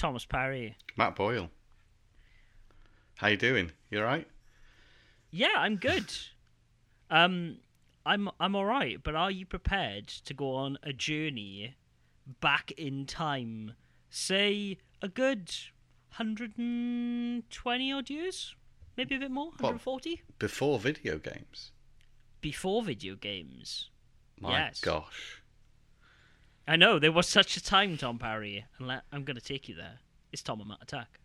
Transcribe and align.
Thomas 0.00 0.24
Parry. 0.24 0.76
Matt 0.96 1.14
Boyle. 1.14 1.50
How 3.16 3.28
you 3.28 3.36
doing? 3.36 3.72
You 3.90 3.98
all 3.98 4.04
right? 4.06 4.26
Yeah, 5.30 5.48
I'm 5.58 5.76
good. 5.76 6.10
Um, 7.10 7.58
I'm 8.06 8.30
I'm 8.40 8.56
all 8.56 8.64
right. 8.64 8.98
But 9.02 9.14
are 9.14 9.30
you 9.30 9.44
prepared 9.44 10.08
to 10.08 10.32
go 10.32 10.54
on 10.54 10.78
a 10.82 10.94
journey 10.94 11.74
back 12.40 12.70
in 12.78 13.04
time? 13.04 13.74
Say 14.08 14.78
a 15.02 15.08
good 15.08 15.52
hundred 16.12 16.56
and 16.56 17.48
twenty 17.50 17.92
odd 17.92 18.08
years, 18.08 18.56
maybe 18.96 19.16
a 19.16 19.18
bit 19.18 19.30
more, 19.30 19.50
140 19.50 20.22
Before 20.38 20.78
video 20.78 21.18
games. 21.18 21.72
before 22.40 22.82
video 22.82 23.16
games. 23.16 23.90
My 24.40 24.52
Yes. 24.60 24.80
gosh. 24.80 25.39
I 26.70 26.76
know 26.76 27.00
there 27.00 27.10
was 27.10 27.26
such 27.26 27.56
a 27.56 27.60
time, 27.60 27.96
Tom 27.96 28.16
Parry, 28.20 28.64
and 28.78 29.02
I'm 29.10 29.24
going 29.24 29.34
to 29.34 29.42
take 29.42 29.68
you 29.68 29.74
there. 29.74 29.98
It's 30.30 30.40
Tom 30.40 30.60
and 30.60 30.68
Matt 30.68 30.78
Attack. 30.80 31.18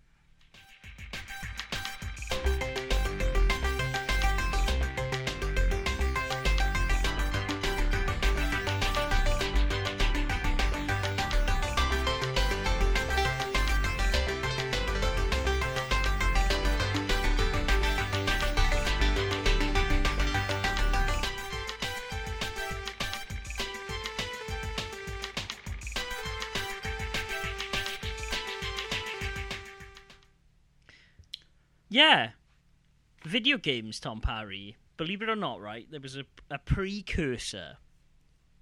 Video 33.36 33.58
games, 33.58 34.00
Tom 34.00 34.22
Parry. 34.22 34.78
Believe 34.96 35.22
it 35.22 35.28
or 35.28 35.36
not, 35.36 35.60
right? 35.60 35.86
There 35.92 36.00
was 36.00 36.16
a, 36.16 36.24
a 36.50 36.58
precursor 36.58 37.80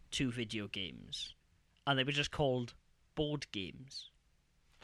to 0.09 0.31
video 0.31 0.67
games, 0.67 1.35
and 1.85 1.99
they 1.99 2.03
were 2.03 2.11
just 2.11 2.31
called 2.31 2.73
board 3.13 3.45
games. 3.51 4.09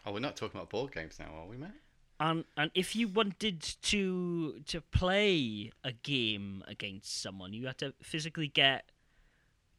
Oh, 0.05 0.11
we're 0.11 0.19
not 0.19 0.35
talking 0.35 0.59
about 0.59 0.69
board 0.69 0.93
games 0.93 1.17
now, 1.17 1.33
are 1.35 1.47
we, 1.47 1.57
mate? 1.57 1.71
And 2.19 2.43
and 2.55 2.69
if 2.75 2.95
you 2.95 3.07
wanted 3.07 3.61
to 3.81 4.59
to 4.67 4.79
play 4.79 5.71
a 5.83 5.91
game 5.91 6.63
against 6.67 7.19
someone, 7.19 7.53
you 7.53 7.65
had 7.65 7.79
to 7.79 7.95
physically 7.99 8.47
get 8.47 8.91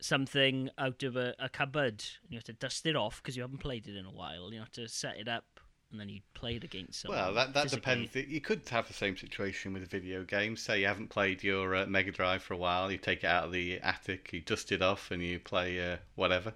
something 0.01 0.71
out 0.77 1.05
of 1.05 1.15
a, 1.15 1.37
a 1.39 1.49
cupboard. 1.49 2.03
You 2.29 2.39
had 2.39 2.47
to 2.47 2.53
dust 2.53 2.85
it 2.85 2.97
off 2.97 3.23
because 3.23 3.37
you 3.37 3.43
haven't 3.43 3.59
played 3.59 3.87
it 3.87 3.95
in 3.95 4.07
a 4.07 4.11
while. 4.11 4.53
You 4.53 4.59
have 4.59 4.73
to 4.73 4.89
set 4.89 5.19
it 5.19 5.29
up, 5.29 5.60
and 5.91 6.01
then 6.01 6.09
you 6.09 6.21
played 6.35 6.65
against 6.65 7.01
someone. 7.01 7.19
Well, 7.19 7.35
that 7.35 7.55
that 7.55 7.65
physically. 7.65 8.07
depends. 8.07 8.31
You 8.31 8.41
could 8.41 8.69
have 8.69 8.87
the 8.87 8.95
same 8.95 9.17
situation 9.17 9.73
with 9.73 9.83
a 9.83 9.87
video 9.87 10.25
game. 10.25 10.57
Say 10.57 10.81
you 10.81 10.87
haven't 10.87 11.09
played 11.09 11.43
your 11.43 11.75
uh, 11.75 11.87
Mega 11.87 12.13
Drive 12.13 12.43
for 12.43 12.55
a 12.55 12.57
while, 12.57 12.91
you 12.91 12.99
take 12.99 13.25
it 13.25 13.27
out 13.27 13.45
of 13.45 13.53
the 13.53 13.79
attic, 13.81 14.31
you 14.33 14.41
dust 14.41 14.73
it 14.73 14.83
off, 14.83 15.11
and 15.11 15.23
you 15.23 15.39
play 15.39 15.93
uh, 15.93 15.97
whatever. 16.15 16.55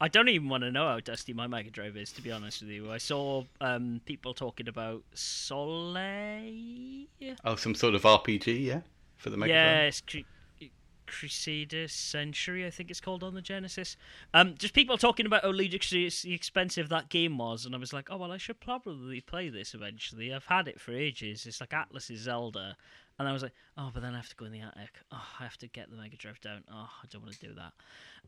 I 0.00 0.08
don't 0.08 0.28
even 0.28 0.48
want 0.48 0.64
to 0.64 0.72
know 0.72 0.88
how 0.88 0.98
dusty 0.98 1.32
my 1.32 1.46
Mega 1.46 1.70
Drive 1.70 1.96
is, 1.96 2.10
to 2.12 2.22
be 2.22 2.32
honest 2.32 2.62
with 2.62 2.70
you. 2.70 2.90
I 2.90 2.98
saw 2.98 3.44
um, 3.60 4.00
people 4.04 4.34
talking 4.34 4.66
about 4.66 5.04
Soleil. 5.14 7.06
Oh, 7.44 7.54
some 7.54 7.76
sort 7.76 7.94
of 7.94 8.02
RPG, 8.02 8.64
yeah, 8.64 8.80
for 9.16 9.30
the 9.30 9.36
Mega 9.36 9.52
yeah, 9.52 9.74
Drive. 9.74 9.88
it's 9.88 10.00
Cru- 10.00 10.24
Crusader 11.12 11.88
Century, 11.88 12.66
I 12.66 12.70
think 12.70 12.90
it's 12.90 13.00
called 13.00 13.22
on 13.22 13.34
the 13.34 13.42
Genesis. 13.42 13.96
Um, 14.32 14.54
just 14.58 14.72
people 14.72 14.96
talking 14.96 15.26
about 15.26 15.42
how 15.42 15.50
ludicrously 15.50 16.32
expensive 16.32 16.88
that 16.88 17.10
game 17.10 17.36
was, 17.38 17.66
and 17.66 17.74
I 17.74 17.78
was 17.78 17.92
like, 17.92 18.08
oh 18.10 18.16
well, 18.16 18.32
I 18.32 18.38
should 18.38 18.60
probably 18.60 19.20
play 19.20 19.50
this 19.50 19.74
eventually. 19.74 20.32
I've 20.32 20.46
had 20.46 20.68
it 20.68 20.80
for 20.80 20.92
ages. 20.92 21.46
It's 21.46 21.60
like 21.60 21.70
Atlus's 21.70 22.20
Zelda, 22.20 22.76
and 23.18 23.28
I 23.28 23.32
was 23.32 23.42
like, 23.42 23.52
oh, 23.76 23.90
but 23.92 24.02
then 24.02 24.14
I 24.14 24.16
have 24.16 24.30
to 24.30 24.36
go 24.36 24.46
in 24.46 24.52
the 24.52 24.62
attic. 24.62 24.98
Oh, 25.12 25.24
I 25.38 25.42
have 25.44 25.58
to 25.58 25.68
get 25.68 25.90
the 25.90 25.96
Mega 25.96 26.16
Drive 26.16 26.40
down. 26.40 26.64
Oh, 26.72 26.88
I 27.02 27.06
don't 27.10 27.22
want 27.22 27.38
to 27.38 27.46
do 27.46 27.54
that. 27.54 27.72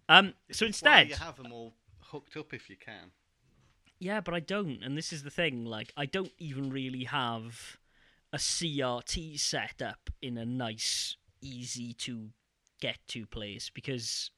Um, 0.08 0.34
so 0.52 0.66
instead, 0.66 1.08
you 1.08 1.16
have 1.16 1.36
them 1.36 1.52
all 1.52 1.72
hooked 2.00 2.36
up 2.36 2.52
if 2.52 2.68
you 2.68 2.76
can. 2.76 3.10
Yeah, 3.98 4.20
but 4.20 4.34
I 4.34 4.40
don't, 4.40 4.82
and 4.82 4.98
this 4.98 5.12
is 5.12 5.22
the 5.22 5.30
thing. 5.30 5.64
Like, 5.64 5.92
I 5.96 6.04
don't 6.04 6.32
even 6.38 6.70
really 6.70 7.04
have 7.04 7.78
a 8.32 8.36
CRT 8.36 9.40
set 9.40 9.80
up 9.80 10.10
in 10.20 10.36
a 10.36 10.44
nice, 10.44 11.16
easy 11.40 11.94
to 11.94 12.30
get 12.80 12.98
to 13.08 13.26
place 13.26 13.70
because 13.72 14.30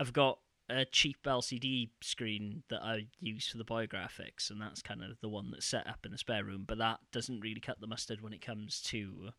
I've 0.00 0.12
got 0.12 0.38
a 0.68 0.84
cheap 0.84 1.18
LCD 1.24 1.90
screen 2.00 2.62
that 2.70 2.82
I 2.82 3.06
use 3.20 3.48
for 3.48 3.58
the 3.58 3.64
biographics, 3.64 4.50
and 4.50 4.60
that's 4.60 4.82
kind 4.82 5.02
of 5.02 5.20
the 5.20 5.28
one 5.28 5.50
that's 5.50 5.66
set 5.66 5.86
up 5.86 6.04
in 6.04 6.12
the 6.12 6.18
spare 6.18 6.44
room. 6.44 6.64
But 6.66 6.78
that 6.78 7.00
doesn't 7.12 7.40
really 7.40 7.60
cut 7.60 7.80
the 7.80 7.86
mustard 7.86 8.20
when 8.20 8.32
it 8.32 8.44
comes 8.44 8.80
to 8.82 9.30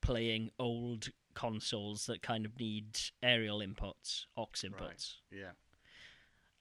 playing 0.00 0.50
old 0.58 1.08
consoles 1.34 2.06
that 2.06 2.22
kind 2.22 2.44
of 2.44 2.58
need 2.58 2.98
aerial 3.22 3.58
inputs, 3.60 4.26
aux 4.36 4.48
inputs. 4.56 5.14
Yeah. 5.30 5.52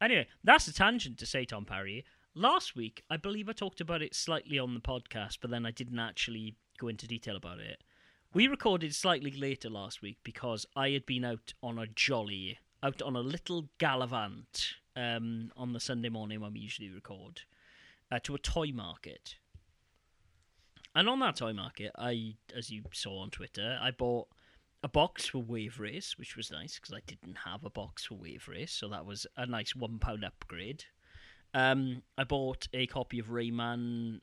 Anyway, 0.01 0.27
that's 0.43 0.67
a 0.67 0.73
tangent 0.73 1.19
to 1.19 1.25
say, 1.25 1.45
Tom 1.45 1.65
Parry. 1.65 2.05
Last 2.33 2.75
week, 2.75 3.03
I 3.09 3.17
believe 3.17 3.49
I 3.49 3.53
talked 3.53 3.81
about 3.81 4.01
it 4.01 4.15
slightly 4.15 4.57
on 4.57 4.73
the 4.73 4.79
podcast, 4.79 5.39
but 5.41 5.51
then 5.51 5.65
I 5.65 5.71
didn't 5.71 5.99
actually 5.99 6.55
go 6.79 6.87
into 6.87 7.07
detail 7.07 7.35
about 7.35 7.59
it. 7.59 7.83
We 8.33 8.47
recorded 8.47 8.95
slightly 8.95 9.31
later 9.31 9.69
last 9.69 10.01
week 10.01 10.19
because 10.23 10.65
I 10.73 10.91
had 10.91 11.05
been 11.05 11.25
out 11.25 11.53
on 11.61 11.77
a 11.77 11.85
jolly, 11.85 12.59
out 12.81 13.01
on 13.01 13.17
a 13.17 13.19
little 13.19 13.67
gallivant 13.77 14.75
um, 14.95 15.51
on 15.57 15.73
the 15.73 15.81
Sunday 15.81 16.07
morning 16.07 16.39
when 16.39 16.53
we 16.53 16.61
usually 16.61 16.89
record, 16.89 17.41
uh, 18.09 18.19
to 18.19 18.33
a 18.33 18.39
toy 18.39 18.71
market. 18.73 19.35
And 20.95 21.09
on 21.09 21.19
that 21.19 21.35
toy 21.35 21.51
market, 21.51 21.91
I, 21.97 22.35
as 22.55 22.69
you 22.69 22.83
saw 22.93 23.19
on 23.19 23.31
Twitter, 23.31 23.77
I 23.81 23.91
bought 23.91 24.29
a 24.81 24.87
box 24.87 25.27
for 25.27 25.39
Wave 25.39 25.77
Race, 25.77 26.17
which 26.17 26.37
was 26.37 26.51
nice 26.51 26.75
because 26.75 26.93
I 26.93 27.01
didn't 27.05 27.39
have 27.43 27.65
a 27.65 27.69
box 27.69 28.05
for 28.05 28.15
Wave 28.15 28.47
Race, 28.47 28.71
so 28.71 28.87
that 28.87 29.05
was 29.05 29.27
a 29.35 29.45
nice 29.45 29.75
one 29.75 29.99
pound 29.99 30.23
upgrade. 30.23 30.85
Um, 31.53 32.03
I 32.17 32.23
bought 32.23 32.69
a 32.73 32.87
copy 32.87 33.19
of 33.19 33.27
Rayman 33.27 34.21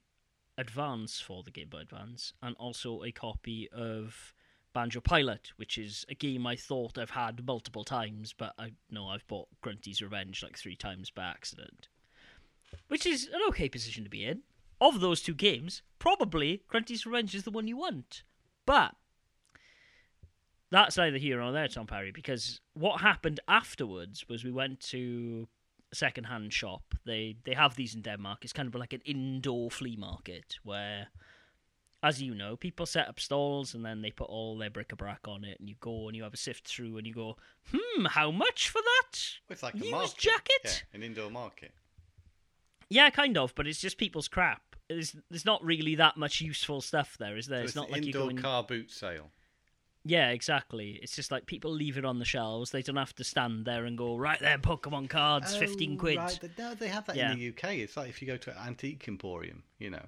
Advance 0.58 1.20
for 1.20 1.42
the 1.44 1.50
Game 1.50 1.68
Boy 1.68 1.78
Advance, 1.78 2.34
and 2.42 2.54
also 2.58 3.04
a 3.04 3.12
copy 3.12 3.68
of 3.70 4.34
Banjo 4.74 5.00
Pilot, 5.00 5.52
which 5.56 5.78
is 5.78 6.04
a 6.08 6.14
game 6.14 6.46
I 6.46 6.56
thought 6.56 6.98
I've 6.98 7.10
had 7.10 7.46
multiple 7.46 7.84
times, 7.84 8.34
but 8.36 8.54
I 8.58 8.72
know 8.90 9.06
I've 9.06 9.26
bought 9.28 9.48
Grunty's 9.62 10.02
Revenge 10.02 10.42
like 10.42 10.58
three 10.58 10.76
times 10.76 11.10
by 11.10 11.24
accident, 11.24 11.88
which 12.88 13.06
is 13.06 13.28
an 13.28 13.40
okay 13.48 13.68
position 13.68 14.04
to 14.04 14.10
be 14.10 14.24
in. 14.24 14.42
Of 14.80 15.00
those 15.00 15.22
two 15.22 15.34
games, 15.34 15.82
probably 15.98 16.62
Grunty's 16.68 17.06
Revenge 17.06 17.34
is 17.34 17.44
the 17.44 17.50
one 17.50 17.68
you 17.68 17.76
want, 17.76 18.24
but 18.66 18.94
that's 20.70 20.96
neither 20.96 21.18
here 21.18 21.40
nor 21.40 21.52
there, 21.52 21.68
Tom 21.68 21.86
Parry, 21.86 22.12
because 22.12 22.60
what 22.74 23.00
happened 23.00 23.40
afterwards 23.48 24.28
was 24.28 24.44
we 24.44 24.52
went 24.52 24.80
to 24.80 25.48
second-hand 25.92 26.52
shop. 26.52 26.94
They 27.04 27.36
they 27.44 27.54
have 27.54 27.76
these 27.76 27.94
in 27.94 28.02
Denmark. 28.02 28.40
It's 28.42 28.52
kind 28.52 28.68
of 28.68 28.74
like 28.74 28.92
an 28.92 29.02
indoor 29.04 29.70
flea 29.70 29.96
market 29.96 30.58
where, 30.62 31.08
as 32.02 32.20
you 32.22 32.34
know, 32.34 32.56
people 32.56 32.86
set 32.86 33.08
up 33.08 33.18
stalls 33.18 33.74
and 33.74 33.84
then 33.84 34.02
they 34.02 34.10
put 34.10 34.28
all 34.28 34.58
their 34.58 34.70
bric-a-brac 34.70 35.26
on 35.26 35.44
it, 35.44 35.58
and 35.60 35.68
you 35.68 35.76
go 35.80 36.06
and 36.08 36.16
you 36.16 36.22
have 36.22 36.34
a 36.34 36.36
sift 36.36 36.68
through 36.68 36.96
and 36.98 37.06
you 37.06 37.14
go, 37.14 37.36
hmm, 37.72 38.04
how 38.06 38.30
much 38.30 38.68
for 38.68 38.80
that? 38.82 39.18
It's 39.50 39.62
like 39.62 39.74
a 39.74 39.78
Used 39.78 39.90
market. 39.90 40.16
jacket? 40.16 40.84
Yeah, 40.92 40.96
an 40.96 41.02
indoor 41.02 41.30
market. 41.30 41.72
Yeah, 42.90 43.10
kind 43.10 43.36
of, 43.36 43.54
but 43.54 43.66
it's 43.66 43.80
just 43.80 43.98
people's 43.98 44.28
crap. 44.28 44.62
There's, 44.88 45.14
there's 45.28 45.44
not 45.44 45.62
really 45.62 45.94
that 45.96 46.16
much 46.16 46.40
useful 46.40 46.80
stuff 46.80 47.16
there, 47.18 47.36
is 47.36 47.46
there? 47.46 47.58
So 47.58 47.62
it's 47.62 47.70
it's 47.70 47.76
not 47.76 47.88
an 47.88 47.92
like 47.92 48.02
you 48.02 48.08
indoor 48.08 48.22
go 48.24 48.28
in... 48.30 48.38
car 48.38 48.62
boot 48.62 48.90
sale. 48.90 49.30
Yeah, 50.08 50.30
exactly. 50.30 50.98
It's 51.02 51.14
just 51.14 51.30
like 51.30 51.44
people 51.44 51.70
leave 51.70 51.98
it 51.98 52.04
on 52.04 52.18
the 52.18 52.24
shelves. 52.24 52.70
They 52.70 52.80
don't 52.80 52.96
have 52.96 53.14
to 53.16 53.24
stand 53.24 53.66
there 53.66 53.84
and 53.84 53.98
go, 53.98 54.16
right 54.16 54.40
there, 54.40 54.56
Pokemon 54.56 55.10
cards, 55.10 55.54
15 55.54 55.94
Oh, 55.94 55.96
quid. 56.00 56.16
Right. 56.16 56.50
No, 56.58 56.74
they 56.74 56.88
have 56.88 57.04
that 57.06 57.16
Yeah. 57.16 57.32
in 57.32 57.38
the 57.38 57.48
UK. 57.48 57.78
It's 57.82 57.94
like 57.96 58.08
if 58.08 58.22
you 58.22 58.26
go 58.26 58.38
to 58.38 58.50
an 58.52 58.68
antique 58.68 59.06
emporium, 59.06 59.64
you 59.78 59.90
know. 59.90 60.06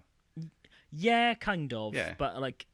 Yeah, 0.91 1.35
kind 1.35 1.73
of. 1.75 1.95
Yeah. 1.95 2.15
But 2.17 2.41
like, 2.41 2.67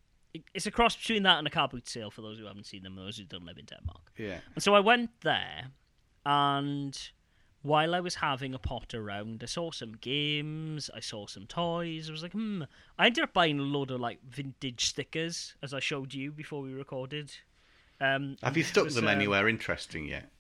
it's 0.55 0.67
a 0.67 0.71
cross 0.71 0.95
between 0.95 1.25
that 1.25 1.39
and 1.39 1.47
a 1.49 1.51
car 1.51 1.67
boot 1.67 1.89
sale 1.89 2.13
for 2.13 2.23
those 2.23 2.39
who 2.39 2.45
haven't 2.47 2.67
seen 2.67 2.85
them, 2.85 2.95
those 2.95 3.17
who 3.19 3.25
don't 3.25 3.45
live 3.45 3.59
in 3.59 3.65
Denmark. 3.65 4.13
Yeah. 4.17 4.39
And 4.55 4.63
so 4.63 4.75
I 4.75 4.81
went 4.81 5.11
there, 5.23 5.73
and 6.25 6.97
while 7.67 7.95
I 7.95 8.01
was 8.01 8.15
having 8.17 8.55
a 8.55 8.59
pot 8.59 8.95
around, 8.95 9.43
I 9.43 9.47
saw 9.47 9.73
some 9.73 9.93
games, 10.01 10.89
I 10.95 11.01
saw 11.01 11.27
some 11.27 11.47
toys. 11.47 12.09
I 12.09 12.13
was 12.13 12.23
like, 12.23 12.33
hmm. 12.33 12.63
I 12.99 13.07
ended 13.07 13.25
up 13.25 13.33
buying 13.33 13.59
a 13.59 13.63
load 13.63 13.91
of 13.91 14.01
like 14.01 14.21
vintage 14.29 14.87
stickers, 14.87 15.55
as 15.63 15.75
I 15.75 15.81
showed 15.81 16.15
you 16.15 16.31
before 16.31 16.63
we 16.63 16.73
recorded. 16.73 17.33
Um, 18.01 18.37
Have 18.43 18.57
you 18.57 18.63
stuck 18.63 18.85
was, 18.85 18.95
them 18.95 19.09
um, 19.09 19.11
anywhere 19.11 19.49
interesting 19.49 20.07
yet? 20.07 20.31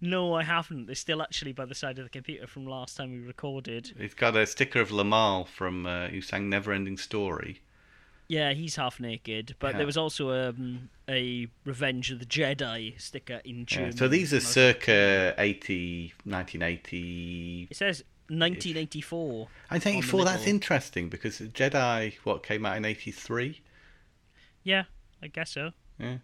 No, 0.00 0.34
I 0.34 0.44
haven't. 0.44 0.86
They're 0.86 0.94
still 0.94 1.22
actually 1.22 1.52
by 1.52 1.64
the 1.64 1.74
side 1.74 1.98
of 1.98 2.04
the 2.04 2.10
computer 2.10 2.46
from 2.46 2.66
last 2.66 2.96
time 2.96 3.12
we 3.12 3.18
recorded. 3.18 3.94
It's 3.98 4.14
got 4.14 4.36
a 4.36 4.46
sticker 4.46 4.80
of 4.80 4.90
Limahl 4.90 5.48
from 5.48 5.86
uh, 5.86 6.08
who 6.08 6.20
sang 6.20 6.50
Neverending 6.50 6.98
Story. 6.98 7.62
Yeah, 8.28 8.52
he's 8.52 8.76
half 8.76 9.00
naked, 9.00 9.56
but 9.58 9.72
Yeah. 9.72 9.78
there 9.78 9.86
was 9.86 9.96
also 9.96 10.30
um, 10.50 10.90
a 11.08 11.48
Revenge 11.64 12.10
of 12.10 12.18
the 12.18 12.26
Jedi 12.26 13.00
sticker 13.00 13.40
in 13.44 13.66
Yeah, 13.70 13.90
So 13.90 14.06
these 14.06 14.32
are 14.34 14.36
and 14.36 14.44
I 14.44 14.46
was- 14.46 14.52
circa 14.52 15.34
80, 15.38 16.12
1980. 16.24 17.68
It 17.70 17.76
says 17.76 18.04
1984. 18.28 19.48
I 19.70 19.78
think 19.78 19.96
on 19.96 20.00
the 20.02 20.06
84, 20.06 20.24
that's 20.26 20.46
interesting 20.46 21.08
because 21.08 21.40
Jedi, 21.40 22.14
what, 22.24 22.42
came 22.42 22.66
out 22.66 22.76
in 22.76 22.84
83? 22.84 23.62
Yeah, 24.62 24.84
I 25.22 25.28
guess 25.28 25.50
so. 25.52 25.70
Yeah. 25.98 26.18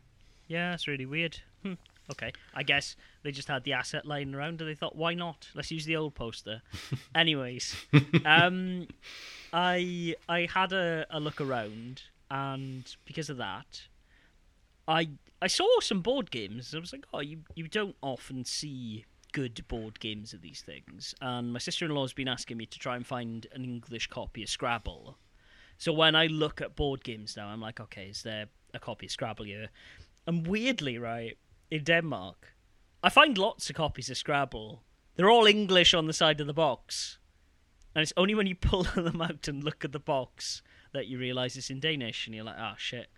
Yeah, 0.46 0.70
that's 0.72 0.86
really 0.86 1.06
weird. 1.06 1.38
Hmm. 1.62 1.74
Okay, 2.12 2.32
I 2.52 2.62
guess 2.64 2.96
they 3.22 3.32
just 3.32 3.48
had 3.48 3.64
the 3.64 3.72
asset 3.72 4.04
lying 4.04 4.34
around 4.34 4.60
and 4.60 4.68
they 4.68 4.74
thought, 4.74 4.94
why 4.94 5.14
not? 5.14 5.48
Let's 5.54 5.70
use 5.70 5.86
the 5.86 5.96
old 5.96 6.14
poster. 6.14 6.60
Anyways, 7.14 7.74
um, 8.26 8.88
I 9.54 10.16
I 10.28 10.48
had 10.52 10.72
a, 10.72 11.06
a 11.10 11.20
look 11.20 11.40
around, 11.40 12.02
and 12.28 12.94
because 13.04 13.30
of 13.30 13.36
that, 13.36 13.82
I 14.88 15.10
I 15.40 15.46
saw 15.46 15.78
some 15.80 16.00
board 16.00 16.32
games. 16.32 16.74
I 16.74 16.80
was 16.80 16.92
like, 16.92 17.06
oh, 17.14 17.20
you 17.20 17.38
you 17.54 17.68
don't 17.68 17.94
often 18.02 18.44
see 18.44 19.04
good 19.32 19.66
board 19.68 20.00
games 20.00 20.32
of 20.32 20.42
these 20.42 20.62
things. 20.62 21.14
And 21.20 21.52
my 21.52 21.60
sister 21.60 21.84
in 21.84 21.92
law's 21.92 22.12
been 22.12 22.28
asking 22.28 22.56
me 22.56 22.66
to 22.66 22.78
try 22.78 22.96
and 22.96 23.06
find 23.06 23.46
an 23.52 23.64
English 23.64 24.08
copy 24.08 24.42
of 24.42 24.48
Scrabble. 24.48 25.18
So 25.78 25.92
when 25.92 26.14
I 26.14 26.26
look 26.26 26.60
at 26.60 26.76
board 26.76 27.02
games 27.02 27.36
now, 27.36 27.48
I'm 27.48 27.60
like, 27.60 27.80
okay, 27.80 28.06
is 28.06 28.22
there 28.22 28.46
a 28.72 28.78
copy 28.78 29.06
of 29.06 29.12
Scrabble 29.12 29.44
here? 29.44 29.70
And 30.26 30.46
weirdly, 30.46 30.98
right, 30.98 31.36
in 31.70 31.82
Denmark, 31.82 32.54
I 33.02 33.08
find 33.08 33.36
lots 33.36 33.68
of 33.68 33.76
copies 33.76 34.08
of 34.08 34.16
Scrabble. 34.16 34.82
They're 35.16 35.30
all 35.30 35.46
English 35.46 35.94
on 35.94 36.06
the 36.06 36.12
side 36.12 36.40
of 36.40 36.46
the 36.46 36.54
box. 36.54 37.18
And 37.94 38.02
it's 38.02 38.12
only 38.16 38.34
when 38.34 38.46
you 38.46 38.54
pull 38.54 38.82
them 38.94 39.20
out 39.20 39.48
and 39.48 39.62
look 39.62 39.84
at 39.84 39.92
the 39.92 40.00
box 40.00 40.62
that 40.92 41.06
you 41.06 41.18
realise 41.18 41.56
it's 41.56 41.70
in 41.70 41.80
Danish 41.80 42.26
and 42.26 42.34
you're 42.34 42.44
like, 42.44 42.58
oh 42.58 42.74
shit. 42.76 43.08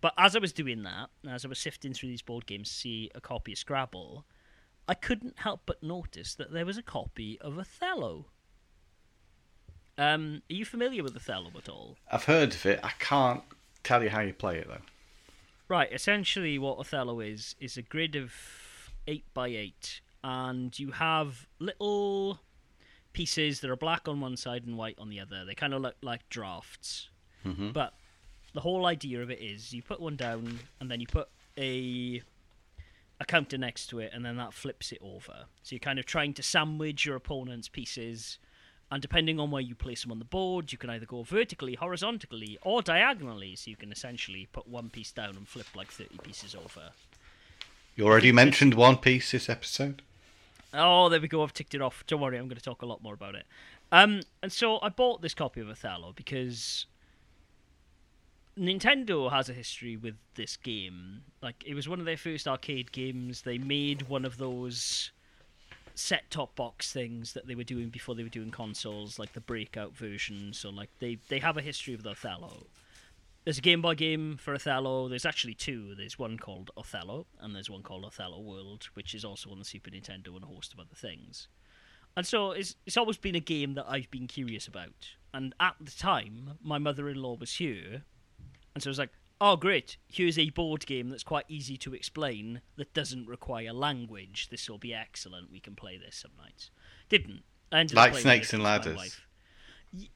But 0.00 0.14
as 0.18 0.36
I 0.36 0.38
was 0.38 0.52
doing 0.52 0.82
that, 0.82 1.08
as 1.28 1.44
I 1.44 1.48
was 1.48 1.58
sifting 1.58 1.92
through 1.92 2.10
these 2.10 2.22
board 2.22 2.46
games 2.46 2.68
to 2.68 2.74
see 2.74 3.10
a 3.14 3.20
copy 3.20 3.52
of 3.52 3.58
Scrabble, 3.58 4.24
I 4.88 4.94
couldn't 4.94 5.38
help 5.38 5.62
but 5.66 5.82
notice 5.82 6.34
that 6.34 6.52
there 6.52 6.66
was 6.66 6.78
a 6.78 6.82
copy 6.82 7.38
of 7.40 7.58
Othello. 7.58 8.26
Um, 9.98 10.42
are 10.50 10.54
you 10.54 10.64
familiar 10.64 11.02
with 11.02 11.16
Othello 11.16 11.50
at 11.56 11.68
all? 11.68 11.96
I've 12.10 12.24
heard 12.24 12.52
of 12.52 12.66
it. 12.66 12.80
I 12.82 12.92
can't 12.98 13.42
tell 13.82 14.02
you 14.02 14.10
how 14.10 14.20
you 14.20 14.34
play 14.34 14.58
it, 14.58 14.68
though. 14.68 14.82
Right, 15.68 15.92
essentially, 15.92 16.58
what 16.58 16.78
Othello 16.78 17.20
is 17.20 17.56
is 17.58 17.76
a 17.76 17.82
grid 17.82 18.14
of 18.14 18.32
eight 19.08 19.24
by 19.34 19.48
eight, 19.48 20.00
and 20.22 20.78
you 20.78 20.92
have 20.92 21.48
little 21.58 22.40
pieces 23.16 23.60
that 23.60 23.70
are 23.70 23.76
black 23.76 24.06
on 24.06 24.20
one 24.20 24.36
side 24.36 24.64
and 24.66 24.76
white 24.76 24.98
on 24.98 25.08
the 25.08 25.18
other. 25.18 25.44
They 25.44 25.54
kind 25.54 25.72
of 25.74 25.80
look 25.82 25.96
like 26.02 26.28
drafts, 26.28 27.08
Mhm. 27.44 27.72
but 27.72 27.94
the 28.52 28.60
whole 28.60 28.86
idea 28.86 29.22
of 29.22 29.30
it 29.30 29.40
is 29.40 29.72
you 29.72 29.82
put 29.82 30.00
one 30.00 30.16
down 30.16 30.60
and 30.80 30.90
then 30.90 31.00
you 31.00 31.06
put 31.06 31.28
a 31.58 32.22
a 33.18 33.24
counter 33.24 33.56
next 33.56 33.86
to 33.86 33.98
it, 33.98 34.10
and 34.12 34.22
then 34.26 34.36
that 34.36 34.52
flips 34.52 34.92
it 34.92 34.98
over. 35.00 35.46
So 35.62 35.74
you're 35.74 35.80
kind 35.80 35.98
of 35.98 36.04
trying 36.04 36.34
to 36.34 36.42
sandwich 36.42 37.06
your 37.06 37.16
opponent's 37.16 37.66
pieces. 37.66 38.38
And 38.90 39.00
depending 39.00 39.40
on 39.40 39.50
where 39.50 39.62
you 39.62 39.74
place 39.74 40.02
them 40.02 40.12
on 40.12 40.18
the 40.18 40.26
board, 40.26 40.70
you 40.70 40.76
can 40.76 40.90
either 40.90 41.06
go 41.06 41.22
vertically, 41.22 41.76
horizontally, 41.76 42.58
or 42.60 42.82
diagonally. 42.82 43.56
So 43.56 43.70
you 43.70 43.76
can 43.76 43.90
essentially 43.90 44.46
put 44.52 44.68
one 44.68 44.90
piece 44.90 45.12
down 45.12 45.34
and 45.34 45.48
flip 45.48 45.66
like 45.74 45.90
30 45.90 46.18
pieces 46.18 46.54
over. 46.54 46.92
You 47.96 48.04
already 48.06 48.32
mentioned 48.32 48.74
One 48.74 48.98
Piece 48.98 49.30
this 49.30 49.48
episode. 49.48 50.02
Oh, 50.76 51.08
there 51.08 51.20
we 51.20 51.28
go. 51.28 51.42
I've 51.42 51.52
ticked 51.52 51.74
it 51.74 51.82
off. 51.82 52.04
Don't 52.06 52.20
worry, 52.20 52.38
I'm 52.38 52.48
going 52.48 52.58
to 52.58 52.62
talk 52.62 52.82
a 52.82 52.86
lot 52.86 53.02
more 53.02 53.14
about 53.14 53.34
it. 53.34 53.46
Um, 53.92 54.22
and 54.42 54.52
so 54.52 54.78
I 54.82 54.88
bought 54.88 55.22
this 55.22 55.34
copy 55.34 55.60
of 55.60 55.68
Othello 55.68 56.12
because 56.14 56.86
Nintendo 58.58 59.30
has 59.30 59.48
a 59.48 59.52
history 59.52 59.96
with 59.96 60.16
this 60.34 60.56
game. 60.56 61.22
Like, 61.42 61.62
it 61.66 61.74
was 61.74 61.88
one 61.88 62.00
of 62.00 62.06
their 62.06 62.16
first 62.16 62.48
arcade 62.48 62.92
games. 62.92 63.42
They 63.42 63.58
made 63.58 64.08
one 64.08 64.24
of 64.24 64.38
those 64.38 65.10
set 65.94 66.30
top 66.30 66.54
box 66.56 66.92
things 66.92 67.32
that 67.32 67.46
they 67.46 67.54
were 67.54 67.64
doing 67.64 67.88
before 67.88 68.14
they 68.14 68.22
were 68.22 68.28
doing 68.28 68.50
consoles, 68.50 69.18
like 69.18 69.32
the 69.32 69.40
breakout 69.40 69.94
version. 69.96 70.52
So, 70.52 70.70
like, 70.70 70.90
they, 70.98 71.18
they 71.28 71.38
have 71.38 71.56
a 71.56 71.62
history 71.62 71.96
with 71.96 72.06
Othello. 72.06 72.66
There's 73.46 73.58
a 73.58 73.62
Game 73.62 73.80
Boy 73.80 73.94
game 73.94 74.38
for 74.38 74.54
Othello. 74.54 75.08
There's 75.08 75.24
actually 75.24 75.54
two. 75.54 75.94
There's 75.94 76.18
one 76.18 76.36
called 76.36 76.72
Othello, 76.76 77.26
and 77.38 77.54
there's 77.54 77.70
one 77.70 77.84
called 77.84 78.04
Othello 78.04 78.40
World, 78.40 78.88
which 78.94 79.14
is 79.14 79.24
also 79.24 79.50
on 79.50 79.60
the 79.60 79.64
Super 79.64 79.88
Nintendo 79.88 80.34
and 80.34 80.42
a 80.42 80.48
host 80.48 80.72
of 80.74 80.80
other 80.80 80.96
things. 80.96 81.46
And 82.16 82.26
so 82.26 82.50
it's 82.50 82.74
it's 82.86 82.96
always 82.96 83.18
been 83.18 83.36
a 83.36 83.40
game 83.40 83.74
that 83.74 83.86
I've 83.88 84.10
been 84.10 84.26
curious 84.26 84.66
about. 84.66 85.10
And 85.32 85.54
at 85.60 85.76
the 85.80 85.92
time, 85.92 86.58
my 86.60 86.78
mother-in-law 86.78 87.36
was 87.38 87.54
here, 87.54 88.02
and 88.74 88.82
so 88.82 88.88
I 88.88 88.90
was 88.90 88.98
like, 88.98 89.12
"Oh, 89.40 89.54
great! 89.54 89.96
Here's 90.08 90.40
a 90.40 90.50
board 90.50 90.84
game 90.84 91.08
that's 91.10 91.22
quite 91.22 91.44
easy 91.46 91.76
to 91.76 91.94
explain 91.94 92.62
that 92.74 92.92
doesn't 92.94 93.28
require 93.28 93.72
language. 93.72 94.48
This 94.50 94.68
will 94.68 94.78
be 94.78 94.92
excellent. 94.92 95.52
We 95.52 95.60
can 95.60 95.76
play 95.76 95.96
this 95.98 96.16
some 96.16 96.32
nights." 96.36 96.72
Didn't. 97.08 97.44
I 97.70 97.78
ended 97.78 97.94
Like 97.94 98.10
playing 98.10 98.22
Snakes 98.24 98.52
and 98.52 98.64
Ladders. 98.64 99.20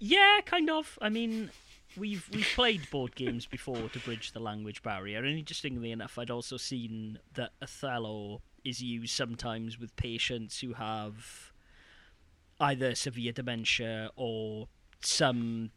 yeah, 0.01 0.41
kind 0.45 0.69
of. 0.69 0.99
I 1.01 1.11
mean, 1.11 1.51
we've 1.97 2.29
we've 2.33 2.49
played 2.55 2.89
board 2.91 3.15
games 3.15 3.47
before 3.47 3.89
to 3.89 3.99
bridge 4.01 4.33
the 4.33 4.41
language 4.41 4.83
barrier, 4.83 5.19
and 5.19 5.39
interestingly 5.39 5.91
enough, 5.91 6.19
I'd 6.19 6.31
also 6.31 6.57
seen 6.57 7.19
that 7.35 7.51
Othello 7.63 8.43
is 8.65 8.83
used 8.83 9.15
sometimes 9.15 9.79
with 9.79 9.95
patients 9.97 10.61
who 10.61 10.75
have 10.75 11.53
either 12.61 12.95
severe 12.95 13.33
dementia 13.33 14.11
or 14.17 14.69
some 15.01 15.71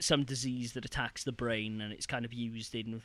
some 0.00 0.24
disease 0.24 0.72
that 0.72 0.84
attacks 0.84 1.24
the 1.24 1.32
brain, 1.32 1.80
and 1.80 1.92
it's 1.92 2.06
kind 2.06 2.24
of 2.24 2.32
used 2.32 2.74
in 2.74 3.02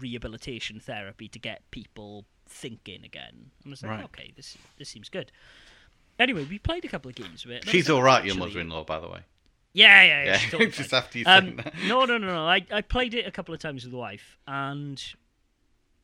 rehabilitation 0.00 0.80
therapy 0.80 1.28
to 1.28 1.38
get 1.38 1.62
people 1.70 2.24
thinking 2.48 3.04
again. 3.04 3.50
And 3.62 3.66
I 3.66 3.70
was 3.70 3.82
like, 3.82 3.90
Right. 3.90 4.04
okay, 4.04 4.32
this 4.36 4.56
this 4.78 4.88
seems 4.88 5.08
good. 5.08 5.30
Anyway, 6.18 6.44
we 6.44 6.58
played 6.58 6.84
a 6.84 6.88
couple 6.88 7.08
of 7.08 7.14
games 7.14 7.46
with 7.46 7.56
it. 7.56 7.68
She's 7.68 7.88
all 7.88 8.02
right, 8.02 8.24
your 8.24 8.34
mother-in-law, 8.34 8.84
by 8.84 8.98
the 8.98 9.08
way. 9.08 9.20
Yeah, 9.78 10.02
yeah, 10.02 10.24
yeah. 10.24 10.38
Totally 10.50 10.70
just 10.70 10.90
fine. 10.90 10.98
after 10.98 11.18
you 11.18 11.24
Um, 11.26 11.56
that. 11.56 11.74
no, 11.86 12.04
no, 12.04 12.18
no, 12.18 12.26
no. 12.26 12.46
I, 12.46 12.64
I 12.72 12.82
played 12.82 13.14
it 13.14 13.26
a 13.26 13.30
couple 13.30 13.54
of 13.54 13.60
times 13.60 13.84
with 13.84 13.92
the 13.92 13.98
wife, 13.98 14.38
and 14.46 15.02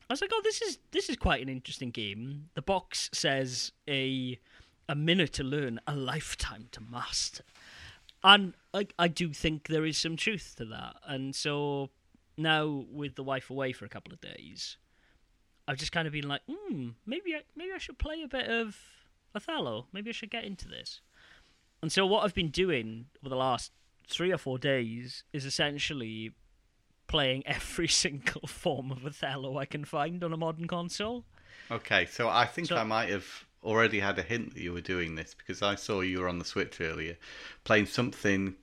I 0.09 0.13
was 0.13 0.21
like, 0.21 0.31
"Oh, 0.33 0.41
this 0.43 0.61
is 0.61 0.77
this 0.91 1.09
is 1.09 1.15
quite 1.17 1.41
an 1.41 1.49
interesting 1.49 1.91
game." 1.91 2.49
The 2.55 2.61
box 2.61 3.09
says 3.13 3.71
a 3.87 4.39
a 4.87 4.95
minute 4.95 5.33
to 5.33 5.43
learn, 5.43 5.79
a 5.87 5.95
lifetime 5.95 6.67
to 6.71 6.81
master, 6.81 7.43
and 8.23 8.53
I 8.73 8.87
I 8.99 9.07
do 9.07 9.33
think 9.33 9.67
there 9.67 9.85
is 9.85 9.97
some 9.97 10.15
truth 10.15 10.55
to 10.57 10.65
that. 10.65 10.95
And 11.05 11.35
so 11.35 11.89
now 12.37 12.85
with 12.91 13.15
the 13.15 13.23
wife 13.23 13.49
away 13.49 13.71
for 13.73 13.85
a 13.85 13.89
couple 13.89 14.13
of 14.13 14.21
days, 14.21 14.77
I've 15.67 15.77
just 15.77 15.91
kind 15.91 16.05
of 16.07 16.13
been 16.13 16.27
like, 16.27 16.41
hmm, 16.49 16.89
maybe 17.05 17.33
I, 17.35 17.41
maybe 17.55 17.71
I 17.73 17.77
should 17.79 17.97
play 17.97 18.21
a 18.23 18.27
bit 18.27 18.47
of 18.49 18.77
Othello. 19.33 19.87
Maybe 19.91 20.09
I 20.09 20.13
should 20.13 20.29
get 20.31 20.43
into 20.43 20.67
this. 20.67 21.01
And 21.81 21.91
so 21.91 22.05
what 22.05 22.23
I've 22.23 22.33
been 22.33 22.49
doing 22.49 23.05
over 23.21 23.29
the 23.29 23.35
last 23.35 23.71
three 24.07 24.31
or 24.31 24.37
four 24.37 24.57
days 24.57 25.23
is 25.33 25.45
essentially 25.45 26.31
playing 27.07 27.43
every 27.45 27.87
single 27.87 28.47
form 28.47 28.91
of 28.91 29.05
Othello 29.05 29.57
I 29.57 29.65
can 29.65 29.85
find 29.85 30.23
on 30.23 30.33
a 30.33 30.37
modern 30.37 30.67
console. 30.67 31.25
Okay, 31.71 32.05
so 32.05 32.29
I 32.29 32.45
think 32.45 32.67
So- 32.69 32.77
I 32.77 32.83
might 32.83 33.09
have 33.09 33.25
already 33.63 33.99
had 33.99 34.19
a 34.19 34.21
hint 34.21 34.53
that 34.53 34.61
you 34.61 34.71
were 34.73 34.81
doing 34.81 35.15
this 35.15 35.33
because 35.33 35.61
I 35.63 35.73
saw 35.75 36.01
you 36.01 36.19
were 36.19 36.27
on 36.29 36.37
the 36.39 36.45
Switch 36.45 36.79
earlier 36.81 37.17
playing 37.63 37.87
something. 37.87 38.55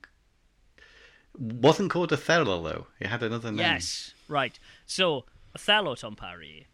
Wasn't 1.37 1.89
called 1.89 2.13
Othello 2.13 2.61
though. 2.61 2.87
It 2.99 3.07
had 3.07 3.23
another 3.23 3.49
name. 3.51 3.59
Yes, 3.59 4.13
right. 4.27 4.57
So 4.85 5.25
Othello, 5.55 5.95
Tom 5.95 6.15
Parry, 6.15 6.67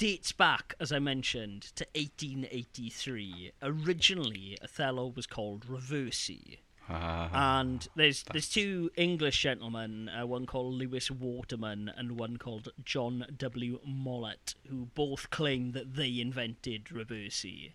dates 0.00 0.32
back, 0.32 0.74
as 0.80 0.92
I 0.92 0.98
mentioned, 0.98 1.60
to 1.76 1.84
1883. 1.94 3.52
Originally, 3.62 4.56
Othello 4.62 5.12
was 5.14 5.26
called 5.26 5.66
Reversi. 5.66 6.56
Ah, 6.88 7.60
and 7.60 7.86
there's 7.94 8.22
there's 8.32 8.48
two 8.48 8.90
English 8.96 9.42
gentlemen, 9.42 10.08
uh, 10.08 10.26
one 10.26 10.46
called 10.46 10.72
Lewis 10.72 11.10
Waterman 11.10 11.92
and 11.94 12.18
one 12.18 12.38
called 12.38 12.70
John 12.82 13.26
W. 13.36 13.78
Mollett, 13.86 14.54
who 14.70 14.86
both 14.94 15.28
claim 15.28 15.72
that 15.72 15.94
they 15.94 16.18
invented 16.18 16.86
Reversi. 16.86 17.72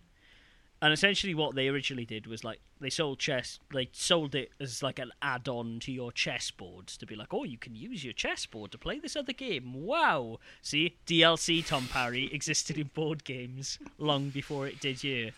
And 0.82 0.92
essentially, 0.92 1.34
what 1.34 1.54
they 1.54 1.68
originally 1.68 2.04
did 2.04 2.26
was 2.26 2.44
like 2.44 2.60
they 2.80 2.90
sold 2.90 3.18
chess, 3.18 3.58
they 3.72 3.88
sold 3.92 4.34
it 4.34 4.50
as 4.60 4.82
like 4.82 4.98
an 4.98 5.10
add-on 5.22 5.80
to 5.80 5.92
your 5.92 6.12
chessboard 6.12 6.88
to 6.88 7.06
be 7.06 7.16
like, 7.16 7.32
oh, 7.32 7.44
you 7.44 7.56
can 7.56 7.74
use 7.74 8.04
your 8.04 8.12
chessboard 8.12 8.72
to 8.72 8.78
play 8.78 8.98
this 8.98 9.16
other 9.16 9.32
game. 9.32 9.72
Wow! 9.72 10.38
See, 10.60 10.96
DLC 11.06 11.66
Tom 11.66 11.88
Parry 11.90 12.28
existed 12.32 12.76
in 12.76 12.88
board 12.88 13.24
games 13.24 13.78
long 13.96 14.28
before 14.28 14.66
it 14.66 14.78
did 14.80 15.00
here, 15.00 15.30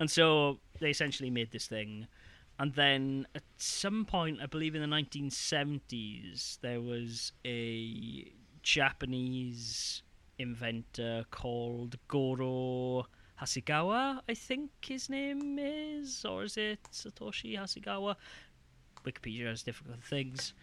And 0.00 0.10
so 0.10 0.58
they 0.80 0.90
essentially 0.90 1.30
made 1.30 1.52
this 1.52 1.68
thing. 1.68 2.08
And 2.58 2.74
then 2.74 3.26
at 3.34 3.42
some 3.56 4.04
point, 4.04 4.40
I 4.42 4.46
believe 4.46 4.74
in 4.74 4.82
the 4.82 4.96
1970s, 4.96 6.60
there 6.60 6.80
was 6.80 7.32
a 7.44 8.32
Japanese 8.62 10.02
inventor 10.38 11.24
called 11.30 11.96
Goro 12.08 13.06
Hasegawa, 13.42 14.20
I 14.28 14.34
think 14.34 14.70
his 14.80 15.08
name 15.08 15.58
is, 15.58 16.24
or 16.24 16.44
is 16.44 16.56
it 16.56 16.78
Satoshi 16.92 17.58
Hasegawa? 17.58 18.16
Wikipedia 19.04 19.46
has 19.46 19.62
difficult 19.62 20.02
things. 20.04 20.54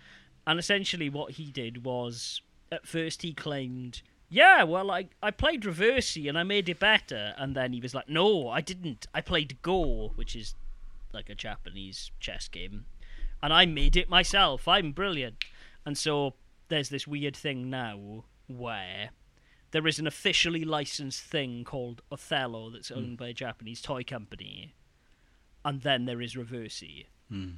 And 0.47 0.57
essentially, 0.57 1.09
what 1.09 1.31
he 1.31 1.51
did 1.51 1.83
was 1.83 2.41
at 2.71 2.87
first 2.87 3.21
he 3.21 3.33
claimed, 3.33 4.01
Yeah, 4.29 4.63
well, 4.63 4.91
I, 4.91 5.09
I 5.21 5.31
played 5.31 5.63
Reversi 5.63 6.29
and 6.29 6.37
I 6.37 6.43
made 6.43 6.69
it 6.69 6.79
better. 6.79 7.33
And 7.37 7.55
then 7.55 7.73
he 7.73 7.81
was 7.81 7.93
like, 7.93 8.07
No, 8.07 8.49
I 8.49 8.61
didn't. 8.61 9.07
I 9.13 9.21
played 9.21 9.61
Go, 9.61 10.13
which 10.15 10.35
is 10.35 10.55
like 11.13 11.29
a 11.29 11.35
Japanese 11.35 12.11
chess 12.19 12.47
game, 12.47 12.85
and 13.41 13.53
I 13.53 13.65
made 13.65 13.97
it 13.97 14.09
myself. 14.09 14.67
I'm 14.67 14.91
brilliant, 14.91 15.43
and 15.85 15.97
so 15.97 16.35
there's 16.69 16.89
this 16.89 17.07
weird 17.07 17.35
thing 17.35 17.69
now 17.69 18.23
where 18.47 19.09
there 19.71 19.87
is 19.87 19.99
an 19.99 20.07
officially 20.07 20.63
licensed 20.65 21.21
thing 21.23 21.63
called 21.63 22.01
Othello 22.11 22.69
that's 22.69 22.91
owned 22.91 23.17
by 23.17 23.27
a 23.27 23.33
Japanese 23.33 23.81
toy 23.81 24.03
company, 24.03 24.73
and 25.63 25.81
then 25.81 26.05
there 26.05 26.21
is 26.21 26.35
Reversi. 26.35 27.05
Hmm. 27.29 27.49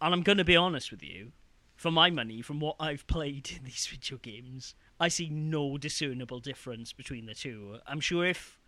And 0.00 0.14
I'm 0.14 0.22
going 0.22 0.38
to 0.38 0.44
be 0.44 0.56
honest 0.56 0.90
with 0.90 1.02
you, 1.02 1.32
for 1.76 1.90
my 1.90 2.10
money, 2.10 2.42
from 2.42 2.60
what 2.60 2.76
I've 2.78 3.06
played 3.06 3.50
in 3.56 3.64
these 3.64 3.86
video 3.86 4.18
games, 4.18 4.74
I 5.00 5.08
see 5.08 5.28
no 5.28 5.78
discernible 5.78 6.40
difference 6.40 6.92
between 6.92 7.26
the 7.26 7.34
two. 7.34 7.78
I'm 7.86 8.00
sure 8.00 8.24
if 8.26 8.58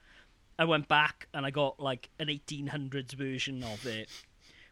I 0.58 0.64
went 0.64 0.88
back 0.88 1.28
and 1.34 1.44
I 1.46 1.50
got 1.50 1.78
like 1.80 2.08
an 2.18 2.28
1800s 2.28 3.12
version 3.12 3.62
of 3.62 3.86
it, 3.86 4.08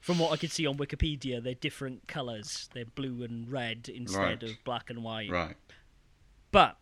from 0.00 0.18
what 0.18 0.32
I 0.32 0.36
could 0.36 0.50
see 0.50 0.66
on 0.66 0.76
Wikipedia, 0.76 1.40
they're 1.42 1.54
different 1.54 2.08
colours. 2.08 2.68
They're 2.74 2.84
blue 2.84 3.22
and 3.22 3.48
red 3.50 3.88
instead 3.92 4.20
Right. 4.20 4.42
of 4.42 4.64
black 4.64 4.90
and 4.90 5.04
white. 5.04 5.30
Right. 5.30 5.56
But 6.50 6.76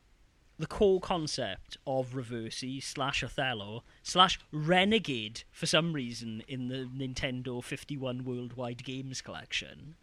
the 0.61 0.67
core 0.67 1.01
concept 1.01 1.79
of 1.87 2.11
Reversi 2.11 2.83
slash 2.83 3.25
Othello 3.25 3.83
slash 4.03 4.39
Renegade 4.53 5.45
for 5.51 5.65
some 5.65 5.95
reason 5.95 6.43
in 6.47 6.69
the 6.69 6.87
Nintendo 6.87 7.65
51 7.65 8.25
Worldwide 8.25 8.85
Games 8.85 9.23
collection 9.23 9.97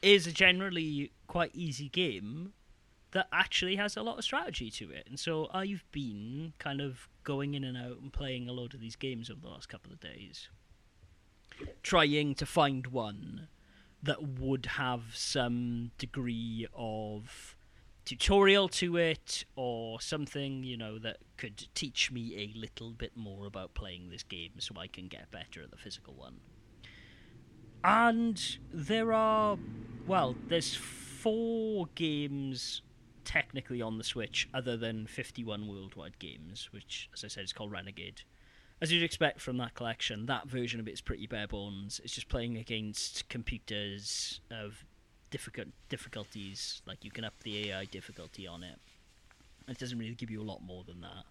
is 0.00 0.28
a 0.28 0.32
generally 0.32 1.10
quite 1.26 1.50
easy 1.54 1.88
game 1.88 2.52
that 3.10 3.26
actually 3.32 3.74
has 3.76 3.96
a 3.96 4.02
lot 4.02 4.18
of 4.18 4.24
strategy 4.24 4.70
to 4.70 4.90
it. 4.92 5.06
And 5.08 5.18
so 5.18 5.48
I've 5.52 5.84
been 5.90 6.52
kind 6.58 6.80
of 6.80 7.08
going 7.24 7.54
in 7.54 7.64
and 7.64 7.76
out 7.76 7.98
and 8.00 8.12
playing 8.12 8.48
a 8.48 8.52
load 8.52 8.74
of 8.74 8.80
these 8.80 8.94
games 8.94 9.28
over 9.28 9.40
the 9.40 9.48
last 9.48 9.68
couple 9.68 9.92
of 9.92 9.98
days, 9.98 10.48
trying 11.82 12.36
to 12.36 12.46
find 12.46 12.86
one 12.86 13.48
that 14.02 14.38
would 14.38 14.66
have 14.66 15.02
some 15.14 15.90
degree 15.98 16.68
of 16.72 17.56
tutorial 18.10 18.68
to 18.68 18.96
it 18.96 19.44
or 19.54 20.00
something 20.00 20.64
you 20.64 20.76
know 20.76 20.98
that 20.98 21.18
could 21.36 21.68
teach 21.76 22.10
me 22.10 22.34
a 22.36 22.58
little 22.58 22.90
bit 22.90 23.16
more 23.16 23.46
about 23.46 23.72
playing 23.72 24.10
this 24.10 24.24
game 24.24 24.50
so 24.58 24.74
I 24.76 24.88
can 24.88 25.06
get 25.06 25.30
better 25.30 25.62
at 25.62 25.70
the 25.70 25.76
physical 25.76 26.14
one. 26.14 26.40
And 27.84 28.58
there 28.72 29.12
are 29.12 29.56
well, 30.08 30.34
there's 30.48 30.74
four 30.74 31.86
games 31.94 32.82
technically 33.24 33.80
on 33.80 33.96
the 33.96 34.02
Switch 34.02 34.48
other 34.52 34.76
than 34.76 35.06
51 35.06 35.68
worldwide 35.68 36.18
games, 36.18 36.68
which 36.72 37.08
as 37.14 37.24
I 37.24 37.28
said 37.28 37.44
is 37.44 37.52
called 37.52 37.70
Renegade. 37.70 38.22
As 38.82 38.90
you'd 38.90 39.04
expect 39.04 39.40
from 39.40 39.58
that 39.58 39.74
collection, 39.74 40.26
that 40.26 40.48
version 40.48 40.80
of 40.80 40.88
it 40.88 40.92
is 40.92 41.00
pretty 41.00 41.28
bare 41.28 41.46
bones. 41.46 42.00
It's 42.02 42.14
just 42.14 42.28
playing 42.28 42.56
against 42.56 43.28
computers 43.28 44.40
of 44.50 44.84
difficult 45.30 45.68
difficulties. 45.88 46.82
Like 46.86 47.04
you 47.04 47.10
can 47.10 47.24
up 47.24 47.34
the 47.42 47.70
AI 47.70 47.84
difficulty 47.84 48.46
on 48.46 48.62
it. 48.62 48.78
It 49.68 49.78
doesn't 49.78 49.98
really 49.98 50.14
give 50.14 50.30
you 50.30 50.40
a 50.40 50.44
lot 50.44 50.62
more 50.62 50.84
than 50.84 51.00
that. 51.00 51.24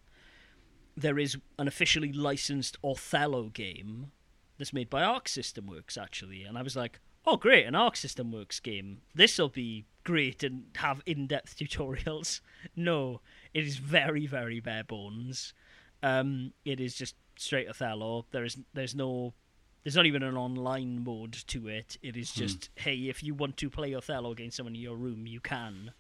There 0.96 1.20
is 1.20 1.38
an 1.58 1.68
officially 1.68 2.12
licensed 2.12 2.78
Othello 2.84 3.50
game 3.50 4.12
that's 4.58 4.74
made 4.74 4.90
by 4.90 5.04
Arc 5.04 5.28
System 5.28 5.68
Works 5.68 5.98
actually, 5.98 6.44
and 6.44 6.58
I 6.58 6.62
was 6.62 6.76
like, 6.76 7.00
oh 7.26 7.38
great, 7.38 7.66
an 7.66 7.76
Arc 7.76 7.96
System 7.96 8.32
Works 8.32 8.60
game. 8.60 9.02
This 9.14 9.38
will 9.38 9.50
be 9.50 9.86
great 10.04 10.44
and 10.44 10.66
have 10.78 11.02
in-depth 11.06 11.56
tutorials. 11.60 12.42
No, 12.76 13.22
it 13.54 13.66
is 13.66 13.78
very 13.78 14.26
very 14.26 14.60
bare 14.60 14.84
bones. 14.84 15.54
Um, 16.02 16.54
it 16.64 16.80
is 16.80 16.96
just 16.96 17.16
straight 17.38 17.70
Othello. 17.70 18.26
There 18.32 18.46
is 18.46 18.58
there's 18.74 18.96
no 18.96 19.34
there's 19.84 19.96
not 19.96 20.06
even 20.06 20.24
an 20.24 20.38
online 20.38 21.04
mode 21.04 21.34
to 21.48 21.68
it. 21.68 21.98
It 22.02 22.18
is 22.18 22.32
just 22.32 22.70
hey, 22.76 22.96
if 23.08 23.24
you 23.24 23.34
want 23.34 23.58
to 23.58 23.70
play 23.70 23.94
Othello 23.94 24.32
against 24.32 24.58
someone 24.58 24.76
in 24.76 24.82
your 24.82 24.96
room, 24.96 25.26
you 25.28 25.40
can. 25.40 25.92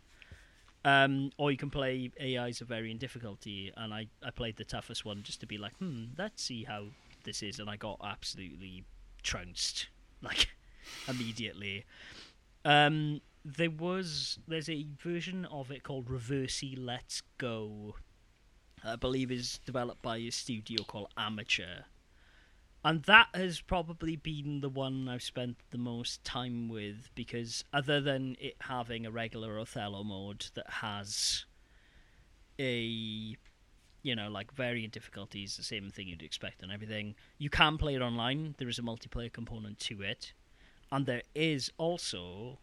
Um, 0.86 1.31
or 1.38 1.51
you 1.51 1.57
can 1.57 1.69
play 1.69 2.12
AIs 2.21 2.62
of 2.62 2.69
varying 2.69 2.98
difficulty, 2.98 3.71
and 3.75 3.93
I, 3.93 4.07
I 4.24 4.31
played 4.31 4.55
the 4.55 4.63
toughest 4.63 5.03
one 5.03 5.24
just 5.24 5.41
to 5.41 5.45
be 5.45 5.57
like, 5.57 5.75
hmm, 5.75 6.05
let's 6.17 6.41
see 6.41 6.63
how 6.63 6.86
this 7.25 7.43
is, 7.43 7.59
and 7.59 7.69
I 7.69 7.75
got 7.75 8.00
absolutely 8.01 8.86
trounced, 9.21 9.88
like 10.21 10.50
immediately. 11.07 11.86
Um, 12.63 13.21
there 13.43 13.71
was 13.71 14.39
there's 14.48 14.69
a 14.69 14.86
version 15.01 15.45
of 15.45 15.71
it 15.71 15.83
called 15.83 16.07
Reversi 16.07 16.75
Let's 16.77 17.24
Go, 17.38 17.95
I 18.83 18.95
believe 18.95 19.31
is 19.31 19.59
developed 19.65 20.01
by 20.01 20.17
a 20.17 20.29
studio 20.29 20.83
called 20.83 21.09
Amateur. 21.17 21.83
And 22.83 23.03
that 23.03 23.27
has 23.33 23.59
probably 23.59 24.15
been 24.15 24.62
the 24.62 24.69
one 24.69 25.09
I've 25.09 25.24
spent 25.24 25.57
the 25.71 25.77
most 25.77 26.24
time 26.24 26.69
with 26.69 27.09
because, 27.13 27.65
other 27.74 28.00
than 28.00 28.38
it 28.39 28.55
having 28.62 29.05
a 29.05 29.12
regular 29.12 29.59
Othello 29.59 30.03
mode 30.03 30.45
that 30.53 30.69
has 30.69 31.45
a, 32.57 33.36
you 34.01 34.15
know, 34.15 34.29
like 34.29 34.53
varying 34.53 34.89
difficulties, 34.89 35.57
the 35.57 35.63
same 35.63 35.89
thing 35.89 36.07
you'd 36.07 36.24
expect 36.24 36.63
and 36.63 36.71
everything, 36.71 37.15
you 37.38 37.50
can 37.50 37.77
play 37.77 37.95
it 37.95 38.01
online. 38.01 38.55
There 38.57 38.69
is 38.69 38.79
a 38.79 38.83
multiplayer 38.83 39.31
component 39.31 39.79
to 39.79 40.01
it. 40.01 40.31
And 40.89 41.05
there 41.05 41.24
is 41.36 41.71
also 41.77 42.59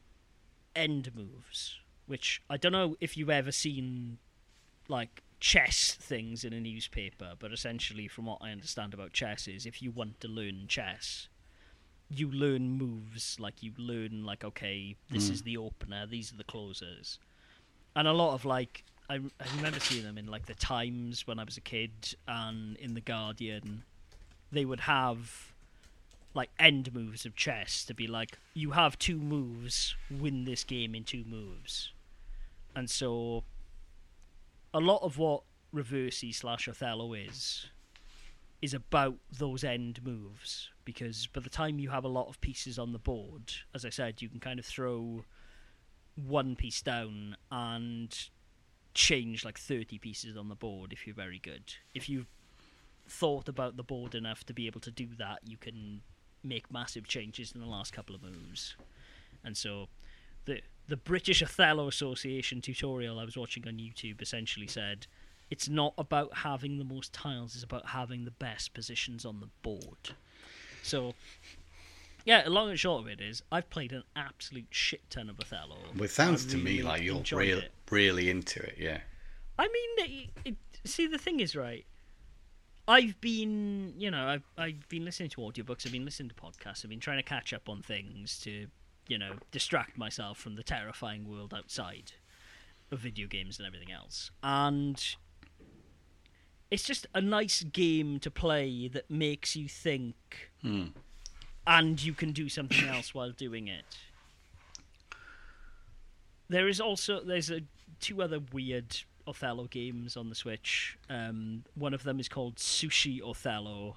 end 0.75 1.15
moves, 1.15 1.77
which 2.07 2.43
I 2.49 2.57
don't 2.57 2.73
know 2.73 2.97
if 3.01 3.19
you've 3.19 3.31
ever 3.31 3.53
seen, 3.53 4.17
like, 4.89 5.23
chess 5.47 5.95
things 5.95 6.43
in 6.45 6.53
a 6.53 6.59
newspaper, 6.59 7.35
but 7.39 7.53
essentially, 7.53 8.09
from 8.09 8.27
what 8.27 8.39
I 8.41 8.51
understand 8.51 8.93
about 8.93 9.13
chess, 9.13 9.47
is 9.47 9.65
if 9.65 9.81
you 9.81 9.93
want 9.93 10.21
to 10.23 10.29
learn 10.29 10.67
chess, 10.67 11.29
you 12.09 12.29
learn 12.29 12.73
moves. 12.73 13.39
Like 13.39 13.63
you 13.63 13.73
learn, 13.79 14.25
like 14.25 14.43
okay, 14.43 14.97
this 15.09 15.29
Mm. 15.29 15.31
is 15.31 15.43
the 15.43 15.57
opener, 15.57 16.05
these 16.05 16.33
are 16.33 16.37
the 16.37 16.43
closers, 16.43 17.21
and 17.95 18.09
a 18.09 18.13
lot 18.13 18.35
of 18.35 18.45
like 18.45 18.83
I, 19.09 19.15
I 19.15 19.47
remember 19.55 19.79
seeing 19.79 20.03
them 20.03 20.19
in 20.19 20.27
like 20.27 20.47
the 20.47 20.55
Times 20.57 21.29
when 21.29 21.39
I 21.39 21.45
was 21.45 21.57
a 21.57 21.61
kid, 21.61 22.17
and 22.27 22.77
in 22.79 22.95
the 22.95 23.01
Guardian, 23.01 23.85
they 24.51 24.65
would 24.65 24.81
have 24.81 25.53
like 26.35 26.51
end 26.59 26.93
moves 26.93 27.25
of 27.25 27.37
chess 27.37 27.85
to 27.85 27.95
be 27.95 28.09
like 28.09 28.37
you 28.53 28.73
have 28.73 28.99
two 28.99 29.19
moves, 29.21 29.95
win 30.11 30.45
this 30.45 30.65
game 30.65 30.93
in 30.97 31.05
two 31.05 31.23
moves, 31.25 31.93
and 32.75 32.91
so 32.91 33.45
a 34.77 34.81
lot 34.81 35.03
of 35.03 35.17
what 35.17 35.43
Reversi 35.75 36.35
slash 36.35 36.69
Othello 36.69 37.15
is 37.15 37.71
is 38.61 38.75
about 38.75 39.17
those 39.33 39.65
end 39.65 40.01
moves 40.05 40.69
because 40.85 41.29
by 41.29 41.41
the 41.41 41.49
time 41.49 41.79
you 41.79 41.89
have 41.89 42.05
a 42.05 42.09
lot 42.09 42.29
of 42.29 42.39
pieces 42.43 42.79
on 42.79 42.93
the 42.93 42.99
board, 42.99 43.55
as 43.75 43.87
I 43.87 43.89
said, 43.89 44.21
you 44.21 44.29
can 44.29 44.39
kind 44.39 44.59
of 44.59 44.67
throw 44.67 45.25
one 46.15 46.57
piece 46.57 46.83
down 46.83 47.39
and 47.51 48.29
change 48.93 49.47
like 49.47 49.59
30 49.59 49.99
pieces 49.99 50.37
on 50.37 50.51
the 50.51 50.55
board 50.55 50.93
if 50.93 51.07
you're 51.07 51.17
very 51.17 51.39
good. 51.39 51.73
If 51.95 52.07
you've 52.11 52.29
thought 53.09 53.49
about 53.49 53.79
the 53.79 53.83
board 53.83 54.15
enough 54.15 54.45
to 54.45 54.53
be 54.53 54.67
able 54.67 54.81
to 54.83 54.91
do 54.91 55.09
that, 55.19 55.39
you 55.47 55.57
can 55.57 56.03
make 56.45 56.71
massive 56.71 57.09
changes 57.09 57.53
in 57.53 57.63
the 57.63 57.67
last 57.67 57.95
couple 57.95 58.15
of 58.15 58.23
moves. 58.23 58.77
And 59.43 59.57
so 59.57 59.89
the 60.45 60.61
the 60.89 60.97
British 60.97 61.43
Othello 61.43 61.89
Association 61.89 62.61
tutorial 62.61 63.19
I 63.19 63.25
was 63.25 63.37
watching 63.37 63.67
on 63.67 63.75
YouTube 63.75 64.23
essentially 64.23 64.67
said 64.67 65.07
it's 65.51 65.69
not 65.69 65.95
about 65.99 66.39
having 66.39 66.79
the 66.79 66.85
most 66.85 67.13
tiles, 67.13 67.55
it's 67.55 67.65
about 67.65 67.87
having 67.87 68.25
the 68.25 68.31
best 68.31 68.75
positions 68.75 69.25
on 69.25 69.41
the 69.41 69.49
board. 69.63 70.15
So 70.83 71.15
yeah, 72.25 72.43
the 72.43 72.51
long 72.51 72.71
and 72.71 72.79
short 72.79 73.03
of 73.03 73.09
it 73.09 73.21
is 73.21 73.43
I've 73.53 73.71
played 73.71 73.93
an 73.93 74.03
absolute 74.17 74.67
shit 74.71 75.09
ton 75.11 75.31
of 75.31 75.39
Othello. 75.41 75.77
Well, 75.95 76.05
it 76.05 76.11
sounds 76.11 76.45
to 76.47 76.57
me 76.57 76.83
like 76.83 77.03
you're 77.03 77.23
real, 77.33 77.59
it. 77.59 77.73
really 77.91 78.29
into 78.31 78.61
it. 78.63 78.75
Yeah. 78.79 78.99
I 79.59 79.69
mean, 79.69 80.11
it, 80.11 80.31
it, 80.45 80.57
see, 80.85 81.07
the 81.07 81.19
thing 81.19 81.41
is, 81.41 81.57
right? 81.57 81.87
I've 82.89 83.21
been, 83.21 83.95
you 83.97 84.11
know, 84.11 84.27
I've 84.27 84.45
I've 84.59 84.89
been 84.89 85.05
listening 85.05 85.31
to 85.31 85.41
audiobooks, 85.41 85.87
I've 85.87 85.93
been 85.93 86.05
listening 86.05 86.29
to 86.29 86.35
podcasts, 86.35 86.85
I've 86.85 86.91
been 86.91 87.01
trying 87.01 87.19
to 87.19 87.23
catch 87.23 87.53
up 87.53 87.69
on 87.69 87.83
things 87.83 88.39
to, 88.41 88.67
you 89.09 89.19
know, 89.19 89.35
distract 89.51 89.97
myself 89.97 90.39
from 90.39 90.57
the 90.57 90.63
terrifying 90.63 91.29
world 91.29 91.55
outside 91.55 92.13
of 92.91 92.99
video 93.01 93.27
games 93.27 93.59
and 93.59 93.67
everything 93.67 93.93
else. 93.93 94.31
And 94.43 95.03
it's 96.71 96.85
just 96.85 97.07
a 97.15 97.21
nice 97.21 97.63
game 97.63 98.19
to 98.21 98.31
play 98.31 98.89
that 98.89 99.11
makes 99.11 99.57
you 99.57 99.69
think 99.69 100.51
Hmm. 100.63 100.87
and 101.67 102.03
you 102.03 102.13
can 102.13 102.33
do 102.33 102.49
something 102.49 102.89
else 102.89 103.15
while 103.15 103.31
doing 103.31 103.69
it. 103.69 103.85
There 106.49 106.69
is 106.69 106.81
also 106.81 107.21
there's 107.21 107.51
a 107.51 107.63
two 108.01 108.23
other 108.23 108.39
weird 108.53 108.97
Othello 109.27 109.65
games 109.65 110.17
on 110.17 110.29
the 110.29 110.35
Switch. 110.37 110.97
Um, 111.11 111.65
one 111.75 111.93
of 111.93 112.05
them 112.05 112.21
is 112.21 112.29
called 112.29 112.57
Sushi 112.57 113.21
Othello, 113.21 113.97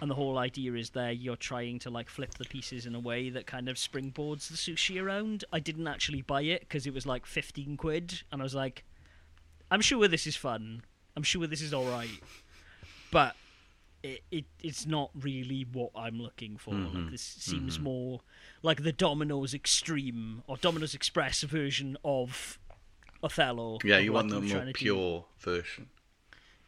and 0.00 0.10
the 0.10 0.14
whole 0.14 0.38
idea 0.38 0.74
is 0.74 0.90
there 0.90 1.12
you're 1.12 1.36
trying 1.36 1.78
to 1.80 1.90
like 1.90 2.08
flip 2.10 2.34
the 2.34 2.44
pieces 2.44 2.84
in 2.86 2.94
a 2.94 3.00
way 3.00 3.30
that 3.30 3.46
kind 3.46 3.68
of 3.68 3.76
springboards 3.76 4.48
the 4.48 4.56
sushi 4.56 5.02
around. 5.02 5.44
I 5.52 5.60
didn't 5.60 5.86
actually 5.88 6.22
buy 6.22 6.42
it 6.42 6.60
because 6.60 6.86
it 6.86 6.92
was 6.94 7.06
like 7.06 7.26
fifteen 7.26 7.76
quid, 7.76 8.22
and 8.32 8.40
I 8.40 8.44
was 8.44 8.54
like, 8.54 8.84
I'm 9.70 9.80
sure 9.80 10.08
this 10.08 10.26
is 10.26 10.36
fun. 10.36 10.82
I'm 11.16 11.22
sure 11.22 11.46
this 11.46 11.62
is 11.62 11.72
all 11.72 11.86
right, 11.86 12.08
but 13.12 13.36
it, 14.02 14.22
it 14.30 14.44
it's 14.62 14.84
not 14.84 15.10
really 15.14 15.64
what 15.72 15.90
I'm 15.94 16.20
looking 16.20 16.56
for. 16.56 16.72
Mhm, 16.72 16.94
Like 16.94 17.10
this 17.12 17.22
seems 17.22 17.78
mhm. 17.78 17.82
more 17.84 18.20
like 18.62 18.82
the 18.82 18.92
Domino's 18.92 19.54
Extreme 19.54 20.42
or 20.46 20.56
Domino's 20.56 20.94
Express 20.94 21.42
version 21.42 21.96
of 22.04 22.58
Othello. 23.22 23.78
Yeah, 23.84 23.98
you 23.98 24.12
want 24.12 24.28
the 24.30 24.40
more 24.40 24.64
do. 24.64 24.72
pure 24.72 25.24
version. 25.38 25.88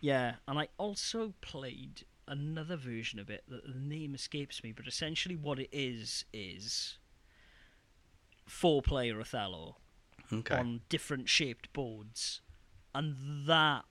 Yeah, 0.01 0.37
and 0.47 0.59
I 0.59 0.69
also 0.79 1.35
played 1.41 2.05
another 2.29 2.77
version 2.77 3.19
of 3.19 3.31
it 3.31 3.45
that 3.49 3.65
the 3.67 3.79
name 3.79 4.15
escapes 4.15 4.63
me, 4.63 4.73
but 4.73 4.87
essentially 4.87 5.37
what 5.37 5.59
it 5.59 5.69
is 5.73 6.25
is 6.33 6.99
four 8.47 8.83
player 8.83 9.21
Othello 9.21 9.77
Okay. 10.33 10.57
on 10.57 10.81
different 10.89 11.29
shaped 11.29 11.73
boards. 11.73 12.41
And 12.95 13.47
that 13.47 13.85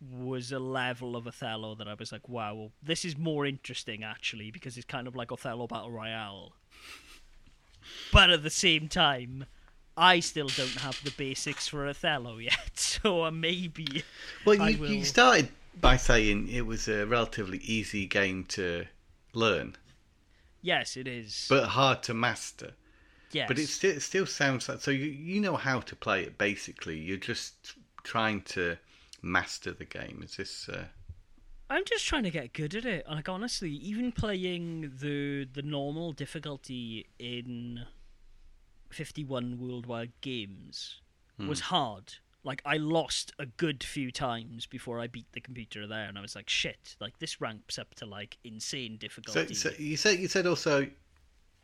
was 0.00 0.52
a 0.52 0.58
level 0.58 1.16
of 1.16 1.26
Othello 1.26 1.74
that 1.74 1.88
I 1.88 1.94
was 1.94 2.12
like, 2.12 2.28
wow, 2.28 2.54
well, 2.54 2.72
this 2.82 3.04
is 3.04 3.18
more 3.18 3.44
interesting 3.46 4.02
actually 4.04 4.50
because 4.50 4.76
it's 4.76 4.86
kind 4.86 5.06
of 5.06 5.16
like 5.16 5.32
Othello 5.32 5.66
Battle 5.66 5.90
Royale. 5.90 6.52
But 8.12 8.30
at 8.30 8.42
the 8.42 8.50
same 8.50 8.88
time, 8.88 9.46
I 9.96 10.20
still 10.20 10.48
don't 10.48 10.78
have 10.80 11.02
the 11.04 11.10
basics 11.10 11.68
for 11.68 11.86
Othello 11.86 12.38
yet, 12.38 12.70
so 12.78 13.24
uh, 13.24 13.30
maybe 13.30 14.02
Well, 14.44 14.54
you, 14.70 14.86
you 14.86 15.04
started 15.04 15.48
by 15.78 15.96
saying 15.96 16.48
it 16.48 16.66
was 16.66 16.88
a 16.88 17.06
relatively 17.06 17.58
easy 17.58 18.06
game 18.06 18.44
to 18.44 18.86
learn, 19.32 19.76
yes, 20.62 20.96
it 20.96 21.06
is. 21.06 21.46
but 21.48 21.68
hard 21.68 22.02
to 22.04 22.14
master. 22.14 22.72
yes. 23.32 23.46
But 23.48 23.58
it 23.58 23.68
still, 23.68 23.92
it 23.92 24.00
still 24.02 24.26
sounds 24.26 24.68
like 24.68 24.80
so 24.80 24.90
you 24.90 25.06
you 25.06 25.40
know 25.40 25.56
how 25.56 25.80
to 25.80 25.96
play 25.96 26.22
it. 26.22 26.38
Basically, 26.38 26.98
you're 26.98 27.16
just 27.16 27.74
trying 28.02 28.42
to 28.42 28.76
master 29.22 29.72
the 29.72 29.84
game. 29.84 30.22
Is 30.24 30.36
this? 30.36 30.68
Uh, 30.68 30.84
I'm 31.68 31.84
just 31.84 32.04
trying 32.06 32.24
to 32.24 32.30
get 32.30 32.52
good 32.52 32.74
at 32.74 32.84
it. 32.84 33.06
Like 33.08 33.28
honestly, 33.28 33.70
even 33.70 34.10
playing 34.12 34.92
the 35.00 35.46
the 35.52 35.62
normal 35.62 36.12
difficulty 36.12 37.06
in 37.18 37.84
51 38.90 39.58
worldwide 39.60 40.12
games 40.20 41.00
was 41.38 41.60
hard. 41.60 42.14
Like 42.42 42.62
I 42.64 42.76
lost 42.78 43.32
a 43.38 43.46
good 43.46 43.84
few 43.84 44.10
times 44.10 44.66
before 44.66 44.98
I 44.98 45.06
beat 45.06 45.26
the 45.32 45.40
computer 45.40 45.86
there, 45.86 46.08
and 46.08 46.16
I 46.16 46.22
was 46.22 46.34
like, 46.34 46.48
"Shit!" 46.48 46.96
Like 47.00 47.18
this 47.18 47.40
ramps 47.40 47.78
up 47.78 47.94
to 47.96 48.06
like 48.06 48.38
insane 48.44 48.96
difficulty. 48.96 49.54
so 49.54 49.70
you 49.78 49.96
said 49.96 50.18
you 50.18 50.28
said 50.28 50.46
also. 50.46 50.88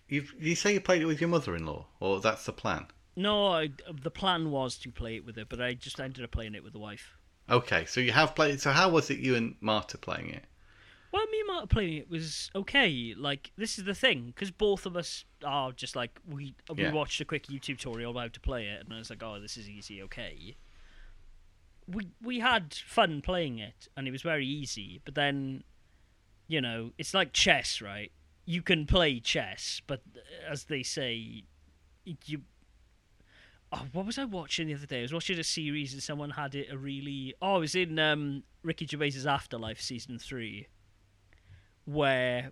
You 0.08 0.24
you 0.38 0.54
say 0.54 0.72
you 0.74 0.80
played 0.80 1.02
it 1.02 1.06
with 1.06 1.20
your 1.20 1.28
mother-in-law, 1.30 1.86
or 1.98 2.20
that's 2.20 2.44
the 2.46 2.52
plan? 2.52 2.86
no, 3.16 3.48
I, 3.48 3.70
the 4.02 4.10
plan 4.10 4.50
was 4.50 4.76
to 4.78 4.90
play 4.92 5.16
it 5.16 5.24
with 5.24 5.36
her, 5.36 5.44
but 5.46 5.60
I 5.60 5.74
just 5.74 5.98
ended 5.98 6.22
up 6.22 6.30
playing 6.30 6.54
it 6.54 6.62
with 6.62 6.74
the 6.74 6.78
wife. 6.78 7.16
Okay, 7.50 7.86
so 7.86 8.00
you 8.00 8.12
have 8.12 8.34
played. 8.34 8.60
So 8.60 8.70
how 8.70 8.88
was 8.88 9.10
it 9.10 9.18
you 9.18 9.34
and 9.34 9.56
Marta 9.60 9.98
playing 9.98 10.28
it? 10.30 10.44
Well, 11.12 11.24
me 11.26 11.38
and 11.40 11.46
Marta 11.48 11.66
playing 11.66 11.94
it 11.94 12.10
was 12.10 12.50
okay. 12.54 13.14
Like 13.16 13.50
this 13.56 13.78
is 13.78 13.84
the 13.84 13.94
thing, 13.94 14.26
because 14.26 14.50
both 14.52 14.86
of 14.86 14.96
us 14.96 15.24
are 15.44 15.72
just 15.72 15.96
like 15.96 16.20
we 16.28 16.54
we 16.76 16.82
Yeah. 16.84 16.92
watched 16.92 17.20
a 17.20 17.24
quick 17.24 17.46
YouTube 17.46 17.78
tutorial 17.78 18.16
on 18.16 18.22
how 18.22 18.28
to 18.28 18.40
play 18.40 18.66
it, 18.66 18.84
and 18.84 18.92
I 18.94 18.98
was 18.98 19.10
like, 19.10 19.22
oh, 19.24 19.40
this 19.40 19.56
is 19.56 19.68
easy, 19.68 20.02
okay. 20.02 20.56
We 21.88 22.08
we 22.22 22.40
had 22.40 22.74
fun 22.74 23.22
playing 23.22 23.58
it, 23.58 23.88
and 23.96 24.08
it 24.08 24.10
was 24.10 24.22
very 24.22 24.46
easy. 24.46 25.00
But 25.04 25.14
then, 25.14 25.64
you 26.48 26.60
know, 26.60 26.92
it's 26.98 27.14
like 27.14 27.32
chess, 27.32 27.80
right? 27.80 28.10
You 28.44 28.62
can 28.62 28.86
play 28.86 29.20
chess, 29.20 29.80
but 29.86 30.02
as 30.48 30.64
they 30.64 30.82
say, 30.82 31.44
you. 32.04 32.42
Oh, 33.72 33.82
what 33.92 34.06
was 34.06 34.16
I 34.16 34.24
watching 34.24 34.68
the 34.68 34.74
other 34.74 34.86
day? 34.86 35.00
I 35.00 35.02
was 35.02 35.12
watching 35.12 35.38
a 35.40 35.44
series 35.44 35.92
and 35.92 36.00
someone 36.00 36.30
had 36.30 36.54
it 36.54 36.68
a 36.70 36.78
really. 36.78 37.34
Oh, 37.42 37.56
it 37.56 37.60
was 37.60 37.74
in 37.74 37.98
um, 37.98 38.44
Ricky 38.62 38.86
Gervais's 38.86 39.26
Afterlife 39.26 39.80
season 39.80 40.18
three 40.18 40.68
where 41.86 42.50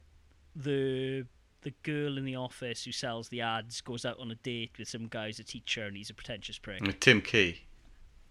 the 0.56 1.26
the 1.62 1.72
girl 1.82 2.18
in 2.18 2.24
the 2.24 2.36
office 2.36 2.84
who 2.84 2.92
sells 2.92 3.28
the 3.30 3.40
ads 3.40 3.80
goes 3.80 4.04
out 4.04 4.18
on 4.18 4.30
a 4.30 4.34
date 4.36 4.72
with 4.78 4.88
some 4.88 5.08
guy 5.08 5.26
who's 5.26 5.38
a 5.38 5.44
teacher 5.44 5.84
and 5.84 5.96
he's 5.96 6.10
a 6.10 6.14
pretentious 6.14 6.58
prick. 6.58 7.00
Tim 7.00 7.20
Key. 7.20 7.62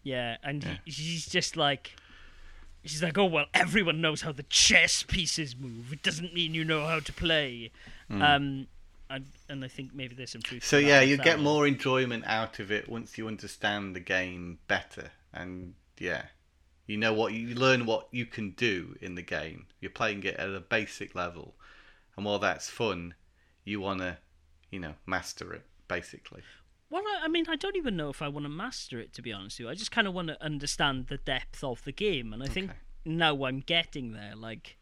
Yeah, 0.04 0.38
and 0.44 0.64
Yeah. 0.64 0.78
he- 0.86 0.92
she's 0.92 1.26
just 1.28 1.56
like 1.58 1.96
she's 2.86 3.02
like, 3.02 3.18
"Oh 3.18 3.26
well, 3.26 3.46
everyone 3.54 4.02
knows 4.02 4.22
how 4.22 4.32
the 4.34 4.44
chess 4.44 5.04
pieces 5.04 5.56
move. 5.56 5.94
It 5.94 6.04
doesn't 6.04 6.34
mean 6.34 6.54
you 6.54 6.66
know 6.66 6.86
how 6.86 7.00
to 7.00 7.14
play." 7.14 7.72
Um 8.10 8.68
and 9.10 9.26
and 9.50 9.64
I 9.64 9.68
think 9.68 9.94
maybe 9.94 10.16
there's 10.16 10.32
some 10.32 10.42
truth. 10.42 10.66
So 10.66 10.78
yeah, 10.78 11.02
you 11.02 11.18
get 11.18 11.40
more 11.40 11.68
enjoyment 11.68 12.26
out 12.28 12.60
of 12.60 12.72
it 12.72 12.90
once 12.90 13.18
you 13.18 13.28
understand 13.28 13.96
the 13.96 14.00
game 14.00 14.60
better, 14.68 15.12
and 15.32 15.76
yeah, 15.98 16.26
you 16.88 16.98
know 16.98 17.14
what 17.14 17.34
you 17.34 17.56
learn 17.56 17.86
what 17.86 18.08
you 18.12 18.26
can 18.26 18.52
do 18.52 18.98
in 19.02 19.16
the 19.16 19.22
game. 19.22 19.68
You're 19.80 19.92
playing 19.92 20.24
it 20.24 20.36
at 20.36 20.50
a 20.50 20.60
basic 20.60 21.16
level, 21.16 21.56
and 22.16 22.26
while 22.26 22.40
that's 22.40 22.70
fun, 22.70 23.14
you 23.64 23.80
want 23.80 24.00
to, 24.00 24.18
you 24.72 24.80
know, 24.80 24.96
master 25.06 25.54
it 25.54 25.66
basically. 25.88 26.42
Well, 26.94 27.02
I, 27.08 27.26
I 27.26 27.28
mean, 27.28 27.46
I 27.50 27.56
don't 27.56 27.76
even 27.76 27.98
know 27.98 28.10
if 28.10 28.22
I 28.22 28.28
want 28.28 28.46
to 28.46 28.52
master 28.52 29.00
it, 29.00 29.14
to 29.14 29.24
be 29.24 29.34
honest 29.34 29.58
with 29.58 29.66
you. 29.66 29.72
I 29.72 29.74
just 29.74 29.90
kind 29.90 30.08
of 30.08 30.14
want 30.14 30.28
to 30.28 30.44
understand 30.44 31.08
the 31.08 31.18
depth 31.18 31.64
of 31.64 31.84
the 31.86 31.92
game, 31.92 32.32
and 32.34 32.44
I 32.44 32.46
think 32.46 32.70
now 33.04 33.46
I'm 33.46 33.62
getting 33.62 34.14
there. 34.14 34.34
Like, 34.36 34.78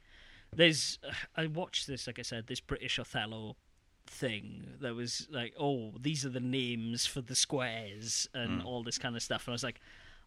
there's, 0.54 1.00
I 1.38 1.46
watched 1.46 1.88
this, 1.88 2.08
like 2.08 2.20
I 2.20 2.24
said, 2.24 2.48
this 2.48 2.60
British 2.60 3.00
Othello 3.00 3.56
thing. 4.06 4.74
that 4.82 4.94
was 4.94 5.30
like, 5.32 5.54
oh, 5.58 5.94
these 6.02 6.26
are 6.26 6.30
the 6.30 6.42
names 6.42 7.06
for 7.06 7.22
the 7.22 7.34
squares 7.34 8.28
and 8.34 8.62
mm. 8.62 8.66
all 8.66 8.84
this 8.84 8.98
kind 8.98 9.16
of 9.16 9.22
stuff, 9.22 9.48
and 9.48 9.54
I 9.54 9.56
was 9.56 9.64
like, 9.64 9.80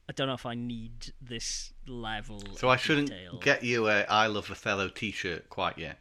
I 0.09 0.13
don't 0.13 0.27
know 0.27 0.35
if 0.35 0.47
I 0.47 0.55
need 0.55 1.13
this 1.21 1.75
level. 1.87 2.43
So 2.57 2.71
I 2.71 2.77
shouldn't 2.77 3.11
detail. 3.11 3.41
get 3.41 3.63
you 3.63 3.89
a 3.89 4.05
I 4.05 4.29
love 4.29 4.51
Othello" 4.51 4.89
T-shirt 4.89 5.51
quite 5.51 5.77
yet. 5.77 5.99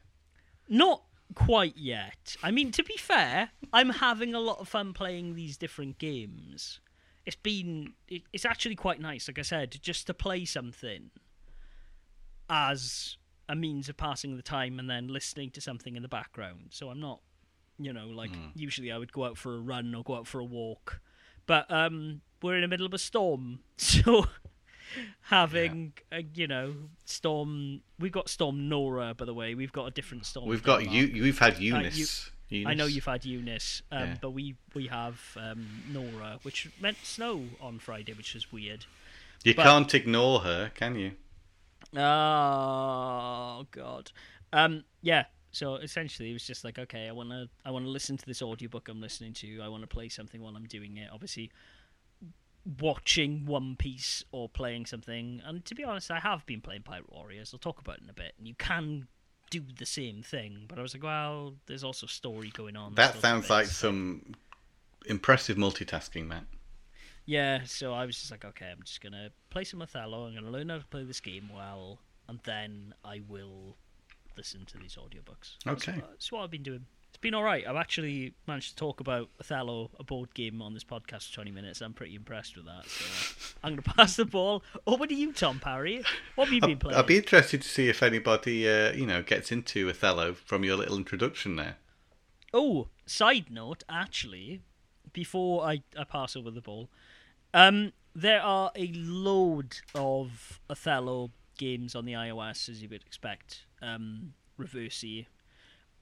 Not 0.69 1.03
quite 1.33 1.77
yet. 1.77 2.35
I 2.41 2.51
mean, 2.51 2.71
to 2.71 2.83
be 2.83 2.97
fair, 2.97 3.49
I'm 3.71 3.89
having 3.89 4.33
a 4.33 4.39
lot 4.39 4.59
of 4.59 4.67
fun 4.67 4.93
playing 4.93 5.35
these 5.35 5.57
different 5.57 5.97
games. 5.97 6.79
It's 7.25 7.35
been, 7.35 7.93
it, 8.07 8.23
it's 8.33 8.45
actually 8.45 8.75
quite 8.75 8.99
nice, 8.99 9.27
like 9.27 9.39
I 9.39 9.43
said, 9.43 9.77
just 9.81 10.07
to 10.07 10.13
play 10.13 10.45
something 10.45 11.11
as 12.49 13.17
a 13.49 13.55
means 13.55 13.89
of 13.89 13.97
passing 13.97 14.35
the 14.35 14.43
time 14.43 14.79
and 14.79 14.89
then 14.89 15.07
listening 15.07 15.51
to 15.51 15.61
something 15.61 15.95
in 15.95 16.01
the 16.01 16.07
background. 16.09 16.67
So 16.69 16.89
I'm 16.89 16.99
not, 16.99 17.19
you 17.79 17.93
know, 17.93 18.07
like 18.07 18.31
usually 18.55 18.91
I 18.91 18.97
would 18.97 19.11
go 19.11 19.25
out 19.25 19.37
for 19.37 19.55
a 19.55 19.59
run 19.59 19.93
or 19.95 20.03
go 20.03 20.15
out 20.15 20.27
for 20.27 20.39
a 20.39 20.45
walk, 20.45 21.01
but 21.45 21.69
um, 21.71 22.21
we're 22.41 22.55
in 22.55 22.61
the 22.61 22.67
middle 22.67 22.85
of 22.85 22.93
a 22.93 22.97
storm, 22.99 23.59
so 23.77 24.27
having 25.21 25.93
a, 26.11 26.23
you 26.33 26.47
know 26.47 26.73
storm. 27.05 27.81
We've 27.99 28.11
got 28.11 28.29
storm 28.29 28.69
Nora, 28.69 29.13
by 29.13 29.25
the 29.25 29.33
way. 29.33 29.55
We've 29.55 29.71
got 29.71 29.85
a 29.85 29.91
different 29.91 30.25
storm. 30.25 30.47
We've 30.47 30.63
got 30.63 30.89
you. 30.89 31.21
We've 31.23 31.39
had 31.39 31.59
Eunice. 31.59 32.29
I 32.51 32.75
know 32.75 32.85
you've 32.85 33.05
had 33.05 33.25
Eunice, 33.25 33.81
um, 33.91 34.09
Yeah. 34.09 34.15
but 34.21 34.31
we 34.31 34.55
we 34.75 34.87
have 34.87 35.19
um, 35.37 35.67
Nora, 35.91 36.39
which 36.43 36.69
meant 36.79 36.97
snow 37.03 37.45
on 37.59 37.79
Friday, 37.79 38.13
which 38.13 38.35
is 38.35 38.51
weird. 38.51 38.85
You 39.43 39.55
but- 39.55 39.63
can't 39.63 39.93
ignore 39.93 40.41
her, 40.41 40.71
can 40.75 40.95
you? 40.95 41.13
Oh 41.95 43.65
God. 43.71 44.11
Um. 44.51 44.83
Yeah. 45.01 45.25
So 45.51 45.75
essentially, 45.75 46.31
it 46.31 46.33
was 46.33 46.47
just 46.47 46.63
like, 46.63 46.79
okay, 46.79 47.07
I 47.07 47.11
want 47.11 47.29
to, 47.29 47.47
I 47.63 47.69
want 47.69 47.85
to 47.85 47.89
listen 47.91 48.17
to 48.17 48.25
this 48.25 48.41
audiobook 48.41 48.89
I'm 48.89 48.99
listening 48.99 49.33
to. 49.33 49.61
I 49.61 49.67
want 49.67 49.83
to 49.83 49.87
play 49.87 50.09
something 50.09 50.41
while 50.41 50.55
I'm 50.55 50.65
doing 50.65 50.97
it. 50.97 51.09
Obviously, 51.13 51.51
watching 52.79 53.45
One 53.45 53.75
Piece 53.75 54.23
or 54.31 54.47
playing 54.49 54.85
something. 54.85 55.41
And 55.45 55.65
to 55.65 55.75
be 55.75 55.83
honest, 55.83 56.09
I 56.11 56.19
have 56.19 56.45
been 56.45 56.61
playing 56.61 56.83
Pirate 56.83 57.11
Warriors. 57.11 57.51
I'll 57.53 57.59
talk 57.59 57.79
about 57.79 57.97
it 57.97 58.03
in 58.03 58.09
a 58.09 58.13
bit. 58.13 58.33
And 58.37 58.47
you 58.47 58.55
can 58.55 59.07
do 59.49 59.61
the 59.77 59.85
same 59.85 60.23
thing, 60.23 60.65
but 60.67 60.79
I 60.79 60.81
was 60.81 60.93
like, 60.95 61.03
well, 61.03 61.53
there's 61.67 61.83
also 61.83 62.07
story 62.07 62.49
going 62.53 62.75
on. 62.75 62.95
That 62.95 63.19
sounds 63.19 63.49
like 63.49 63.67
some 63.67 64.33
impressive 65.05 65.57
multitasking, 65.57 66.25
Matt. 66.27 66.45
Yeah, 67.25 67.61
so 67.65 67.93
I 67.93 68.05
was 68.05 68.17
just 68.17 68.31
like, 68.31 68.43
okay, 68.45 68.69
I'm 68.71 68.81
just 68.83 68.99
gonna 69.01 69.29
play 69.49 69.63
some 69.63 69.81
Othello. 69.81 70.25
I'm 70.27 70.33
gonna 70.35 70.49
learn 70.49 70.69
how 70.69 70.77
to 70.79 70.85
play 70.85 71.03
this 71.03 71.19
game 71.21 71.49
well, 71.53 71.99
and 72.27 72.39
then 72.43 72.93
I 73.05 73.21
will 73.29 73.77
listen 74.35 74.65
to 74.65 74.77
these 74.77 74.95
audiobooks. 74.97 75.57
That's 75.63 75.87
Okay. 75.87 75.99
what- 75.99 76.09
That's 76.11 76.31
what 76.31 76.43
I've 76.43 76.51
been 76.51 76.63
doing. 76.63 76.85
Been 77.23 77.35
all 77.35 77.43
right. 77.43 77.65
I've 77.65 77.77
actually 77.77 78.33
managed 78.47 78.71
to 78.71 78.75
talk 78.75 78.99
about 78.99 79.29
Othello, 79.39 79.91
a 79.97 80.03
board 80.03 80.33
game, 80.33 80.61
on 80.61 80.73
this 80.73 80.83
podcast 80.83 81.29
for 81.29 81.35
20 81.35 81.51
minutes. 81.51 81.79
I'm 81.79 81.93
pretty 81.93 82.15
impressed 82.15 82.57
with 82.57 82.65
that. 82.65 82.85
So 82.85 83.55
I'm 83.63 83.71
gonna 83.71 83.81
pass 83.81 84.17
the 84.17 84.25
ball 84.25 84.61
over 84.85 85.07
to 85.07 85.15
you, 85.15 85.31
Tom 85.31 85.57
Parry. 85.57 86.03
What 86.35 86.49
have 86.49 86.53
you 86.53 86.59
been 86.59 86.79
playing? 86.79 86.97
I'd 86.97 87.07
be 87.07 87.15
interested 87.15 87.61
to 87.61 87.67
see 87.69 87.87
if 87.87 88.03
anybody, 88.03 88.67
uh, 88.67 88.91
you 88.91 89.05
know, 89.05 89.23
gets 89.23 89.53
into 89.53 89.87
Othello 89.89 90.33
from 90.33 90.65
your 90.65 90.75
little 90.75 90.97
introduction 90.97 91.55
there. 91.55 91.77
Oh, 92.53 92.89
side 93.05 93.45
note, 93.49 93.85
actually, 93.87 94.59
before 95.13 95.63
I, 95.63 95.81
I 95.97 96.03
pass 96.03 96.35
over 96.35 96.51
the 96.51 96.59
ball, 96.59 96.89
um, 97.53 97.93
there 98.13 98.41
are 98.41 98.69
a 98.75 98.91
load 98.93 99.77
of 99.95 100.59
Othello 100.69 101.31
games 101.57 101.95
on 101.95 102.03
the 102.03 102.13
iOS, 102.13 102.67
as 102.67 102.81
you 102.81 102.89
would 102.89 103.03
expect. 103.03 103.63
Um, 103.81 104.33
Reversi. 104.59 105.27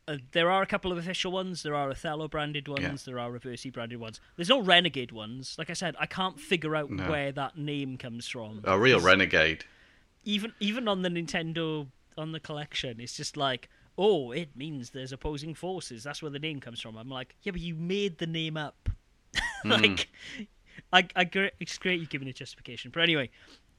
Uh, 0.07 0.17
there 0.31 0.49
are 0.49 0.61
a 0.61 0.65
couple 0.65 0.91
of 0.91 0.97
official 0.97 1.31
ones. 1.31 1.63
There 1.63 1.75
are 1.75 1.89
Othello 1.89 2.27
branded 2.27 2.67
ones. 2.67 2.81
Yeah. 2.81 2.95
There 3.13 3.19
are 3.19 3.29
Reversi 3.31 3.71
branded 3.71 3.99
ones. 3.99 4.19
There's 4.35 4.49
no 4.49 4.59
Renegade 4.61 5.11
ones. 5.11 5.55
Like 5.57 5.69
I 5.69 5.73
said, 5.73 5.95
I 5.99 6.05
can't 6.07 6.39
figure 6.39 6.75
out 6.75 6.89
No. 6.89 7.09
where 7.09 7.31
that 7.31 7.57
name 7.57 7.97
comes 7.97 8.27
from. 8.27 8.61
A 8.63 8.77
real 8.79 8.99
renegade. 8.99 9.65
even 10.25 10.53
even 10.59 10.87
on 10.87 11.01
the 11.03 11.09
Nintendo 11.09 11.87
on 12.17 12.31
the 12.31 12.39
collection. 12.39 12.99
It's 12.99 13.15
just 13.15 13.37
like, 13.37 13.69
oh, 13.97 14.31
it 14.31 14.49
means 14.55 14.89
there's 14.89 15.11
opposing 15.11 15.53
forces. 15.53 16.03
That's 16.03 16.21
where 16.21 16.31
the 16.31 16.39
name 16.39 16.59
comes 16.59 16.81
from. 16.81 16.97
I'm 16.97 17.09
like, 17.09 17.35
yeah, 17.43 17.51
but 17.51 17.61
you 17.61 17.75
made 17.75 18.17
the 18.17 18.27
name 18.27 18.57
up. 18.57 18.89
like, 19.65 20.09
I, 20.91 21.07
I, 21.15 21.29
it's 21.59 21.77
great 21.77 21.99
you 21.99 22.05
giving 22.07 22.27
a 22.27 22.33
justification. 22.33 22.91
But 22.93 23.03
anyway, 23.03 23.29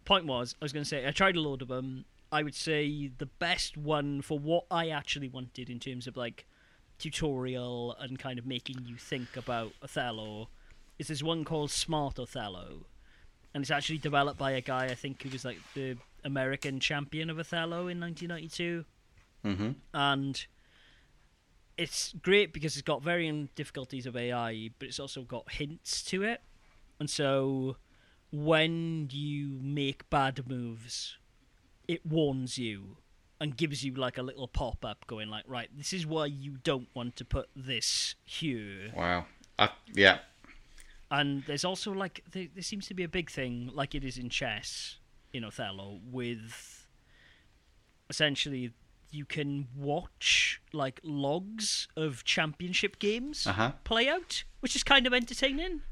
point 0.05 0.27
was, 0.27 0.55
I 0.61 0.65
was 0.65 0.73
going 0.73 0.85
to 0.85 0.89
say, 0.89 1.07
I 1.07 1.11
tried 1.11 1.37
a 1.37 1.41
load 1.41 1.63
of 1.63 1.69
them. 1.69 2.05
I 2.33 2.43
would 2.43 2.55
say 2.55 3.11
the 3.19 3.27
best 3.27 3.77
one 3.77 4.23
for 4.23 4.39
what 4.39 4.65
I 4.71 4.89
actually 4.89 5.29
wanted 5.29 5.69
in 5.69 5.79
terms 5.79 6.07
of 6.07 6.17
like 6.17 6.47
tutorial 6.99 7.95
and 8.01 8.19
kind 8.19 8.39
of 8.39 8.47
making 8.47 8.87
you 8.87 8.97
think 8.97 9.37
about 9.37 9.73
Othello 9.83 10.49
is 10.99 11.09
this 11.09 11.23
one 11.23 11.45
called 11.45 11.71
Smart 11.71 12.19
Othello. 12.19 12.87
And 13.53 13.63
it's 13.63 13.71
actually 13.71 13.99
developed 13.99 14.39
by 14.39 14.53
a 14.53 14.63
guy 14.63 14.87
I 14.87 14.95
think 14.95 15.23
who 15.23 15.29
was 15.29 15.45
like 15.45 15.59
the 15.75 15.99
American 16.25 16.81
champion 16.81 17.29
of 17.29 17.39
Othello 17.39 17.89
in 17.89 18.01
1992. 18.01 18.85
Mm-hmm. 19.45 19.71
And 19.93 20.47
it's 21.77 22.15
great 22.23 22.55
because 22.55 22.77
it's 22.77 22.83
got 22.83 23.03
varying 23.03 23.51
difficulties 23.55 24.07
of 24.07 24.17
AI, 24.17 24.71
but 24.79 24.89
it's 24.89 25.01
also 25.01 25.23
got 25.23 25.53
hints 25.53 26.03
to 26.05 26.23
it. 26.23 26.41
And 26.99 27.11
so 27.11 27.77
when 28.31 29.09
you 29.11 29.59
make 29.61 30.09
bad 30.09 30.49
moves, 30.49 31.19
it 31.95 32.05
warns 32.07 32.59
you 32.59 32.97
and 33.41 33.57
gives 33.57 33.79
you 33.85 33.93
like 33.95 34.19
a 34.19 34.23
little 34.23 34.49
pop 34.49 34.85
up 34.85 35.07
going 35.07 35.29
like, 35.29 35.45
right, 35.47 35.69
this 35.77 35.93
is 35.93 36.07
why 36.07 36.27
you 36.27 36.53
don't 36.63 36.89
want 36.95 37.17
to 37.17 37.25
put 37.25 37.49
this 37.57 38.15
here. 38.25 38.93
Wow. 38.97 39.27
I, 39.59 39.71
yeah. 39.93 40.19
And 41.11 41.43
there's 41.47 41.65
also 41.65 41.93
like 41.93 42.23
there, 42.33 42.47
there 42.55 42.63
seems 42.63 42.87
to 42.89 42.95
be 42.95 43.05
a 43.05 43.09
big 43.09 43.31
thing, 43.31 43.71
like 43.75 43.95
it 43.95 44.05
is 44.05 44.17
in 44.17 44.29
chess 44.31 44.97
in 45.33 45.45
Othello, 45.45 46.01
with 46.11 46.87
essentially 48.09 48.73
you 49.11 49.25
can 49.27 49.69
watch 49.77 50.61
like 50.73 51.01
logs 51.03 51.89
of 51.97 52.25
championship 52.25 52.99
games 52.99 53.47
Uh-huh. 53.47 53.73
play 53.85 54.09
out, 54.09 54.45
which 54.61 54.75
is 54.75 54.83
kind 54.83 55.07
of 55.07 55.13
entertaining. 55.13 55.83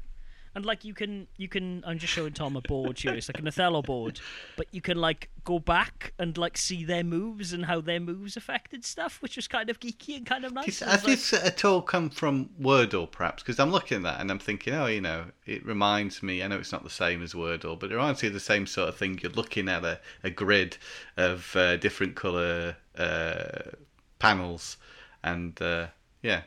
And 0.53 0.65
like 0.65 0.83
you 0.83 0.93
can 0.93 1.27
you 1.37 1.47
can 1.47 1.81
I'm 1.87 1.97
just 1.97 2.11
showing 2.11 2.33
Tom 2.33 2.57
a 2.57 2.61
board 2.61 2.99
here. 2.99 3.13
It's 3.13 3.29
like 3.29 3.39
an 3.39 3.47
Othello 3.47 3.81
board, 3.81 4.19
but 4.57 4.67
you 4.71 4.81
can 4.81 4.97
like 4.97 5.29
go 5.45 5.59
back 5.59 6.13
and 6.19 6.37
like 6.37 6.57
see 6.57 6.83
their 6.83 7.05
moves 7.05 7.53
and 7.53 7.65
how 7.65 7.79
their 7.79 8.01
moves 8.01 8.35
affected 8.35 8.83
stuff, 8.83 9.21
which 9.21 9.37
was 9.37 9.47
kind 9.47 9.69
of 9.69 9.79
geeky 9.79 10.17
and 10.17 10.25
kind 10.25 10.43
of 10.43 10.51
nice. 10.51 10.79
Does, 10.79 10.81
It 10.81 10.85
was 10.85 10.91
has 10.93 11.03
like- 11.05 11.17
this 11.17 11.33
at 11.33 11.63
all 11.65 11.81
come 11.81 12.09
from 12.09 12.49
Wordle, 12.61 13.09
perhaps? 13.09 13.43
Because 13.43 13.59
I'm 13.61 13.71
looking 13.71 13.97
at 13.99 14.03
that 14.03 14.19
and 14.19 14.29
I'm 14.29 14.39
thinking, 14.39 14.73
oh, 14.73 14.87
you 14.87 14.99
know, 14.99 15.25
it 15.45 15.65
reminds 15.65 16.21
me. 16.21 16.43
I 16.43 16.47
know 16.47 16.57
it's 16.57 16.73
not 16.73 16.83
the 16.83 16.89
same 16.89 17.23
as 17.23 17.31
Wordle, 17.33 17.79
but 17.79 17.89
it 17.89 17.95
reminds 17.95 18.21
me 18.21 18.27
of 18.27 18.33
the 18.33 18.39
same 18.41 18.67
sort 18.67 18.89
of 18.89 18.97
thing. 18.97 19.19
You're 19.23 19.31
looking 19.31 19.69
at 19.69 19.85
a, 19.85 20.01
a 20.23 20.29
grid 20.29 20.77
of 21.15 21.55
uh, 21.55 21.77
different 21.77 22.15
colour 22.15 22.75
uh, 22.97 23.71
panels, 24.19 24.75
and 25.23 25.59
uh, 25.61 25.87
yeah. 26.21 26.41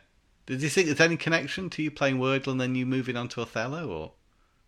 Did 0.47 0.63
you 0.63 0.69
think 0.69 0.87
there's 0.87 1.01
any 1.01 1.17
connection 1.17 1.71
to 1.71 1.83
you 1.83 1.91
playing 1.91 2.19
Wordle 2.19 2.49
and 2.49 2.61
then 2.61 2.75
you 2.75 2.85
moving 2.87 3.17
on 3.17 3.29
to 3.29 3.41
Othello? 3.41 3.89
Or 3.89 4.13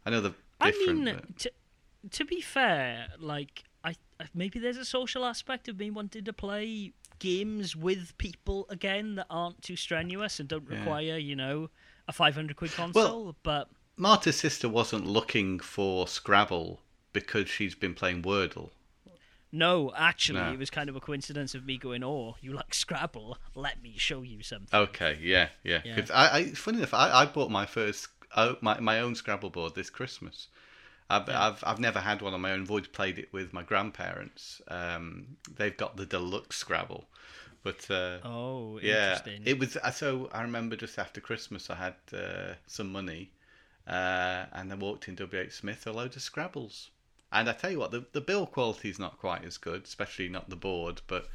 I 0.05 0.11
know 0.11 0.21
they're 0.21 0.35
I 0.61 0.71
mean, 0.73 1.05
but- 1.05 1.39
to, 1.41 1.53
to 2.11 2.25
be 2.25 2.41
fair, 2.41 3.09
like 3.19 3.65
I 3.85 3.95
maybe 4.35 4.59
there's 4.59 4.79
a 4.79 4.85
social 4.85 5.25
aspect 5.25 5.69
of 5.69 5.79
me 5.79 5.91
wanting 5.91 6.25
to 6.25 6.33
play 6.33 6.93
games 7.19 7.75
with 7.77 8.17
people 8.19 8.67
again 8.71 9.15
that 9.17 9.27
aren't 9.31 9.61
too 9.63 9.77
strenuous 9.77 10.41
and 10.41 10.49
don't 10.49 10.67
Yeah. 10.71 10.79
require 10.79 11.19
you 11.19 11.37
know 11.37 11.71
a 12.09 12.13
500 12.13 12.57
quid 12.57 12.73
console. 12.73 13.25
Well, 13.25 13.37
but 13.43 13.69
Marta's 13.97 14.37
sister 14.37 14.69
wasn't 14.69 15.07
looking 15.07 15.59
for 15.59 16.07
Scrabble 16.09 16.81
because 17.13 17.49
she's 17.49 17.75
been 17.75 17.95
playing 17.95 18.23
Wordle. 18.23 18.71
No, 19.53 19.93
actually, 19.97 20.41
No. 20.41 20.53
it 20.53 20.59
was 20.59 20.71
kind 20.71 20.89
of 20.89 20.97
a 20.97 21.01
coincidence 21.01 21.55
of 21.55 21.65
me 21.65 21.79
going, 21.79 22.03
"Oh, 22.05 22.37
you 22.41 22.53
like 22.53 22.75
Scrabble? 22.75 23.39
Let 23.55 23.83
me 23.83 23.95
show 23.97 24.23
you 24.23 24.43
something." 24.43 24.69
Okay, 24.79 25.19
yeah, 25.23 25.49
yeah. 25.63 25.81
Yeah. 25.85 26.05
I, 26.13 26.39
I, 26.39 26.45
funny 26.53 26.79
enough, 26.79 26.95
I, 26.95 27.11
I 27.23 27.27
bought 27.27 27.51
my 27.51 27.67
first, 27.67 28.09
oh, 28.37 28.57
my 28.61 28.79
my 28.81 29.01
own 29.01 29.15
Scrabble 29.15 29.51
board 29.51 29.75
this 29.75 29.91
Christmas. 29.91 30.49
I've, 31.09 31.29
Yeah. 31.29 31.47
I've 31.47 31.63
I've 31.65 31.79
never 31.79 32.01
had 32.01 32.21
one 32.23 32.35
on 32.35 32.41
my 32.41 32.53
own. 32.53 32.63
I've 32.63 32.71
always 32.71 32.89
played 32.89 33.19
it 33.19 33.33
with 33.33 33.53
my 33.53 33.63
grandparents. 33.63 34.61
Um, 34.69 35.37
they've 35.57 35.77
got 35.77 35.97
the 35.97 36.05
deluxe 36.07 36.57
Scrabble, 36.57 37.05
but 37.63 37.89
uh, 37.91 38.19
Oh, 38.25 38.79
yeah, 38.83 39.13
interesting. 39.13 39.43
it 39.47 39.59
was. 39.61 39.77
uh, 39.77 39.91
So 39.93 40.29
I 40.33 40.43
remember 40.43 40.75
just 40.75 40.99
after 40.99 41.21
Christmas, 41.21 41.71
I 41.71 41.77
had 41.77 41.95
uh, 42.13 42.55
some 42.67 42.91
money, 42.91 43.31
uh, 43.87 44.47
and 44.53 44.73
I 44.73 44.75
walked 44.75 45.07
in 45.07 45.15
W. 45.15 45.41
H. 45.43 45.53
Smith 45.53 45.87
a 45.87 45.93
load 45.93 46.17
of 46.17 46.23
Scrabbles. 46.23 46.89
And 47.33 47.49
I 47.49 47.53
tell 47.53 47.71
you 47.71 47.79
what, 47.79 47.91
the 47.91 48.05
the 48.13 48.21
build 48.21 48.53
quality 48.53 48.89
is 48.89 48.99
not 48.99 49.19
quite 49.19 49.45
as 49.45 49.59
good, 49.59 49.85
especially 49.85 50.29
not 50.29 50.49
the 50.49 50.57
board. 50.57 51.03
But 51.07 51.29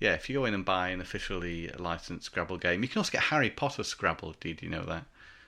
yeah, 0.00 0.14
if 0.14 0.28
you 0.28 0.36
go 0.38 0.44
in 0.44 0.54
and 0.54 0.64
buy 0.64 0.88
an 0.90 1.00
officially 1.00 1.68
licensed 1.76 2.26
Scrabble 2.26 2.58
game, 2.58 2.82
you 2.82 2.88
can 2.88 2.98
also 2.98 3.12
get 3.12 3.22
Harry 3.24 3.50
Potter 3.50 3.82
Scrabble. 3.82 4.34
Did 4.40 4.62
you 4.62 4.68
know 4.68 4.84
that? 4.84 5.04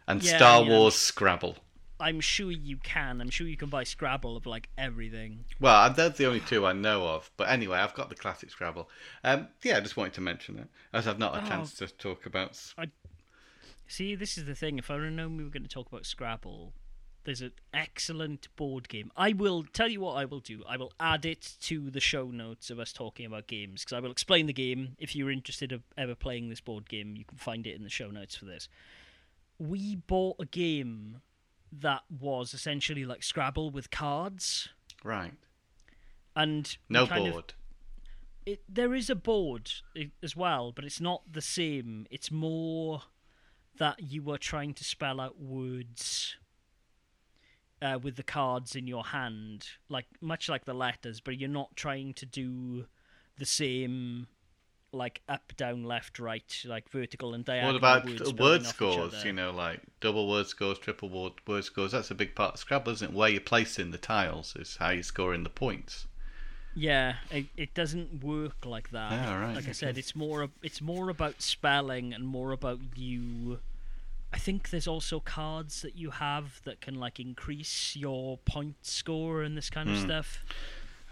And 0.09 0.23
Yeah, 0.23 0.37
Star 0.37 0.63
yeah. 0.63 0.69
Wars 0.71 0.97
Scrabble. 0.97 1.57
I'm 2.01 2.21
sure 2.21 2.51
you 2.51 2.79
can. 2.79 3.21
I'm 3.21 3.29
sure 3.29 3.47
you 3.47 3.59
can 3.59 3.69
buy 3.69 3.85
Scrabble 3.85 4.35
of 4.37 4.47
like 4.47 4.71
everything. 4.79 5.45
Well, 5.61 5.93
they're 5.93 6.09
the 6.09 6.27
only 6.27 6.41
two 6.41 6.65
I 6.67 6.73
know 6.73 7.07
of. 7.07 7.31
But 7.37 7.51
anyway, 7.51 7.79
I've 7.79 7.95
got 7.95 8.09
the 8.09 8.15
classic 8.15 8.51
Scrabble. 8.51 8.89
Um, 9.23 9.49
yeah, 9.63 9.77
I 9.77 9.81
just 9.81 9.97
wanted 9.99 10.15
to 10.15 10.23
mention 10.23 10.59
it 10.59 10.69
as 10.95 11.07
I've 11.07 11.19
not 11.19 11.35
had 11.35 11.43
a 11.43 11.47
Oh. 11.47 11.49
chance 11.51 11.75
to 11.75 11.87
talk 11.89 12.25
about. 12.27 12.51
s- 12.51 12.75
See, 13.87 14.15
this 14.15 14.39
is 14.39 14.47
the 14.47 14.55
thing. 14.55 14.79
If 14.79 14.91
I'd 14.91 15.03
have 15.03 15.13
known 15.13 15.37
we 15.37 15.45
were 15.45 15.51
going 15.51 15.63
to 15.65 15.69
talk 15.69 15.89
about 15.89 16.07
Scrabble, 16.07 16.73
there's 17.25 17.41
an 17.43 17.53
excellent 17.75 18.49
board 18.57 18.89
game. 18.89 19.11
I 19.17 19.33
will 19.33 19.65
tell 19.65 19.89
you 19.89 20.01
what 20.01 20.15
I 20.15 20.25
will 20.25 20.41
do. 20.41 20.63
I 20.69 20.77
will 20.77 20.93
add 20.99 21.25
it 21.27 21.55
to 21.63 21.91
the 21.91 22.01
show 22.01 22.27
notes 22.31 22.71
of 22.71 22.79
us 22.79 22.93
talking 22.93 23.27
about 23.27 23.47
games 23.47 23.83
because 23.85 23.97
I 23.97 24.01
will 24.01 24.11
explain 24.11 24.47
the 24.47 24.53
game. 24.53 24.97
If 24.99 25.15
you're 25.15 25.31
interested 25.31 25.71
of 25.73 25.83
ever 25.99 26.15
playing 26.15 26.49
this 26.49 26.61
board 26.61 26.89
game, 26.89 27.17
you 27.17 27.25
can 27.25 27.37
find 27.39 27.67
it 27.67 27.77
in 27.77 27.83
the 27.83 27.91
show 27.91 28.11
notes 28.11 28.37
for 28.37 28.47
this. 28.47 28.69
We 29.59 29.97
bought 29.97 30.37
a 30.41 30.47
game 30.47 31.21
that 31.73 32.03
was 32.11 32.55
essentially 32.55 33.05
like 33.05 33.23
Scrabble 33.23 33.71
with 33.71 33.91
cards, 33.91 34.71
Right. 35.05 35.35
and 36.35 36.77
No 36.89 37.07
kind 37.07 37.27
of- 37.27 37.33
board. 37.35 37.55
it 38.47 38.63
there 38.69 38.95
is 38.95 39.11
a 39.11 39.15
board 39.15 39.71
as 40.23 40.35
well, 40.35 40.73
but 40.73 40.85
it's 40.85 41.01
not 41.01 41.31
the 41.31 41.43
same. 41.43 42.07
It's 42.11 42.31
more 42.31 43.03
that 43.77 44.03
you 44.03 44.23
were 44.23 44.39
trying 44.39 44.75
to 44.75 44.85
spell 44.85 45.21
out 45.21 45.39
words 45.39 46.37
uh, 47.83 47.99
with 48.03 48.17
the 48.17 48.23
cards 48.23 48.77
in 48.77 48.87
your 48.87 49.05
hand, 49.05 49.67
like 49.89 50.07
much 50.21 50.49
like 50.49 50.65
the 50.65 50.75
letters, 50.75 51.21
but 51.21 51.39
you're 51.39 51.49
not 51.49 51.77
trying 51.77 52.15
to 52.15 52.27
do 52.27 52.87
the 53.39 53.47
same 53.47 54.27
like 54.93 55.23
up, 55.29 55.53
down, 55.57 55.85
left, 55.85 56.19
right, 56.19 56.63
like 56.65 56.89
vertical 56.91 57.35
and 57.35 57.45
diagonal. 57.45 57.75
What 57.75 57.79
about 57.79 58.07
words 58.07 58.35
word 58.35 58.67
scores? 58.67 59.25
You 59.25 59.33
know, 59.33 59.51
like 59.51 59.81
double 60.01 60.29
word 60.29 60.47
scores, 60.47 60.79
triple 60.79 61.09
word, 61.09 61.33
word 61.47 61.65
scores. 61.65 61.93
That's 61.93 62.11
a 62.11 62.15
big 62.15 62.35
part 62.35 62.55
of 62.55 62.61
Scrabble, 62.61 62.93
isn't 62.93 63.11
it? 63.11 63.17
Where 63.17 63.29
you're 63.29 63.41
placing 63.41 63.91
the 63.91 63.99
tiles 63.99 64.57
is 64.57 64.77
how 64.79 64.91
you're 64.91 65.03
scoring 65.03 65.45
the 65.45 65.51
points. 65.51 66.07
Yeah, 66.75 67.17
it, 67.31 67.47
it 67.57 67.75
doesn't 67.75 68.23
work 68.23 68.65
like 68.65 68.91
that. 68.91 69.13
Ah, 69.13 69.41
right, 69.41 69.57
Like 69.57 69.69
I 69.69 69.73
said, 69.73 69.99
it's 69.99 70.15
more 70.15 70.49
it's 70.63 70.81
more 70.81 71.11
about 71.11 71.43
spelling 71.43 72.13
and 72.13 72.27
more 72.27 72.53
about 72.53 72.79
you. 72.95 73.59
I 74.33 74.39
think 74.39 74.71
there's 74.71 74.87
also 74.87 75.21
cards 75.21 75.83
that 75.83 75.97
you 75.97 76.11
have 76.11 76.61
that 76.65 76.81
can 76.81 76.95
like 76.95 77.19
increase 77.21 77.97
your 77.97 78.39
point 78.39 78.77
score 78.83 79.43
and 79.43 79.57
this 79.57 79.71
kind 79.71 79.89
of 79.91 79.97
Hmm. 79.97 80.05
stuff. 80.05 80.45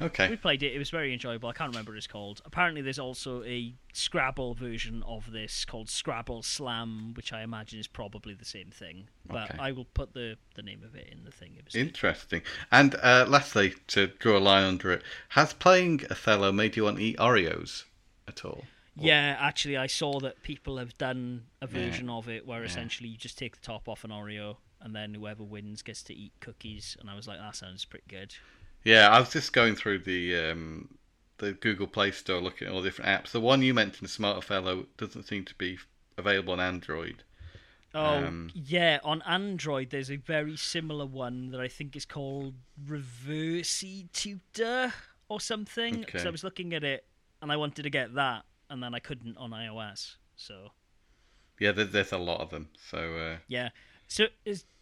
Okay. 0.00 0.31
We 0.31 0.37
played 0.37 0.62
it; 0.62 0.72
it 0.72 0.78
was 0.78 0.90
very 0.90 1.12
enjoyable. 1.12 1.48
I 1.48 1.52
can't 1.52 1.70
remember 1.72 1.90
what 1.90 1.96
it's 1.96 2.07
called. 2.07 2.40
Apparently, 2.44 2.81
there's 2.83 3.00
also 3.00 3.42
a 3.42 3.74
Scrabble 3.92 4.54
version 4.54 5.02
of 5.02 5.33
this 5.33 5.64
called 5.64 5.90
Scrabble 5.90 6.44
Slam, 6.44 7.14
which 7.14 7.33
I 7.33 7.42
imagine 7.42 7.81
is 7.81 7.88
probably 7.88 8.33
the 8.35 8.44
same 8.44 8.70
thing. 8.70 9.09
But 9.26 9.50
Okay. 9.50 9.59
I 9.59 9.72
will 9.72 9.87
put 9.87 10.14
the 10.14 10.38
the 10.54 10.62
name 10.62 10.85
of 10.85 10.94
it 10.94 11.09
in 11.11 11.24
the 11.24 11.33
thing. 11.33 11.59
Interesting. 11.74 12.42
And 12.70 12.94
uh, 13.02 13.26
lastly, 13.28 13.74
to 13.88 14.07
draw 14.07 14.37
a 14.37 14.38
line 14.38 14.62
under 14.62 14.92
it, 14.92 15.02
has 15.31 15.52
playing 15.52 16.04
Othello 16.09 16.52
made 16.52 16.76
you 16.76 16.85
want 16.85 16.98
to 16.98 17.02
eat 17.02 17.16
Oreos 17.18 17.83
at 18.28 18.44
all? 18.44 18.66
Yeah, 18.98 19.37
actually, 19.38 19.76
I 19.76 19.87
saw 19.87 20.18
that 20.20 20.42
people 20.42 20.76
have 20.78 20.96
done 20.98 21.46
a 21.62 21.66
Yeah. 21.70 22.00
version 22.00 22.08
of 22.11 22.28
it 22.28 22.46
where 22.46 22.64
Yeah. 22.64 22.64
essentially 22.64 23.08
you 23.08 23.16
just 23.16 23.38
take 23.38 23.54
the 23.56 23.62
top 23.62 23.88
off 23.88 24.04
an 24.04 24.11
Oreo 24.11 24.56
and 24.80 24.94
then 24.94 25.14
whoever 25.14 25.44
wins 25.44 25.82
gets 25.82 26.02
to 26.04 26.14
eat 26.14 26.32
cookies. 26.40 26.96
And 27.00 27.08
I 27.08 27.14
was 27.14 27.28
like, 27.28 27.38
that 27.38 27.54
sounds 27.56 27.84
pretty 27.84 28.06
good. 28.08 28.34
Yeah, 28.84 29.08
I 29.11 29.20
was 29.20 29.30
just 29.30 29.52
going 29.52 29.76
through 29.76 30.00
the 30.00 30.37
um, 30.37 30.98
the 31.38 31.52
Google 31.52 31.87
Play 31.87 32.11
Store, 32.11 32.40
looking 32.40 32.66
at 32.66 32.74
all 32.74 32.82
the 32.82 32.88
different 32.88 33.24
apps. 33.24 33.30
The 33.30 33.40
one 33.40 33.62
you 33.62 33.72
mentioned, 33.74 34.11
Smart 34.11 34.37
Othello, 34.37 34.87
doesn't 34.96 35.24
seem 35.28 35.44
to 35.44 35.54
be 35.54 35.78
available 36.16 36.54
on 36.54 36.61
Android. 36.61 37.22
Oh, 37.94 38.34
Um, 38.34 38.52
yeah, 38.52 38.98
on 39.02 39.22
Android, 39.22 39.90
there's 39.90 40.11
a 40.11 40.16
very 40.16 40.56
similar 40.56 41.06
one 41.06 41.50
that 41.50 41.61
I 41.61 41.68
think 41.68 41.96
is 41.96 42.04
called 42.04 42.54
Reversi 42.87 44.11
Tutor 44.12 44.92
or 45.28 45.40
something. 45.40 46.00
Because 46.00 46.24
Okay. 46.24 46.26
I 46.26 46.30
was 46.30 46.44
looking 46.44 46.74
at 46.74 46.84
it 46.84 47.06
and 47.40 47.50
I 47.50 47.56
wanted 47.56 47.82
to 47.82 47.90
get 47.90 48.14
that, 48.14 48.44
and 48.70 48.83
then 48.83 48.94
I 48.94 48.98
couldn't 48.98 49.37
on 49.37 49.50
iOS. 49.50 50.16
So, 50.37 50.68
Yeah, 51.59 51.72
there's 51.72 52.12
a 52.12 52.18
lot 52.18 52.40
of 52.40 52.50
them. 52.50 52.68
So 52.90 52.98
uh, 53.16 53.37
yeah. 53.48 53.70
So, 54.07 54.26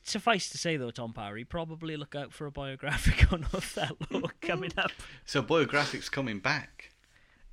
suffice 0.03 0.49
to 0.51 0.59
say, 0.59 0.77
though, 0.77 0.91
Tom 0.93 1.13
Parry, 1.13 1.45
probably 1.45 1.97
look 1.97 2.15
out 2.15 2.33
for 2.33 2.47
a 2.47 2.51
biographic 2.53 3.33
on 3.33 3.45
Othello 3.53 4.31
coming 4.41 4.71
up. 4.77 4.93
So 5.25 5.43
Biographics 5.43 6.11
coming 6.11 6.39
back. 6.39 6.91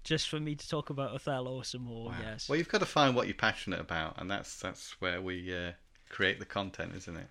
just 0.04 0.30
for 0.30 0.40
me 0.40 0.54
to 0.56 0.70
talk 0.70 0.90
about 0.92 1.12
Othello 1.14 1.62
some 1.64 1.82
more. 1.82 2.10
Wow. 2.10 2.16
Yes. 2.22 2.48
Well, 2.50 2.58
you've 2.58 2.70
got 2.70 2.80
to 2.80 2.86
find 2.86 3.16
what 3.16 3.28
you're 3.28 3.34
passionate 3.36 3.80
about, 3.80 4.20
and 4.20 4.30
that's 4.30 4.60
that's 4.60 5.00
where 5.02 5.22
we 5.22 5.56
uh, 5.56 5.72
create 6.10 6.40
the 6.40 6.46
content, 6.46 6.94
isn't 6.96 7.18
it? 7.18 7.28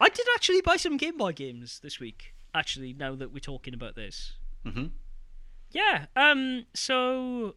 I 0.00 0.08
did 0.08 0.26
actually 0.34 0.60
buy 0.62 0.76
some 0.76 0.96
Game 0.96 1.16
Boy 1.16 1.32
games 1.32 1.78
this 1.80 2.00
week. 2.00 2.34
Actually, 2.54 2.92
now 2.92 3.14
that 3.14 3.32
we're 3.32 3.38
talking 3.40 3.74
about 3.74 3.94
this, 3.96 4.32
hmm 4.64 4.86
yeah. 5.70 6.06
Um. 6.16 6.64
So 6.74 7.54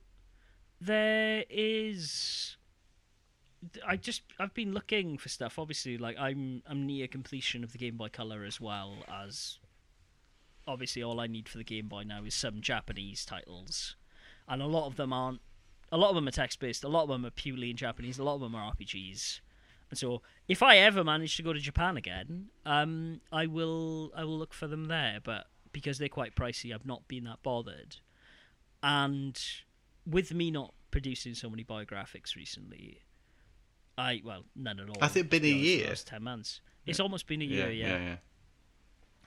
there 0.81 1.43
is. 1.49 2.57
I 3.85 3.97
just 3.97 4.21
I've 4.39 4.53
been 4.53 4.73
looking 4.73 5.17
for 5.17 5.29
stuff. 5.29 5.59
Obviously, 5.59 5.97
like 5.97 6.17
I'm 6.17 6.63
I'm 6.67 6.85
near 6.85 7.07
completion 7.07 7.63
of 7.63 7.71
the 7.71 7.77
Game 7.77 7.97
Boy 7.97 8.09
Color 8.09 8.43
as 8.43 8.59
well 8.61 8.97
as. 9.07 9.59
Obviously, 10.67 11.01
all 11.01 11.19
I 11.19 11.25
need 11.25 11.49
for 11.49 11.57
the 11.57 11.63
Game 11.63 11.87
Boy 11.87 12.03
now 12.03 12.23
is 12.23 12.35
some 12.35 12.61
Japanese 12.61 13.25
titles, 13.25 13.95
and 14.47 14.61
a 14.61 14.67
lot 14.67 14.85
of 14.85 14.95
them 14.95 15.11
aren't. 15.11 15.41
A 15.91 15.97
lot 15.97 16.09
of 16.09 16.15
them 16.15 16.27
are 16.27 16.31
text 16.31 16.59
based. 16.59 16.83
A 16.83 16.87
lot 16.87 17.03
of 17.03 17.09
them 17.09 17.25
are 17.25 17.31
purely 17.31 17.71
in 17.71 17.75
Japanese. 17.77 18.19
A 18.19 18.23
lot 18.23 18.35
of 18.35 18.41
them 18.41 18.53
are 18.53 18.71
RPGs. 18.73 19.39
And 19.89 19.97
so, 19.97 20.21
if 20.47 20.61
I 20.61 20.77
ever 20.77 21.03
manage 21.03 21.35
to 21.37 21.43
go 21.43 21.51
to 21.51 21.59
Japan 21.59 21.97
again, 21.97 22.49
um, 22.65 23.21
I 23.31 23.47
will 23.47 24.11
I 24.15 24.23
will 24.23 24.37
look 24.37 24.53
for 24.53 24.67
them 24.67 24.85
there. 24.85 25.19
But 25.23 25.47
because 25.73 25.97
they're 25.97 26.07
quite 26.07 26.35
pricey, 26.35 26.73
I've 26.73 26.85
not 26.85 27.07
been 27.07 27.23
that 27.23 27.41
bothered. 27.41 27.97
And 28.83 29.41
with 30.09 30.33
me 30.33 30.51
not 30.51 30.73
producing 30.91 31.33
so 31.33 31.49
many 31.49 31.63
biographics 31.63 32.35
recently, 32.35 33.01
I 33.97 34.21
well 34.23 34.43
none 34.55 34.79
at 34.79 34.89
all. 34.89 34.97
Has 35.01 35.15
it 35.15 35.29
been 35.29 35.43
a 35.43 35.47
honest, 35.47 35.59
for 35.59 35.61
the 35.61 35.67
year? 35.69 35.87
last 35.87 36.07
ten 36.07 36.23
months. 36.23 36.61
It's 36.85 36.99
almost 36.99 37.27
been 37.27 37.41
a 37.41 37.45
year. 37.45 37.69
Yeah, 37.69 37.97
yeah. 37.99 38.15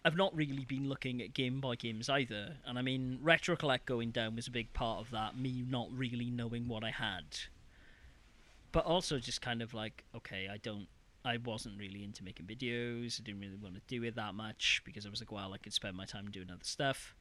I've 0.05 0.17
not 0.17 0.35
really 0.35 0.65
been 0.65 0.89
looking 0.89 1.23
at 1.23 1.33
Game 1.33 1.61
Boy 1.61 1.77
games 1.77 2.09
either. 2.09 2.57
And 2.67 2.77
I 2.77 2.83
mean, 2.83 3.19
Retro 3.23 3.55
Collect 3.55 3.87
going 3.87 4.11
down 4.11 4.35
was 4.35 4.49
a 4.49 4.51
big 4.51 4.73
part 4.73 5.01
of 5.01 5.11
that. 5.13 5.39
Me 5.39 5.65
not 5.69 5.89
really 5.93 6.29
knowing 6.29 6.67
what 6.67 6.83
I 6.83 6.91
had, 6.91 7.25
but 8.73 8.85
also 8.85 9.19
just 9.19 9.41
kind 9.41 9.63
of 9.63 9.75
like, 9.75 10.05
okay, 10.17 10.49
I 10.53 10.57
don't. 10.57 10.89
I 11.25 11.37
wasn't 11.37 11.79
really 11.79 12.03
into 12.03 12.25
making 12.25 12.47
videos. 12.47 13.21
I 13.21 13.23
didn't 13.23 13.41
really 13.41 13.55
want 13.63 13.77
to 13.77 13.81
do 13.87 14.03
it 14.03 14.17
that 14.17 14.35
much 14.35 14.83
because 14.85 15.07
I 15.07 15.09
was 15.09 15.21
like, 15.21 15.31
well, 15.31 15.53
I 15.55 15.59
could 15.59 15.73
spend 15.73 15.97
my 15.97 16.05
time 16.05 16.29
doing 16.33 16.51
other 16.51 16.65
stuff. 16.65 17.15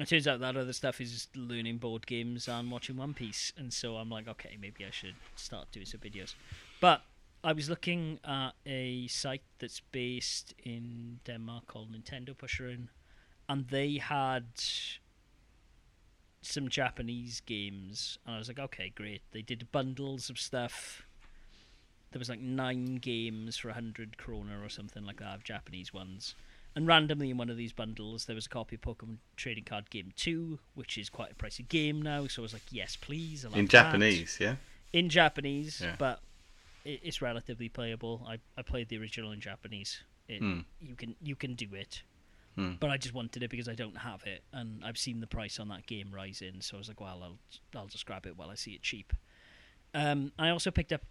It 0.00 0.08
turns 0.08 0.26
out 0.26 0.40
that 0.40 0.56
other 0.56 0.72
stuff 0.72 0.98
is 1.02 1.12
just 1.12 1.36
learning 1.36 1.76
board 1.76 2.06
games 2.06 2.48
and 2.48 2.70
watching 2.70 2.96
One 2.96 3.12
Piece, 3.12 3.52
and 3.58 3.70
so 3.70 3.96
I'm 3.96 4.08
like, 4.08 4.26
okay, 4.28 4.56
maybe 4.58 4.86
I 4.86 4.90
should 4.90 5.14
start 5.36 5.70
doing 5.72 5.84
some 5.84 6.00
videos. 6.00 6.34
But 6.80 7.02
I 7.44 7.52
was 7.52 7.68
looking 7.68 8.18
at 8.24 8.52
a 8.64 9.08
site 9.08 9.42
that's 9.58 9.80
based 9.92 10.54
in 10.64 11.20
Denmark 11.26 11.66
called 11.66 11.92
Nintendo 11.92 12.34
Pusheren, 12.34 12.88
and 13.46 13.68
they 13.68 13.98
had 13.98 14.46
some 16.40 16.70
Japanese 16.70 17.40
games, 17.40 18.18
and 18.24 18.36
I 18.36 18.38
was 18.38 18.48
like, 18.48 18.58
okay, 18.58 18.92
great. 18.94 19.20
They 19.32 19.42
did 19.42 19.70
bundles 19.70 20.30
of 20.30 20.38
stuff. 20.38 21.02
There 22.12 22.18
was 22.18 22.30
like 22.30 22.40
nine 22.40 22.96
games 22.96 23.58
for 23.58 23.68
hundred 23.70 24.16
kroner 24.16 24.64
or 24.64 24.70
something 24.70 25.04
like 25.04 25.20
that 25.20 25.34
of 25.34 25.44
Japanese 25.44 25.92
ones. 25.92 26.34
And 26.76 26.86
randomly 26.86 27.30
in 27.30 27.36
one 27.36 27.50
of 27.50 27.56
these 27.56 27.72
bundles, 27.72 28.26
there 28.26 28.36
was 28.36 28.46
a 28.46 28.48
copy 28.48 28.76
of 28.76 28.80
Pokemon 28.82 29.16
Trading 29.36 29.64
Card 29.64 29.90
Game 29.90 30.12
2, 30.16 30.58
which 30.74 30.96
is 30.96 31.10
quite 31.10 31.32
a 31.32 31.34
pricey 31.34 31.66
game 31.68 32.00
now. 32.00 32.26
So 32.28 32.42
I 32.42 32.44
was 32.44 32.52
like, 32.52 32.62
yes, 32.70 32.96
please. 32.96 33.44
In 33.44 33.50
that 33.50 33.68
Japanese, 33.68 34.38
yeah. 34.40 34.54
in 34.92 35.08
Japanese, 35.08 35.80
Yeah. 35.80 35.96
but 35.98 36.20
it's 36.84 37.20
relatively 37.20 37.68
playable. 37.68 38.24
I, 38.26 38.38
I 38.56 38.62
played 38.62 38.88
the 38.88 38.98
original 38.98 39.32
in 39.32 39.40
Japanese. 39.40 40.02
It, 40.28 40.38
Hmm. 40.38 40.60
You 40.80 40.94
can 40.94 41.16
you 41.20 41.34
can 41.34 41.54
do 41.54 41.66
it, 41.74 42.02
Hmm. 42.54 42.74
but 42.78 42.88
I 42.88 42.96
just 42.96 43.14
wanted 43.14 43.42
it 43.42 43.50
because 43.50 43.68
I 43.68 43.74
don't 43.74 43.96
have 43.98 44.22
it, 44.24 44.44
and 44.52 44.84
I've 44.84 44.96
seen 44.96 45.18
the 45.20 45.26
price 45.26 45.58
on 45.58 45.68
that 45.68 45.86
game 45.86 46.12
rising. 46.14 46.60
So 46.60 46.76
I 46.76 46.78
was 46.78 46.86
like, 46.88 47.00
well, 47.00 47.20
I'll 47.22 47.38
I'll 47.78 47.88
just 47.88 48.06
grab 48.06 48.26
it 48.26 48.36
while 48.36 48.48
I 48.48 48.54
see 48.54 48.72
it 48.74 48.82
cheap. 48.82 49.12
Um, 49.92 50.30
I 50.38 50.50
also 50.50 50.70
picked 50.70 50.92
up 50.92 51.02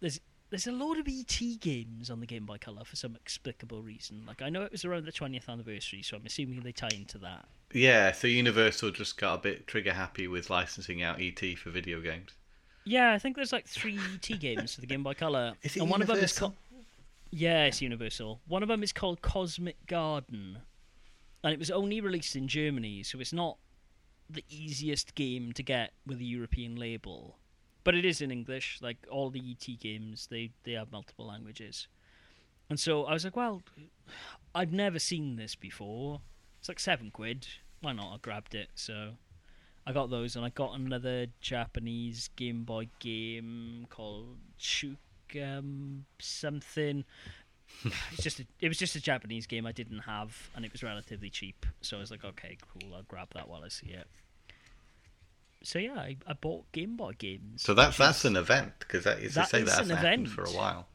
there's 0.00 0.20
there's 0.56 0.66
a 0.66 0.72
lot 0.72 0.98
of 0.98 1.06
ET 1.06 1.38
games 1.60 2.08
on 2.08 2.20
the 2.20 2.24
Game 2.24 2.46
Boy 2.46 2.56
Color 2.56 2.82
for 2.84 2.96
some 2.96 3.14
explicable 3.14 3.82
reason. 3.82 4.22
Like 4.26 4.40
I 4.40 4.48
know 4.48 4.62
it 4.62 4.72
was 4.72 4.86
around 4.86 5.04
the 5.04 5.12
20th 5.12 5.50
anniversary, 5.50 6.00
so 6.00 6.16
I'm 6.16 6.24
assuming 6.24 6.60
they 6.60 6.72
tie 6.72 6.88
into 6.94 7.18
that. 7.18 7.46
Yeah, 7.74 8.12
so 8.12 8.26
Universal 8.26 8.92
just 8.92 9.18
got 9.18 9.34
a 9.34 9.38
bit 9.38 9.66
trigger 9.66 9.92
happy 9.92 10.28
with 10.28 10.48
licensing 10.48 11.02
out 11.02 11.20
ET 11.20 11.58
for 11.58 11.68
video 11.68 12.00
games. 12.00 12.30
Yeah, 12.84 13.12
I 13.12 13.18
think 13.18 13.36
there's 13.36 13.52
like 13.52 13.66
three 13.66 14.00
ET 14.14 14.30
games 14.40 14.74
for 14.74 14.80
the 14.80 14.86
Game 14.86 15.02
Boy 15.02 15.12
Color, 15.12 15.52
Is 15.62 15.76
it 15.76 15.80
and 15.80 15.90
one 15.90 16.00
of 16.00 16.08
them 16.08 16.16
is 16.16 16.38
called. 16.38 16.54
Yeah, 17.30 17.64
it's 17.66 17.82
Universal. 17.82 18.40
One 18.48 18.62
of 18.62 18.70
them 18.70 18.82
is 18.82 18.94
called 18.94 19.20
Cosmic 19.20 19.86
Garden, 19.86 20.60
and 21.44 21.52
it 21.52 21.58
was 21.58 21.70
only 21.70 22.00
released 22.00 22.34
in 22.34 22.48
Germany, 22.48 23.02
so 23.02 23.20
it's 23.20 23.34
not 23.34 23.58
the 24.30 24.44
easiest 24.48 25.14
game 25.14 25.52
to 25.52 25.62
get 25.62 25.92
with 26.06 26.18
a 26.18 26.24
European 26.24 26.76
label. 26.76 27.36
But 27.86 27.94
it 27.94 28.04
is 28.04 28.20
in 28.20 28.32
English. 28.32 28.80
Like 28.82 29.06
all 29.10 29.30
the 29.30 29.40
ET 29.40 29.78
games, 29.78 30.26
they 30.28 30.50
they 30.64 30.72
have 30.72 30.90
multiple 30.90 31.26
languages. 31.26 31.86
And 32.68 32.80
so 32.80 33.04
I 33.04 33.12
was 33.12 33.24
like, 33.24 33.36
well, 33.36 33.62
I've 34.52 34.72
never 34.72 34.98
seen 34.98 35.36
this 35.36 35.54
before. 35.54 36.20
It's 36.58 36.68
like 36.68 36.80
seven 36.80 37.12
quid. 37.12 37.46
Why 37.80 37.92
not? 37.92 38.14
I 38.14 38.16
grabbed 38.18 38.56
it. 38.56 38.70
So 38.74 39.12
I 39.86 39.92
got 39.92 40.10
those, 40.10 40.34
and 40.34 40.44
I 40.44 40.48
got 40.48 40.74
another 40.74 41.28
Japanese 41.40 42.28
Game 42.34 42.64
Boy 42.64 42.88
game 42.98 43.86
called 43.88 44.38
Shukam 44.58 46.02
something. 46.18 47.04
It's 48.12 48.22
just 48.22 48.40
a, 48.40 48.46
it 48.60 48.68
was 48.68 48.78
just 48.78 48.96
a 48.96 49.00
Japanese 49.00 49.46
game 49.46 49.64
I 49.64 49.72
didn't 49.72 50.00
have, 50.00 50.50
and 50.56 50.64
it 50.64 50.72
was 50.72 50.82
relatively 50.82 51.30
cheap. 51.30 51.64
So 51.82 51.96
I 51.96 52.00
was 52.00 52.10
like, 52.10 52.24
okay, 52.24 52.58
cool, 52.60 52.94
I'll 52.94 53.02
grab 53.02 53.28
that 53.34 53.48
while 53.48 53.62
I 53.62 53.68
see 53.68 53.88
it. 53.88 54.08
So 55.66 55.80
yeah, 55.80 55.94
I, 55.94 56.16
I 56.26 56.32
bought 56.34 56.70
Game 56.72 56.96
Boy 56.96 57.12
games. 57.18 57.62
So 57.62 57.74
that's 57.74 57.96
that's 57.96 58.20
is- 58.20 58.24
an 58.26 58.36
event 58.36 58.74
because 58.78 59.04
that 59.04 59.18
is 59.18 59.32
to 59.32 59.40
That 59.40 59.48
say 59.48 59.60
is 59.60 59.64
that 59.66 59.72
an 59.72 59.78
hasn't 59.78 59.98
happened 59.98 60.26
event. 60.26 60.34
for 60.34 60.44
a 60.44 60.56
while. 60.56 60.86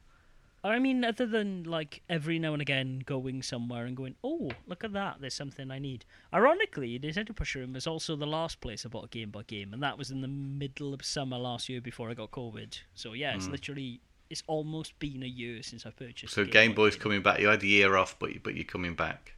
I 0.63 0.77
mean, 0.77 1.03
other 1.03 1.25
than 1.25 1.63
like 1.63 2.03
every 2.07 2.37
now 2.37 2.53
and 2.53 2.61
again 2.61 3.01
going 3.03 3.41
somewhere 3.41 3.85
and 3.85 3.97
going, 3.97 4.15
oh, 4.23 4.51
look 4.67 4.83
at 4.83 4.93
that, 4.93 5.19
there's 5.19 5.33
something 5.33 5.71
I 5.71 5.79
need. 5.79 6.05
Ironically, 6.33 6.99
Nintendo 6.99 7.31
Pusheren 7.31 7.73
was 7.73 7.87
also 7.87 8.15
the 8.15 8.27
last 8.27 8.61
place 8.61 8.85
I 8.85 8.89
bought 8.89 9.05
a 9.05 9.07
Game 9.09 9.31
Boy 9.31 9.41
game, 9.41 9.73
and 9.73 9.81
that 9.81 9.97
was 9.97 10.11
in 10.11 10.21
the 10.21 10.27
middle 10.27 10.93
of 10.93 11.03
summer 11.03 11.37
last 11.37 11.67
year 11.67 11.81
before 11.81 12.09
I 12.11 12.13
got 12.13 12.31
COVID. 12.31 12.79
So 12.93 13.13
yeah, 13.13 13.35
it's 13.35 13.47
hmm. 13.47 13.53
literally, 13.53 14.01
it's 14.29 14.43
almost 14.45 14.97
been 14.99 15.23
a 15.23 15.27
year 15.27 15.63
since 15.63 15.85
I 15.85 15.89
purchased. 15.89 16.33
So 16.33 16.45
Game 16.45 16.71
Boy 16.71 16.83
Boy's 16.83 16.95
game. 16.95 17.03
coming 17.03 17.21
back. 17.23 17.39
You 17.39 17.47
had 17.47 17.63
a 17.63 17.67
year 17.67 17.97
off, 17.97 18.15
but 18.19 18.33
you, 18.33 18.39
but 18.41 18.55
you're 18.55 18.63
coming 18.63 18.93
back. 18.93 19.33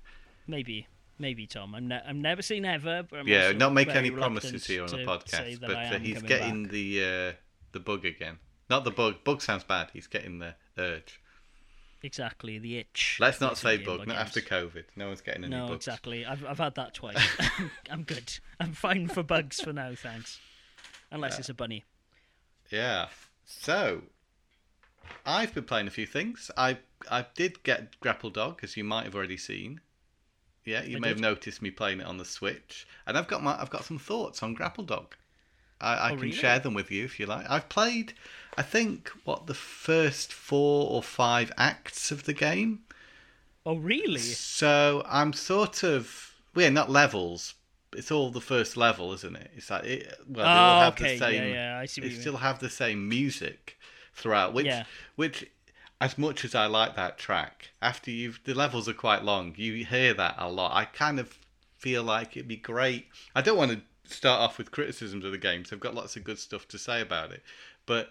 Maybe, 0.46 0.88
maybe 1.20 1.48
Tom. 1.48 1.76
I'm, 1.76 1.88
ne- 1.88 2.02
I'm 2.06 2.22
never 2.22 2.42
seen 2.42 2.66
ever. 2.66 3.04
but 3.10 3.20
I'm 3.20 3.28
yeah, 3.28 3.52
not 3.52 3.74
make 3.74 3.90
any 3.90 4.12
promises 4.12 4.66
here 4.66 4.84
on 4.84 4.90
the 4.90 4.98
podcast, 4.98 5.60
but 5.62 5.72
uh, 5.72 6.00
he's 6.00 6.22
getting 6.22 6.64
back. 6.64 6.72
the 6.72 7.04
uh, 7.04 7.32
the 7.72 7.80
bug 7.80 8.06
again. 8.06 8.40
Not 8.70 8.84
the 8.84 8.92
bug. 8.92 9.24
Bug 9.24 9.42
sounds 9.42 9.64
bad. 9.64 9.90
He's 9.94 10.08
getting 10.08 10.40
the 10.40 10.56
urge. 10.78 11.20
exactly 12.02 12.60
the 12.60 12.78
itch. 12.78 13.18
Let's 13.20 13.40
not 13.42 13.58
say 13.58 13.78
bug. 13.78 14.08
Not 14.08 14.18
after 14.18 14.42
COVID. 14.42 14.86
No 14.96 15.08
one's 15.08 15.22
getting 15.22 15.44
any 15.46 15.56
No, 15.56 15.68
bugs. 15.68 15.88
exactly. 15.88 16.26
I've 16.26 16.46
I've 16.46 16.60
had 16.60 16.76
that 16.76 16.94
twice. 16.94 17.18
I'm 17.92 18.04
good. 18.04 18.40
I'm 18.60 18.74
fine 18.74 19.08
for 19.08 19.24
bugs 19.24 19.60
for 19.62 19.74
now, 19.74 19.94
thanks. 19.96 20.40
Unless 21.12 21.38
it's 21.40 21.50
a 21.50 21.54
bunny. 21.54 21.84
Yeah. 22.72 23.08
So, 23.46 24.04
I've 25.26 25.54
been 25.54 25.66
playing 25.66 25.88
a 25.88 25.92
few 25.92 26.06
things. 26.08 26.50
I 26.58 26.78
I 27.12 27.26
did 27.36 27.62
get 27.64 28.00
Grapple 28.00 28.30
Dog, 28.32 28.62
as 28.64 28.76
you 28.78 28.84
might 28.84 29.04
have 29.04 29.16
already 29.16 29.38
seen. 29.38 29.82
Yeah, 30.66 30.84
you 30.84 30.98
I 30.98 31.00
may 31.00 31.08
have 31.10 31.20
noticed 31.20 31.62
me 31.62 31.72
playing 31.72 32.00
it 32.02 32.06
on 32.06 32.18
the 32.18 32.26
Switch, 32.26 32.86
and 33.08 33.18
I've 33.18 33.28
got 33.28 33.42
my 33.44 33.60
I've 33.62 33.70
got 33.70 33.86
some 33.86 34.00
thoughts 34.00 34.44
on 34.44 34.54
Grapple 34.54 34.84
Dog. 34.84 35.16
I, 35.82 36.10
I 36.10 36.12
Oh, 36.12 36.14
can 36.14 36.32
really? 36.32 36.32
share 36.32 36.60
them 36.60 36.74
with 36.74 36.92
you 36.92 37.06
if 37.06 37.20
you 37.20 37.26
like. 37.28 37.50
I've 37.50 37.70
played, 37.70 38.14
I 38.58 38.64
think, 38.64 39.10
what 39.26 39.48
the 39.48 39.54
first 39.56 40.34
four 40.34 40.90
or 40.92 41.04
five 41.04 41.52
acts 41.58 42.12
of 42.12 42.26
the 42.26 42.34
game. 42.34 42.84
Oh, 43.66 43.76
really? 43.76 44.38
So 44.38 45.04
I'm 45.08 45.34
sort 45.34 45.84
of 45.84 46.34
we're 46.54 46.72
not 46.72 46.90
levels. 46.90 47.56
It's 47.96 48.12
all 48.12 48.32
the 48.32 48.42
first 48.42 48.76
level, 48.78 49.14
isn't 49.14 49.36
it? 49.36 49.52
It's 49.56 49.70
like 49.70 49.84
it, 49.86 50.14
well, 50.28 50.50
they 50.50 50.60
all 50.60 50.76
Oh, 50.76 50.78
have 50.78 50.98
okay. 50.98 51.18
the 51.18 51.18
same. 51.18 51.44
Yeah, 51.44 51.74
yeah. 51.74 51.80
I 51.80 51.86
see 51.88 52.02
They 52.02 52.10
still 52.10 52.38
mean. 52.38 52.38
have 52.38 52.60
the 52.60 52.70
same 52.70 53.08
music 53.08 53.78
throughout, 54.14 54.54
which 54.54 54.68
Yeah. 54.68 54.86
which 55.16 55.50
as 56.04 56.18
much 56.18 56.44
as 56.44 56.54
I 56.54 56.66
like 56.66 56.98
that 56.98 57.18
track, 57.18 57.70
after 57.82 58.12
you've 58.12 58.42
the 58.44 58.54
levels 58.54 58.90
are 58.90 58.94
quite 58.94 59.24
long, 59.24 59.54
you 59.56 59.86
hear 59.86 60.14
that 60.14 60.36
a 60.38 60.52
lot. 60.52 60.76
I 60.76 60.84
kind 60.84 61.18
of 61.18 61.40
feel 61.78 62.04
like 62.04 62.36
it'd 62.36 62.46
be 62.46 62.58
great. 62.58 63.08
I 63.34 63.42
don't 63.42 63.56
want 63.56 63.72
to 63.72 63.82
start 64.14 64.42
off 64.42 64.58
with 64.58 64.70
criticisms 64.70 65.24
of 65.24 65.32
the 65.32 65.38
game, 65.38 65.64
so 65.64 65.78
I've 65.78 65.80
got 65.80 65.96
lots 65.96 66.18
of 66.18 66.26
good 66.26 66.40
stuff 66.40 66.68
to 66.68 66.78
say 66.78 67.00
about 67.00 67.32
it. 67.32 67.42
But 67.86 68.10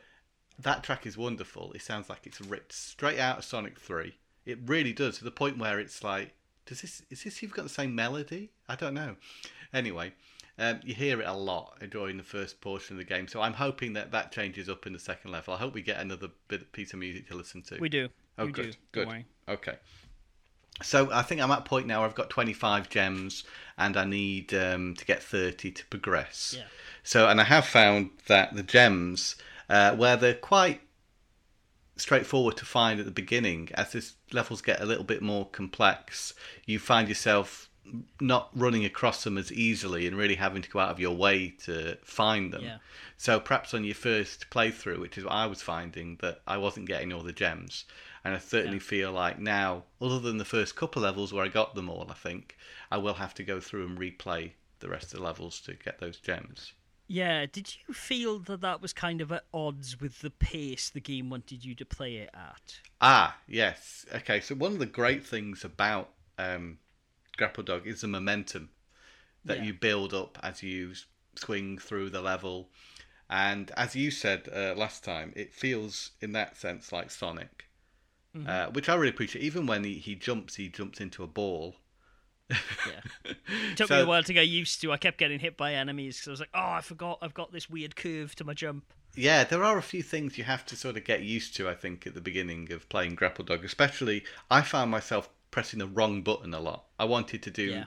that 0.58 0.82
track 0.82 1.04
is 1.04 1.18
wonderful. 1.18 1.70
It 1.74 1.82
sounds 1.82 2.08
like 2.08 2.26
it's 2.26 2.40
ripped 2.40 2.72
straight 2.72 3.18
out 3.18 3.40
of 3.40 3.44
Sonic 3.44 3.78
Three. 3.78 4.14
It 4.46 4.58
really 4.64 4.94
does 4.94 5.18
to 5.18 5.24
the 5.24 5.30
point 5.30 5.58
where 5.58 5.78
it's 5.78 6.02
like, 6.02 6.32
does 6.64 6.80
this 6.80 7.02
is 7.10 7.24
this 7.24 7.42
even 7.42 7.54
got 7.54 7.64
the 7.64 7.68
same 7.68 7.94
melody? 7.94 8.52
I 8.70 8.74
don't 8.74 8.94
know. 8.94 9.16
Anyway, 9.74 10.14
um, 10.58 10.80
you 10.84 10.94
hear 10.94 11.20
it 11.20 11.26
a 11.26 11.32
lot 11.32 11.78
during 11.90 12.16
the 12.16 12.22
first 12.22 12.60
portion 12.60 12.94
of 12.94 12.98
the 12.98 13.04
game, 13.04 13.26
so 13.26 13.40
I'm 13.40 13.54
hoping 13.54 13.94
that 13.94 14.12
that 14.12 14.32
changes 14.32 14.68
up 14.68 14.86
in 14.86 14.92
the 14.92 14.98
second 14.98 15.30
level. 15.30 15.54
I 15.54 15.58
hope 15.58 15.74
we 15.74 15.82
get 15.82 16.00
another 16.00 16.28
bit 16.48 16.70
piece 16.72 16.92
of 16.92 16.98
music 16.98 17.28
to 17.28 17.34
listen 17.34 17.62
to. 17.62 17.78
We 17.78 17.88
do. 17.88 18.08
Oh, 18.38 18.46
we 18.46 18.52
good, 18.52 18.76
do. 18.92 19.04
good. 19.04 19.24
Okay. 19.48 19.76
So 20.82 21.10
I 21.12 21.22
think 21.22 21.40
I'm 21.40 21.50
at 21.50 21.60
a 21.60 21.62
point 21.62 21.86
now 21.86 22.00
where 22.00 22.08
I've 22.08 22.14
got 22.14 22.30
25 22.30 22.88
gems 22.88 23.44
and 23.76 23.96
I 23.96 24.04
need 24.04 24.54
um, 24.54 24.94
to 24.94 25.04
get 25.04 25.22
30 25.22 25.70
to 25.70 25.86
progress. 25.86 26.54
Yeah. 26.56 26.64
So, 27.02 27.28
and 27.28 27.40
I 27.40 27.44
have 27.44 27.66
found 27.66 28.10
that 28.26 28.54
the 28.54 28.62
gems, 28.62 29.36
uh, 29.68 29.94
where 29.96 30.16
they're 30.16 30.34
quite 30.34 30.80
straightforward 31.96 32.56
to 32.56 32.64
find 32.64 32.98
at 32.98 33.06
the 33.06 33.12
beginning, 33.12 33.68
as 33.74 33.92
this 33.92 34.14
levels 34.32 34.62
get 34.62 34.80
a 34.80 34.86
little 34.86 35.04
bit 35.04 35.22
more 35.22 35.46
complex, 35.46 36.34
you 36.66 36.78
find 36.78 37.08
yourself 37.08 37.68
not 38.20 38.50
running 38.54 38.84
across 38.84 39.24
them 39.24 39.36
as 39.36 39.52
easily 39.52 40.06
and 40.06 40.16
really 40.16 40.36
having 40.36 40.62
to 40.62 40.70
go 40.70 40.78
out 40.78 40.90
of 40.90 41.00
your 41.00 41.16
way 41.16 41.50
to 41.64 41.96
find 42.04 42.52
them. 42.52 42.62
Yeah. 42.64 42.78
So 43.16 43.40
perhaps 43.40 43.74
on 43.74 43.84
your 43.84 43.94
first 43.94 44.46
playthrough, 44.50 45.00
which 45.00 45.18
is 45.18 45.24
what 45.24 45.32
I 45.32 45.46
was 45.46 45.62
finding, 45.62 46.16
that 46.22 46.40
I 46.46 46.56
wasn't 46.58 46.86
getting 46.86 47.12
all 47.12 47.22
the 47.22 47.32
gems. 47.32 47.84
And 48.24 48.34
I 48.34 48.38
certainly 48.38 48.76
Yeah. 48.76 48.82
feel 48.84 49.12
like 49.12 49.38
now, 49.40 49.84
other 50.00 50.20
than 50.20 50.38
the 50.38 50.44
first 50.44 50.76
couple 50.76 51.02
levels 51.02 51.32
where 51.32 51.44
I 51.44 51.48
got 51.48 51.74
them 51.74 51.88
all, 51.88 52.06
I 52.08 52.14
think, 52.14 52.56
I 52.90 52.98
will 52.98 53.14
have 53.14 53.34
to 53.34 53.42
go 53.44 53.60
through 53.60 53.86
and 53.86 53.98
replay 53.98 54.52
the 54.78 54.88
rest 54.88 55.12
of 55.12 55.18
the 55.18 55.24
levels 55.24 55.60
to 55.62 55.74
get 55.74 55.98
those 55.98 56.18
gems. 56.18 56.72
Yeah, 57.08 57.46
did 57.46 57.74
you 57.86 57.92
feel 57.92 58.38
that 58.40 58.60
that 58.62 58.80
was 58.80 58.92
kind 58.92 59.20
of 59.20 59.32
at 59.32 59.44
odds 59.52 60.00
with 60.00 60.20
the 60.20 60.30
pace 60.30 60.88
the 60.88 61.00
game 61.00 61.28
wanted 61.30 61.64
you 61.64 61.74
to 61.74 61.84
play 61.84 62.16
it 62.16 62.30
at? 62.32 62.80
Ah, 63.00 63.36
yes. 63.46 64.06
Okay, 64.14 64.40
so 64.40 64.54
one 64.54 64.72
of 64.72 64.78
the 64.78 64.86
great 64.86 65.26
things 65.26 65.64
about 65.64 66.10
um, 66.38 66.78
Grapple 67.36 67.64
Dog 67.64 67.86
is 67.86 68.00
the 68.02 68.08
momentum 68.08 68.70
that 69.44 69.58
Yeah. 69.58 69.64
you 69.64 69.74
build 69.74 70.14
up 70.14 70.38
as 70.42 70.62
you 70.62 70.94
swing 71.36 71.78
through 71.78 72.10
the 72.10 72.20
level. 72.22 72.70
And 73.30 73.70
as 73.76 73.96
you 73.96 74.10
said 74.10 74.48
uh, 74.54 74.74
last 74.76 75.02
time, 75.04 75.32
it 75.34 75.54
feels 75.54 76.10
in 76.20 76.32
that 76.32 76.56
sense 76.56 76.92
like 76.92 77.10
Sonic, 77.10 77.66
Mm-hmm. 78.36 78.48
uh, 78.48 78.66
which 78.72 78.88
I 78.88 78.94
really 78.94 79.10
appreciate. 79.10 79.42
Even 79.44 79.66
when 79.66 79.84
he, 79.84 79.94
he 79.98 80.14
jumps, 80.14 80.54
he 80.54 80.68
jumps 80.70 81.00
into 81.00 81.22
a 81.22 81.26
ball. 81.26 81.76
Yeah. 82.50 82.56
It 83.24 83.36
took 83.76 83.88
So- 83.88 83.96
me 83.96 84.02
a 84.02 84.06
while 84.06 84.22
to 84.22 84.32
get 84.32 84.48
used 84.48 84.80
to. 84.82 84.92
I 84.92 84.96
kept 84.96 85.18
getting 85.18 85.38
hit 85.40 85.56
by 85.56 85.74
enemies 85.74 86.16
because 86.16 86.28
I 86.28 86.30
was 86.32 86.40
like, 86.40 86.48
oh, 86.54 86.72
I 86.72 86.80
forgot 86.80 87.18
I've 87.20 87.34
got 87.34 87.52
this 87.52 87.68
weird 87.68 87.94
curve 87.96 88.34
to 88.36 88.44
my 88.44 88.54
jump. 88.54 88.84
Yeah, 89.14 89.44
there 89.44 89.62
are 89.62 89.76
a 89.76 89.82
few 89.82 90.02
things 90.02 90.38
you 90.38 90.44
have 90.44 90.64
to 90.66 90.76
sort 90.76 90.96
of 90.96 91.04
get 91.04 91.20
used 91.22 91.54
to, 91.56 91.68
I 91.68 91.74
think, 91.74 92.06
at 92.06 92.14
the 92.14 92.20
beginning 92.22 92.72
of 92.72 92.88
playing 92.88 93.14
Grapple 93.16 93.44
Dog. 93.44 93.62
Especially, 93.66 94.24
I 94.50 94.62
found 94.62 94.90
myself 94.90 95.28
pressing 95.52 95.78
the 95.78 95.86
wrong 95.86 96.22
button 96.22 96.52
a 96.52 96.58
lot. 96.60 96.86
I 96.98 97.04
wanted 97.04 97.42
to 97.44 97.50
do 97.52 97.62
Yeah. 97.70 97.84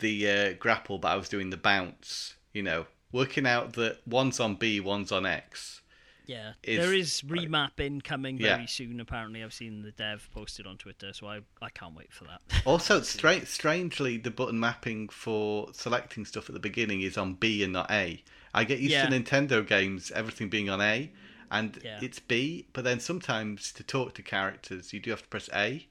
the 0.00 0.30
uh, 0.30 0.52
grapple, 0.58 0.98
but 0.98 1.08
I 1.08 1.16
was 1.16 1.30
doing 1.30 1.48
the 1.48 1.56
bounce, 1.56 2.34
you 2.52 2.62
know, 2.62 2.86
working 3.12 3.46
out 3.46 3.72
that 3.74 4.06
one's 4.06 4.38
on 4.40 4.56
B, 4.56 4.78
one's 4.80 5.10
on 5.10 5.24
X. 5.24 5.80
Yeah, 6.26 6.54
Is- 6.64 6.80
there 6.80 6.92
is 6.92 7.22
remapping 7.22 8.02
coming 8.02 8.36
Yeah. 8.38 8.56
very 8.56 8.66
soon. 8.66 8.98
Apparently, 8.98 9.44
I've 9.44 9.54
seen 9.54 9.82
the 9.82 9.92
dev 9.92 10.28
posted 10.34 10.66
on 10.66 10.76
Twitter, 10.76 11.12
so 11.12 11.28
I 11.28 11.40
I 11.62 11.70
can't 11.70 11.94
wait 11.94 12.12
for 12.12 12.24
that. 12.24 12.40
Also, 12.66 13.00
stra- 13.02 13.46
strangely, 13.46 14.16
the 14.18 14.32
button 14.32 14.58
mapping 14.58 15.08
for 15.08 15.72
selecting 15.72 16.24
stuff 16.24 16.48
at 16.50 16.54
the 16.54 16.60
beginning 16.60 17.00
is 17.02 17.16
on 17.16 17.34
B 17.34 17.62
and 17.62 17.72
not 17.72 17.90
A. 17.92 18.22
I 18.52 18.64
get 18.64 18.80
used 18.80 18.90
Yeah. 18.92 19.08
to 19.08 19.16
Nintendo 19.20 19.64
games, 19.64 20.10
everything 20.10 20.48
being 20.48 20.68
on 20.68 20.80
A, 20.80 21.12
and 21.52 21.78
Yeah. 21.84 22.00
it's 22.02 22.18
B, 22.18 22.66
but 22.72 22.82
then 22.82 22.98
sometimes 22.98 23.70
to 23.74 23.84
talk 23.84 24.14
to 24.16 24.22
characters, 24.22 24.92
you 24.92 24.98
do 24.98 25.10
have 25.10 25.22
to 25.22 25.28
press 25.28 25.48
A. 25.54 25.86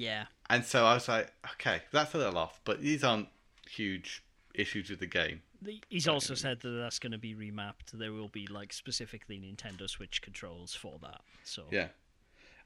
yeah, 0.00 0.24
And 0.48 0.64
so 0.64 0.86
I 0.86 0.94
was 0.94 1.08
like, 1.08 1.30
okay, 1.52 1.82
that's 1.92 2.14
a 2.14 2.18
little 2.18 2.38
off, 2.38 2.58
but 2.64 2.80
these 2.80 3.04
aren't 3.04 3.28
huge 3.68 4.24
issues 4.54 4.88
with 4.88 4.98
the 4.98 5.06
game. 5.06 5.42
He's 5.90 6.08
also 6.08 6.32
said 6.32 6.60
that 6.60 6.70
that's 6.70 6.98
going 6.98 7.12
to 7.12 7.18
be 7.18 7.34
remapped. 7.34 7.90
There 7.92 8.10
will 8.10 8.28
be 8.28 8.46
like 8.46 8.72
specifically 8.72 9.38
Nintendo 9.38 9.88
Switch 9.90 10.22
controls 10.22 10.74
for 10.74 10.98
that. 11.02 11.20
So 11.44 11.64
Yeah. 11.70 11.88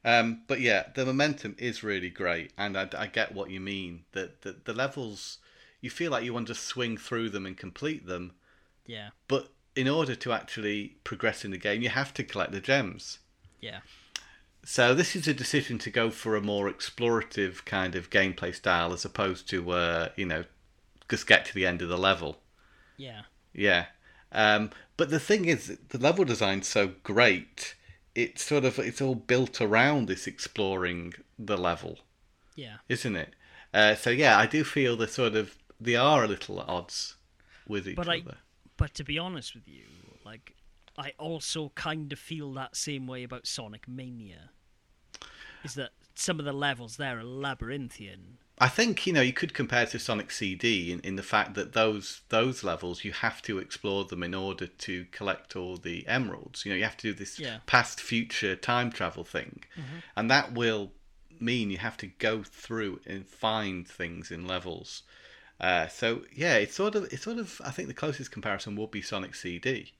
Um, 0.04 0.42
but 0.46 0.60
yeah, 0.60 0.84
the 0.94 1.04
momentum 1.04 1.56
is 1.58 1.82
really 1.82 2.10
great, 2.10 2.52
and 2.56 2.78
I, 2.78 2.88
I 2.96 3.06
get 3.08 3.34
what 3.34 3.50
you 3.50 3.58
mean. 3.58 4.04
That 4.12 4.42
the, 4.42 4.54
the 4.64 4.74
levels, 4.74 5.38
you 5.80 5.90
feel 5.90 6.12
like 6.12 6.24
you 6.24 6.32
want 6.32 6.46
to 6.48 6.54
swing 6.54 6.98
through 6.98 7.30
them 7.30 7.46
and 7.46 7.56
complete 7.56 8.06
them, 8.06 8.32
yeah, 8.86 9.08
but 9.28 9.48
in 9.74 9.88
order 9.88 10.14
to 10.14 10.32
actually 10.32 10.98
progress 11.04 11.44
in 11.44 11.52
the 11.52 11.58
game, 11.58 11.80
you 11.80 11.88
have 11.88 12.12
to 12.14 12.22
collect 12.22 12.52
the 12.52 12.60
gems. 12.60 13.18
yeah, 13.62 13.80
So 14.64 14.94
this 14.94 15.14
is 15.14 15.28
a 15.28 15.34
decision 15.34 15.78
to 15.80 15.90
go 15.90 16.10
for 16.10 16.36
a 16.36 16.40
more 16.40 16.70
explorative 16.72 17.64
kind 17.64 17.94
of 17.94 18.10
gameplay 18.10 18.54
style 18.54 18.92
as 18.92 19.04
opposed 19.04 19.48
to, 19.50 19.70
uh, 19.72 20.08
you 20.16 20.24
know, 20.26 20.44
just 21.10 21.26
get 21.26 21.44
to 21.46 21.54
the 21.54 21.66
end 21.66 21.82
of 21.82 21.88
the 21.88 21.98
level. 21.98 22.40
yeah, 22.96 23.22
Yeah. 23.52 23.86
Um, 24.32 24.70
but 24.96 25.10
the 25.10 25.20
thing 25.20 25.44
is, 25.44 25.78
the 25.90 25.98
level 25.98 26.24
design's 26.24 26.66
so 26.66 26.92
great. 27.04 27.76
It's 28.16 28.42
sort 28.44 28.64
of 28.64 28.78
it's 28.80 29.00
all 29.00 29.14
built 29.14 29.60
around 29.60 30.06
this 30.08 30.26
exploring 30.26 31.14
the 31.38 31.56
level, 31.56 31.98
yeah. 32.56 32.76
isn't 32.88 33.14
it? 33.14 33.34
Uh, 33.72 33.94
so 33.94 34.10
yeah, 34.10 34.36
I 34.38 34.46
do 34.46 34.64
feel 34.64 34.96
the 34.96 35.06
sort 35.08 35.34
of 35.36 35.56
they 35.80 35.94
are 35.96 36.24
a 36.24 36.28
little 36.28 36.60
at 36.60 36.68
odds 36.68 37.14
with 37.68 37.86
each 37.88 37.96
But 37.96 38.08
I- 38.08 38.18
other. 38.20 38.38
But 38.76 38.94
to 38.94 39.04
be 39.04 39.18
honest 39.20 39.54
with 39.54 39.68
you, 39.68 39.84
like 40.24 40.56
I 40.96 41.12
also 41.18 41.72
kind 41.74 42.12
of 42.12 42.18
feel 42.18 42.52
that 42.52 42.76
same 42.76 43.06
way 43.06 43.24
about 43.24 43.46
Sonic 43.46 43.88
Mania. 43.88 44.50
Is 45.64 45.74
that 45.74 45.90
some 46.14 46.38
of 46.38 46.44
the 46.44 46.52
levels 46.52 46.96
there 46.96 47.18
are 47.18 47.24
labyrinthian? 47.24 48.38
I 48.58 48.68
think 48.68 49.04
you 49.04 49.12
know 49.12 49.20
you 49.20 49.32
could 49.32 49.52
compare 49.52 49.86
to 49.86 49.98
Sonic 49.98 50.30
CD 50.30 50.92
in, 50.92 51.00
in 51.00 51.16
the 51.16 51.24
fact 51.24 51.54
that 51.54 51.72
those 51.72 52.22
those 52.28 52.62
levels 52.62 53.04
you 53.04 53.10
have 53.12 53.42
to 53.42 53.58
explore 53.58 54.04
them 54.04 54.22
in 54.22 54.32
order 54.34 54.66
to 54.68 55.06
collect 55.10 55.56
all 55.56 55.76
the 55.76 56.06
emeralds. 56.06 56.64
You 56.64 56.70
know 56.70 56.76
you 56.76 56.84
have 56.84 56.96
to 56.98 57.08
do 57.08 57.14
this 57.14 57.40
Yeah. 57.40 57.58
past 57.66 58.00
future 58.00 58.54
time 58.54 58.92
travel 58.92 59.24
thing, 59.24 59.64
and 60.14 60.30
that 60.30 60.52
will 60.52 60.92
mean 61.40 61.70
you 61.70 61.78
have 61.78 61.96
to 61.96 62.06
go 62.06 62.44
through 62.44 63.00
and 63.04 63.26
find 63.26 63.88
things 63.88 64.30
in 64.30 64.46
levels. 64.46 65.02
Uh, 65.58 65.88
so 65.88 66.22
yeah, 66.32 66.54
it's 66.54 66.76
sort 66.76 66.94
of 66.94 67.12
it's 67.12 67.24
sort 67.24 67.38
of 67.38 67.60
I 67.64 67.70
think 67.70 67.88
the 67.88 67.94
closest 67.94 68.30
comparison 68.30 68.76
would 68.76 68.92
be 68.92 69.02
Sonic 69.02 69.34
CD 69.34 69.94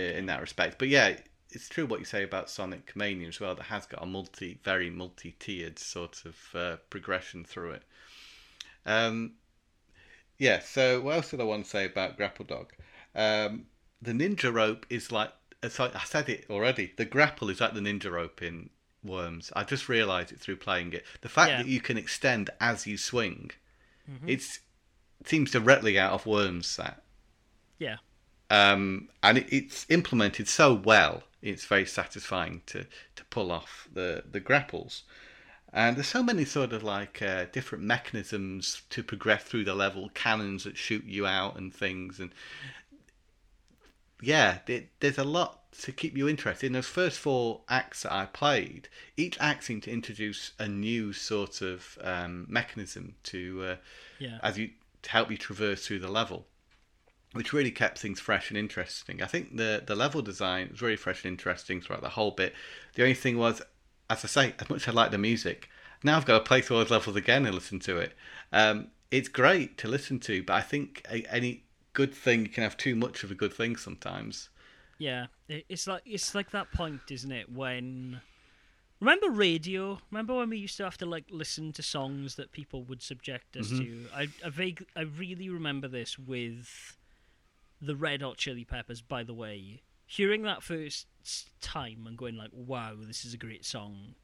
in 0.00 0.26
that 0.26 0.40
respect. 0.40 0.78
But 0.78 0.88
yeah, 0.88 1.16
it's 1.50 1.68
true 1.68 1.86
what 1.86 2.00
you 2.00 2.04
say 2.04 2.22
about 2.22 2.50
Sonic 2.50 2.94
Mania 2.96 3.28
as 3.28 3.40
well. 3.40 3.54
That 3.54 3.64
has 3.64 3.86
got 3.86 4.02
a 4.02 4.06
multi, 4.06 4.58
very 4.64 4.90
multi-tiered 4.90 5.78
sort 5.78 6.24
of 6.24 6.36
uh, 6.54 6.76
progression 6.90 7.44
through 7.44 7.72
it. 7.72 7.82
Um, 8.84 9.32
yeah. 10.38 10.60
So 10.60 11.00
what 11.00 11.16
else 11.16 11.30
did 11.30 11.40
I 11.40 11.44
want 11.44 11.64
to 11.64 11.70
say 11.70 11.86
about 11.86 12.16
Grapple 12.16 12.44
Dog? 12.44 12.72
Um, 13.14 13.66
the 14.02 14.12
ninja 14.12 14.52
rope 14.52 14.86
is 14.90 15.10
like 15.10 15.32
I 15.62 15.68
said 15.68 16.28
it 16.28 16.46
already. 16.50 16.92
The 16.96 17.04
grapple 17.06 17.48
is 17.50 17.60
like 17.60 17.74
the 17.74 17.80
ninja 17.80 18.10
rope 18.10 18.42
in 18.42 18.70
Worms. 19.02 19.52
I 19.56 19.64
just 19.64 19.88
realised 19.88 20.32
it 20.32 20.40
through 20.40 20.56
playing 20.56 20.92
it. 20.92 21.04
The 21.22 21.28
fact 21.28 21.50
Yeah. 21.50 21.62
that 21.62 21.68
you 21.68 21.80
can 21.80 21.96
extend 21.96 22.50
as 22.60 22.86
you 22.86 22.98
swing, 22.98 23.52
it's 24.26 24.60
it 25.20 25.28
seems 25.28 25.50
directly 25.50 25.98
out 25.98 26.12
of 26.12 26.26
Worms. 26.26 26.76
That 26.76 27.02
Yeah, 27.78 27.96
um, 28.50 29.08
and 29.22 29.38
it, 29.38 29.52
it's 29.52 29.86
implemented 29.88 30.48
so 30.48 30.74
well. 30.74 31.22
It's 31.42 31.64
very 31.64 31.86
satisfying 31.86 32.62
to, 32.66 32.86
to 33.16 33.24
pull 33.30 33.52
off 33.52 33.88
the, 33.92 34.24
the 34.30 34.40
grapples. 34.40 35.02
And 35.72 35.96
there's 35.96 36.06
so 36.06 36.22
many 36.22 36.44
sort 36.44 36.72
of 36.72 36.82
like 36.82 37.20
uh, 37.20 37.46
different 37.52 37.84
mechanisms 37.84 38.82
to 38.90 39.02
progress 39.02 39.42
through 39.42 39.64
the 39.64 39.74
level, 39.74 40.10
cannons 40.14 40.64
that 40.64 40.76
shoot 40.76 41.04
you 41.04 41.26
out 41.26 41.56
and 41.56 41.74
things. 41.74 42.18
And 42.18 42.30
yeah, 44.22 44.58
it, 44.66 44.88
there's 45.00 45.18
a 45.18 45.24
lot 45.24 45.70
to 45.82 45.92
keep 45.92 46.16
you 46.16 46.28
interested. 46.28 46.66
In 46.66 46.72
those 46.72 46.86
first 46.86 47.18
four 47.18 47.60
acts 47.68 48.04
that 48.04 48.12
I 48.12 48.26
played, 48.26 48.88
each 49.16 49.36
act 49.38 49.64
seemed 49.64 49.82
to 49.82 49.90
introduce 49.90 50.52
a 50.58 50.66
new 50.66 51.12
sort 51.12 51.60
of 51.60 51.98
um, 52.00 52.46
mechanism 52.48 53.16
to 53.24 53.64
uh, 53.64 53.76
yeah, 54.18 54.38
as 54.42 54.56
you 54.56 54.70
to 55.02 55.10
help 55.10 55.30
you 55.30 55.36
traverse 55.36 55.86
through 55.86 55.98
the 55.98 56.10
level, 56.10 56.46
which 57.36 57.52
really 57.52 57.70
kept 57.70 57.98
things 57.98 58.20
fresh 58.20 58.50
and 58.50 58.58
interesting. 58.58 59.22
I 59.22 59.26
think 59.26 59.56
the 59.56 59.82
the 59.86 59.94
level 59.94 60.22
design 60.22 60.68
was 60.70 60.82
really 60.82 60.96
fresh 60.96 61.24
and 61.24 61.32
interesting 61.32 61.80
throughout 61.80 62.02
the 62.02 62.10
whole 62.10 62.30
bit. 62.30 62.54
The 62.94 63.02
only 63.02 63.14
thing 63.14 63.38
was, 63.38 63.62
as 64.10 64.24
I 64.24 64.28
say, 64.28 64.54
as 64.58 64.68
much 64.70 64.82
as 64.82 64.88
I 64.88 64.92
like 64.92 65.10
the 65.10 65.18
music, 65.18 65.68
now 66.02 66.16
I've 66.16 66.26
got 66.26 66.38
to 66.38 66.44
play 66.44 66.60
through 66.60 66.76
all 66.78 66.82
those 66.82 66.90
levels 66.90 67.16
again 67.16 67.46
and 67.46 67.54
listen 67.54 67.78
to 67.80 67.98
it. 67.98 68.12
Um, 68.52 68.88
it's 69.10 69.28
great 69.28 69.78
to 69.78 69.88
listen 69.88 70.18
to, 70.20 70.42
but 70.42 70.54
I 70.54 70.60
think 70.62 71.04
a, 71.10 71.24
any 71.32 71.64
good 71.92 72.14
thing 72.14 72.42
you 72.42 72.48
can 72.48 72.62
have 72.62 72.76
too 72.76 72.94
much 72.96 73.24
of 73.24 73.30
a 73.30 73.34
good 73.34 73.52
thing 73.54 73.76
sometimes. 73.76 74.48
yeah. 74.98 75.26
It's 75.48 75.86
like 75.86 76.02
it's 76.06 76.34
like 76.34 76.50
that 76.50 76.72
point, 76.72 77.02
isn't 77.10 77.30
it? 77.32 77.50
When 77.52 78.20
remember 79.00 79.28
radio? 79.30 79.98
Remember 80.10 80.34
when 80.34 80.50
we 80.50 80.58
used 80.58 80.76
to 80.78 80.84
have 80.84 80.98
to 80.98 81.06
like 81.06 81.24
listen 81.30 81.72
to 81.74 81.82
songs 81.82 82.34
that 82.36 82.52
people 82.52 82.82
would 82.84 83.02
subject 83.02 83.56
us 83.56 83.70
to? 83.70 84.06
I 84.14 84.28
I, 84.44 84.48
vague, 84.50 84.84
I 84.96 85.02
really 85.02 85.48
remember 85.48 85.88
this 85.88 86.18
with 86.18 86.95
the 87.86 87.96
Red 87.96 88.22
Hot 88.22 88.36
Chili 88.36 88.64
Peppers. 88.64 89.00
By 89.00 89.22
the 89.22 89.34
way, 89.34 89.82
hearing 90.06 90.42
that 90.42 90.62
first 90.62 91.06
time 91.60 92.06
and 92.06 92.16
going 92.16 92.36
like, 92.36 92.50
"Wow, 92.52 92.94
this 92.98 93.24
is 93.24 93.34
a 93.34 93.38
great 93.38 93.64
song," 93.64 94.14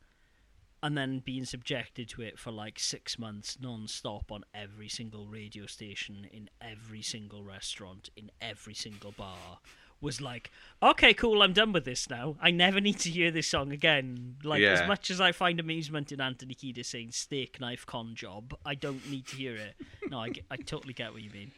and 0.82 0.96
then 0.96 1.20
being 1.20 1.44
subjected 1.44 2.08
to 2.10 2.22
it 2.22 2.38
for 2.38 2.50
like 2.50 2.78
six 2.78 3.18
months 3.18 3.58
non-stop 3.60 4.30
on 4.32 4.44
every 4.54 4.88
single 4.88 5.26
radio 5.26 5.66
station 5.66 6.26
in 6.32 6.50
every 6.60 7.02
single 7.02 7.42
restaurant 7.44 8.10
in 8.16 8.30
every 8.40 8.74
single 8.74 9.12
bar 9.12 9.58
was 10.00 10.20
like, 10.20 10.50
okay, 10.82 11.14
cool, 11.14 11.42
I'm 11.42 11.52
done 11.52 11.70
with 11.72 11.84
this 11.84 12.10
now. 12.10 12.34
I 12.42 12.50
never 12.50 12.80
need 12.80 12.98
to 13.00 13.08
hear 13.08 13.30
this 13.30 13.46
song 13.46 13.70
again. 13.70 14.34
Like, 14.42 14.60
Yeah. 14.60 14.70
as 14.72 14.88
much 14.88 15.12
as 15.12 15.20
I 15.20 15.30
find 15.30 15.60
amusement 15.60 16.10
in 16.10 16.20
Anthony 16.20 16.56
Kiedis 16.56 16.86
saying 16.86 17.12
steak 17.12 17.60
knife 17.60 17.86
con 17.86 18.16
job, 18.16 18.52
I 18.66 18.74
don't 18.74 19.08
need 19.08 19.26
to 19.28 19.36
hear 19.36 19.54
it. 19.54 19.76
No, 20.10 20.18
I, 20.18 20.32
I 20.50 20.56
totally 20.56 20.92
get 20.92 21.12
what 21.12 21.22
you 21.22 21.30
mean. 21.30 21.52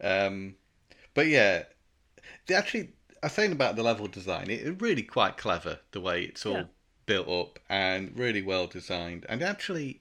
Um, 0.00 0.54
but 1.14 1.26
yeah, 1.26 1.64
the, 2.46 2.54
actually, 2.54 2.90
I 3.22 3.28
saying 3.28 3.52
about 3.52 3.76
the 3.76 3.82
level 3.82 4.06
design, 4.06 4.50
it, 4.50 4.66
it 4.66 4.80
really 4.80 5.02
quite 5.02 5.36
clever 5.36 5.80
the 5.92 6.00
way 6.00 6.22
it's 6.24 6.44
all 6.46 6.54
Yeah. 6.54 6.64
built 7.06 7.28
up 7.28 7.58
and 7.68 8.16
really 8.18 8.42
well 8.42 8.66
designed. 8.66 9.26
And 9.28 9.42
actually, 9.42 10.00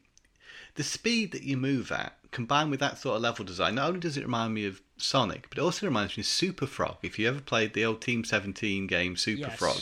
the 0.75 0.83
speed 0.83 1.31
that 1.31 1.43
you 1.43 1.57
move 1.57 1.91
at, 1.91 2.16
combined 2.31 2.71
with 2.71 2.79
that 2.79 2.97
sort 2.97 3.15
of 3.17 3.21
level 3.21 3.45
design, 3.45 3.75
not 3.75 3.87
only 3.87 3.99
does 3.99 4.17
it 4.17 4.23
remind 4.23 4.53
me 4.53 4.65
of 4.65 4.81
Sonic, 4.97 5.47
but 5.49 5.57
it 5.57 5.61
also 5.61 5.85
reminds 5.87 6.17
me 6.17 6.21
of 6.21 6.27
Super 6.27 6.67
Frog. 6.67 6.97
If 7.03 7.17
you 7.19 7.27
ever 7.27 7.39
played 7.41 7.73
the 7.73 7.85
old 7.85 8.01
Team 8.01 8.23
17 8.23 8.87
game 8.87 9.15
Super 9.15 9.41
Yes. 9.49 9.57
Frog, 9.59 9.81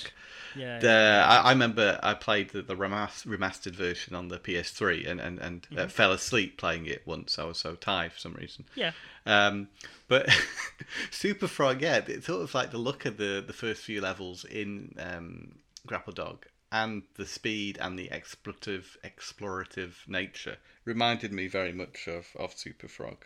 Yeah. 0.55 0.79
the, 0.79 1.25
I, 1.27 1.37
I 1.37 1.49
remember 1.51 1.99
I 2.03 2.13
played 2.13 2.49
the, 2.49 2.61
the 2.61 2.75
remastered 2.75 3.75
version 3.75 4.15
on 4.15 4.27
the 4.27 4.37
PS3 4.39 5.07
and, 5.09 5.19
and, 5.19 5.39
and 5.39 5.67
uh, 5.77 5.87
fell 5.87 6.11
asleep 6.11 6.57
playing 6.57 6.85
it 6.85 7.01
once. 7.05 7.39
I 7.39 7.43
was 7.45 7.57
so 7.57 7.75
tired 7.75 8.13
for 8.13 8.19
some 8.19 8.33
reason. 8.33 8.65
yeah. 8.75 8.91
Um, 9.25 9.69
but 10.07 10.29
Super 11.11 11.47
Frog, 11.47 11.81
yeah, 11.81 12.01
it's 12.05 12.27
sort 12.27 12.41
of 12.43 12.53
like 12.53 12.71
the 12.71 12.77
look 12.77 13.05
of 13.05 13.17
the, 13.17 13.43
the 13.45 13.53
first 13.53 13.81
few 13.81 14.01
levels 14.01 14.43
in 14.45 14.93
um, 14.99 15.55
Grapple 15.87 16.13
Dog 16.13 16.45
and 16.71 17.03
the 17.15 17.25
speed 17.25 17.77
and 17.79 17.97
the 17.97 18.09
explorative 18.09 18.97
explorative 19.03 20.07
nature 20.07 20.57
reminded 20.85 21.33
me 21.33 21.47
very 21.47 21.73
much 21.73 22.07
of, 22.07 22.27
of 22.37 22.57
Super 22.57 22.87
Frog, 22.87 23.25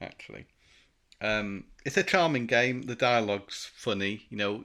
actually. 0.00 0.46
Um, 1.20 1.64
it's 1.84 1.96
a 1.96 2.02
charming 2.02 2.46
game. 2.46 2.82
The 2.82 2.94
dialogue's 2.94 3.70
funny. 3.74 4.26
You 4.30 4.36
know, 4.36 4.64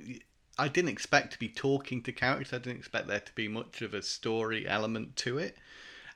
I 0.57 0.67
didn't 0.67 0.91
expect 0.91 1.33
to 1.33 1.39
be 1.39 1.49
talking 1.49 2.03
to 2.03 2.11
characters. 2.11 2.53
I 2.53 2.57
didn't 2.57 2.79
expect 2.79 3.07
there 3.07 3.19
to 3.19 3.33
be 3.33 3.47
much 3.47 3.81
of 3.81 3.93
a 3.93 4.01
story 4.01 4.67
element 4.67 5.15
to 5.17 5.37
it. 5.37 5.57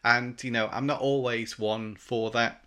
And 0.03 0.41
you 0.43 0.51
know, 0.51 0.69
I'm 0.71 0.85
not 0.85 1.01
always 1.01 1.57
one 1.57 1.95
for 1.95 2.29
that, 2.31 2.63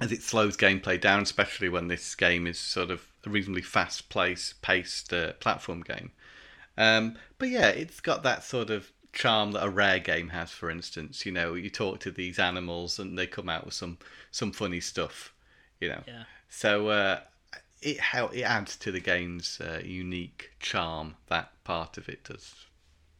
as 0.00 0.10
it 0.10 0.22
slows 0.22 0.56
gameplay 0.56 1.00
down, 1.00 1.22
especially 1.22 1.68
when 1.68 1.88
this 1.88 2.14
game 2.14 2.46
is 2.46 2.58
sort 2.58 2.90
of 2.90 3.06
a 3.24 3.30
reasonably 3.30 3.62
fast-paced, 3.62 4.62
paced 4.62 5.12
uh, 5.12 5.34
platform 5.34 5.82
game. 5.82 6.10
Um, 6.76 7.16
but 7.38 7.48
yeah, 7.48 7.68
it's 7.68 8.00
got 8.00 8.22
that 8.24 8.42
sort 8.42 8.70
of 8.70 8.90
charm 9.16 9.52
that 9.52 9.64
a 9.64 9.70
rare 9.70 9.98
game 9.98 10.28
has. 10.28 10.50
For 10.52 10.70
instance, 10.70 11.26
you 11.26 11.32
know, 11.32 11.54
you 11.54 11.70
talk 11.70 11.98
to 12.00 12.10
these 12.10 12.38
animals 12.38 12.98
and 13.00 13.18
they 13.18 13.26
come 13.26 13.48
out 13.48 13.64
with 13.64 13.74
some 13.74 13.98
some 14.30 14.52
funny 14.52 14.80
stuff. 14.80 15.32
You 15.80 15.88
know, 15.90 16.02
Yeah. 16.06 16.24
so 16.48 16.88
uh, 16.88 17.20
it 17.82 17.98
how 17.98 18.28
it 18.28 18.42
adds 18.42 18.76
to 18.76 18.92
the 18.92 19.00
game's 19.00 19.60
uh, 19.60 19.80
unique 19.84 20.50
charm. 20.60 21.16
That 21.28 21.48
part 21.64 21.98
of 21.98 22.08
it 22.08 22.24
does. 22.24 22.54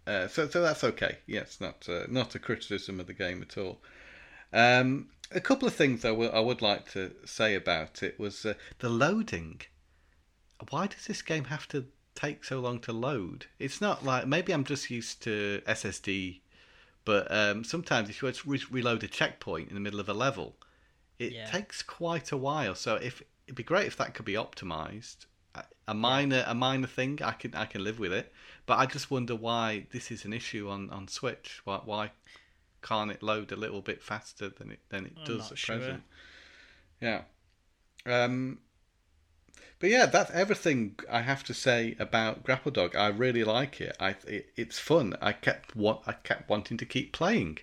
Uh, 0.06 0.28
so 0.28 0.48
so 0.48 0.62
that's 0.62 0.84
okay. 0.84 1.18
Yes, 1.26 1.60
not 1.60 1.88
uh, 1.88 2.04
not 2.08 2.34
a 2.34 2.38
criticism 2.38 3.00
of 3.00 3.06
the 3.08 3.12
game 3.14 3.42
at 3.42 3.58
all. 3.58 3.80
Um, 4.52 5.08
a 5.32 5.40
couple 5.40 5.66
of 5.66 5.74
things 5.74 6.04
I 6.04 6.12
will- 6.12 6.32
I 6.32 6.38
would 6.40 6.62
like 6.62 6.90
to 6.92 7.12
say 7.24 7.54
about 7.56 8.02
it 8.02 8.18
was 8.18 8.46
uh, 8.46 8.54
the 8.78 8.88
loading. 8.88 9.62
Why 10.70 10.86
does 10.86 11.06
this 11.06 11.20
game 11.22 11.44
have 11.44 11.66
to 11.68 11.86
take 12.16 12.44
so 12.44 12.58
long 12.60 12.80
to 12.80 12.92
load? 12.92 13.46
It's 13.58 13.80
not 13.80 14.04
like 14.04 14.26
maybe 14.26 14.52
I'm 14.52 14.64
just 14.64 14.90
used 14.90 15.22
to 15.22 15.62
SSD, 15.66 16.40
but 17.04 17.30
um, 17.30 17.62
sometimes 17.62 18.08
if 18.10 18.20
you 18.20 18.26
want 18.26 18.36
to 18.36 18.48
re- 18.48 18.60
reload 18.70 19.04
a 19.04 19.08
checkpoint 19.08 19.68
in 19.68 19.74
the 19.74 19.80
middle 19.80 20.00
of 20.00 20.08
a 20.08 20.14
level, 20.14 20.56
it 21.18 21.32
Yeah. 21.32 21.46
takes 21.46 21.82
quite 21.82 22.32
a 22.32 22.36
while. 22.36 22.74
So 22.74 22.96
if 22.96 23.22
it'd 23.46 23.54
be 23.56 23.62
great 23.62 23.86
if 23.86 23.96
that 23.98 24.14
could 24.14 24.24
be 24.24 24.34
optimized. 24.34 25.26
A- 25.88 25.94
minor 25.94 26.44
a 26.46 26.54
minor 26.54 26.88
thing 26.88 27.20
I 27.22 27.32
can 27.32 27.54
I 27.54 27.64
can 27.64 27.82
live 27.82 27.98
with 27.98 28.12
it, 28.12 28.32
but 28.66 28.76
I 28.78 28.84
just 28.86 29.10
wonder 29.10 29.34
why 29.36 29.86
this 29.92 30.10
is 30.10 30.24
an 30.24 30.32
issue 30.32 30.68
on, 30.68 30.90
on 30.90 31.06
Switch. 31.08 31.60
Why 31.64 31.80
why 31.84 32.10
can't 32.82 33.10
it 33.10 33.22
load 33.22 33.52
a 33.52 33.56
little 33.56 33.80
bit 33.80 34.02
faster 34.02 34.48
than 34.48 34.72
it 34.72 34.80
than 34.90 35.06
it 35.06 35.14
does 35.24 35.50
at 35.52 35.58
sure. 35.58 35.76
present? 35.76 36.02
Yeah. 37.00 37.22
Um, 38.04 38.58
but 39.78 39.90
yeah, 39.90 40.06
that's 40.06 40.30
everything 40.30 40.98
I 41.10 41.22
have 41.22 41.44
to 41.44 41.54
say 41.54 41.96
about 41.98 42.44
Grapple 42.44 42.72
Dog. 42.72 42.96
I 42.96 43.08
really 43.08 43.44
like 43.44 43.80
it. 43.80 43.96
I 44.00 44.16
it, 44.26 44.50
it's 44.56 44.78
fun. 44.78 45.14
I 45.20 45.32
kept 45.32 45.76
what 45.76 46.02
I 46.06 46.12
kept 46.12 46.48
wanting 46.48 46.76
to 46.78 46.86
keep 46.86 47.12
playing. 47.12 47.58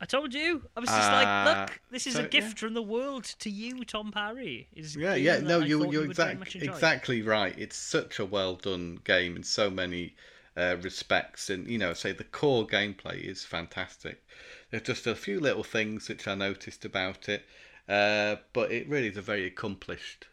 I 0.00 0.06
told 0.06 0.32
you. 0.32 0.62
I 0.76 0.80
was 0.80 0.88
just 0.88 1.10
Uh, 1.10 1.12
like, 1.12 1.68
look, 1.68 1.80
this 1.90 2.06
is 2.06 2.14
so, 2.14 2.24
a 2.24 2.28
gift 2.28 2.56
yeah. 2.56 2.66
from 2.66 2.74
the 2.74 2.82
world 2.82 3.24
to 3.24 3.50
you, 3.50 3.84
Tom 3.84 4.10
Parry. 4.10 4.66
Is 4.74 4.96
Yeah, 4.96 5.14
yeah. 5.14 5.38
No, 5.38 5.58
you 5.58 5.80
you're 5.80 5.92
you 5.92 6.00
would 6.00 6.10
exact, 6.10 6.56
exactly 6.56 7.20
right. 7.20 7.56
It's 7.58 7.76
such 7.76 8.18
a 8.18 8.24
well 8.24 8.56
done 8.56 9.00
game 9.04 9.36
in 9.36 9.42
so 9.42 9.70
many 9.70 10.14
uh, 10.56 10.76
respects, 10.80 11.50
and 11.50 11.68
you 11.68 11.78
know, 11.78 11.92
say 11.92 12.12
the 12.12 12.24
core 12.24 12.66
gameplay 12.66 13.22
is 13.22 13.44
fantastic. 13.44 14.24
There's 14.70 14.84
just 14.84 15.06
a 15.06 15.14
few 15.14 15.38
little 15.38 15.64
things 15.64 16.08
which 16.08 16.26
I 16.26 16.34
noticed 16.34 16.84
about 16.84 17.28
it, 17.28 17.44
uh, 17.88 18.36
but 18.52 18.72
it 18.72 18.88
really 18.88 19.08
is 19.08 19.16
a 19.18 19.22
very 19.22 19.46
accomplished 19.46 20.26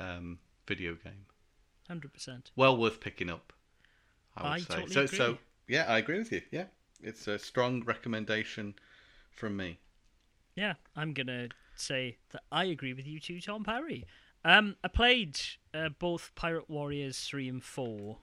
um, 0.00 0.38
video 0.66 0.94
game. 0.94 1.26
Hundred 1.88 2.12
percent. 2.12 2.50
Well 2.56 2.76
worth 2.76 3.00
picking 3.00 3.30
up. 3.30 3.52
I 4.36 4.42
would 4.42 4.52
I 4.52 4.58
say. 4.58 4.74
totally 4.74 4.92
so, 4.92 5.02
agree. 5.02 5.18
so 5.18 5.38
yeah, 5.68 5.84
I 5.88 5.98
agree 5.98 6.18
with 6.18 6.32
you. 6.32 6.42
Yeah, 6.50 6.64
it's 7.02 7.26
a 7.28 7.38
strong 7.38 7.84
recommendation 7.84 8.74
from 9.30 9.56
me. 9.56 9.78
Yeah, 10.54 10.74
I'm 10.96 11.12
gonna 11.12 11.48
say 11.74 12.18
that 12.30 12.42
I 12.50 12.64
agree 12.64 12.92
with 12.92 13.06
you 13.06 13.20
too, 13.20 13.40
Tom 13.40 13.64
Parry. 13.64 14.06
Um, 14.44 14.76
I 14.82 14.88
played 14.88 15.38
uh, 15.74 15.90
both 15.90 16.32
Pirate 16.34 16.70
Warriors 16.70 17.20
three 17.20 17.48
and 17.48 17.62
four, 17.62 18.18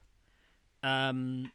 um, 0.81 1.51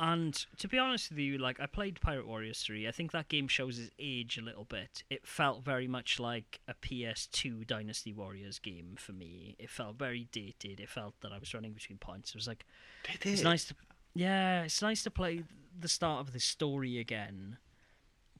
and 0.00 0.34
to 0.58 0.68
be 0.68 0.78
honest 0.78 1.10
with 1.10 1.18
you, 1.18 1.38
like 1.38 1.60
I 1.60 1.66
played 1.66 2.00
Pirate 2.00 2.26
Warriors 2.26 2.60
three. 2.62 2.88
I 2.88 2.90
think 2.90 3.12
that 3.12 3.28
game 3.28 3.48
shows 3.48 3.78
its 3.78 3.90
age 3.98 4.38
a 4.38 4.42
little 4.42 4.64
bit. 4.64 5.04
It 5.10 5.26
felt 5.26 5.64
very 5.64 5.86
much 5.86 6.18
like 6.18 6.60
a 6.66 6.74
PS2 6.74 7.66
Dynasty 7.66 8.12
Warriors 8.12 8.58
game 8.58 8.96
for 8.98 9.12
me. 9.12 9.56
It 9.58 9.70
felt 9.70 9.96
very 9.96 10.28
dated. 10.32 10.80
It 10.80 10.88
felt 10.88 11.14
that 11.20 11.32
I 11.32 11.38
was 11.38 11.54
running 11.54 11.72
between 11.72 11.98
points. 11.98 12.30
It 12.30 12.36
was 12.36 12.48
like 12.48 12.64
it's 13.32 13.42
nice 13.44 13.64
to 13.66 13.74
yeah, 14.14 14.62
it's 14.62 14.82
nice 14.82 15.02
to 15.04 15.10
play 15.10 15.42
the 15.78 15.88
start 15.88 16.20
of 16.26 16.32
the 16.32 16.40
story 16.40 16.98
again. 16.98 17.58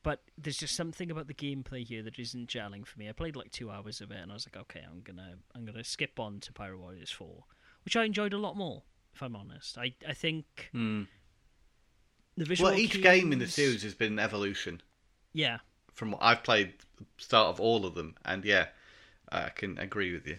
But 0.02 0.20
there's 0.36 0.58
just 0.58 0.76
something 0.76 1.10
about 1.10 1.28
the 1.28 1.34
gameplay 1.34 1.82
here 1.86 2.02
that 2.02 2.18
isn't 2.18 2.48
gelling 2.50 2.86
for 2.86 2.98
me. 2.98 3.08
I 3.08 3.12
played 3.12 3.36
like 3.36 3.50
two 3.52 3.70
hours 3.70 4.02
of 4.02 4.10
it, 4.10 4.18
and 4.18 4.30
I 4.30 4.34
was 4.34 4.46
like, 4.46 4.60
okay, 4.62 4.82
I'm 4.86 5.00
gonna 5.00 5.36
I'm 5.54 5.64
gonna 5.64 5.82
skip 5.84 6.20
on 6.20 6.40
to 6.40 6.52
Pirate 6.52 6.78
Warriors 6.78 7.10
Four, 7.10 7.44
which 7.84 7.96
I 7.96 8.04
enjoyed 8.04 8.32
a 8.34 8.38
lot 8.38 8.56
more. 8.56 8.82
If 9.14 9.22
I'm 9.22 9.34
honest, 9.34 9.78
I 9.78 9.94
I 10.06 10.12
think 10.12 10.68
Hmm. 10.72 11.04
The 12.36 12.44
visual. 12.44 12.70
Well, 12.70 12.78
each 12.78 13.00
game 13.02 13.32
in 13.32 13.38
the 13.38 13.46
series 13.46 13.82
has 13.82 13.94
been 13.94 14.12
an 14.14 14.18
evolution. 14.18 14.82
Yeah, 15.32 15.58
from 15.92 16.12
what 16.12 16.22
I've 16.22 16.42
played 16.42 16.74
the 16.98 17.04
start 17.18 17.48
of 17.48 17.60
all 17.60 17.84
of 17.86 17.94
them, 17.94 18.14
and 18.24 18.44
yeah, 18.44 18.66
I 19.30 19.50
can 19.50 19.78
agree 19.78 20.12
with 20.12 20.26
you. 20.26 20.38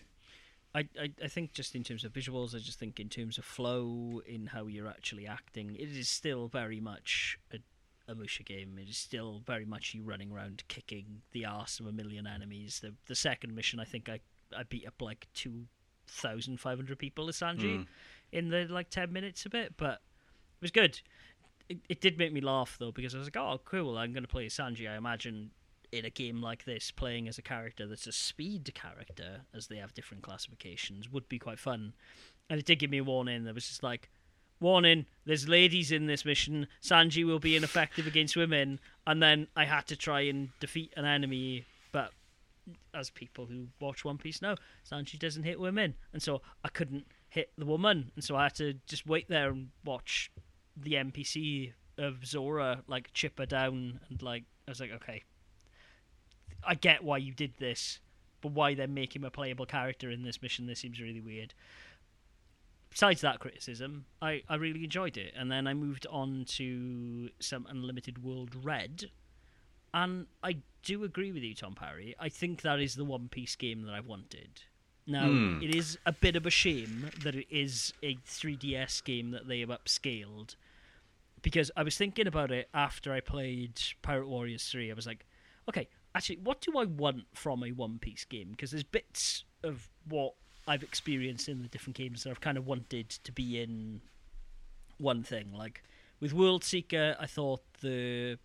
I, 0.74 0.88
I, 1.00 1.10
I 1.24 1.28
think 1.28 1.54
just 1.54 1.74
in 1.74 1.84
terms 1.84 2.04
of 2.04 2.12
visuals, 2.12 2.54
I 2.54 2.60
just 2.60 2.78
think 2.78 3.00
in 3.00 3.08
terms 3.08 3.38
of 3.38 3.46
flow, 3.46 4.22
in 4.28 4.48
how 4.48 4.68
you're 4.68 4.90
actually 4.90 5.26
acting, 5.26 5.74
it 5.76 5.88
is 5.90 6.10
still 6.10 6.50
very 6.50 6.82
much 6.82 7.40
a, 7.54 7.60
a 8.12 8.16
Musou 8.16 8.44
game. 8.44 8.78
It 8.82 8.90
is 8.90 8.98
still 8.98 9.42
very 9.46 9.64
much 9.64 9.94
you 9.94 10.04
running 10.04 10.34
around 10.34 10.64
kicking 10.68 11.22
the 11.32 11.46
arse 11.46 11.80
of 11.80 11.88
a 11.88 11.94
million 11.94 12.28
enemies. 12.28 12.80
The 12.82 12.94
the 13.08 13.16
second 13.16 13.56
mission, 13.56 13.80
I 13.80 13.86
think 13.86 14.10
I, 14.10 14.20
I 14.56 14.64
beat 14.64 14.86
up 14.86 15.02
like 15.02 15.28
two 15.34 15.68
thousand 16.08 16.60
five 16.60 16.78
hundred 16.78 17.00
people 17.00 17.30
as 17.30 17.38
Sanji 17.38 17.80
Mm. 17.80 17.88
in 18.34 18.50
the 18.50 18.68
like 18.70 18.90
ten 18.90 19.14
minutes 19.14 19.46
of 19.46 19.54
it, 19.56 19.76
but 19.78 19.94
it 19.94 20.62
was 20.62 20.72
good. 20.72 21.00
It, 21.68 21.80
it 21.90 22.02
did 22.02 22.18
make 22.18 22.32
me 22.32 22.42
laugh 22.42 22.78
though 22.80 22.92
because 22.92 23.16
I 23.16 23.18
was 23.18 23.28
like, 23.28 23.38
oh 23.38 23.60
cool, 23.66 23.98
I'm 23.98 24.14
going 24.14 24.24
to 24.24 24.30
play 24.30 24.46
Sanji. 24.48 24.90
I 24.90 24.96
imagine 24.96 25.52
in 25.92 26.06
a 26.06 26.10
game 26.10 26.42
like 26.42 26.66
this, 26.66 26.92
playing 26.92 27.28
as 27.28 27.38
a 27.38 27.42
character 27.42 27.88
that's 27.88 28.08
a 28.08 28.12
speed 28.12 28.72
character, 28.74 29.42
as 29.54 29.68
they 29.68 29.78
have 29.78 29.94
different 29.94 30.24
classifications, 30.24 31.10
would 31.10 31.28
be 31.30 31.40
quite 31.40 31.60
fun. 31.60 31.94
And 32.50 32.60
it 32.60 32.66
did 32.66 32.80
give 32.80 32.90
me 32.90 33.00
a 33.00 33.04
warning. 33.04 33.44
There 33.44 33.54
was 33.54 33.68
just 33.68 33.84
like, 33.84 34.10
warning, 34.60 35.06
there's 35.26 35.48
ladies 35.48 35.92
in 35.92 36.06
this 36.08 36.26
mission. 36.26 36.68
Sanji 36.84 37.26
will 37.26 37.40
be 37.40 37.56
ineffective 37.56 38.08
against 38.08 38.36
women. 38.36 38.80
And 39.08 39.22
then 39.22 39.48
I 39.56 39.66
had 39.66 39.88
to 39.88 39.96
try 39.96 40.22
and 40.22 40.50
defeat 40.60 40.94
an 40.98 41.06
enemy, 41.06 41.66
but 41.92 42.12
as 42.94 43.10
people 43.10 43.46
who 43.46 43.68
watch 43.80 44.06
One 44.06 44.18
Piece 44.18 44.42
know, 44.42 44.56
Sanji 44.90 45.18
doesn't 45.18 45.44
hit 45.44 45.60
women. 45.60 45.96
And 46.14 46.22
so 46.22 46.42
I 46.64 46.70
couldn't 46.70 47.06
hit 47.30 47.52
the 47.58 47.66
woman. 47.66 48.12
And 48.16 48.24
so 48.24 48.36
I 48.36 48.44
had 48.44 48.56
to 48.56 48.74
just 48.88 49.08
wait 49.08 49.28
there 49.30 49.50
and 49.50 49.70
watch 49.84 50.32
the 50.76 50.94
NPC 50.94 51.74
of 51.98 52.26
Zoro 52.26 52.82
like 52.88 53.14
chip 53.14 53.38
her 53.40 53.46
down 53.46 54.00
and 54.10 54.22
like 54.22 54.44
I 54.68 54.72
was 54.72 54.80
like, 54.80 54.92
okay, 54.92 55.24
I 56.64 56.76
get 56.76 57.04
why 57.04 57.18
you 57.18 57.34
did 57.34 57.54
this, 57.58 58.00
but 58.42 58.52
why 58.52 58.74
then 58.74 58.94
make 58.94 59.16
him 59.16 59.24
a 59.24 59.30
playable 59.32 59.66
character 59.66 60.10
in 60.10 60.24
this 60.24 60.42
mission? 60.42 60.66
This 60.66 60.80
seems 60.80 61.00
really 61.00 61.22
weird. 61.22 61.54
Besides 62.90 63.22
that 63.22 63.40
criticism, 63.40 64.06
I, 64.22 64.42
I 64.48 64.56
really 64.56 64.84
enjoyed 64.86 65.18
it, 65.18 65.34
and 65.36 65.52
then 65.52 65.68
I 65.68 65.74
moved 65.74 66.08
on 66.10 66.46
to 66.50 67.30
some 67.40 67.68
Unlimited 67.70 68.24
World 68.24 68.52
Red, 68.64 69.06
and 69.94 70.28
I 70.42 70.58
do 70.82 71.04
agree 71.04 71.32
with 71.34 71.44
you, 71.44 71.54
Tom 71.54 71.76
Parry. 71.76 72.16
I 72.20 72.30
think 72.30 72.62
that 72.62 72.80
is 72.80 72.96
the 72.96 73.04
One 73.04 73.28
Piece 73.28 73.56
game 73.58 73.82
that 73.84 73.94
I've 73.94 74.08
wanted. 74.08 74.62
Now, 75.06 75.28
Hmm. 75.28 75.62
it 75.62 75.76
is 75.76 75.98
a 76.06 76.14
bit 76.14 76.38
of 76.38 76.46
a 76.46 76.50
shame 76.50 77.12
that 77.22 77.36
it 77.36 77.48
is 77.50 77.94
a 78.02 78.16
3DS 78.26 79.04
game 79.04 79.32
that 79.32 79.48
they 79.50 79.60
have 79.60 79.70
upscaled. 79.70 80.56
Because 81.46 81.70
I 81.78 81.84
was 81.84 81.96
thinking 81.96 82.26
about 82.26 82.52
it 82.52 82.70
after 82.74 83.14
I 83.14 83.20
played 83.20 83.80
Pirate 84.02 84.28
Warriors 84.28 84.68
3. 84.68 84.90
I 84.90 84.96
was 84.96 85.06
like, 85.06 85.28
okay, 85.70 85.88
actually, 86.16 86.38
what 86.38 86.60
do 86.60 86.76
I 86.80 86.86
want 86.86 87.26
from 87.36 87.64
a 87.64 87.72
One 87.72 88.00
Piece 88.00 88.26
game? 88.26 88.48
Because 88.50 88.72
there's 88.72 88.84
bits 88.84 89.44
of 89.62 89.88
what 90.10 90.34
I've 90.68 90.82
experienced 90.82 91.48
in 91.48 91.62
the 91.62 91.68
different 91.68 91.98
games 91.98 92.24
that 92.24 92.32
I've 92.32 92.42
kind 92.42 92.58
of 92.58 92.66
wanted 92.66 93.12
to 93.12 93.32
be 93.32 93.62
in 93.62 94.02
one 94.98 95.22
thing. 95.22 95.54
Like 95.54 95.84
with 96.20 96.34
World 96.34 96.64
Seeker, 96.64 97.16
I 97.20 97.28
thought 97.28 97.62
the 97.80 98.40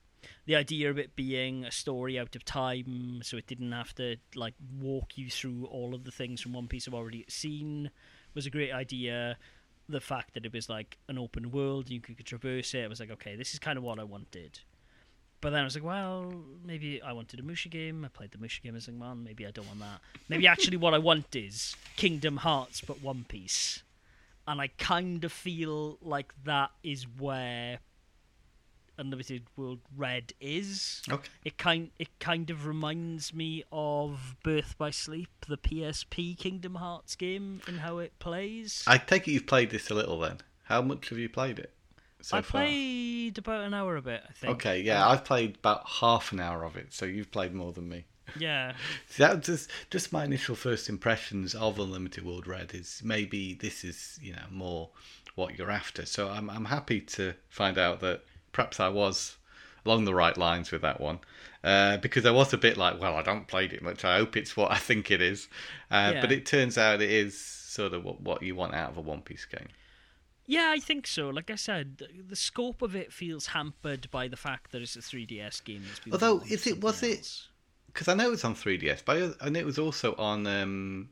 the 0.44 0.54
idea 0.54 0.90
of 0.90 0.98
it 0.98 1.16
being 1.16 1.64
a 1.64 1.70
story 1.70 2.18
out 2.18 2.36
of 2.36 2.44
time, 2.44 3.20
so 3.22 3.38
it 3.38 3.46
didn't 3.46 3.72
have 3.72 3.94
to 3.94 4.16
like 4.34 4.52
walk 4.78 5.16
you 5.16 5.30
through 5.30 5.64
all 5.70 5.94
of 5.94 6.04
the 6.04 6.10
things 6.10 6.42
from 6.42 6.52
One 6.52 6.68
Piece 6.68 6.86
I've 6.86 6.92
already 6.92 7.24
seen, 7.30 7.90
was 8.34 8.44
a 8.44 8.50
great 8.50 8.72
idea. 8.72 9.38
The 9.90 10.00
fact 10.00 10.34
that 10.34 10.44
it 10.44 10.52
was 10.52 10.68
like 10.68 10.98
an 11.08 11.18
open 11.18 11.50
world, 11.50 11.90
you 11.90 12.00
could 12.00 12.24
traverse 12.24 12.74
it, 12.74 12.84
I 12.84 12.86
was 12.86 13.00
like, 13.00 13.10
okay, 13.10 13.34
this 13.34 13.52
is 13.52 13.58
kind 13.58 13.76
of 13.76 13.82
what 13.82 13.98
I 13.98 14.04
wanted. 14.04 14.60
But 15.40 15.50
then 15.50 15.62
I 15.62 15.64
was 15.64 15.74
like, 15.74 15.84
well, 15.84 16.32
maybe 16.64 17.00
I 17.00 17.12
wanted 17.12 17.40
a 17.40 17.42
Musou 17.42 17.70
game. 17.70 18.04
I 18.04 18.08
played 18.08 18.30
the 18.30 18.38
Musou 18.38 18.62
game. 18.62 18.74
I 18.74 18.76
was 18.76 18.88
like, 18.88 18.96
man, 18.96 19.24
maybe 19.24 19.46
I 19.46 19.50
don't 19.50 19.66
want 19.66 19.80
that. 19.80 20.00
Maybe 20.28 20.46
actually 20.46 20.76
what 20.76 20.92
I 20.92 20.98
want 20.98 21.34
is 21.34 21.74
Kingdom 21.96 22.38
Hearts, 22.38 22.82
but 22.82 23.02
One 23.02 23.24
Piece. 23.26 23.82
And 24.46 24.60
I 24.60 24.68
kind 24.78 25.24
of 25.24 25.32
feel 25.32 25.98
like 26.02 26.32
that 26.44 26.70
is 26.82 27.06
where 27.18 27.78
Unlimited 29.00 29.44
World 29.56 29.80
Red 29.96 30.34
is. 30.40 31.02
Okay. 31.10 31.28
It 31.44 31.58
kind 31.58 31.90
it 31.98 32.08
kind 32.20 32.50
of 32.50 32.66
reminds 32.66 33.32
me 33.34 33.64
of 33.72 34.36
Birth 34.42 34.76
by 34.78 34.90
Sleep, 34.90 35.30
the 35.48 35.56
PSP 35.56 36.36
Kingdom 36.38 36.76
Hearts 36.76 37.16
game, 37.16 37.62
and 37.66 37.80
how 37.80 37.98
it 37.98 38.12
plays. 38.18 38.84
I 38.86 38.98
take 38.98 39.26
it 39.26 39.32
you've 39.32 39.46
played 39.46 39.70
this 39.70 39.90
a 39.90 39.94
little 39.94 40.20
then. 40.20 40.38
How 40.64 40.82
much 40.82 41.08
have 41.08 41.18
you 41.18 41.28
played 41.28 41.58
it 41.58 41.72
so 42.20 42.36
I 42.36 42.42
far? 42.42 42.62
played 42.62 43.38
about 43.38 43.64
an 43.64 43.74
hour 43.74 43.96
of 43.96 44.06
it, 44.06 44.22
I 44.28 44.32
think. 44.32 44.52
Okay, 44.54 44.80
yeah, 44.82 45.08
I've 45.08 45.24
played 45.24 45.56
about 45.56 45.88
half 45.88 46.30
an 46.32 46.38
hour 46.40 46.64
of 46.64 46.76
it, 46.76 46.92
so 46.92 47.06
you've 47.06 47.32
played 47.32 47.54
more 47.54 47.72
than 47.72 47.88
me. 47.88 48.04
Yeah. 48.38 48.74
So 49.08 49.22
that 49.26 49.36
was 49.38 49.46
just 49.46 49.70
just 49.90 50.12
my 50.12 50.24
initial 50.24 50.54
first 50.54 50.88
impressions 50.88 51.54
of 51.54 51.78
Unlimited 51.78 52.24
World 52.24 52.46
Red 52.46 52.74
is 52.74 53.00
maybe 53.02 53.54
this 53.54 53.82
is 53.82 54.18
you 54.22 54.32
know 54.32 54.44
more 54.50 54.90
what 55.34 55.58
you're 55.58 55.70
after. 55.70 56.06
So 56.06 56.28
I'm 56.28 56.50
I'm 56.50 56.66
happy 56.66 57.00
to 57.00 57.34
find 57.48 57.78
out 57.78 58.00
that 58.00 58.22
perhaps 58.52 58.80
I 58.80 58.88
was 58.88 59.36
along 59.84 60.04
the 60.04 60.14
right 60.14 60.36
lines 60.36 60.70
with 60.70 60.82
that 60.82 61.00
one 61.00 61.18
uh, 61.64 61.96
because 61.98 62.26
I 62.26 62.30
was 62.30 62.52
a 62.52 62.58
bit 62.58 62.76
like, 62.76 63.00
well, 63.00 63.16
I 63.16 63.22
don't 63.22 63.46
played 63.48 63.72
it 63.72 63.82
much. 63.82 64.04
I 64.04 64.18
hope 64.18 64.36
it's 64.36 64.56
what 64.56 64.70
I 64.70 64.76
think 64.88 65.10
it 65.10 65.22
is, 65.22 65.48
uh, 65.90 66.12
Yeah. 66.14 66.20
but 66.20 66.32
it 66.32 66.46
turns 66.46 66.76
out 66.78 67.00
it 67.00 67.10
is 67.10 67.38
sort 67.40 67.94
of 67.94 68.04
what 68.04 68.20
what 68.20 68.42
you 68.42 68.54
want 68.56 68.74
out 68.74 68.90
of 68.90 68.96
a 68.96 69.00
One 69.00 69.22
Piece 69.22 69.44
game. 69.46 69.68
Yeah, 70.46 70.70
I 70.74 70.80
think 70.80 71.06
so. 71.06 71.28
Like 71.28 71.48
I 71.50 71.54
said, 71.54 72.02
the- 72.28 72.34
scope 72.34 72.82
of 72.82 72.96
it 72.96 73.12
feels 73.12 73.46
hampered 73.46 74.10
by 74.10 74.26
the 74.26 74.36
fact 74.36 74.72
that 74.72 74.82
it's 74.82 74.96
a 74.96 75.00
3DS 75.00 75.62
game. 75.64 75.84
Although, 76.10 76.40
is 76.48 76.66
it- 76.66 76.80
was 76.80 77.04
it- 77.04 77.42
Because 77.86 78.08
I 78.08 78.14
know 78.14 78.32
it's 78.32 78.44
on 78.44 78.56
3DS, 78.56 79.02
but 79.04 79.36
I, 79.40 79.48
know 79.48 79.60
it 79.60 79.66
was 79.66 79.78
also 79.78 80.16
on 80.16 80.46
um, 80.48 81.08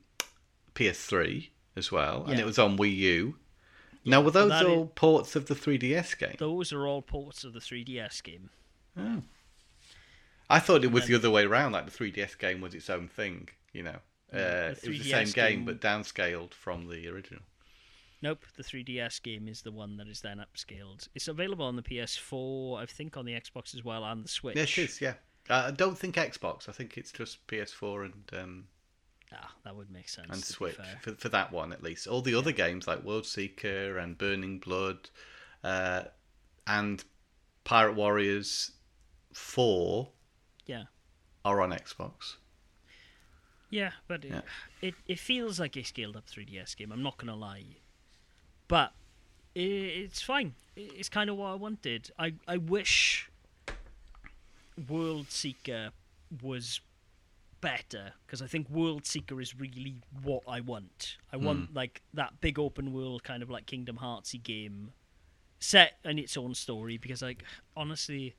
PS3 0.74 1.50
as 1.76 1.92
well, 1.92 2.24
and 2.26 2.38
it 2.40 2.46
was 2.46 2.58
on 2.58 2.76
Wii 2.76 2.96
U. 2.96 3.36
now, 4.04 4.20
were 4.20 4.30
those 4.30 4.62
all 4.62 4.86
ports 4.86 5.36
of 5.36 5.46
the 5.46 5.54
3DS 5.54 6.18
game? 6.18 6.36
Those 6.38 6.72
are 6.72 6.86
all 6.86 7.02
ports 7.02 7.44
of 7.44 7.52
the 7.52 7.60
3DS 7.60 8.22
game. 8.22 8.50
Oh. 8.96 9.22
I 10.50 10.58
thought 10.60 10.84
it 10.84 10.90
was 10.92 11.04
And- 11.04 11.12
the 11.12 11.18
other 11.18 11.30
way 11.30 11.44
around, 11.44 11.72
like 11.72 11.84
the 11.84 11.90
3DS 11.90 12.38
game 12.38 12.60
was 12.60 12.74
its 12.74 12.88
own 12.88 13.08
thing, 13.08 13.48
you 13.72 13.82
know. 13.82 14.00
Uh, 14.32 14.74
it 14.82 14.88
was 14.88 14.98
the 14.98 15.10
same 15.10 15.26
game, 15.30 15.32
game- 15.32 15.64
but 15.64 15.80
downscaled 15.80 16.52
from 16.54 16.88
the 16.88 17.08
original. 17.08 17.42
Nope, 18.20 18.44
the 18.56 18.64
3DS 18.64 19.22
game 19.22 19.46
is 19.46 19.62
the 19.62 19.70
one 19.70 19.96
that 19.98 20.08
is 20.08 20.20
then 20.22 20.38
upscaled. 20.38 21.08
It's 21.14 21.28
available 21.28 21.64
on 21.66 21.76
the 21.76 21.82
PS4, 21.82 22.78
I 22.82 22.86
think 22.86 23.16
on 23.16 23.24
the 23.26 23.32
Xbox 23.34 23.74
as 23.74 23.84
well, 23.84 24.04
and 24.04 24.24
the 24.24 24.28
Switch. 24.28 24.56
Yeah, 24.56 24.62
it 24.64 24.78
is, 24.78 25.00
yeah. 25.00 25.14
Uh, 25.48 25.64
I 25.68 25.70
don't 25.70 25.96
think 25.96 26.16
Xbox, 26.16 26.68
I 26.68 26.72
think 26.72 26.98
it's 26.98 27.12
just 27.12 27.46
PS4 27.46 28.04
and 28.06 28.30
um, 28.42 28.64
Ah, 29.32 29.52
that 29.64 29.76
would 29.76 29.90
make 29.90 30.08
sense. 30.08 30.28
and 30.30 30.42
Switch, 30.42 30.76
for, 31.02 31.12
for 31.14 31.28
that 31.28 31.52
one 31.52 31.72
at 31.72 31.82
least. 31.82 32.06
All 32.06 32.22
the 32.22 32.34
other 32.34 32.52
games 32.52 32.86
like 32.86 33.04
World 33.04 33.26
Seeker 33.26 33.98
and 33.98 34.16
Burning 34.16 34.58
Blood 34.58 35.10
uh, 35.62 36.04
and 36.66 37.04
Pirate 37.64 37.94
Warriors 37.94 38.70
4 39.34 40.08
Yeah. 40.66 40.84
are 41.44 41.60
on 41.60 41.70
Xbox. 41.72 42.36
Yeah, 43.70 43.90
but 44.06 44.24
it, 44.24 44.30
Yeah. 44.30 44.40
it 44.80 44.94
it 45.06 45.18
feels 45.18 45.60
like 45.60 45.76
a 45.76 45.82
scaled 45.82 46.16
up 46.16 46.26
3DS 46.26 46.74
game. 46.74 46.90
I'm 46.90 47.02
not 47.02 47.18
gonna 47.18 47.36
lie, 47.36 47.64
but 48.66 48.92
i 49.54 49.58
it's 49.60 50.22
fine. 50.22 50.54
It's 50.74 51.10
kind 51.10 51.28
of 51.28 51.36
what 51.36 51.48
I 51.50 51.54
wanted. 51.54 52.10
I 52.18 52.32
I 52.46 52.56
wish 52.56 53.28
World 54.88 55.30
Seeker 55.30 55.90
was 56.42 56.80
better 57.60 58.12
because 58.26 58.42
I 58.42 58.46
think 58.46 58.68
World 58.70 59.06
Seeker 59.06 59.40
is 59.40 59.58
really 59.58 60.02
what 60.22 60.42
I 60.48 60.60
want. 60.60 61.16
I 61.32 61.36
want 61.36 61.68
hmm. 61.68 61.76
like 61.76 62.02
that 62.14 62.40
big 62.40 62.58
open 62.58 62.92
world 62.92 63.24
kind 63.24 63.42
of 63.42 63.50
like 63.50 63.66
Kingdom 63.66 63.98
Heartsy 64.02 64.42
game 64.42 64.92
set 65.60 65.98
in 66.04 66.18
its 66.18 66.36
own 66.36 66.54
story 66.54 66.98
because 66.98 67.20
like 67.20 67.42
honestly 67.76 68.36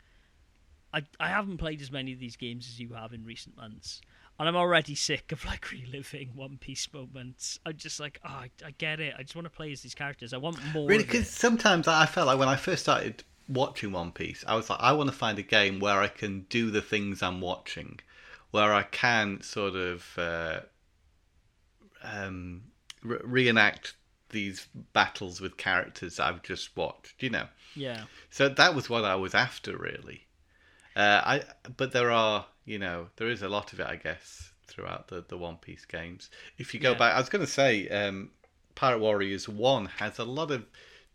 I 0.94 1.04
I 1.20 1.28
haven't 1.30 1.58
played 1.58 1.82
as 1.82 1.92
many 1.92 2.14
of 2.14 2.20
these 2.20 2.36
games 2.36 2.68
as 2.68 2.80
you 2.80 2.94
have 2.94 3.14
in 3.14 3.26
recent 3.26 3.58
months. 3.58 4.02
And 4.40 4.48
I'm 4.48 4.56
already 4.56 4.96
sick 4.96 5.34
of 5.34 5.44
like 5.46 5.70
reliving 5.72 6.30
One 6.34 6.58
Piece 6.58 6.88
moments. 6.94 7.60
I'm 7.66 7.76
just 7.76 8.00
like, 8.00 8.22
oh, 8.24 8.30
I, 8.30 8.52
I 8.66 8.72
get 8.72 9.02
it. 9.02 9.14
I 9.18 9.24
just 9.24 9.36
want 9.36 9.46
to 9.46 9.50
play 9.50 9.72
as 9.74 9.82
these 9.82 9.96
characters. 9.96 10.34
I 10.34 10.38
want 10.38 10.58
more. 10.74 10.88
Really, 10.88 11.04
because 11.04 11.30
sometimes 11.30 11.88
I 11.88 12.06
felt 12.06 12.28
like 12.28 12.40
when 12.40 12.48
I 12.48 12.56
first 12.56 12.84
started 12.84 13.24
watching 13.50 13.92
One 13.92 14.12
Piece, 14.12 14.46
I 14.48 14.56
was 14.56 14.70
like, 14.70 14.80
I 14.82 14.94
want 14.94 15.10
to 15.10 15.16
find 15.16 15.38
a 15.40 15.44
game 15.44 15.80
where 15.80 16.00
I 16.00 16.08
can 16.08 16.46
do 16.50 16.72
the 16.72 16.82
things 16.82 17.22
I'm 17.22 17.42
watching, 17.42 18.00
where 18.52 18.74
I 18.74 18.84
can 18.84 19.42
sort 19.42 19.76
of 19.76 20.18
uh, 20.18 20.60
um, 22.04 22.64
re- 23.04 23.20
reenact 23.24 23.96
these 24.30 24.68
battles 24.94 25.42
with 25.42 25.58
characters 25.58 26.20
I've 26.20 26.44
just 26.44 26.76
watched. 26.78 27.22
You 27.24 27.30
know, 27.32 27.48
yeah, 27.76 28.04
so 28.30 28.50
that 28.50 28.76
was 28.76 28.90
what 28.90 29.06
I 29.06 29.16
was 29.16 29.34
after, 29.34 29.78
really. 29.78 30.26
Uh, 30.96 31.22
I 31.24 31.44
but 31.78 31.92
there 31.92 32.12
are, 32.12 32.48
you 32.66 32.80
know, 32.80 33.08
there 33.18 33.30
is 33.30 33.42
a 33.42 33.50
lot 33.50 33.74
of 33.74 33.80
it, 33.80 33.88
I 33.88 33.96
guess, 33.96 34.52
throughout 34.68 35.08
the 35.08 35.24
the 35.28 35.38
One 35.38 35.58
Piece 35.58 35.86
games. 35.86 36.30
If 36.58 36.74
you 36.74 36.80
go 36.80 36.92
Yeah. 36.92 36.98
back, 36.98 37.16
I 37.16 37.20
was 37.20 37.30
going 37.30 37.46
to 37.46 37.52
say, 37.52 37.88
um, 37.90 38.32
Pirate 38.76 39.00
Warriors 39.00 39.48
One 39.50 39.86
has 39.86 40.20
a 40.20 40.24
lot 40.26 40.52
of 40.52 40.66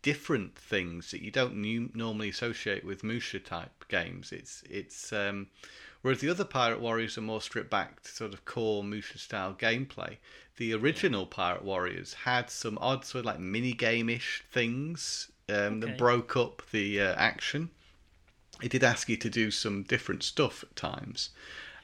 different 0.04 0.54
things 0.54 1.10
that 1.10 1.22
you 1.22 1.30
don't 1.30 1.56
nu- 1.56 1.88
normally 1.94 2.28
associate 2.28 2.84
with 2.84 3.00
Musou 3.02 3.42
type 3.42 3.86
games. 3.88 4.32
It's 4.32 4.62
it's 4.68 5.12
um, 5.12 5.48
whereas 6.02 6.20
the 6.20 6.28
other 6.28 6.44
Pirate 6.44 6.78
Warriors 6.80 7.16
are 7.16 7.22
more 7.22 7.40
stripped 7.40 7.70
back 7.70 8.02
to 8.02 8.10
sort 8.10 8.34
of 8.34 8.44
core 8.44 8.84
Musou 8.84 9.18
style 9.18 9.56
gameplay. 9.58 10.18
The 10.58 10.74
original 10.74 11.24
Pirate 11.24 11.64
Warriors 11.64 12.12
had 12.24 12.50
some 12.50 12.76
odd 12.82 13.06
sort 13.06 13.20
of 13.20 13.26
like 13.26 13.40
mini 13.40 13.72
game 13.72 14.10
ish 14.10 14.44
things 14.52 15.32
um, 15.48 15.54
Okay. 15.54 15.80
that 15.80 15.98
broke 15.98 16.36
up 16.36 16.62
the 16.70 17.00
uh, 17.00 17.14
action. 17.16 17.70
It 18.62 18.70
did 18.70 18.84
ask 18.84 19.08
you 19.08 19.16
to 19.16 19.30
do 19.30 19.50
some 19.50 19.84
different 19.84 20.22
stuff 20.22 20.62
at 20.62 20.76
times, 20.76 21.30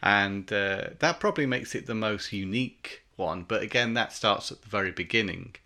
and 0.03 0.53
uh, 0.53 0.91
that 0.99 1.21
probably 1.21 1.47
makes 1.47 1.75
it 1.75 1.87
the 1.87 1.95
most 1.95 2.33
unique 2.35 3.03
one. 3.17 3.45
But 3.49 3.63
again, 3.63 3.95
that 3.95 4.13
starts 4.13 4.53
at 4.53 4.61
the 4.61 4.69
very 4.69 4.91
beginning. 4.93 5.57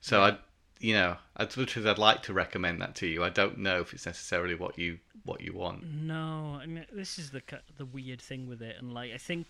So 0.00 0.22
I, 0.22 0.38
you 0.82 0.94
know, 0.94 1.16
as 1.36 1.56
much 1.56 1.76
as 1.76 1.86
I'd 1.86 1.98
like 1.98 2.22
to 2.24 2.32
recommend 2.32 2.82
that 2.82 2.94
to 2.96 3.06
you, 3.06 3.22
I 3.22 3.30
don't 3.30 3.58
know 3.58 3.80
if 3.80 3.94
it's 3.94 4.04
necessarily 4.04 4.54
what 4.54 4.78
you 4.78 4.98
what 5.24 5.40
you 5.40 5.52
want. 5.52 5.84
no. 5.84 6.58
I 6.60 6.66
mean, 6.66 6.84
this 6.92 7.18
is 7.18 7.30
the 7.30 7.42
the 7.78 7.84
weird 7.84 8.20
thing 8.20 8.48
with 8.48 8.60
it, 8.60 8.76
and 8.78 8.92
like 8.92 9.12
I 9.12 9.18
think 9.18 9.46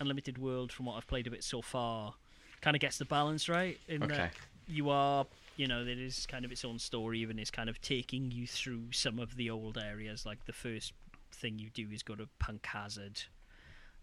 Unlimited 0.00 0.38
World, 0.38 0.70
from 0.72 0.86
what 0.86 0.96
I've 0.96 1.06
played 1.08 1.26
of 1.26 1.32
it 1.34 1.42
so 1.42 1.60
far, 1.60 2.14
kind 2.60 2.76
of 2.76 2.80
gets 2.80 2.98
the 2.98 3.04
balance 3.04 3.48
right. 3.48 3.78
In 3.88 4.04
Okay. 4.04 4.16
that 4.16 4.32
you 4.68 4.90
are, 4.90 5.26
you 5.56 5.66
know, 5.66 5.82
it 5.82 5.98
is 5.98 6.26
kind 6.26 6.44
of 6.44 6.52
its 6.52 6.64
own 6.64 6.78
story, 6.78 7.18
even 7.20 7.38
is 7.38 7.50
kind 7.50 7.68
of 7.68 7.80
taking 7.80 8.30
you 8.30 8.46
through 8.46 8.92
some 8.92 9.18
of 9.18 9.34
the 9.36 9.50
old 9.50 9.76
areas. 9.76 10.24
Like 10.24 10.44
the 10.46 10.52
first 10.52 10.92
thing 11.32 11.58
you 11.58 11.70
do 11.70 11.88
is 11.92 12.02
go 12.04 12.14
to 12.14 12.28
Punk 12.38 12.64
Hazard, 12.66 13.22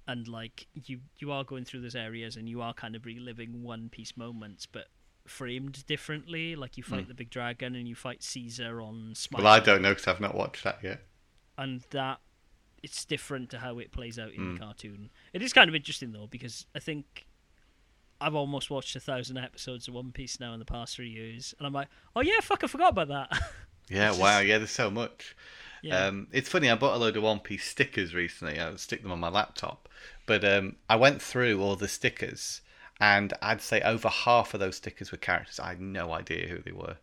and 0.08 0.28
like 0.28 0.68
you 0.74 1.00
you 1.20 1.32
are 1.32 1.46
going 1.46 1.64
through 1.64 1.82
those 1.82 1.96
areas, 1.96 2.36
and 2.36 2.50
you 2.50 2.62
are 2.62 2.74
kind 2.74 2.96
of 2.96 3.06
reliving 3.06 3.64
One 3.64 3.88
Piece 3.90 4.18
moments, 4.18 4.66
but 4.66 4.88
framed 5.28 5.86
differently. 5.88 6.56
Like 6.56 6.78
you 6.78 6.84
fight 6.84 7.08
the 7.08 7.14
big 7.14 7.30
dragon, 7.30 7.76
and 7.76 7.88
you 7.88 7.96
fight 7.96 8.24
Caesar 8.24 8.82
on 8.82 9.14
Smite 9.16 9.44
Well, 9.44 9.52
I 9.52 9.60
don't 9.60 9.82
know 9.82 9.90
because 9.90 10.08
I've 10.08 10.22
not 10.22 10.36
watched 10.36 10.64
that 10.64 10.80
yet. 10.84 11.02
and 11.58 11.82
that 11.92 12.20
it's 12.84 13.04
different 13.06 13.50
to 13.50 13.60
how 13.60 13.80
it 13.80 13.92
plays 13.92 14.20
out 14.20 14.32
in 14.32 14.42
Hmm. 14.42 14.54
the 14.54 14.60
cartoon. 14.60 15.10
It 15.34 15.42
is 15.42 15.54
kind 15.54 15.68
of 15.70 15.76
interesting 15.76 16.12
though 16.12 16.28
because 16.28 16.66
I 16.76 16.80
think 16.80 17.26
I've 18.22 18.36
almost 18.36 18.70
watched 18.70 18.96
a 18.96 19.00
thousand 19.00 19.38
episodes 19.38 19.88
of 19.88 19.94
One 19.94 20.12
Piece 20.12 20.40
now 20.40 20.54
in 20.54 20.60
the 20.60 20.66
past 20.66 20.96
three 20.96 21.10
years, 21.10 21.54
and 21.58 21.66
I'm 21.68 21.74
like, 21.74 21.88
oh 22.16 22.22
yeah, 22.22 22.40
fuck, 22.42 22.64
I 22.64 22.68
forgot 22.68 22.92
about 22.92 23.08
that. 23.10 23.42
Yeah, 23.88 24.10
It's 24.10 24.18
wow, 24.18 24.40
just- 24.40 24.48
yeah, 24.48 24.58
there's 24.58 24.72
so 24.72 24.90
much. 24.90 25.36
yeah, 25.84 26.08
Um, 26.08 26.28
it's 26.32 26.50
funny. 26.50 26.72
I 26.72 26.76
bought 26.76 26.96
a 26.96 26.98
load 26.98 27.18
of 27.18 27.22
One 27.24 27.40
Piece 27.40 27.66
stickers 27.66 28.16
recently. 28.16 28.60
I 28.60 28.76
stick 28.78 29.04
them 29.04 29.12
on 29.12 29.20
my 29.20 29.30
laptop, 29.30 29.88
but 30.26 30.44
um, 30.44 30.78
I 30.90 30.96
went 30.96 31.22
through 31.22 31.62
all 31.62 31.76
the 31.76 31.88
stickers, 31.88 32.62
and 33.00 33.34
I'd 33.42 33.62
say 33.62 33.82
over 33.82 34.10
half 34.10 34.54
of 34.54 34.60
those 34.60 34.78
stickers 34.78 35.12
were 35.12 35.18
characters 35.18 35.60
I 35.60 35.70
had 35.70 35.82
no 35.82 36.14
idea 36.14 36.48
who 36.48 36.60
they 36.60 36.72
were. 36.72 36.98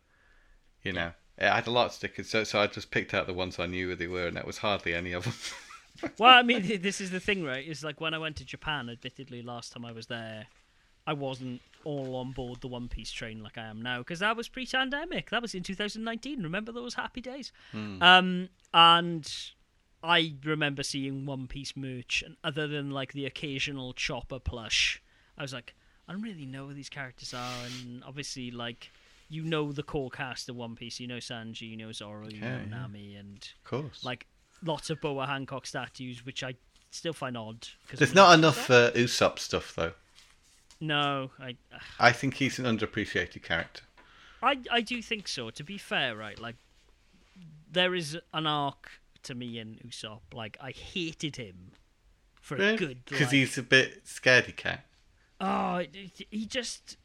You 0.82 0.93
know, 0.93 1.12
I 1.38 1.57
had 1.57 1.66
a 1.66 1.70
lot 1.70 1.86
of 1.86 1.93
stickers, 1.93 2.28
so 2.28 2.45
so 2.45 2.61
I 2.61 2.66
just 2.66 2.90
picked 2.90 3.14
out 3.14 3.26
the 3.26 3.34
ones 3.34 3.59
I 3.59 3.66
knew 3.66 3.88
who 3.88 3.97
they 3.97 4.07
were, 4.07 4.26
and 4.26 4.36
that 4.36 4.47
was 4.47 4.59
hardly 4.59 4.95
any 4.95 5.12
of 5.12 5.24
them. 5.24 6.12
well, 6.18 6.34
I 6.34 6.43
mean, 6.43 6.80
this 6.82 7.01
is 7.01 7.11
the 7.11 7.20
thing, 7.20 7.45
right? 7.45 7.66
Is 7.66 7.84
like 7.84 8.01
when 8.01 8.14
I 8.14 8.18
went 8.18 8.36
to 8.36 8.45
Japan, 8.45 8.88
admittedly, 8.88 9.43
last 9.43 9.72
time 9.72 9.84
I 9.84 9.93
was 9.93 10.07
there, 10.07 10.47
I 11.07 11.12
wasn't 11.12 11.61
all 11.84 12.16
on 12.16 12.32
board 12.32 12.61
the 12.61 12.68
One 12.68 12.88
Piece 12.88 13.11
train 13.11 13.43
like 13.43 13.59
I 13.59 13.66
am 13.66 13.82
now 13.82 13.99
because 13.99 14.20
that 14.20 14.36
was 14.36 14.49
pre-pandemic. 14.49 15.30
That 15.30 15.43
was 15.43 15.55
in 15.55 15.62
2019. 15.62 16.43
Remember 16.43 16.72
those 16.72 16.95
happy 16.95 17.20
days? 17.20 17.53
Um, 18.03 18.49
and 18.72 19.32
I 20.03 20.34
remember 20.45 20.82
seeing 20.82 21.26
One 21.26 21.47
Piece 21.47 21.76
merch, 21.76 22.22
and 22.24 22.36
other 22.43 22.66
than 22.66 22.90
like 22.90 23.12
the 23.12 23.26
occasional 23.26 23.93
Chopper 23.93 24.38
plush, 24.38 25.03
I 25.36 25.43
was 25.43 25.53
like, 25.53 25.74
I 26.09 26.12
don't 26.12 26.22
really 26.22 26.46
know 26.46 26.66
who 26.66 26.74
these 26.74 26.88
characters 26.88 27.32
are, 27.34 27.55
and 27.66 28.03
obviously, 28.05 28.50
like. 28.50 28.90
You 29.28 29.44
know 29.44 29.72
the 29.72 29.82
core 29.82 30.11
cast 30.11 30.50
of 30.50 30.57
One 30.57 30.74
Piece. 30.76 31.00
You 31.00 31.07
know 31.07 31.16
Sanji. 31.16 31.62
You 31.62 31.76
know 31.78 31.90
Zoro. 31.90 32.28
You 32.28 32.42
know 32.42 32.61
Yeah. 32.68 32.68
Nami, 32.68 33.14
and 33.16 33.38
of 33.38 33.64
course, 33.64 34.05
like 34.05 34.26
lots 34.62 34.90
of 34.90 35.00
Boa 35.00 35.26
Hancock 35.26 35.64
statues, 35.64 36.26
which 36.26 36.42
I 36.44 36.55
still 36.90 37.14
find 37.14 37.34
odd. 37.34 37.66
Cause 37.88 37.98
there's 37.98 38.14
not 38.14 38.38
enough 38.38 38.68
uh, 38.70 38.90
Usopp 38.92 39.38
stuff 39.38 39.74
though. 39.74 39.92
No, 40.80 41.30
I, 41.38 41.57
I 41.98 42.12
think 42.12 42.34
he's 42.34 42.59
an 42.59 42.66
underappreciated 42.66 43.42
character. 43.42 43.84
I, 44.42 44.59
I 44.70 44.82
do 44.82 45.00
think 45.00 45.28
so. 45.28 45.48
To 45.48 45.64
be 45.64 45.78
fair, 45.78 46.14
right, 46.14 46.38
like 46.38 46.57
there 47.70 47.94
is 47.94 48.18
an 48.34 48.46
arc 48.46 48.90
to 49.22 49.34
me 49.34 49.59
in 49.59 49.78
Usopp. 49.86 50.34
Like 50.34 50.59
I 50.61 50.72
hated 50.72 51.36
him 51.36 51.70
for 52.42 52.57
a 52.57 52.76
good. 52.76 53.03
because 53.07 53.28
like- 53.28 53.30
he's 53.30 53.57
a 53.57 53.62
bit 53.62 54.05
scaredy 54.05 54.55
cat. 54.55 54.84
Oh, 55.43 55.82
he 56.30 56.47
just 56.47 56.97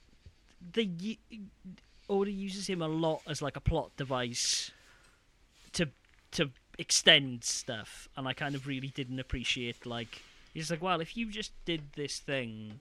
the 0.74 1.18
Oda 2.08 2.32
uses 2.32 2.68
him 2.68 2.84
a 2.84 2.88
lot 2.88 3.22
as 3.28 3.42
like 3.42 3.56
a 3.56 3.60
plot 3.60 3.92
device 3.98 4.72
to 5.74 5.90
to 6.32 6.52
extend 6.78 7.44
stuff, 7.44 8.08
and 8.16 8.28
I 8.28 8.34
kind 8.34 8.54
of 8.54 8.68
really 8.68 8.90
didn't 8.90 9.20
appreciate 9.20 9.88
like 9.88 10.22
he's 10.54 10.70
like, 10.70 10.84
well, 10.84 11.02
if 11.02 11.18
you 11.18 11.32
just 11.32 11.52
did 11.66 11.82
this 11.96 12.20
thing, 12.20 12.80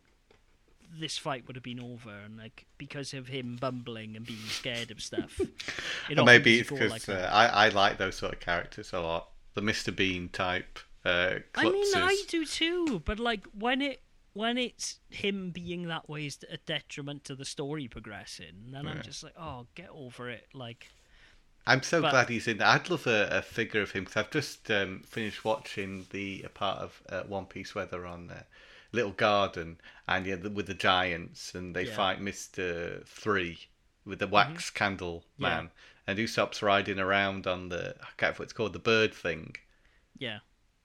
this 1.00 1.16
fight 1.16 1.46
would 1.46 1.56
have 1.56 1.62
been 1.62 1.80
over, 1.80 2.10
and 2.10 2.36
like 2.36 2.66
because 2.76 3.14
of 3.14 3.28
him 3.28 3.56
bumbling 3.58 4.14
and 4.14 4.26
being 4.26 4.38
scared 4.48 4.90
of 4.90 5.00
stuff, 5.00 5.40
it 6.10 6.18
Or 6.18 6.24
maybe 6.24 6.60
it's 6.60 6.70
because 6.70 6.90
like 6.90 7.08
uh. 7.08 7.28
I 7.32 7.46
I 7.46 7.68
like 7.70 7.96
those 7.96 8.16
sort 8.16 8.34
of 8.34 8.40
characters 8.40 8.92
a 8.92 9.00
lot. 9.00 9.28
The 9.54 9.62
Mr. 9.62 9.94
Bean 9.94 10.28
type. 10.28 10.78
Uh, 11.02 11.36
I 11.54 11.70
mean. 11.70 11.94
I 11.94 12.22
do 12.28 12.44
too, 12.44 13.00
but 13.06 13.18
like 13.18 13.46
when 13.58 13.80
it 13.80 14.02
when 14.36 14.58
it's 14.58 14.98
him 15.10 15.50
being 15.50 15.88
that 15.88 16.08
way 16.08 16.26
is 16.26 16.38
a 16.50 16.58
detriment 16.58 17.24
to 17.24 17.34
the 17.34 17.44
story 17.44 17.88
progressing, 17.88 18.70
then 18.70 18.86
I'm 18.86 19.02
just 19.02 19.22
like, 19.24 19.34
oh, 19.38 19.66
get 19.74 19.88
over 19.90 20.28
it. 20.30 20.46
Like, 20.54 20.88
I'm 21.66 21.82
so 21.82 22.00
But- 22.02 22.10
glad 22.10 22.28
he's 22.28 22.46
in. 22.46 22.58
there. 22.58 22.68
I'd 22.68 22.88
love 22.90 23.06
a, 23.06 23.28
a 23.30 23.42
figure 23.42 23.80
of 23.82 23.90
him 23.92 24.04
because 24.04 24.16
I've 24.18 24.30
just 24.30 24.70
um, 24.70 25.00
finished 25.06 25.44
watching 25.44 26.06
the 26.10 26.42
a 26.44 26.48
part 26.48 26.78
of 26.78 27.02
uh, 27.08 27.22
One 27.22 27.46
Piece 27.46 27.74
where 27.74 27.86
they're 27.86 28.06
on 28.06 28.30
uh, 28.30 28.42
Little 28.92 29.12
Garden 29.12 29.78
and 30.06 30.26
yeah, 30.26 30.36
the, 30.36 30.50
with 30.50 30.66
the 30.66 30.74
giants 30.74 31.54
and 31.54 31.74
they 31.74 31.86
Yeah. 31.86 31.94
fight 31.96 32.20
Mister 32.20 33.02
Three 33.06 33.58
with 34.04 34.20
the 34.20 34.28
wax 34.28 34.70
candle 34.70 35.24
Yeah. 35.38 35.48
man, 35.48 35.70
and 36.06 36.18
Usopp's 36.18 36.62
riding 36.62 36.98
around 37.00 37.46
on 37.48 37.68
the 37.70 37.96
I 38.00 38.06
can't 38.16 38.20
remember 38.22 38.38
what 38.38 38.44
it's 38.44 38.52
called 38.52 38.72
the 38.74 38.78
bird 38.78 39.12
thing. 39.12 39.56
yeah, 40.18 40.38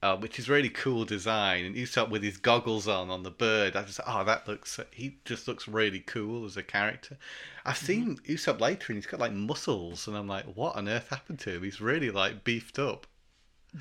Uh, 0.04 0.18
which 0.18 0.39
is 0.39 0.49
really 0.49 0.70
cool 0.70 1.06
design, 1.06 1.64
and 1.64 1.76
Usopp 1.76 2.10
with 2.10 2.24
his 2.24 2.38
goggles 2.38 2.88
on 2.88 3.12
on 3.12 3.22
the 3.22 3.30
bird. 3.30 3.76
I 3.76 3.84
just 3.84 3.99
oh 4.08 4.24
that 4.24 4.47
looks 4.47 4.80
he 4.91 5.18
just 5.26 5.47
looks 5.47 5.68
really 5.68 5.99
cool 5.99 6.43
as 6.43 6.58
a 6.58 6.64
character. 6.64 7.18
I've 7.66 7.78
seen 7.78 8.18
Usopp 8.28 8.60
later, 8.60 8.86
and 8.89 8.97
he's 8.97 9.06
got 9.06 9.20
like 9.20 9.32
muscles, 9.32 10.08
and 10.08 10.18
I'm 10.18 10.28
like, 10.28 10.45
what 10.56 10.76
on 10.76 10.89
earth 10.89 11.10
happened 11.10 11.38
to 11.41 11.52
him? 11.56 11.64
He's 11.64 11.80
really 11.80 12.10
like 12.10 12.43
beefed 12.43 12.80
up. 12.80 13.06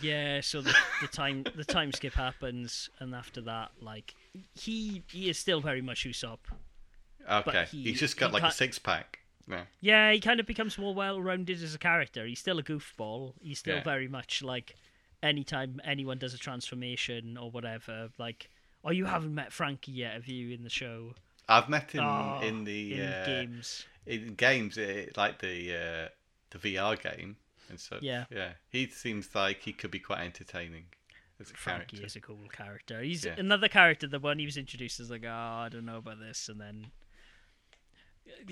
yeah. 0.02 0.42
So 0.42 0.60
the, 0.60 0.76
the 1.00 1.08
time 1.08 1.44
the 1.56 1.64
time 1.64 1.90
skip 1.90 2.12
happens, 2.12 2.90
and 2.98 3.14
after 3.14 3.40
that, 3.40 3.70
like 3.80 4.14
he 4.54 5.02
he 5.10 5.30
is 5.30 5.38
still 5.38 5.62
very 5.62 5.80
much 5.80 6.04
Usopp. 6.04 6.40
Okay, 7.30 7.64
he- 7.70 7.84
he's 7.84 8.00
just 8.00 8.18
got 8.18 8.28
he 8.30 8.34
like 8.34 8.42
a 8.42 8.52
six 8.52 8.78
pack. 8.78 9.20
Yeah, 9.48 9.62
Yeah, 9.80 10.12
he 10.12 10.20
kind 10.20 10.38
of 10.38 10.46
becomes 10.46 10.76
more 10.78 10.94
well-rounded 10.94 11.62
as 11.62 11.74
a 11.74 11.78
character. 11.78 12.24
He's 12.26 12.38
still 12.38 12.58
a 12.58 12.62
goofball. 12.62 13.32
He's 13.40 13.58
still 13.58 13.76
Yeah. 13.76 13.82
very 13.84 14.06
much 14.06 14.42
like 14.42 14.76
anytime 15.22 15.80
anyone 15.84 16.18
does 16.18 16.34
a 16.34 16.38
transformation 16.38 17.36
or 17.36 17.50
whatever. 17.50 18.08
Like, 18.18 18.50
oh, 18.84 18.90
you 18.90 19.06
haven't 19.06 19.34
met 19.34 19.52
Franky 19.52 19.92
yet, 19.92 20.14
have 20.14 20.26
you? 20.26 20.54
In 20.54 20.62
the 20.62 20.70
show, 20.70 21.14
I've 21.48 21.68
met 21.68 21.90
him 21.92 22.04
Oh, 22.04 22.40
in 22.42 22.64
the 22.64 22.94
in 22.94 23.00
uh, 23.08 23.22
games. 23.26 23.84
in 24.06 24.34
games, 24.34 24.78
uh, 24.78 25.06
like 25.16 25.40
the 25.40 25.74
uh, 25.74 26.08
the 26.50 26.58
VR 26.58 27.00
game 27.00 27.36
and 27.68 27.78
such. 27.78 28.02
Yeah. 28.02 28.24
yeah. 28.30 28.52
He 28.68 28.88
seems 28.88 29.34
like 29.34 29.62
he 29.62 29.72
could 29.72 29.90
be 29.90 30.00
quite 30.00 30.20
entertaining 30.20 30.86
as 31.40 31.50
a 31.50 31.54
Franky 31.54 31.96
character. 31.96 32.06
is 32.06 32.16
a 32.16 32.20
cool 32.20 32.48
character. 32.52 33.00
He's 33.02 33.24
Yeah. 33.24 33.34
another 33.38 33.68
character 33.68 34.06
The 34.06 34.18
one 34.18 34.38
he 34.38 34.44
was 34.46 34.56
introduced, 34.56 35.00
as 35.00 35.10
like, 35.10 35.24
oh, 35.24 35.30
I 35.30 35.68
don't 35.70 35.84
know 35.86 35.98
about 35.98 36.18
this, 36.18 36.48
and 36.48 36.60
then 36.60 36.86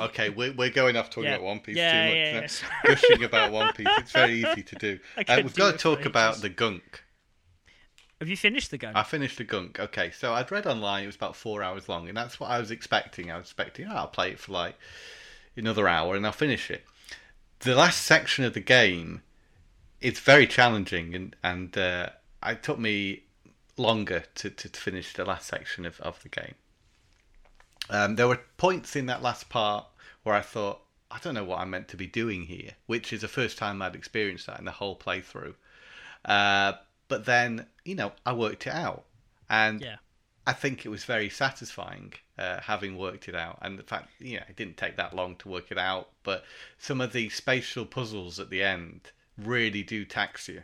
Okay, 0.01 0.29
we're, 0.31 0.53
we're 0.53 0.71
going 0.71 0.97
off 0.97 1.11
talking 1.11 1.25
Yeah. 1.25 1.37
about 1.37 1.45
One 1.45 1.61
Piece 1.61 1.77
Yeah, 1.77 1.93
too 1.93 2.09
much. 2.09 2.17
yeah, 2.17 2.33
now. 2.33 2.41
yeah. 2.41 2.95
Gushing 2.95 3.25
about 3.25 3.53
One 3.53 3.73
Piece. 3.73 3.89
It's 3.99 4.13
very 4.13 4.45
easy 4.45 4.63
to 4.63 4.75
do. 4.77 4.99
Uh, 5.17 5.41
we've 5.43 5.53
do 5.53 5.59
got 5.59 5.73
to 5.73 5.79
talk 5.79 6.05
about 6.05 6.37
the 6.37 6.49
gunk. 6.49 7.03
have 8.21 8.29
you 8.29 8.37
finished 8.37 8.71
the 8.71 8.79
gunk? 8.79 8.97
I 8.97 9.03
finished 9.03 9.39
the 9.39 9.45
gunk. 9.45 9.81
Okay, 9.81 10.11
so 10.13 10.33
I'd 10.35 10.51
read 10.53 10.67
online 10.67 11.03
it 11.05 11.07
was 11.07 11.17
about 11.17 11.35
four 11.37 11.63
hours 11.63 11.89
long, 11.89 12.07
and 12.09 12.17
that's 12.17 12.39
what 12.39 12.51
I 12.51 12.59
was 12.61 12.71
expecting. 12.71 13.31
I 13.33 13.37
was 13.37 13.47
expecting, 13.47 13.87
oh, 13.89 13.95
I'll 13.95 14.07
play 14.09 14.31
it 14.31 14.39
for 14.39 14.53
like 14.53 14.77
another 15.57 15.89
hour 15.89 16.15
and 16.15 16.25
I'll 16.25 16.33
finish 16.33 16.71
it. 16.71 16.85
The 17.61 17.75
last 17.75 18.03
section 18.03 18.45
of 18.45 18.55
the 18.55 18.61
game, 18.61 19.23
it's 20.01 20.21
very 20.21 20.47
challenging, 20.47 21.15
and 21.15 21.35
and 21.43 21.77
uh, 21.77 22.11
it 22.47 22.63
took 22.63 22.79
me 22.79 23.25
longer 23.77 24.25
to, 24.37 24.51
to, 24.51 24.69
to 24.69 24.81
finish 24.81 25.13
the 25.15 25.25
last 25.25 25.49
section 25.49 25.85
of, 25.87 25.99
of 26.01 26.23
the 26.23 26.29
game. 26.29 26.55
Um, 27.91 28.17
there 28.17 28.29
were 28.29 28.41
points 28.57 28.97
in 28.97 29.07
that 29.07 29.23
last 29.23 29.49
part 29.49 29.87
where 30.23 30.35
I 30.35 30.41
thought, 30.41 30.81
I 31.11 31.19
don't 31.21 31.35
know 31.35 31.45
what 31.45 31.61
I'm 31.61 31.71
meant 31.71 31.89
to 31.89 31.97
be 31.97 32.07
doing 32.07 32.45
here, 32.45 32.73
which 32.87 33.13
is 33.13 33.23
the 33.23 33.29
first 33.29 33.57
time 33.57 33.81
I'd 33.81 33.95
experienced 33.95 34.47
that 34.47 34.59
in 34.59 34.67
the 34.67 34.73
whole 34.73 34.97
playthrough. 34.97 35.55
Uh, 36.25 36.75
but 37.09 37.25
then, 37.25 37.67
you 37.85 37.95
know, 37.95 38.13
I 38.27 38.35
worked 38.35 38.67
it 38.67 38.75
out. 38.75 39.05
And 39.49 39.81
yeah, 39.81 39.97
I 40.47 40.53
think 40.53 40.85
it 40.85 40.91
was 40.91 41.05
very 41.05 41.31
satisfying 41.31 42.13
uh, 42.39 42.61
having 42.61 42.97
worked 42.97 43.29
it 43.29 43.35
out. 43.35 43.59
And 43.63 43.79
the 43.79 43.83
fact, 43.83 44.11
you 44.19 44.37
know, 44.37 44.45
it 44.49 44.57
didn't 44.57 44.77
take 44.77 44.97
that 44.97 45.15
long 45.15 45.37
to 45.37 45.49
work 45.49 45.71
it 45.71 45.79
out, 45.79 46.11
but 46.23 46.45
some 46.79 47.01
of 47.01 47.13
the 47.13 47.29
spatial 47.31 47.87
puzzles 47.87 48.39
at 48.39 48.51
the 48.51 48.63
end 48.63 49.13
really 49.37 49.83
do 49.83 50.05
tax 50.05 50.49
you. 50.49 50.63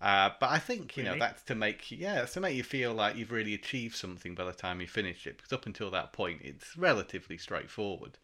Uh, 0.00 0.30
but 0.38 0.50
I 0.50 0.58
think 0.58 0.96
you 0.96 1.02
know 1.02 1.16
that's 1.18 1.42
to 1.44 1.54
make 1.56 1.90
yeah, 1.90 2.14
that's 2.16 2.34
to 2.34 2.40
make 2.40 2.54
you 2.56 2.62
feel 2.62 2.94
like 2.94 3.16
you've 3.16 3.32
really 3.32 3.54
achieved 3.54 3.96
something 3.96 4.34
by 4.34 4.44
the 4.44 4.52
time 4.52 4.80
you 4.80 4.86
finish 4.86 5.26
it. 5.26 5.36
Because 5.36 5.52
up 5.52 5.66
until 5.66 5.90
that 5.90 6.12
point, 6.12 6.40
it's 6.42 6.76
relatively 6.76 7.36
straightforward. 7.36 8.16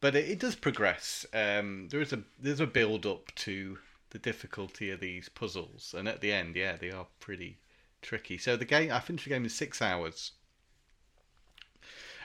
But 0.00 0.14
it, 0.14 0.28
it 0.30 0.38
does 0.38 0.54
progress. 0.54 1.26
Um, 1.34 1.88
there 1.90 2.00
is 2.00 2.12
a 2.12 2.22
there's 2.38 2.60
a 2.60 2.66
build 2.66 3.04
up 3.04 3.34
to 3.36 3.78
the 4.10 4.18
difficulty 4.18 4.90
of 4.90 5.00
these 5.00 5.28
puzzles, 5.28 5.94
and 5.96 6.08
at 6.08 6.20
the 6.22 6.32
end, 6.32 6.56
yeah, 6.56 6.76
they 6.76 6.90
are 6.90 7.06
pretty 7.20 7.58
tricky. 8.00 8.38
So 8.38 8.56
the 8.56 8.64
game, 8.64 8.90
I 8.90 9.00
finished 9.00 9.24
the 9.24 9.30
game 9.30 9.44
in 9.44 9.50
six 9.50 9.82
hours, 9.82 10.32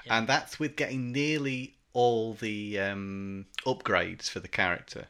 Yeah. 0.05 0.17
and 0.17 0.27
that's 0.27 0.57
with 0.59 0.75
getting 0.77 1.11
nearly 1.11 1.75
all 1.93 2.33
the 2.33 2.79
um, 2.79 3.45
upgrades 3.65 4.29
for 4.29 4.39
the 4.39 4.47
character. 4.47 5.07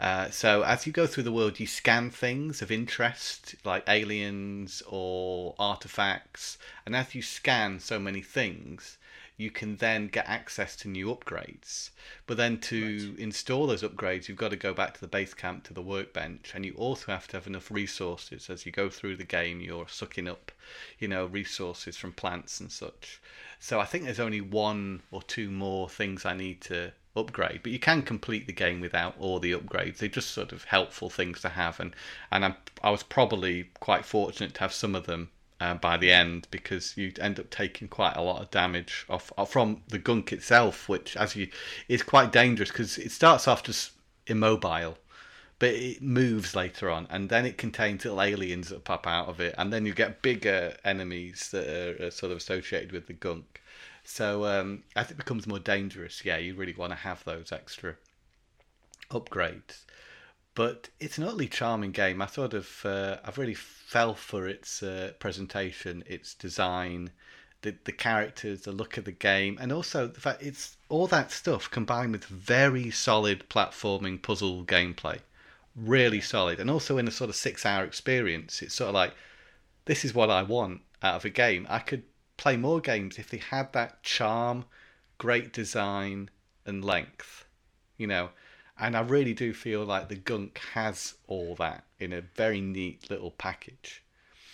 Uh, 0.00 0.28
so 0.28 0.62
as 0.62 0.86
you 0.86 0.92
go 0.92 1.06
through 1.06 1.22
the 1.22 1.32
world, 1.32 1.60
you 1.60 1.66
scan 1.66 2.10
things 2.10 2.60
of 2.60 2.70
interest, 2.70 3.54
like 3.64 3.84
aliens 3.88 4.82
or 4.88 5.54
artifacts, 5.58 6.58
and 6.84 6.96
as 6.96 7.14
you 7.14 7.22
scan 7.22 7.78
so 7.78 7.98
many 7.98 8.20
things, 8.20 8.98
you 9.36 9.50
can 9.50 9.76
then 9.76 10.06
get 10.06 10.28
access 10.28 10.76
to 10.76 10.88
new 10.88 11.06
upgrades. 11.14 11.90
But 12.26 12.36
then 12.36 12.58
to 12.60 13.14
install 13.18 13.66
those 13.66 13.82
upgrades, 13.82 14.28
you've 14.28 14.38
got 14.38 14.50
to 14.50 14.56
go 14.56 14.72
back 14.72 14.94
to 14.94 15.00
the 15.00 15.08
base 15.08 15.34
camp 15.34 15.64
to 15.64 15.74
the 15.74 15.82
workbench, 15.82 16.52
and 16.54 16.64
you 16.64 16.74
also 16.74 17.12
have 17.12 17.26
to 17.28 17.36
have 17.36 17.46
enough 17.46 17.70
resources 17.70 18.48
as 18.48 18.64
you 18.64 18.72
go 18.72 18.88
through 18.88 19.16
the 19.16 19.24
game. 19.24 19.60
You're 19.60 19.88
sucking 19.88 20.28
up, 20.28 20.52
you 20.98 21.08
know, 21.08 21.26
resources 21.26 21.96
from 21.96 22.12
plants 22.12 22.60
and 22.60 22.70
such. 22.70 23.20
So 23.58 23.80
I 23.80 23.84
think 23.84 24.04
there's 24.04 24.20
only 24.20 24.40
one 24.40 25.02
or 25.10 25.22
two 25.22 25.50
more 25.50 25.88
things 25.88 26.24
I 26.24 26.34
need 26.34 26.60
to 26.62 26.92
upgrade, 27.16 27.60
but 27.62 27.72
you 27.72 27.78
can 27.78 28.02
complete 28.02 28.46
the 28.46 28.52
game 28.52 28.80
without 28.80 29.14
all 29.18 29.38
the 29.38 29.52
upgrades. 29.52 29.98
They're 29.98 30.08
just 30.08 30.30
sort 30.30 30.52
of 30.52 30.64
helpful 30.64 31.10
things 31.10 31.40
to 31.42 31.50
have, 31.50 31.80
and 31.80 31.94
and 32.30 32.44
I'm, 32.44 32.56
I 32.82 32.90
was 32.90 33.02
probably 33.02 33.70
quite 33.80 34.04
fortunate 34.04 34.54
to 34.54 34.60
have 34.60 34.72
some 34.72 34.94
of 34.94 35.06
them 35.06 35.30
uh, 35.60 35.74
by 35.74 35.96
the 35.96 36.10
end 36.10 36.48
because 36.50 36.96
you 36.96 37.12
end 37.20 37.38
up 37.38 37.50
taking 37.50 37.88
quite 37.88 38.16
a 38.16 38.22
lot 38.22 38.42
of 38.42 38.50
damage 38.50 39.06
off, 39.08 39.32
off 39.38 39.52
from 39.52 39.82
the 39.88 39.98
gunk 39.98 40.32
itself, 40.32 40.88
which 40.88 41.16
as 41.16 41.36
you 41.36 41.48
is 41.88 42.02
quite 42.02 42.32
dangerous 42.32 42.70
because 42.70 42.98
it 42.98 43.12
starts 43.12 43.48
off 43.48 43.62
just 43.62 43.92
immobile. 44.26 44.98
But 45.60 45.74
it 45.74 46.02
moves 46.02 46.56
later 46.56 46.90
on, 46.90 47.06
and 47.10 47.30
then 47.30 47.46
it 47.46 47.56
contains 47.56 48.04
little 48.04 48.20
aliens 48.20 48.70
that 48.70 48.84
pop 48.84 49.06
out 49.06 49.28
of 49.28 49.40
it, 49.40 49.54
and 49.56 49.72
then 49.72 49.86
you 49.86 49.94
get 49.94 50.20
bigger 50.20 50.76
enemies 50.84 51.48
that 51.52 51.68
are, 51.68 52.06
are 52.06 52.10
sort 52.10 52.32
of 52.32 52.38
associated 52.38 52.90
with 52.90 53.06
the 53.06 53.12
gunk. 53.12 53.62
So 54.04 54.44
um, 54.44 54.84
as 54.94 55.10
it 55.10 55.16
becomes 55.16 55.46
more 55.46 55.58
dangerous, 55.58 56.24
yeah, 56.24 56.36
you 56.36 56.54
really 56.54 56.74
want 56.74 56.92
to 56.92 56.98
have 56.98 57.24
those 57.24 57.52
extra 57.52 57.96
upgrades. 59.10 59.84
But 60.54 60.90
it's 61.00 61.18
an 61.18 61.24
utterly 61.24 61.48
charming 61.48 61.90
game. 61.90 62.22
I 62.22 62.26
sort 62.26 62.54
of, 62.54 62.84
uh, 62.84 63.16
I've 63.24 63.38
really 63.38 63.54
fell 63.54 64.14
for 64.14 64.46
its 64.46 64.82
uh, 64.82 65.12
presentation, 65.18 66.04
its 66.06 66.34
design, 66.34 67.10
the 67.62 67.74
the 67.84 67.92
characters, 67.92 68.62
the 68.62 68.72
look 68.72 68.96
of 68.96 69.04
the 69.04 69.12
game, 69.12 69.58
and 69.60 69.72
also 69.72 70.06
the 70.06 70.20
fact 70.20 70.42
it's 70.42 70.76
all 70.88 71.08
that 71.08 71.32
stuff 71.32 71.68
combined 71.70 72.12
with 72.12 72.24
very 72.26 72.90
solid 72.90 73.48
platforming 73.48 74.22
puzzle 74.22 74.64
gameplay, 74.64 75.18
really 75.74 76.20
solid, 76.20 76.60
and 76.60 76.70
also 76.70 76.98
in 76.98 77.08
a 77.08 77.10
sort 77.10 77.30
of 77.30 77.36
six 77.36 77.66
hour 77.66 77.84
experience, 77.84 78.62
it's 78.62 78.74
sort 78.74 78.90
of 78.90 78.94
like 78.94 79.14
this 79.86 80.04
is 80.04 80.14
what 80.14 80.30
I 80.30 80.42
want 80.42 80.82
out 81.02 81.16
of 81.16 81.24
a 81.24 81.30
game. 81.30 81.66
I 81.68 81.80
could 81.80 82.04
play 82.36 82.56
more 82.56 82.80
games 82.80 83.18
if 83.18 83.30
they 83.30 83.38
had 83.38 83.72
that 83.72 84.02
charm, 84.02 84.64
great 85.18 85.52
design, 85.52 86.30
and 86.66 86.84
length, 86.84 87.44
you 87.96 88.06
know. 88.06 88.30
And 88.78 88.96
I 88.96 89.00
really 89.00 89.34
do 89.34 89.52
feel 89.52 89.84
like 89.84 90.08
the 90.08 90.16
Gunk 90.16 90.60
has 90.72 91.14
all 91.28 91.54
that 91.56 91.84
in 92.00 92.12
a 92.12 92.20
very 92.20 92.60
neat 92.60 93.08
little 93.08 93.30
package. 93.30 94.02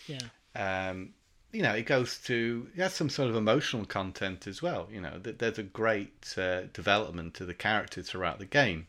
Yeah. 0.06 0.28
Um, 0.54 1.14
you 1.52 1.62
know, 1.62 1.72
it 1.72 1.86
goes 1.86 2.18
to 2.24 2.68
it 2.74 2.80
has 2.80 2.94
some 2.94 3.08
sort 3.08 3.30
of 3.30 3.36
emotional 3.36 3.84
content 3.84 4.46
as 4.46 4.62
well. 4.62 4.88
You 4.92 5.00
know, 5.00 5.18
that 5.18 5.38
there's 5.38 5.58
a 5.58 5.64
great 5.64 6.34
uh, 6.36 6.62
development 6.72 7.34
to 7.34 7.44
the 7.44 7.54
characters 7.54 8.10
throughout 8.10 8.38
the 8.38 8.46
game, 8.46 8.86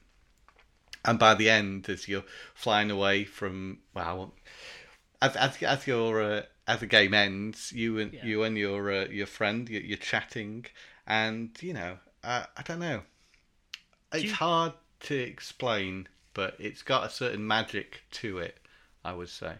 and 1.03 1.17
by 1.17 1.33
the 1.33 1.49
end, 1.49 1.89
as 1.89 2.07
you're 2.07 2.25
flying 2.53 2.91
away 2.91 3.23
from 3.23 3.79
well, 3.93 4.33
as 5.21 5.35
as 5.35 5.61
as 5.63 5.87
your 5.87 6.21
uh, 6.21 6.41
as 6.67 6.79
the 6.79 6.87
game 6.87 7.13
ends, 7.13 7.71
you 7.71 7.99
and 7.99 8.13
Yeah. 8.13 8.25
you 8.25 8.43
and 8.43 8.57
your 8.57 8.91
uh, 8.91 9.05
your 9.07 9.27
friend 9.27 9.67
you're, 9.69 9.81
you're 9.81 9.97
chatting, 9.97 10.65
and 11.07 11.49
you 11.61 11.73
know, 11.73 11.97
I 12.23 12.45
I 12.57 12.61
don't 12.63 12.79
know, 12.79 13.01
it's 14.13 14.25
you- 14.25 14.33
hard 14.33 14.73
to 15.01 15.15
explain, 15.15 16.07
but 16.33 16.55
it's 16.59 16.83
got 16.83 17.05
a 17.05 17.09
certain 17.09 17.45
magic 17.47 18.03
to 18.11 18.37
it. 18.39 18.57
I 19.03 19.13
would 19.13 19.29
say. 19.29 19.55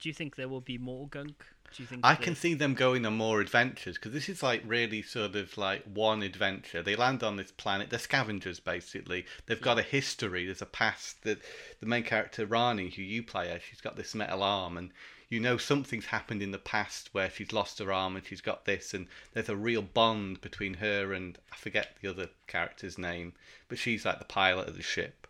Do 0.00 0.08
you 0.08 0.12
think 0.14 0.36
there 0.36 0.48
will 0.48 0.60
be 0.60 0.78
more 0.78 1.08
gunk? 1.08 1.44
Do 1.74 1.82
you 1.82 1.86
think 1.86 2.04
I 2.04 2.14
can 2.16 2.34
see 2.34 2.54
them 2.54 2.74
going 2.74 3.06
on 3.06 3.16
more 3.16 3.40
adventures 3.40 3.94
because 3.96 4.12
this 4.12 4.28
is 4.28 4.42
like 4.42 4.62
really 4.66 5.02
sort 5.02 5.36
of 5.36 5.56
like 5.56 5.84
one 5.84 6.22
adventure. 6.22 6.82
They 6.82 6.96
land 6.96 7.22
on 7.22 7.36
this 7.36 7.52
planet. 7.52 7.90
They're 7.90 7.98
scavengers 7.98 8.58
basically. 8.60 9.24
They've 9.46 9.60
got 9.60 9.78
a 9.78 9.82
history. 9.82 10.44
There's 10.46 10.60
a 10.62 10.66
past. 10.66 11.22
That 11.22 11.38
the 11.80 11.86
main 11.86 12.02
character 12.02 12.44
Rani, 12.44 12.90
who 12.90 13.02
you 13.02 13.22
play 13.22 13.50
as, 13.50 13.62
she's 13.62 13.80
got 13.80 13.96
this 13.96 14.14
metal 14.14 14.42
arm, 14.42 14.76
and 14.76 14.90
you 15.30 15.40
know 15.40 15.56
something's 15.56 16.06
happened 16.06 16.42
in 16.42 16.50
the 16.50 16.58
past 16.58 17.08
where 17.12 17.30
she's 17.30 17.52
lost 17.52 17.78
her 17.78 17.92
arm 17.92 18.16
and 18.16 18.26
she's 18.26 18.40
got 18.42 18.64
this, 18.66 18.92
and 18.92 19.06
there's 19.32 19.48
a 19.48 19.56
real 19.56 19.80
bond 19.80 20.40
between 20.40 20.74
her 20.74 21.12
and 21.14 21.38
I 21.52 21.56
forget 21.56 21.96
the 22.02 22.08
other 22.10 22.28
character's 22.48 22.98
name, 22.98 23.32
but 23.68 23.78
she's 23.78 24.04
like 24.04 24.18
the 24.18 24.24
pilot 24.24 24.68
of 24.68 24.76
the 24.76 24.82
ship. 24.82 25.26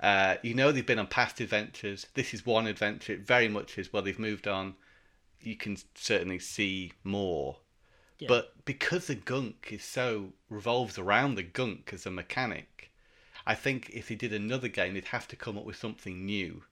Uh, 0.00 0.36
you 0.42 0.52
know 0.52 0.72
they've 0.72 0.84
been 0.84 0.98
on 0.98 1.06
past 1.06 1.40
adventures. 1.40 2.06
This 2.14 2.34
is 2.34 2.44
one 2.44 2.66
adventure. 2.66 3.14
It 3.14 3.20
very 3.20 3.48
much 3.48 3.78
is 3.78 3.92
well 3.92 4.02
they've 4.02 4.18
moved 4.18 4.46
on. 4.48 4.74
You 5.40 5.56
can 5.56 5.76
certainly 5.94 6.40
see 6.40 6.92
more, 7.04 7.58
Yeah. 8.18 8.28
but 8.28 8.64
because 8.64 9.06
the 9.06 9.14
gunk 9.14 9.68
is 9.70 9.84
so 9.84 10.32
revolves 10.50 10.98
around 10.98 11.36
the 11.36 11.42
gunk 11.44 11.90
as 11.92 12.04
a 12.04 12.10
mechanic, 12.10 12.90
I 13.46 13.54
think 13.54 13.90
if 13.94 14.08
they 14.08 14.16
did 14.16 14.32
another 14.32 14.68
game, 14.68 14.94
they'd 14.94 15.04
have 15.06 15.28
to 15.28 15.36
come 15.36 15.56
up 15.56 15.64
with 15.64 15.76
something 15.76 16.24
new, 16.26 16.64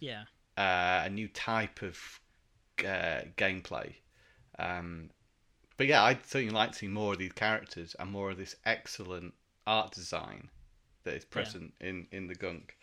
Yeah. 0.00 0.24
Uh, 0.56 1.02
a 1.04 1.10
new 1.10 1.28
type 1.28 1.82
of 1.82 1.98
uh, 2.80 3.22
gameplay. 3.36 3.94
Um, 4.58 5.10
but 5.76 5.86
yeah, 5.86 6.02
I'd 6.02 6.24
certainly 6.26 6.54
like 6.54 6.72
to 6.72 6.78
see 6.78 6.88
more 6.88 7.12
of 7.12 7.18
these 7.18 7.32
characters 7.32 7.94
and 7.98 8.10
more 8.10 8.30
of 8.30 8.38
this 8.38 8.56
excellent 8.64 9.34
art 9.66 9.92
design 9.92 10.48
that 11.04 11.14
is 11.14 11.24
present 11.24 11.74
in, 11.80 12.06
in 12.10 12.26
the 12.26 12.34
gunk. 12.34 12.76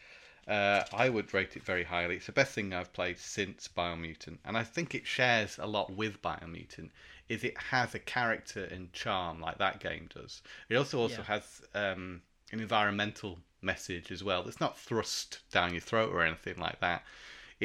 Uh, 0.48 0.84
I 0.94 1.10
would 1.10 1.34
rate 1.34 1.56
it 1.56 1.64
very 1.64 1.84
highly. 1.86 2.18
It's 2.18 2.26
the 2.26 2.34
best 2.34 2.54
thing 2.54 2.74
I've 2.74 2.92
played 2.94 3.18
since 3.18 3.68
Biomutant, 3.68 4.40
and 4.46 4.58
I 4.58 4.64
think 4.64 4.94
it 4.94 5.08
shares 5.08 5.58
a 5.58 5.66
lot 5.66 5.92
with 5.96 6.22
Biomutant. 6.22 6.90
Is 7.30 7.44
it 7.46 7.58
has 7.58 7.96
a 7.96 8.00
character 8.00 8.66
and 8.66 8.92
charm 8.92 9.40
like 9.40 9.58
that 9.60 9.80
game 9.80 10.10
does. 10.14 10.42
It 10.68 10.76
also 10.76 11.00
also 11.00 11.22
Yeah. 11.22 11.28
has 11.28 11.62
um, 11.74 12.22
an 12.52 12.60
environmental 12.60 13.40
message 13.62 14.12
as 14.12 14.24
well. 14.24 14.46
It's 14.48 14.60
not 14.60 14.78
thrust 14.78 15.40
down 15.52 15.72
your 15.72 15.82
throat 15.82 16.12
or 16.12 16.22
anything 16.22 16.58
like 16.58 16.82
that. 16.82 17.04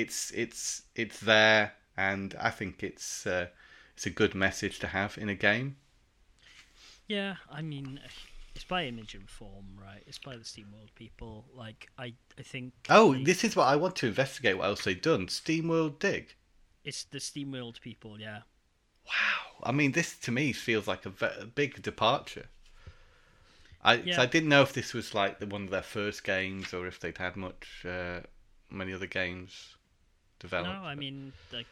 It's 0.03 0.31
it's 0.33 0.83
it's 0.95 1.19
there, 1.21 1.73
and 1.97 2.35
I 2.49 2.51
think 2.51 2.83
it's 2.83 3.27
uh, 3.27 3.47
it's 3.95 4.07
a 4.07 4.11
good 4.11 4.35
message 4.35 4.79
to 4.81 4.87
have 4.89 5.19
in 5.19 5.29
a 5.29 5.35
game. 5.35 5.77
Yeah, 7.09 7.37
I 7.51 7.63
mean, 7.63 8.01
it's 8.55 8.65
by 8.65 8.85
Image 8.87 9.15
and 9.15 9.29
Form, 9.29 9.67
right? 9.81 10.03
It's 10.07 10.19
by 10.19 10.37
the 10.37 10.45
SteamWorld 10.45 10.95
people. 10.95 11.47
Like, 11.55 11.89
I, 11.99 12.13
I 12.39 12.43
think. 12.43 12.75
Oh, 12.91 13.15
they- 13.15 13.25
this 13.25 13.43
is 13.45 13.57
what 13.57 13.65
I 13.67 13.77
want 13.77 13.97
to 13.97 14.07
investigate. 14.07 14.59
What 14.59 14.67
else 14.67 14.85
they've 14.85 15.01
done? 15.01 15.27
SteamWorld 15.27 15.99
Dig. 15.99 16.35
It's 16.85 17.05
the 17.05 17.19
SteamWorld 17.19 17.81
people, 17.81 18.21
yeah. 18.21 18.41
Wow. 19.07 19.63
I 19.65 19.73
mean, 19.73 19.93
this 19.93 20.17
to 20.19 20.31
me 20.31 20.53
feels 20.53 20.87
like 20.87 21.07
a, 21.07 21.11
ve- 21.11 21.41
a 21.41 21.47
big 21.47 21.83
departure. 21.83 22.47
I 23.83 23.95
Yeah. 23.95 24.21
I 24.21 24.27
didn't 24.27 24.51
know 24.51 24.63
if 24.63 24.73
this 24.75 24.93
was 24.93 25.15
like 25.15 25.39
the, 25.39 25.47
one 25.47 25.65
of 25.65 25.71
their 25.71 25.83
first 25.83 26.23
games 26.25 26.75
or 26.75 26.87
if 26.87 27.01
they'd 27.01 27.17
had 27.19 27.37
much 27.37 27.85
uh, 27.87 28.21
many 28.71 28.93
other 28.93 29.07
games 29.07 29.77
developed. 30.39 30.81
No, 30.83 30.87
I 30.87 30.95
mean, 30.95 31.33
like, 31.53 31.67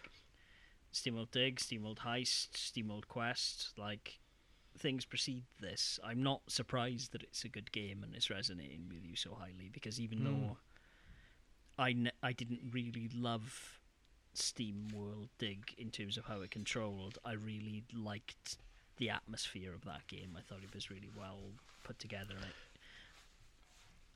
SteamWorld 0.92 1.30
Dig, 1.30 1.56
SteamWorld 1.56 1.98
Heist, 1.98 2.50
SteamWorld 2.52 3.08
Quest, 3.08 3.72
like, 3.78 4.18
things 4.78 5.04
precede 5.04 5.44
this. 5.60 5.98
I'm 6.04 6.22
not 6.22 6.42
surprised 6.48 7.12
that 7.12 7.22
it's 7.22 7.44
a 7.44 7.48
good 7.48 7.72
game 7.72 8.02
and 8.02 8.14
it's 8.14 8.30
resonating 8.30 8.86
with 8.88 9.04
you 9.04 9.16
so 9.16 9.34
highly 9.34 9.70
because 9.72 9.98
even 10.00 10.18
Hmm. 10.18 10.24
though 10.24 10.56
I, 11.78 11.94
I 12.22 12.32
didn't 12.32 12.60
really 12.72 13.08
love 13.14 13.78
SteamWorld 14.34 15.28
Dig 15.38 15.74
in 15.78 15.90
terms 15.90 16.16
of 16.18 16.26
how 16.26 16.40
it 16.42 16.50
controlled, 16.50 17.18
I 17.24 17.32
really 17.32 17.84
liked 17.94 18.58
the 18.98 19.10
atmosphere 19.10 19.74
of 19.74 19.84
that 19.84 20.06
game. 20.06 20.36
I 20.36 20.40
thought 20.42 20.62
it 20.62 20.74
was 20.74 20.90
really 20.90 21.10
well 21.16 21.40
put 21.84 21.98
together. 21.98 22.34
And 22.36 22.44
it, 22.44 22.54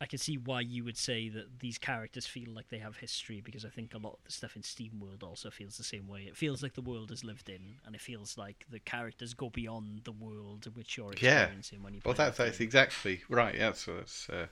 I 0.01 0.07
can 0.07 0.19
see 0.19 0.39
why 0.39 0.63
you 0.63 0.83
would 0.85 0.97
say 0.97 1.29
that 1.29 1.61
these 1.61 1.77
characters 1.77 2.27
feel 2.27 2.51
like 2.53 2.69
they 2.71 2.79
have 2.79 2.97
history 2.97 3.43
because 3.43 3.65
I 3.67 3.69
think 3.69 3.93
a 3.93 3.99
lot 3.99 4.15
of 4.15 4.25
the 4.25 4.33
stuff 4.33 4.57
in 4.57 4.63
SteamWorld 4.63 5.23
also 5.23 5.51
feels 5.51 5.77
the 5.77 5.85
same 5.85 6.09
way. 6.09 6.23
It 6.23 6.37
feels 6.37 6.63
like 6.63 6.75
the 6.75 6.81
world 6.81 7.11
is 7.11 7.23
lived 7.23 7.49
in, 7.51 7.77
and 7.85 7.95
it 7.95 8.01
feels 8.01 8.39
like 8.39 8.65
the 8.71 8.79
characters 8.81 9.35
go 9.35 9.51
beyond 9.51 10.05
the 10.05 10.13
world 10.13 10.67
which 10.75 10.97
you're 10.97 11.13
Yeah. 11.21 11.43
experiencing 11.43 11.83
when 11.83 11.95
you 11.95 12.01
play. 12.01 12.11
Well, 12.11 12.17
that's, 12.17 12.39
that's 12.39 12.59
game. 12.59 12.65
exactly 12.67 13.23
right. 13.29 13.55
Yeah, 13.55 13.73
so 13.73 13.97
that's. 13.97 14.29
Uh... 14.29 14.47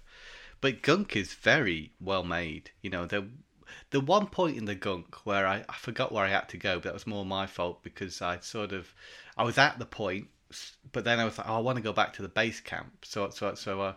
But 0.61 0.83
Gunk 0.83 1.17
is 1.17 1.35
very 1.35 1.93
well 2.01 2.25
made. 2.25 2.71
You 2.83 2.91
know, 2.91 3.07
the 3.07 3.29
the 3.91 4.01
one 4.01 4.27
point 4.27 4.57
in 4.57 4.65
the 4.67 4.75
Gunk 4.75 5.25
where 5.27 5.47
I, 5.47 5.65
I 5.69 5.75
forgot 5.75 6.13
where 6.13 6.25
I 6.25 6.29
had 6.31 6.49
to 6.51 6.57
go, 6.59 6.77
but 6.77 6.85
that 6.85 6.95
was 6.95 7.07
more 7.07 7.25
my 7.25 7.47
fault 7.47 7.83
because 7.83 8.21
I 8.23 8.39
sort 8.41 8.73
of 8.73 8.95
I 9.37 9.45
was 9.45 9.59
at 9.59 9.79
the 9.79 9.87
point, 9.87 10.29
but 10.93 11.05
then 11.05 11.19
I 11.21 11.25
was 11.25 11.39
like, 11.39 11.49
oh, 11.49 11.57
I 11.57 11.61
want 11.61 11.77
to 11.77 11.83
go 11.83 11.93
back 11.93 12.13
to 12.15 12.23
the 12.23 12.29
base 12.29 12.61
camp. 12.61 13.05
So 13.05 13.31
so 13.31 13.55
so 13.55 13.81
uh, 13.81 13.95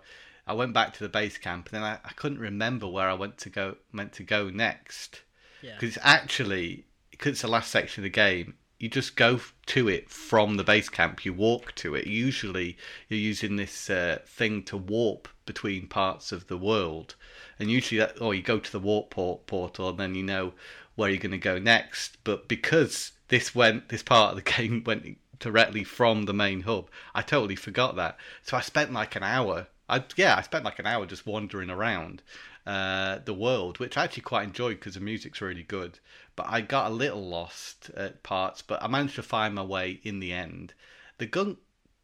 I 0.48 0.54
went 0.54 0.74
back 0.74 0.94
to 0.94 1.04
the 1.04 1.10
base 1.10 1.38
camp, 1.38 1.70
and 1.72 1.84
then 1.84 1.84
I, 1.84 2.00
I 2.04 2.14
couldn't 2.16 2.40
remember 2.40 2.88
where 2.88 3.10
I 3.10 3.14
went 3.14 3.38
to 3.40 3.50
go 3.50 3.78
meant 3.92 4.14
to 4.14 4.24
go 4.24 4.50
next. 4.50 5.22
Yeah. 5.62 5.76
because 5.76 5.96
it's 5.96 6.06
actually 6.06 6.86
because 7.12 7.34
it's 7.34 7.42
the 7.44 7.48
last 7.48 7.70
section 7.70 8.02
of 8.02 8.06
the 8.06 8.10
game 8.10 8.56
you 8.82 8.90
just 8.90 9.16
go 9.16 9.40
to 9.68 9.88
it 9.88 10.10
from 10.10 10.58
the 10.58 10.64
base 10.64 10.90
camp. 10.90 11.24
You 11.24 11.34
walk 11.34 11.76
to 11.76 11.94
it. 11.94 12.08
Usually 12.08 12.78
you're 13.08 13.20
using 13.20 13.56
this 13.56 13.92
uh, 13.92 14.18
thing 14.26 14.64
to 14.64 14.76
warp 14.76 15.28
between 15.46 15.86
parts 15.86 16.32
of 16.32 16.48
the 16.48 16.58
world. 16.58 17.14
And 17.60 17.70
usually 17.70 18.00
that 18.00 18.20
or 18.20 18.34
you 18.34 18.42
go 18.42 18.58
to 18.58 18.72
the 18.72 18.80
warp 18.80 19.12
port 19.12 19.46
portal 19.46 19.90
and 19.90 20.00
then 20.00 20.16
you 20.16 20.24
know 20.24 20.54
where 20.96 21.12
you're 21.12 21.20
going 21.20 21.30
to 21.30 21.38
go 21.38 21.60
next. 21.60 22.18
But 22.24 22.48
because 22.48 23.12
this 23.28 23.54
went 23.54 23.90
this 23.90 24.02
part 24.02 24.32
of 24.32 24.44
the 24.44 24.52
game 24.52 24.84
went 24.84 25.18
directly 25.38 25.84
from 25.84 26.24
the 26.24 26.34
main 26.34 26.62
hub 26.62 26.88
i 27.16 27.22
totally 27.22 27.56
forgot 27.56 27.96
that. 27.98 28.18
So 28.42 28.58
i 28.58 28.62
spent 28.62 28.92
like 28.92 29.16
an 29.16 29.24
hour 29.24 29.68
I, 29.92 30.04
yeah 30.16 30.36
i 30.38 30.42
spent 30.42 30.66
like 30.66 30.80
an 30.80 30.88
hour 30.88 31.06
just 31.06 31.28
wandering 31.28 31.70
around 31.70 32.24
uh, 32.66 33.20
the 33.26 33.34
world, 33.34 33.80
which 33.80 33.98
I 33.98 34.04
actually 34.04 34.24
quite 34.24 34.44
enjoyed 34.44 34.80
because 34.80 34.94
the 34.94 35.00
music's 35.00 35.42
really 35.42 35.64
good. 35.64 36.00
But 36.36 36.48
I 36.50 36.62
got 36.62 36.92
a 36.92 36.94
little 36.94 37.28
lost 37.28 37.90
at 37.96 38.24
parts, 38.24 38.62
but 38.62 38.82
I 38.84 38.88
managed 38.88 39.16
to 39.16 39.24
find 39.24 39.56
my 39.56 39.64
way 39.64 40.00
in 40.04 40.20
the 40.20 40.32
end. 40.32 40.74
The 41.18 41.26
gunk 41.26 41.58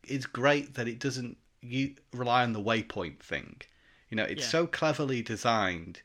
is 0.07 0.25
great 0.25 0.73
that 0.75 0.87
it 0.87 0.99
doesn't 0.99 1.37
you 1.61 1.95
rely 2.13 2.43
on 2.43 2.53
the 2.53 2.61
waypoint 2.61 3.19
thing. 3.19 3.61
You 4.09 4.17
know, 4.17 4.23
it's 4.23 4.43
Yeah. 4.43 4.49
so 4.49 4.67
cleverly 4.67 5.21
designed. 5.21 6.01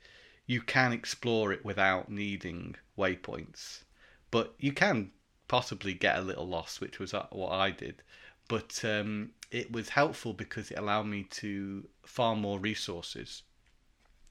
You 0.47 0.61
can 0.61 0.93
explore 0.93 1.53
it 1.53 1.65
without 1.65 2.11
needing 2.11 2.77
waypoints, 2.99 3.85
but 4.31 4.55
you 4.59 4.73
can 4.73 5.13
possibly 5.49 5.95
get 5.95 6.19
a 6.19 6.23
little 6.23 6.49
lost, 6.49 6.81
which 6.81 6.99
was 6.99 7.15
uh, 7.15 7.27
what 7.31 7.53
I 7.53 7.71
did. 7.71 8.03
But 8.49 8.85
um, 8.85 9.31
it 9.51 9.73
was 9.73 9.89
helpful 9.89 10.33
because 10.33 10.71
it 10.71 10.79
allowed 10.79 11.07
me 11.07 11.25
to 11.31 11.87
farm 12.05 12.41
more 12.41 12.59
resources 12.59 13.43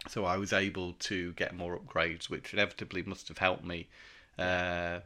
so 0.07 0.25
I 0.25 0.37
was 0.37 0.53
able 0.53 0.93
to 0.93 1.33
get 1.33 1.55
more 1.55 1.77
upgrades, 1.77 2.29
which 2.29 2.53
inevitably 2.53 3.03
must 3.03 3.27
have 3.27 3.37
helped 3.37 3.63
me 3.63 3.87
uh, 4.37 4.99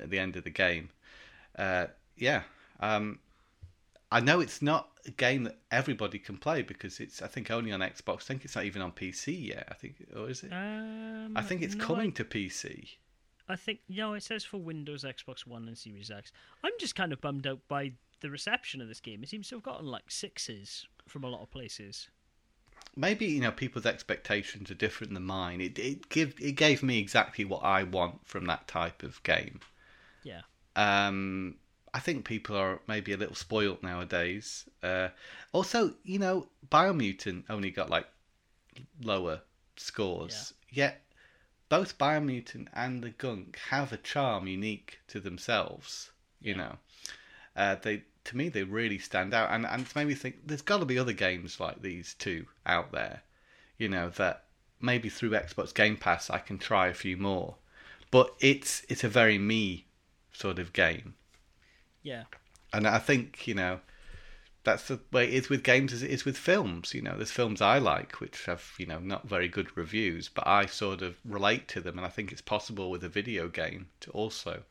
at 0.00 0.10
the 0.10 0.18
end 0.18 0.36
of 0.36 0.44
the 0.44 0.50
game. 0.50 0.90
Uh, 1.58 1.86
yeah, 2.16 2.42
um, 2.80 3.18
I 4.12 4.20
know 4.20 4.40
it's 4.40 4.62
not 4.62 4.88
a 5.06 5.10
game 5.10 5.44
that 5.44 5.58
everybody 5.70 6.18
can 6.18 6.36
play 6.36 6.62
because 6.62 7.00
it's 7.00 7.22
I 7.22 7.26
think 7.26 7.50
only 7.50 7.72
on 7.72 7.80
Xbox. 7.80 8.22
I 8.22 8.26
think 8.26 8.44
it's 8.44 8.54
not 8.54 8.64
even 8.64 8.82
on 8.82 8.92
PC 8.92 9.48
yet. 9.48 9.66
I 9.70 9.74
think 9.74 9.96
or 10.14 10.30
is 10.30 10.42
it? 10.42 10.52
Um, 10.52 11.32
I 11.34 11.42
think 11.42 11.62
it's 11.62 11.74
no, 11.74 11.84
coming 11.84 12.10
I, 12.10 12.14
to 12.14 12.24
PC. 12.24 12.88
I 13.48 13.56
think 13.56 13.80
no, 13.88 14.14
it 14.14 14.22
says 14.22 14.44
for 14.44 14.58
Windows, 14.58 15.04
Xbox 15.04 15.46
One, 15.46 15.66
and 15.66 15.76
Series 15.76 16.10
X. 16.10 16.30
I'm 16.62 16.72
just 16.78 16.94
kind 16.94 17.12
of 17.12 17.20
bummed 17.20 17.46
out 17.46 17.60
by 17.68 17.92
the 18.20 18.30
reception 18.30 18.80
of 18.80 18.88
this 18.88 19.00
game. 19.00 19.22
It 19.22 19.28
seems 19.28 19.48
to 19.48 19.56
have 19.56 19.62
gotten 19.62 19.86
like 19.86 20.10
sixes 20.10 20.86
from 21.08 21.24
a 21.24 21.28
lot 21.28 21.42
of 21.42 21.50
places. 21.50 22.08
Maybe 22.96 23.26
you 23.26 23.40
know 23.40 23.52
people's 23.52 23.86
expectations 23.86 24.70
are 24.70 24.74
different 24.74 25.12
than 25.14 25.24
mine. 25.24 25.60
It 25.60 25.78
it 25.78 26.08
give 26.08 26.34
it 26.40 26.52
gave 26.52 26.82
me 26.82 26.98
exactly 26.98 27.44
what 27.44 27.62
I 27.62 27.82
want 27.82 28.26
from 28.26 28.46
that 28.46 28.66
type 28.68 29.02
of 29.02 29.22
game. 29.22 29.60
Yeah. 30.22 30.42
Um, 30.74 31.56
I 31.94 32.00
think 32.00 32.24
people 32.24 32.56
are 32.56 32.80
maybe 32.86 33.12
a 33.12 33.16
little 33.16 33.34
spoilt 33.34 33.82
nowadays. 33.82 34.68
Uh, 34.82 35.08
also, 35.52 35.94
you 36.04 36.18
know, 36.18 36.48
Biomutant 36.70 37.44
only 37.48 37.70
got 37.70 37.88
like 37.90 38.06
lower 39.02 39.40
scores, 39.76 40.52
Yeah. 40.70 40.84
yet 40.84 41.02
both 41.68 41.98
Biomutant 41.98 42.68
and 42.72 43.02
the 43.02 43.10
Gunk 43.10 43.58
have 43.70 43.92
a 43.92 43.96
charm 43.96 44.46
unique 44.46 45.00
to 45.08 45.20
themselves. 45.20 46.12
You 46.40 46.52
Yeah. 46.52 46.58
know, 46.58 46.78
uh, 47.56 47.76
they 47.82 48.02
to 48.24 48.36
me 48.36 48.48
they 48.48 48.62
really 48.62 48.98
stand 48.98 49.34
out, 49.34 49.50
and 49.50 49.66
and 49.66 49.82
it's 49.82 49.96
made 49.96 50.08
me 50.08 50.14
think 50.14 50.46
there's 50.46 50.62
got 50.62 50.78
to 50.78 50.84
be 50.84 50.98
other 50.98 51.12
games 51.12 51.58
like 51.60 51.82
these 51.82 52.14
two 52.18 52.46
out 52.64 52.92
there. 52.92 53.22
You 53.78 53.88
know 53.88 54.10
that 54.10 54.44
maybe 54.80 55.08
through 55.08 55.30
Xbox 55.30 55.74
Game 55.74 55.96
Pass 55.96 56.30
I 56.30 56.38
can 56.38 56.58
try 56.58 56.88
a 56.88 56.94
few 56.94 57.16
more, 57.16 57.56
but 58.10 58.34
it's 58.40 58.84
it's 58.88 59.04
a 59.04 59.08
very 59.08 59.38
me 59.38 59.86
sort 60.32 60.58
of 60.58 60.72
game. 60.72 61.14
Yeah. 62.02 62.24
And 62.72 62.86
I 62.86 62.98
think, 62.98 63.48
you 63.48 63.54
know, 63.54 63.80
that's 64.64 64.88
the 64.88 65.00
way 65.12 65.24
it 65.24 65.34
is 65.34 65.48
with 65.48 65.62
games 65.62 65.92
as 65.92 66.02
it 66.02 66.10
is 66.10 66.24
with 66.24 66.36
films. 66.36 66.92
You 66.94 67.02
know, 67.02 67.16
there's 67.16 67.30
films 67.30 67.60
I 67.60 67.78
like 67.78 68.20
which 68.20 68.44
have, 68.44 68.72
you 68.78 68.86
know, 68.86 68.98
not 68.98 69.28
very 69.28 69.48
good 69.48 69.76
reviews, 69.76 70.28
but 70.28 70.46
I 70.46 70.66
sort 70.66 71.02
of 71.02 71.16
relate 71.24 71.68
to 71.68 71.80
them. 71.80 71.96
And 71.98 72.06
I 72.06 72.10
think 72.10 72.32
it's 72.32 72.42
possible 72.42 72.90
with 72.90 73.02
a 73.02 73.08
video 73.08 73.48
game 73.48 73.88
to 74.00 74.10
also 74.10 74.62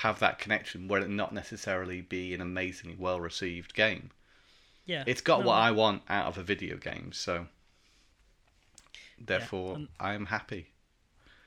have 0.00 0.18
that 0.18 0.38
connection 0.38 0.88
where 0.88 1.02
it 1.02 1.10
not 1.10 1.34
necessarily 1.34 2.00
be 2.00 2.32
an 2.32 2.40
amazingly 2.40 2.96
well 2.98 3.20
received 3.20 3.74
game. 3.74 4.10
Yeah. 4.86 5.04
It's 5.06 5.20
got 5.20 5.40
No, 5.40 5.48
what 5.48 5.56
I 5.56 5.70
want 5.72 6.02
out 6.08 6.26
of 6.26 6.38
a 6.38 6.42
video 6.42 6.78
game. 6.78 7.12
So, 7.12 7.46
therefore, 9.18 9.76
and- 9.76 9.88
I 9.98 10.14
am 10.14 10.26
happy. 10.26 10.68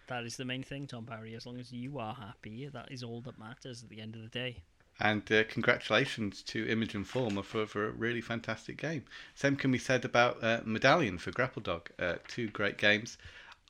That 0.08 0.24
is 0.26 0.38
the 0.38 0.45
main 0.45 0.62
thing, 0.62 0.86
Tom 0.86 1.06
Parry. 1.06 1.34
As 1.34 1.47
long 1.47 1.60
as 1.60 1.72
you 1.72 1.97
are 1.97 2.14
happy, 2.14 2.68
that 2.68 2.91
is 2.91 3.01
all 3.01 3.22
that 3.22 3.39
matters 3.39 3.82
at 3.82 3.89
the 3.89 3.99
end 4.01 4.16
of 4.16 4.22
the 4.22 4.28
day. 4.28 4.58
And 4.99 5.30
uh, 5.32 5.45
congratulations 5.45 6.43
to 6.43 6.70
Image 6.70 6.93
and 6.93 7.08
Form 7.08 7.41
for, 7.41 7.66
for 7.66 7.88
a 7.88 7.91
really 7.91 8.22
fantastic 8.22 8.78
game. 8.78 9.06
Same 9.34 9.56
can 9.56 9.72
be 9.72 9.80
said 9.80 10.06
about 10.06 10.43
uh, 10.43 10.60
Medallion 10.64 11.18
for 11.18 11.32
Grapple 11.32 11.64
Dog. 11.64 11.89
Uh, 11.97 12.16
two 12.28 12.49
great 12.49 12.78
games. 12.78 13.18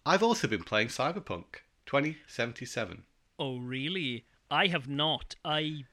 I've 0.05 0.23
also 0.23 0.49
been 0.49 0.63
playing 0.63 0.89
Cyberpunk 0.89 1.61
2077. 1.85 3.03
Oh, 3.39 3.59
really? 3.59 4.25
I 4.53 4.67
have 4.67 4.87
not. 4.87 5.35
I, 5.43 5.83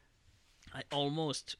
I 0.74 0.82
almost 0.92 1.56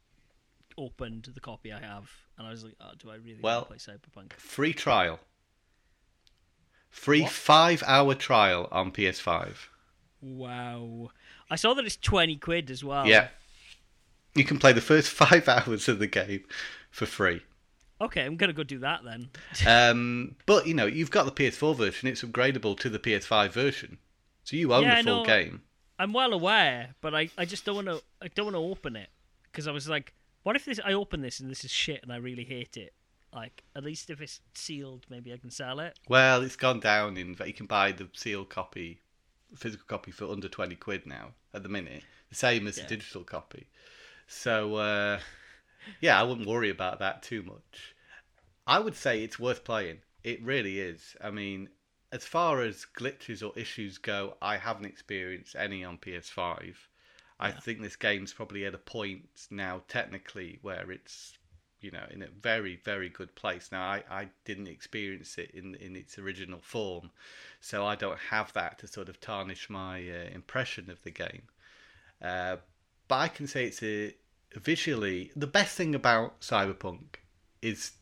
opened 0.76 1.28
the 1.34 1.40
copy 1.40 1.72
I 1.72 1.80
have, 1.80 2.11
and 2.36 2.46
I 2.46 2.51
was 2.51 2.62
like, 2.64 2.74
oh, 2.80 2.90
"Do 2.98 3.11
I 3.11 3.14
really 3.16 3.38
Well- 3.40 3.66
want 3.68 3.80
to 3.80 3.86
play 3.90 3.94
Cyberpunk?" 4.22 4.32
Free 4.34 4.72
trial. 4.74 5.18
Free 6.90 7.22
What? 7.22 7.30
five 7.32 7.82
hour 7.86 8.14
trial 8.14 8.68
on 8.72 8.90
PS5. 8.92 9.68
Wow! 10.20 11.11
I 11.48 11.57
saw 11.57 11.72
that 11.74 11.84
it's 11.84 11.96
twenty 11.96 12.36
quid 12.36 12.70
as 12.70 12.84
well. 12.84 13.07
Yeah. 13.07 13.28
You 14.34 14.44
can 14.44 14.59
play 14.59 14.72
the 14.72 14.80
first 14.80 15.09
five 15.24 15.48
hours 15.48 15.88
of 15.88 15.98
the 15.98 16.07
game 16.07 16.44
for 16.90 17.07
free. 17.07 17.42
Okay, 18.01 18.24
I'm 18.24 18.36
gonna 18.36 18.53
go 18.53 18.62
do 18.64 18.78
that 18.80 19.01
then. 19.05 19.30
Um, 19.66 20.36
but, 20.46 20.66
you 20.66 20.74
know, 20.74 20.86
you've 20.86 21.11
got 21.11 21.24
the 21.26 21.32
PS4 21.32 21.76
version, 21.76 22.09
it's 22.09 22.22
upgradable 22.22 22.78
to 22.80 22.88
the 22.88 22.98
PS5 22.98 23.51
version. 23.51 23.98
So 24.44 24.57
you 24.57 24.72
own 24.72 24.84
Yeah, 24.84 24.96
the 25.03 25.05
full 25.05 25.20
know. 25.20 25.24
game. 25.26 25.62
I'm 26.01 26.12
well 26.14 26.32
aware, 26.32 26.94
but 27.03 27.14
I, 27.14 27.28
I 27.36 27.44
just 27.44 27.64
don't 27.66 27.76
want 27.76 27.88
to. 27.88 28.03
I 28.22 28.28
don't 28.28 28.46
want 28.46 28.57
to 28.57 28.61
open 28.72 28.96
it 28.96 29.11
because 29.44 29.68
I 29.68 29.70
was 29.70 29.86
like, 29.88 30.14
what 30.42 30.57
if 30.57 30.64
this? 30.64 30.80
I 30.84 30.94
open 30.94 31.20
this 31.20 31.40
and 31.40 31.51
this 31.51 31.62
is 31.64 31.70
shit, 31.70 32.03
and 32.03 32.11
I 32.11 32.16
really 32.16 32.44
hate 32.44 32.76
it. 32.76 32.94
Like, 33.34 33.62
at 33.76 33.84
least 33.84 34.11
if 34.11 34.20
it's 34.20 34.40
sealed, 34.55 35.05
maybe 35.11 35.32
I 35.32 35.36
can 35.36 35.51
sell 35.51 35.78
it. 35.78 35.98
Well, 36.09 36.42
it's 36.42 36.57
gone 36.57 36.80
down 36.80 37.16
in 37.16 37.36
you 37.46 37.53
can 37.53 37.66
buy 37.66 37.92
the 37.92 38.09
sealed 38.14 38.48
copy, 38.48 39.01
physical 39.55 39.84
copy 39.86 40.11
for 40.11 40.24
under 40.30 40.48
twenty 40.48 40.74
quid 40.74 41.07
now 41.07 41.32
at 41.53 41.62
the 41.62 41.68
minute, 41.68 42.03
the 42.30 42.34
same 42.34 42.66
as 42.66 42.78
Yeah. 42.78 42.84
the 42.84 42.96
digital 42.96 43.22
copy. 43.22 43.66
So 44.26 44.76
uh, 44.76 45.20
yeah, 46.01 46.18
I 46.18 46.22
wouldn't 46.22 46.48
worry 46.48 46.70
about 46.70 46.98
that 47.01 47.22
too 47.22 47.42
much. 47.42 47.94
I 48.66 48.78
would 48.78 48.96
say 48.96 49.22
it's 49.22 49.38
worth 49.38 49.64
playing. 49.64 49.98
It 50.24 50.42
really 50.42 50.80
is. 50.80 51.14
I 51.22 51.30
mean, 51.30 51.68
as 52.12 52.24
far 52.26 52.61
as 52.62 52.86
glitches 52.96 53.42
or 53.46 53.56
issues 53.58 53.98
go, 53.98 54.36
I 54.42 54.56
haven't 54.56 54.86
experienced 54.86 55.56
any 55.56 55.84
on 55.84 55.98
PS5. 55.98 56.88
I 57.38 57.50
Yeah. 57.50 57.61
think 57.61 57.80
this 57.80 57.96
game's 57.96 58.32
probably 58.32 58.64
at 58.66 58.74
a 58.74 58.78
point 58.78 59.46
now, 59.50 59.82
technically, 59.88 60.58
where 60.62 60.90
it's 60.90 61.38
you 61.80 61.90
know 61.90 62.06
in 62.11 62.22
a 62.22 62.28
very 62.28 62.76
very 62.76 63.08
good 63.08 63.34
place. 63.34 63.72
Now 63.72 63.82
I, 63.82 64.04
I 64.11 64.28
didn't 64.44 64.66
experience 64.68 65.38
it 65.38 65.50
in 65.52 65.74
in 65.76 65.96
its 65.96 66.18
original 66.18 66.61
form, 66.61 67.11
so 67.61 67.86
I 67.86 67.94
don't 67.96 68.18
have 68.18 68.52
that 68.54 68.78
to 68.80 68.86
sort 68.86 69.08
of 69.08 69.20
tarnish 69.20 69.70
my 69.70 70.00
uh, 70.00 70.28
impression 70.34 70.90
of 70.90 71.02
the 71.02 71.11
game. 71.11 71.42
Uh, 72.22 72.56
but 73.08 73.16
I 73.16 73.28
can 73.28 73.46
say 73.46 73.66
it's 73.66 73.82
a 73.82 74.14
visually 74.56 75.32
the 75.36 75.46
best 75.46 75.76
thing 75.76 75.94
about 75.94 76.40
Cyberpunk 76.40 77.16
is 77.62 77.92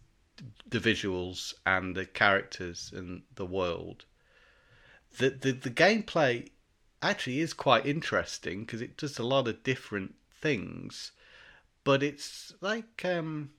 the 0.67 0.79
visuals 0.79 1.55
and 1.67 1.95
the 1.95 2.07
characters 2.07 2.91
and 2.95 3.23
the 3.35 3.47
world. 3.47 4.05
The 5.19 5.31
the, 5.31 5.53
the 5.53 5.71
gameplay 5.71 6.51
actually 7.03 7.41
is 7.41 7.53
quite 7.55 7.87
interesting 7.87 8.61
because 8.61 8.83
it 8.83 8.97
does 8.97 9.19
a 9.19 9.23
lot 9.23 9.49
of 9.49 9.63
different 9.63 10.15
things, 10.41 11.13
but 11.85 12.03
it's 12.03 12.53
like 12.61 13.05
um, 13.05 13.51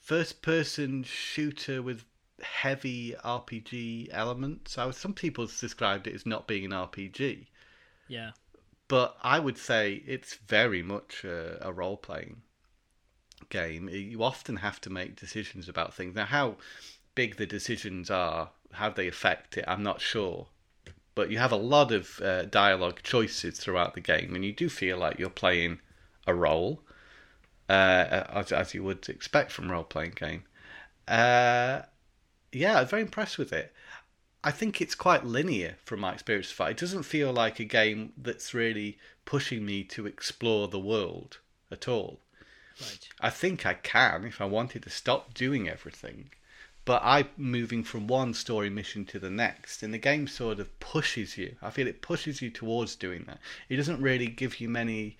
first 0.00 0.42
person 0.42 1.02
shooter 1.02 1.82
with 1.82 2.04
heavy 2.42 3.14
RPG 3.24 4.08
elements. 4.12 4.78
I 4.78 4.86
was, 4.86 4.96
some 4.96 5.14
people 5.14 5.46
described 5.46 6.06
it 6.06 6.14
as 6.14 6.26
not 6.26 6.48
being 6.48 6.64
an 6.64 6.70
RPG 6.72 7.46
Yeah. 8.08 8.32
but 8.88 9.16
I 9.22 9.38
would 9.38 9.58
say 9.58 10.02
it's 10.06 10.34
very 10.34 10.82
much 10.82 11.24
a, 11.24 11.58
a 11.66 11.72
role 11.72 11.96
playing 11.96 12.42
game. 13.52 13.88
You 13.88 14.24
often 14.24 14.56
have 14.56 14.80
to 14.80 14.90
make 14.90 15.14
decisions 15.14 15.68
about 15.68 15.94
things. 15.94 16.16
Now, 16.16 16.24
how 16.24 16.56
big 17.14 17.36
the 17.36 17.46
decisions 17.46 18.10
are, 18.10 18.50
how 18.72 18.90
they 18.90 19.06
affect 19.06 19.58
it, 19.58 19.64
I'm 19.68 19.82
not 19.82 20.00
sure. 20.00 20.46
But 21.14 21.30
you 21.30 21.38
have 21.38 21.52
a 21.52 21.56
lot 21.56 21.92
of 21.92 22.20
uh, 22.20 22.46
dialogue 22.46 23.00
choices 23.02 23.58
throughout 23.58 23.92
the 23.94 24.00
game, 24.00 24.34
and 24.34 24.44
you 24.44 24.52
do 24.52 24.70
feel 24.70 24.96
like 24.96 25.18
you're 25.18 25.28
playing 25.28 25.80
a 26.26 26.34
role, 26.34 26.80
uh, 27.68 28.24
as, 28.32 28.50
as 28.50 28.72
you 28.72 28.82
would 28.82 29.06
expect 29.10 29.52
from 29.52 29.68
a 29.68 29.72
role 29.74 29.84
playing 29.84 30.14
game. 30.16 30.44
Uh, 31.06 31.82
yeah, 32.50 32.80
I'm 32.80 32.86
very 32.86 33.02
impressed 33.02 33.36
with 33.36 33.52
it. 33.52 33.74
I 34.42 34.50
think 34.50 34.80
it's 34.80 34.94
quite 34.94 35.24
linear 35.24 35.76
from 35.84 36.00
my 36.00 36.14
experience 36.14 36.48
so 36.48 36.54
far. 36.54 36.70
It 36.70 36.78
doesn't 36.78 37.04
feel 37.04 37.32
like 37.32 37.60
a 37.60 37.64
game 37.64 38.14
that's 38.16 38.54
really 38.54 38.98
pushing 39.26 39.64
me 39.66 39.84
to 39.84 40.06
explore 40.06 40.66
the 40.66 40.80
world 40.80 41.38
at 41.70 41.86
all. 41.86 42.20
Right. 42.80 43.08
I 43.20 43.30
think 43.30 43.66
I 43.66 43.74
can 43.74 44.24
if 44.24 44.40
I 44.40 44.44
wanted 44.44 44.82
to 44.82 44.90
stop 44.90 45.34
doing 45.34 45.68
everything, 45.68 46.30
but 46.84 47.00
I'm 47.04 47.28
moving 47.36 47.84
from 47.84 48.06
one 48.06 48.34
story 48.34 48.70
mission 48.70 49.04
to 49.06 49.18
the 49.18 49.30
next, 49.30 49.82
and 49.82 49.94
the 49.94 49.98
game 49.98 50.26
sort 50.26 50.58
of 50.58 50.80
pushes 50.80 51.38
you. 51.38 51.56
I 51.62 51.70
feel 51.70 51.86
it 51.86 52.02
pushes 52.02 52.42
you 52.42 52.50
towards 52.50 52.96
doing 52.96 53.24
that. 53.26 53.38
It 53.68 53.76
doesn't 53.76 54.02
really 54.02 54.26
give 54.26 54.60
you 54.60 54.68
many, 54.68 55.16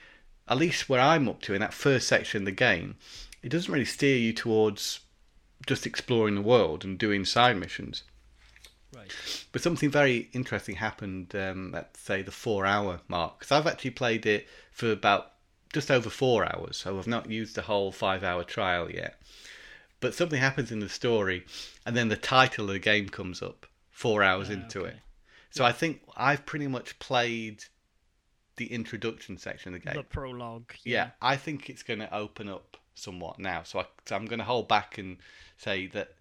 at 0.48 0.59
least 0.59 0.88
where 0.88 1.00
I'm 1.00 1.28
up 1.28 1.40
to 1.42 1.55
in 1.55 1.61
that 1.61 1.74
first 1.74 2.09
section 2.09 2.42
of 2.42 2.46
the 2.46 2.53
game, 2.53 2.96
it 3.42 3.50
doesn't 3.50 3.72
really 3.72 3.84
steer 3.84 4.16
you 4.16 4.32
towards 4.32 5.00
just 5.66 5.86
exploring 5.86 6.34
the 6.34 6.42
world 6.42 6.84
and 6.84 6.98
doing 6.98 7.24
side 7.24 7.57
missions. 7.57 8.03
Right. 8.94 9.12
But 9.53 9.62
something 9.62 9.90
very 9.90 10.28
interesting 10.32 10.76
happened 10.76 11.34
um, 11.34 11.74
at 11.74 11.96
say 11.96 12.22
the 12.22 12.30
four 12.30 12.66
hour 12.66 13.00
mark 13.09 13.38
because 13.38 13.53
I've 13.53 13.66
actually 13.66 13.92
played 13.92 14.26
it 14.26 14.46
for 14.70 14.92
about 14.92 15.32
just 15.72 15.90
over 15.90 16.10
four 16.10 16.44
hours, 16.44 16.76
so 16.76 16.98
I've 16.98 17.06
not 17.06 17.30
used 17.30 17.54
the 17.54 17.62
whole 17.62 17.92
five 17.92 18.22
hour 18.22 18.44
trial 18.44 18.90
yet. 18.90 19.20
But 20.00 20.14
something 20.14 20.40
happens 20.40 20.72
in 20.72 20.80
the 20.80 20.88
story, 20.88 21.44
and 21.86 21.96
then 21.96 22.08
the 22.08 22.16
title 22.16 22.66
of 22.66 22.72
the 22.72 22.78
game 22.78 23.08
comes 23.08 23.40
up 23.42 23.66
four 23.90 24.22
hours 24.22 24.48
Ah, 24.50 24.54
into 24.54 24.80
okay. 24.80 24.90
it. 24.90 24.96
So 25.50 25.64
I 25.64 25.72
think 25.72 26.02
I've 26.16 26.44
pretty 26.46 26.66
much 26.66 26.98
played 26.98 27.64
the 28.56 28.72
introduction 28.72 29.38
section 29.38 29.74
of 29.74 29.80
the 29.80 29.86
game. 29.86 29.96
The 29.96 30.02
prologue. 30.02 30.72
Yeah, 30.84 31.10
I 31.20 31.36
think 31.36 31.70
it's 31.70 31.82
going 31.82 32.00
to 32.00 32.14
open 32.14 32.48
up 32.48 32.76
somewhat 32.94 33.38
now. 33.38 33.62
So, 33.62 33.80
I, 33.80 33.86
so 34.06 34.16
I'm 34.16 34.26
going 34.26 34.38
to 34.40 34.44
hold 34.44 34.68
back 34.68 34.98
and 34.98 35.18
say 35.56 35.86
that, 35.88 36.14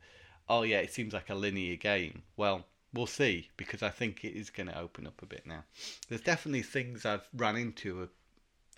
oh 0.48 0.64
yeah, 0.64 0.78
it 0.80 0.94
seems 0.94 1.14
like 1.14 1.30
a 1.30 1.36
linear 1.36 1.76
game. 1.76 2.24
Well, 2.38 2.66
we'll 2.94 3.08
see 3.08 3.50
because 3.58 3.82
I 3.82 3.90
think 3.90 4.24
it 4.24 4.38
is 4.38 4.50
going 4.50 4.68
to 4.68 4.78
open 4.80 5.08
up 5.08 5.22
a 5.22 5.26
bit 5.26 5.46
now. 5.46 5.64
There's 6.08 6.22
definitely 6.22 6.62
things 6.62 7.06
I've 7.06 7.28
run 7.36 7.56
into 7.58 8.10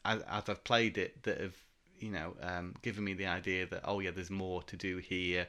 as, 0.05 0.21
as 0.23 0.49
I've 0.49 0.63
played 0.63 0.97
it 0.97 1.23
that 1.23 1.39
have 1.39 1.55
you 2.03 2.11
know, 2.11 2.35
um, 2.41 2.75
giving 2.81 3.05
me 3.05 3.13
the 3.13 3.27
idea 3.27 3.65
that 3.67 3.81
oh 3.85 3.99
yeah, 3.99 4.11
there's 4.11 4.29
more 4.29 4.61
to 4.63 4.75
do 4.75 4.97
here 4.97 5.47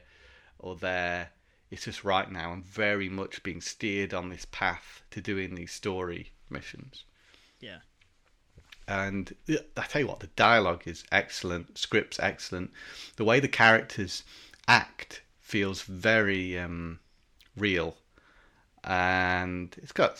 or 0.57 0.75
there. 0.75 1.31
It's 1.69 1.83
just 1.83 2.03
right 2.03 2.31
now. 2.31 2.51
I'm 2.51 2.63
very 2.63 3.09
much 3.09 3.43
being 3.43 3.59
steered 3.59 4.13
on 4.13 4.29
this 4.29 4.45
path 4.45 5.03
to 5.11 5.19
doing 5.19 5.55
these 5.55 5.73
story 5.73 6.31
missions. 6.49 7.03
Yeah. 7.59 7.79
And 8.87 9.35
I 9.75 9.81
tell 9.81 10.01
you 10.01 10.07
what, 10.07 10.19
the 10.19 10.27
dialogue 10.27 10.83
is 10.85 11.03
excellent, 11.11 11.77
script's 11.77 12.19
excellent. 12.19 12.71
The 13.17 13.25
way 13.25 13.39
the 13.39 13.47
characters 13.47 14.23
act 14.67 15.23
feels 15.41 15.81
very 15.81 16.57
um, 16.57 16.99
real, 17.57 17.97
and 18.83 19.75
it's 19.81 19.91
got 19.91 20.19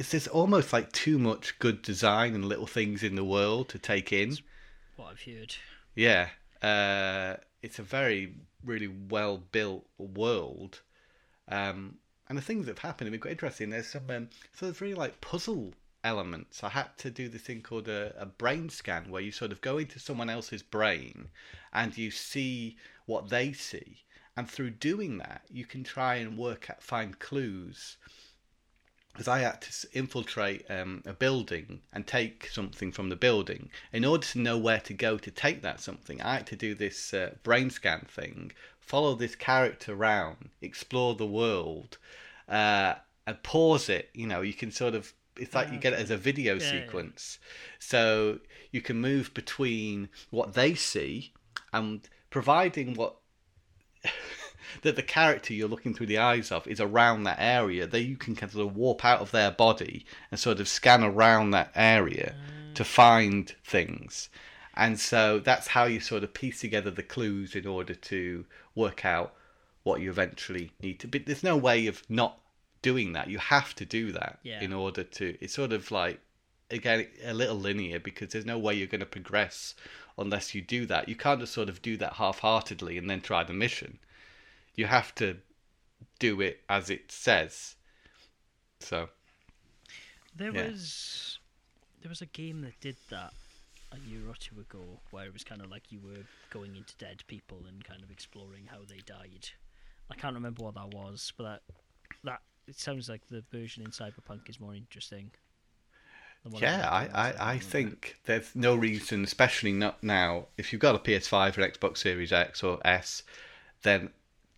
it's 0.00 0.12
there's 0.12 0.28
almost 0.28 0.72
like 0.72 0.90
too 0.92 1.18
much 1.18 1.58
good 1.58 1.82
design 1.82 2.34
and 2.34 2.46
little 2.46 2.66
things 2.66 3.02
in 3.02 3.16
the 3.16 3.24
world 3.24 3.68
to 3.68 3.78
take 3.78 4.14
in. 4.14 4.38
What 4.96 5.08
I've 5.10 5.20
heard. 5.20 5.54
Yeah, 5.94 6.30
uh, 6.62 7.36
it's 7.60 7.78
a 7.78 7.82
very 7.82 8.34
really 8.64 8.88
well 8.88 9.42
built 9.52 9.86
world, 9.98 10.80
um, 11.48 11.98
and 12.30 12.38
the 12.38 12.42
things 12.42 12.64
that 12.64 12.78
have 12.78 12.90
happened 12.90 13.08
have 13.08 13.12
been 13.12 13.20
quite 13.20 13.32
interesting. 13.32 13.68
There's 13.68 13.88
some 13.88 14.08
um, 14.08 14.30
so 14.54 14.64
there's 14.64 14.80
really 14.80 14.94
like 14.94 15.20
puzzle 15.20 15.74
elements. 16.02 16.64
I 16.64 16.70
had 16.70 16.96
to 16.98 17.10
do 17.10 17.28
this 17.28 17.42
thing 17.42 17.60
called 17.60 17.88
a, 17.88 18.14
a 18.18 18.24
brain 18.24 18.70
scan, 18.70 19.10
where 19.10 19.20
you 19.20 19.32
sort 19.32 19.52
of 19.52 19.60
go 19.60 19.76
into 19.76 19.98
someone 19.98 20.30
else's 20.30 20.62
brain 20.62 21.28
and 21.74 21.96
you 21.98 22.10
see 22.10 22.78
what 23.04 23.28
they 23.28 23.52
see, 23.52 23.98
and 24.34 24.48
through 24.48 24.70
doing 24.70 25.18
that, 25.18 25.42
you 25.50 25.66
can 25.66 25.84
try 25.84 26.14
and 26.14 26.38
work 26.38 26.70
out 26.70 26.82
find 26.82 27.18
clues 27.18 27.98
because 29.12 29.28
I 29.28 29.40
had 29.40 29.60
to 29.62 29.88
infiltrate 29.92 30.64
um, 30.70 31.02
a 31.04 31.12
building 31.12 31.80
and 31.92 32.06
take 32.06 32.48
something 32.52 32.92
from 32.92 33.08
the 33.08 33.16
building. 33.16 33.70
In 33.92 34.04
order 34.04 34.26
to 34.28 34.38
know 34.38 34.56
where 34.56 34.80
to 34.80 34.94
go 34.94 35.18
to 35.18 35.30
take 35.30 35.62
that 35.62 35.80
something, 35.80 36.22
I 36.22 36.34
had 36.34 36.46
to 36.48 36.56
do 36.56 36.74
this 36.74 37.12
uh, 37.12 37.34
brain 37.42 37.70
scan 37.70 38.06
thing, 38.08 38.52
follow 38.80 39.14
this 39.14 39.34
character 39.34 39.92
around, 39.94 40.50
explore 40.62 41.14
the 41.14 41.26
world, 41.26 41.98
uh, 42.48 42.94
and 43.26 43.42
pause 43.42 43.88
it. 43.88 44.10
You 44.14 44.26
know, 44.26 44.40
you 44.42 44.54
can 44.54 44.70
sort 44.70 44.94
of. 44.94 45.12
It's 45.36 45.54
like 45.54 45.72
you 45.72 45.78
get 45.78 45.94
it 45.94 45.98
as 46.00 46.10
a 46.10 46.16
video 46.18 46.54
Yeah, 46.54 46.60
yeah. 46.62 46.84
sequence, 46.84 47.38
so 47.78 48.40
you 48.72 48.82
can 48.82 49.00
move 49.00 49.32
between 49.32 50.08
what 50.30 50.52
they 50.54 50.74
see 50.74 51.32
and 51.72 52.06
providing 52.30 52.94
what 52.94 53.16
that 54.82 54.96
the 54.96 55.02
character 55.02 55.54
you're 55.54 55.68
looking 55.68 55.94
through 55.94 56.06
the 56.06 56.18
eyes 56.18 56.50
of 56.50 56.66
is 56.66 56.80
around 56.80 57.24
that 57.24 57.38
area, 57.38 57.86
that 57.86 58.02
you 58.02 58.16
can 58.16 58.34
kind 58.34 58.54
of 58.54 58.76
warp 58.76 59.04
out 59.04 59.20
of 59.20 59.30
their 59.30 59.50
body 59.50 60.04
and 60.30 60.38
sort 60.38 60.60
of 60.60 60.68
scan 60.68 61.02
around 61.02 61.50
that 61.50 61.70
area 61.74 62.34
mm. 62.34 62.74
to 62.74 62.84
find 62.84 63.54
things. 63.64 64.28
And 64.74 64.98
so 64.98 65.40
that's 65.40 65.68
how 65.68 65.84
you 65.84 66.00
sort 66.00 66.24
of 66.24 66.32
piece 66.32 66.60
together 66.60 66.90
the 66.90 67.02
clues 67.02 67.54
in 67.54 67.66
order 67.66 67.94
to 67.94 68.46
work 68.74 69.04
out 69.04 69.34
what 69.82 70.00
you 70.00 70.10
eventually 70.10 70.72
need 70.80 71.00
to. 71.00 71.08
But 71.08 71.26
there's 71.26 71.42
no 71.42 71.56
way 71.56 71.86
of 71.86 72.02
not 72.08 72.38
doing 72.82 73.12
that. 73.12 73.28
You 73.28 73.38
have 73.38 73.74
to 73.76 73.84
do 73.84 74.12
that 74.12 74.38
Yeah. 74.42 74.60
in 74.60 74.72
order 74.72 75.04
to. 75.04 75.36
It's 75.40 75.54
sort 75.54 75.72
of 75.72 75.90
like 75.90 76.20
again 76.70 77.06
a 77.24 77.34
little 77.34 77.58
linear 77.58 77.98
because 77.98 78.28
there's 78.28 78.46
no 78.46 78.58
way 78.58 78.74
you're 78.74 78.86
going 78.86 79.00
to 79.00 79.06
progress 79.06 79.74
unless 80.16 80.54
you 80.54 80.62
do 80.62 80.86
that. 80.86 81.08
You 81.08 81.16
can't 81.16 81.40
just 81.40 81.52
sort 81.52 81.68
of 81.68 81.82
do 81.82 81.96
that 81.96 82.14
half-heartedly 82.14 82.96
and 82.98 83.08
then 83.08 83.20
try 83.20 83.42
the 83.42 83.52
mission. 83.52 83.98
You 84.74 84.86
have 84.86 85.14
to 85.16 85.38
do 86.18 86.40
it 86.40 86.62
as 86.68 86.90
it 86.90 87.12
says. 87.12 87.76
So 88.80 89.10
There 90.34 90.52
Yeah. 90.52 90.62
was 90.62 91.38
there 92.02 92.08
was 92.08 92.22
a 92.22 92.26
game 92.26 92.62
that 92.62 92.80
did 92.80 92.96
that 93.10 93.34
a 93.92 93.98
year 93.98 94.28
or 94.28 94.34
two 94.34 94.60
ago 94.60 95.00
where 95.10 95.26
it 95.26 95.32
was 95.32 95.44
kind 95.44 95.60
of 95.60 95.70
like 95.70 95.90
you 95.92 96.00
were 96.00 96.24
going 96.50 96.76
into 96.76 96.96
dead 96.96 97.22
people 97.26 97.66
and 97.66 97.84
kind 97.84 98.02
of 98.02 98.10
exploring 98.10 98.66
how 98.66 98.84
they 98.88 99.00
died. 99.00 99.50
I 100.10 100.14
can't 100.14 100.34
remember 100.34 100.62
what 100.64 100.74
that 100.74 100.88
was, 100.94 101.32
but 101.36 101.44
that 101.44 101.62
that 102.24 102.42
it 102.66 102.78
sounds 102.78 103.08
like 103.08 103.26
the 103.28 103.42
version 103.52 103.82
in 103.82 103.90
Cyberpunk 103.90 104.48
is 104.48 104.60
more 104.60 104.74
interesting. 104.74 105.32
yeah, 106.58 106.88
I, 106.90 107.08
I, 107.28 107.52
I 107.54 107.58
think 107.58 108.16
there's 108.24 108.54
no 108.54 108.74
reason, 108.74 109.24
especially 109.24 109.72
not 109.72 110.02
now, 110.02 110.46
if 110.56 110.72
you've 110.72 110.80
got 110.80 110.94
a 110.94 110.98
PS5 110.98 111.58
or 111.58 111.68
Xbox 111.68 111.98
Series 111.98 112.32
X 112.32 112.62
or 112.62 112.78
S, 112.84 113.22
then 113.82 114.10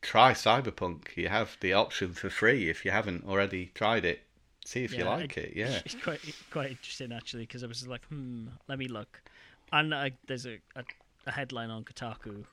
try 0.03 0.33
Cyberpunk. 0.33 1.17
You 1.17 1.29
have 1.29 1.57
the 1.61 1.73
option 1.73 2.13
for 2.13 2.29
free 2.29 2.69
if 2.69 2.85
you 2.85 2.91
haven't 2.91 3.25
already 3.25 3.71
tried 3.75 4.05
it. 4.05 4.21
See 4.65 4.85
if 4.85 4.97
you 4.97 5.05
like 5.05 5.37
it. 5.37 5.55
Yeah. 5.57 5.81
It's 5.85 5.95
quite 5.97 6.21
quite 6.51 6.71
interesting 6.71 7.13
actually 7.13 7.45
because 7.45 7.65
I 7.65 7.67
was 7.67 7.87
like, 7.89 8.05
hmm, 8.07 8.47
let 8.69 8.79
me 8.79 8.87
look. 8.87 9.21
And 9.73 9.93
uh, 9.95 10.11
there's 10.27 10.47
a, 10.47 10.59
a 10.77 10.85
a 11.27 11.31
headline 11.31 11.71
on 11.71 11.85
Kotaku 11.85 12.45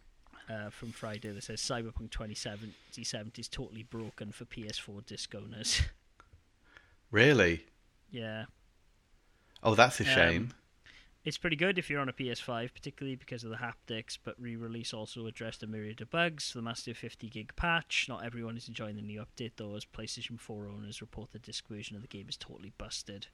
uh, 0.50 0.70
from 0.70 0.92
Friday 0.92 1.32
that 1.32 1.44
says 1.44 1.60
Cyberpunk 1.60 2.12
2077 2.12 3.32
is 3.38 3.48
totally 3.48 3.84
broken 3.84 4.32
for 4.32 4.46
PS4 4.46 5.06
disc 5.06 5.34
owners. 5.36 5.82
Really? 7.12 7.66
yeah, 8.12 8.46
Oh, 9.64 9.74
that's 9.74 10.00
a 10.00 10.04
Um, 10.04 10.10
shame. 10.10 10.54
It's 11.26 11.38
pretty 11.38 11.56
good 11.56 11.78
if 11.78 11.90
you're 11.90 12.00
on 12.00 12.10
a 12.10 12.14
PS5, 12.14 12.74
particularly 12.74 13.16
because 13.16 13.44
of 13.44 13.50
the 13.50 13.58
haptics. 13.58 14.18
But 14.24 14.36
re-release 14.40 14.94
also 14.94 15.28
addressed 15.28 15.64
a 15.64 15.68
myriad 15.68 16.02
of 16.02 16.10
bugs. 16.10 16.54
The 16.54 16.62
massive 16.62 16.98
50 16.98 17.30
gig 17.30 17.56
patch. 17.56 18.06
Not 18.08 18.24
everyone 18.24 18.58
is 18.58 18.68
enjoying 18.68 18.96
the 18.96 19.02
new 19.02 19.22
update 19.22 19.54
though, 19.58 19.76
as 19.76 19.86
PlayStation 19.86 20.40
4 20.40 20.68
owners 20.68 21.02
report 21.02 21.32
the 21.32 21.40
disc 21.40 21.68
version 21.68 21.96
of 21.96 22.02
the 22.02 22.08
game 22.08 22.28
is 22.30 22.38
totally 22.38 22.74
busted. 22.78 23.28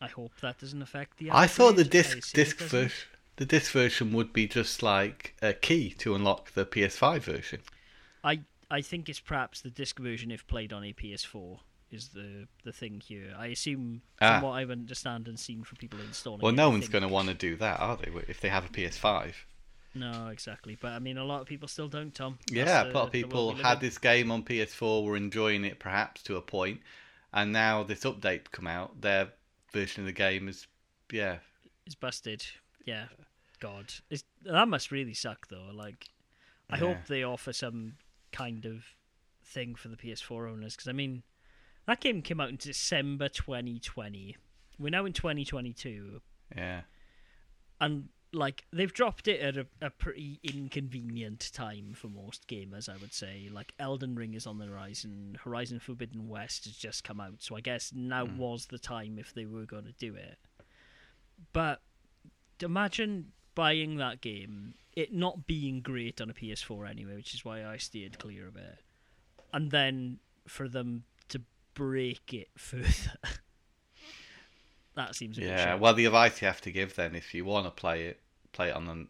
I 0.00 0.08
hope 0.08 0.32
that 0.40 0.58
doesn't 0.58 0.82
affect 0.82 1.18
the. 1.18 1.30
I 1.30 1.46
thought 1.46 1.76
the 1.76 1.84
disc 1.84 2.32
disc 2.32 2.58
version 2.58 3.08
the 3.36 3.46
disc 3.46 3.72
version 3.72 4.12
would 4.12 4.32
be 4.32 4.46
just 4.46 4.82
like 4.82 5.34
a 5.42 5.52
key 5.52 5.90
to 5.98 6.14
unlock 6.14 6.52
the 6.52 6.64
PS5 6.64 7.20
version. 7.20 7.60
I 8.22 8.40
I 8.70 8.80
think 8.80 9.08
it's 9.08 9.20
perhaps 9.20 9.60
the 9.60 9.70
disc 9.70 9.98
version 9.98 10.30
if 10.30 10.46
played 10.46 10.72
on 10.72 10.84
a 10.84 10.92
PS4 10.92 11.60
is 11.94 12.08
the 12.08 12.46
the 12.64 12.72
thing 12.72 13.00
here. 13.00 13.32
I 13.38 13.46
assume 13.46 14.02
Ah. 14.20 14.34
from 14.40 14.48
what 14.48 14.52
I've 14.56 14.70
understand 14.70 15.28
and 15.28 15.38
seen 15.38 15.64
from 15.64 15.76
people 15.76 16.00
installing. 16.00 16.40
Well, 16.40 16.52
it, 16.52 16.56
no 16.56 16.64
I 16.64 16.68
one's 16.68 16.82
think- 16.84 16.92
going 16.92 17.02
to 17.02 17.08
want 17.08 17.28
to 17.28 17.34
do 17.34 17.56
that, 17.56 17.80
are 17.80 17.96
they? 17.96 18.10
If 18.28 18.40
they 18.40 18.48
have 18.48 18.64
a 18.66 18.68
PS5. 18.68 19.34
No, 19.94 20.26
exactly. 20.28 20.76
But 20.80 20.92
I 20.92 20.98
mean, 20.98 21.16
a 21.18 21.24
lot 21.24 21.40
of 21.40 21.46
people 21.46 21.68
still 21.68 21.88
don't, 21.88 22.12
Tom. 22.14 22.38
That's 22.48 22.52
Yeah, 22.52 22.82
the- 22.84 22.90
a 22.90 22.92
lot 22.92 23.06
of 23.06 23.12
people 23.12 23.54
had 23.54 23.80
this 23.80 23.96
game 23.98 24.30
on 24.32 24.42
PS4, 24.42 25.04
were 25.04 25.16
enjoying 25.16 25.64
it 25.64 25.78
perhaps 25.78 26.22
to 26.24 26.36
a 26.36 26.42
point, 26.42 26.80
and 27.32 27.52
now 27.52 27.82
this 27.84 28.00
update 28.04 28.50
come 28.50 28.66
out. 28.66 29.00
Their 29.00 29.32
version 29.72 30.02
of 30.02 30.06
the 30.06 30.12
game 30.12 30.48
is, 30.48 30.66
yeah, 31.12 31.38
It's 31.86 31.94
busted. 31.94 32.44
Yeah. 32.84 33.06
God, 33.60 33.92
it's, 34.10 34.24
that 34.42 34.68
must 34.68 34.90
really 34.90 35.14
suck 35.14 35.46
though. 35.48 35.70
Like, 35.72 36.08
I 36.68 36.76
hope 36.76 37.06
they 37.06 37.22
offer 37.22 37.52
some 37.52 37.94
kind 38.32 38.64
of 38.66 38.84
thing 39.44 39.74
for 39.74 39.88
the 39.88 39.96
PS4 39.96 40.48
owners 40.50 40.74
because 40.74 40.88
I 40.88 40.92
mean, 40.92 41.22
that 41.86 42.00
game 42.00 42.22
came 42.22 42.40
out 42.40 42.48
in 42.48 42.56
December 42.56 43.28
2020. 43.28 44.36
We're 44.78 44.90
now 44.90 45.04
in 45.04 45.12
2022. 45.12 46.20
yeah, 46.56 46.82
and 47.80 48.08
like 48.34 48.64
they've 48.72 48.92
dropped 48.92 49.28
it 49.28 49.40
at 49.40 49.56
a, 49.56 49.66
a 49.80 49.90
pretty 49.90 50.40
inconvenient 50.42 51.52
time 51.54 51.94
for 51.94 52.08
most 52.08 52.46
gamers 52.48 52.88
i 52.88 52.96
would 52.96 53.14
say. 53.14 53.48
Like 53.50 53.72
elden 53.78 54.14
ring 54.14 54.34
is 54.34 54.46
on 54.46 54.58
the 54.58 54.66
horizon 54.66 55.38
horizon 55.42 55.78
forbidden 55.78 56.28
west 56.28 56.64
has 56.64 56.76
just 56.76 57.04
come 57.04 57.20
out. 57.20 57.36
So 57.38 57.56
i 57.56 57.60
guess 57.60 57.92
now 57.94 58.26
hmm. 58.26 58.38
was 58.38 58.66
the 58.66 58.78
time 58.78 59.18
if 59.18 59.32
they 59.32 59.46
were 59.46 59.64
going 59.64 59.84
to 59.84 59.92
do 59.92 60.14
it. 60.14 60.38
But 61.52 61.80
imagine 62.60 63.32
buying 63.54 63.96
that 63.96 64.20
game 64.20 64.74
it 64.94 65.12
not 65.12 65.46
being 65.46 65.80
great 65.80 66.20
on 66.20 66.30
a 66.30 66.34
ps4 66.34 66.88
anyway 66.88 67.14
which 67.14 67.34
is 67.34 67.44
why 67.44 67.64
i 67.64 67.76
steered 67.76 68.18
clear 68.18 68.48
of 68.48 68.56
it. 68.56 68.78
And 69.52 69.70
then 69.70 70.18
for 70.48 70.68
them 70.68 71.04
break 71.74 72.32
it 72.32 72.48
further 72.56 73.18
that 74.94 75.14
seems 75.14 75.36
yeah. 75.38 75.74
Well, 75.74 75.94
the 75.94 76.04
advice 76.06 76.40
you 76.40 76.46
have 76.46 76.60
to 76.62 76.70
give 76.70 76.94
then, 76.94 77.14
if 77.14 77.34
you 77.34 77.44
want 77.44 77.66
to 77.66 77.70
play 77.70 78.04
it, 78.06 78.20
play 78.52 78.68
it 78.68 78.76
on 78.76 78.86
the 78.86 79.06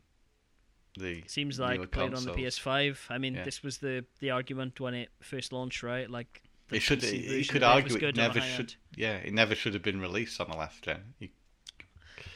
the 0.96 1.24
Seems 1.26 1.58
like 1.58 1.90
played 1.90 2.14
on 2.14 2.24
the. 2.24 2.32
PS5. 2.32 2.98
I 3.10 3.18
mean, 3.18 3.34
Yeah. 3.34 3.44
this 3.44 3.62
was 3.62 3.78
the 3.78 4.04
the 4.20 4.30
argument 4.30 4.80
when 4.80 4.94
it 4.94 5.10
first 5.20 5.52
launched, 5.52 5.82
right? 5.82 6.08
Like 6.08 6.42
It 6.70 6.80
should. 6.80 7.00
PC 7.00 7.38
You 7.38 7.44
could 7.46 7.62
argue 7.62 7.96
it 7.96 8.00
good 8.00 8.18
on 8.18 8.28
the 8.28 8.34
never 8.34 8.40
should. 8.40 8.60
end. 8.60 8.76
Yeah, 8.96 9.16
it 9.16 9.34
never 9.34 9.54
should 9.54 9.74
have 9.74 9.82
been 9.82 10.00
released 10.00 10.40
on 10.40 10.48
the 10.50 10.56
last 10.56 10.82
gen. 10.82 11.14
You, 11.18 11.28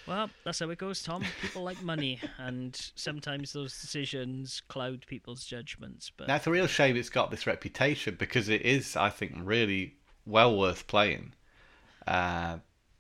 Well, 0.06 0.28
that's 0.44 0.58
how 0.58 0.68
it 0.70 0.78
goes, 0.78 1.02
Tom. 1.02 1.24
People 1.40 1.62
like 1.62 1.82
money, 1.82 2.20
and 2.38 2.76
sometimes 2.96 3.52
those 3.52 3.80
decisions 3.80 4.60
cloud 4.68 5.04
people's 5.06 5.44
judgments. 5.44 6.10
But 6.14 6.28
it's 6.28 6.46
a 6.46 6.50
real 6.50 6.66
shame 6.66 6.96
it's 6.96 7.10
got 7.10 7.30
this 7.30 7.46
reputation 7.46 8.16
because 8.18 8.48
it 8.48 8.62
is, 8.62 8.96
I 8.96 9.10
think, 9.10 9.34
really 9.36 9.97
well 10.28 10.56
worth 10.56 10.86
playing. 10.86 11.32
Uh, 12.06 12.58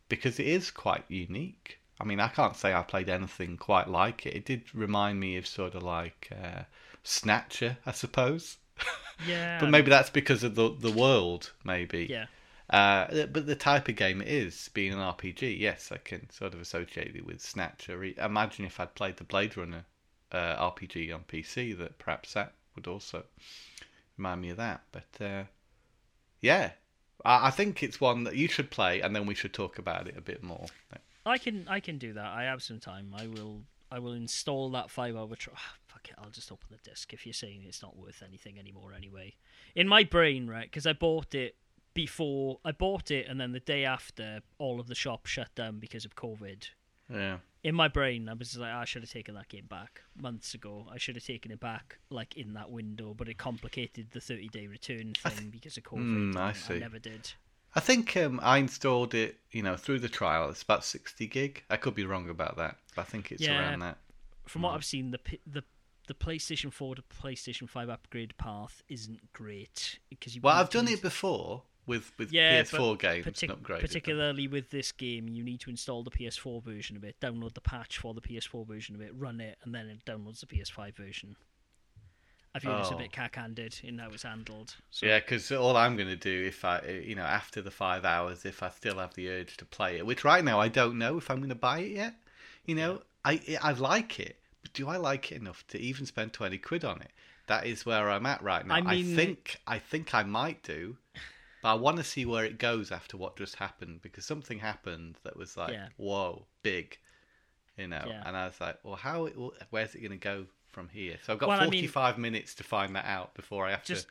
because 0.08 0.38
it 0.40 0.46
is 0.46 0.70
quite 0.70 1.04
unique. 1.08 1.78
I 2.00 2.04
mean, 2.04 2.20
I 2.20 2.28
can't 2.28 2.56
say 2.56 2.72
I 2.72 2.82
played 2.82 3.08
anything 3.08 3.56
quite 3.56 3.88
like 3.88 4.24
it. 4.26 4.34
It 4.34 4.44
did 4.44 4.74
remind 4.74 5.20
me 5.20 5.36
of 5.36 5.46
sort 5.46 5.74
of 5.74 5.82
like 5.82 6.30
uh, 6.32 6.62
Snatcher, 7.02 7.76
I 7.84 7.92
suppose. 7.92 8.56
yeah, 9.26 9.58
but 9.60 9.70
maybe 9.70 9.90
that's 9.90 10.10
because 10.10 10.44
of 10.44 10.54
the 10.54 10.70
the 10.70 10.92
world, 10.92 11.52
maybe. 11.64 12.06
yeah, 12.08 12.26
Uh, 12.70 13.26
but 13.26 13.46
the 13.46 13.56
type 13.56 13.88
of 13.88 13.96
game 13.96 14.20
it 14.22 14.28
is, 14.28 14.70
being 14.74 14.92
an 14.92 14.98
RPG, 14.98 15.58
yes, 15.58 15.90
I 15.90 15.96
can 15.98 16.30
sort 16.30 16.54
of 16.54 16.60
associate 16.60 17.16
it 17.16 17.26
with 17.26 17.40
Snatcher. 17.40 18.02
Imagine 18.04 18.64
if 18.66 18.78
I'd 18.78 18.94
played 18.94 19.16
the 19.16 19.24
Blade 19.24 19.56
Runner 19.56 19.84
uh, 20.30 20.70
RPG 20.70 21.12
on 21.14 21.24
PC, 21.24 21.76
that 21.78 21.98
perhaps 21.98 22.34
that 22.34 22.52
would 22.76 22.86
also 22.86 23.24
remind 24.16 24.42
me 24.42 24.50
of 24.50 24.58
that. 24.58 24.82
But 24.92 25.24
uh, 25.24 25.44
yeah, 26.40 26.72
I, 27.24 27.48
I 27.48 27.50
think 27.50 27.82
it's 27.82 28.00
one 28.00 28.24
that 28.24 28.36
you 28.36 28.48
should 28.48 28.70
play, 28.70 29.00
and 29.00 29.14
then 29.14 29.26
we 29.26 29.34
should 29.34 29.52
talk 29.52 29.78
about 29.78 30.08
it 30.08 30.16
a 30.16 30.20
bit 30.20 30.42
more. 30.42 30.66
I 31.26 31.38
can 31.38 31.66
I 31.68 31.80
can 31.80 31.98
do 31.98 32.12
that. 32.14 32.26
I 32.26 32.44
have 32.44 32.62
some 32.62 32.78
time. 32.80 33.14
I 33.16 33.26
will 33.26 33.62
I 33.90 33.98
will 33.98 34.12
install 34.12 34.70
that 34.70 34.90
five 34.90 35.16
hour 35.16 35.34
trial. 35.36 35.56
Oh, 35.58 35.76
fuck 35.86 36.08
it, 36.08 36.14
I'll 36.18 36.30
just 36.30 36.52
open 36.52 36.68
the 36.70 36.90
disc. 36.90 37.12
If 37.12 37.26
you're 37.26 37.32
saying 37.32 37.64
it's 37.66 37.82
not 37.82 37.96
worth 37.96 38.22
anything 38.26 38.58
anymore, 38.58 38.92
anyway. 38.96 39.34
In 39.74 39.88
my 39.88 40.04
brain, 40.04 40.46
right? 40.46 40.64
Because 40.64 40.86
I 40.86 40.92
bought 40.92 41.34
it 41.34 41.56
before 41.94 42.60
I 42.64 42.72
bought 42.72 43.10
it, 43.10 43.26
and 43.28 43.40
then 43.40 43.52
the 43.52 43.60
day 43.60 43.84
after, 43.84 44.40
all 44.58 44.80
of 44.80 44.86
the 44.86 44.94
shops 44.94 45.30
shut 45.30 45.54
down 45.54 45.78
because 45.78 46.04
of 46.04 46.16
COVID. 46.16 46.68
Yeah. 47.12 47.38
In 47.64 47.74
my 47.74 47.88
brain, 47.88 48.28
I 48.28 48.34
was 48.34 48.56
like, 48.56 48.72
I 48.72 48.84
should 48.84 49.02
have 49.02 49.10
taken 49.10 49.34
that 49.34 49.48
game 49.48 49.66
back 49.68 50.02
months 50.16 50.54
ago. 50.54 50.86
I 50.92 50.98
should 50.98 51.16
have 51.16 51.24
taken 51.24 51.50
it 51.50 51.58
back 51.58 51.98
like 52.08 52.36
in 52.36 52.54
that 52.54 52.70
window, 52.70 53.14
but 53.14 53.28
it 53.28 53.36
complicated 53.38 54.08
the 54.12 54.20
30 54.20 54.48
day 54.48 54.66
return 54.68 55.14
thing 55.14 55.32
th- 55.36 55.50
because 55.50 55.76
of 55.76 55.82
COVID. 55.82 56.34
Mm, 56.34 56.36
I 56.36 56.52
see. 56.52 56.74
I 56.74 56.78
never 56.78 56.98
did. 57.00 57.32
I 57.74 57.80
think 57.80 58.16
um, 58.16 58.38
I 58.42 58.58
installed 58.58 59.12
it, 59.14 59.38
you 59.50 59.62
know, 59.62 59.76
through 59.76 59.98
the 59.98 60.08
trial. 60.08 60.48
It's 60.50 60.62
about 60.62 60.84
60 60.84 61.26
gig. 61.26 61.64
I 61.68 61.76
could 61.76 61.94
be 61.94 62.04
wrong 62.04 62.28
about 62.30 62.56
that, 62.56 62.76
but 62.94 63.02
I 63.02 63.04
think 63.04 63.32
it's 63.32 63.42
Yeah. 63.42 63.58
around 63.58 63.80
that. 63.80 63.98
From 64.46 64.62
what 64.62 64.74
I've 64.74 64.84
seen, 64.84 65.10
the 65.10 65.20
the 65.46 65.62
the 66.06 66.14
PlayStation 66.14 66.72
4 66.72 66.94
to 66.94 67.02
PlayStation 67.02 67.68
5 67.68 67.90
upgrade 67.90 68.34
path 68.38 68.82
isn't 68.88 69.32
great 69.34 69.98
because 70.08 70.34
you. 70.34 70.40
Well, 70.42 70.56
I've 70.56 70.70
done 70.70 70.88
it 70.88 71.02
before 71.02 71.64
with 71.88 72.12
with 72.18 72.30
Yeah, 72.32 72.62
PS4 72.62 72.96
games, 72.98 73.26
partic- 73.26 73.48
not 73.48 73.62
great. 73.62 73.80
particularly 73.80 74.46
with 74.46 74.70
this 74.70 74.92
game, 74.92 75.28
you 75.28 75.42
need 75.42 75.58
to 75.60 75.70
install 75.70 76.04
the 76.04 76.10
PS4 76.10 76.62
version 76.62 76.96
of 76.96 77.02
it, 77.02 77.16
download 77.20 77.54
the 77.54 77.60
patch 77.60 77.98
for 77.98 78.14
the 78.14 78.20
PS4 78.20 78.64
version 78.66 78.94
of 78.94 79.00
it, 79.00 79.12
run 79.16 79.40
it, 79.40 79.58
and 79.64 79.74
then 79.74 79.88
it 79.88 80.04
downloads 80.04 80.40
the 80.40 80.46
PS5 80.46 80.94
version. 80.94 81.34
I 82.54 82.60
feel 82.60 82.78
it's 82.78 82.90
a 82.90 82.94
Oh. 82.94 82.98
bit 82.98 83.12
cack-handed 83.12 83.78
in 83.82 83.98
how 83.98 84.10
it's 84.10 84.22
handled. 84.22 84.74
So. 84.90 85.06
Yeah, 85.06 85.18
because 85.20 85.52
all 85.52 85.76
I'm 85.76 85.96
going 85.96 86.08
to 86.08 86.16
do 86.16 86.46
if 86.46 86.64
I, 86.64 86.78
eh, 86.78 87.00
you 87.00 87.14
know, 87.14 87.22
after 87.22 87.60
the 87.60 87.70
five 87.70 88.04
hours, 88.04 88.44
if 88.44 88.62
I 88.62 88.70
still 88.70 88.98
have 88.98 89.14
the 89.14 89.28
urge 89.28 89.56
to 89.58 89.64
play 89.64 89.98
it, 89.98 90.06
which 90.06 90.24
right 90.24 90.42
now 90.42 90.58
I 90.58 90.68
don't 90.68 90.98
know 90.98 91.18
if 91.18 91.30
I'm 91.30 91.38
going 91.38 91.50
to 91.50 91.54
buy 91.54 91.80
it 91.80 91.92
yet. 91.92 92.14
You 92.64 92.74
know, 92.74 93.02
I 93.24 93.40
eh, 93.46 93.58
I 93.62 93.72
like 93.72 94.18
it, 94.18 94.40
but 94.62 94.72
do 94.72 94.88
I 94.88 94.96
like 94.96 95.30
it 95.30 95.36
enough 95.36 95.66
to 95.68 95.78
even 95.78 96.06
spend 96.06 96.32
twenty 96.32 96.58
quid 96.58 96.84
on 96.84 97.00
it? 97.02 97.10
That 97.46 97.66
is 97.66 97.86
where 97.86 98.10
I'm 98.10 98.26
at 98.26 98.42
right 98.42 98.66
now. 98.66 98.74
I 98.74 98.78
I, 98.78 98.82
mean- 98.96 99.14
think 99.14 99.60
I 99.66 99.78
think 99.78 100.14
I 100.14 100.22
might 100.22 100.62
do, 100.62 100.96
but 101.62 101.70
I 101.70 101.74
want 101.74 101.96
to 101.98 102.04
see 102.04 102.24
where 102.24 102.44
it 102.44 102.58
goes 102.58 102.90
after 102.92 103.16
what 103.16 103.36
just 103.36 103.56
happened 103.56 104.00
because 104.02 104.24
something 104.24 104.58
happened 104.58 105.16
that 105.24 105.36
was 105.36 105.56
like, 105.56 105.72
Yeah. 105.72 105.88
whoa, 105.96 106.46
big, 106.62 106.98
you 107.76 107.88
know. 107.88 108.04
Yeah. 108.06 108.22
And 108.26 108.36
I 108.36 108.46
was 108.46 108.60
like, 108.60 108.78
well, 108.84 108.96
how? 108.96 109.26
It, 109.26 109.36
where's 109.70 109.94
it 109.94 110.00
going 110.00 110.12
to 110.12 110.16
go 110.18 110.46
from 110.68 110.88
here? 110.88 111.16
So 111.24 111.32
I've 111.32 111.38
got 111.38 111.48
Well, 111.48 111.58
I 111.60 111.64
mean- 111.64 111.72
45 111.88 112.18
minutes 112.18 112.54
to 112.56 112.64
find 112.64 112.94
that 112.96 113.06
out 113.06 113.34
before 113.34 113.66
I 113.66 113.70
have 113.72 113.84
Just 113.84 114.06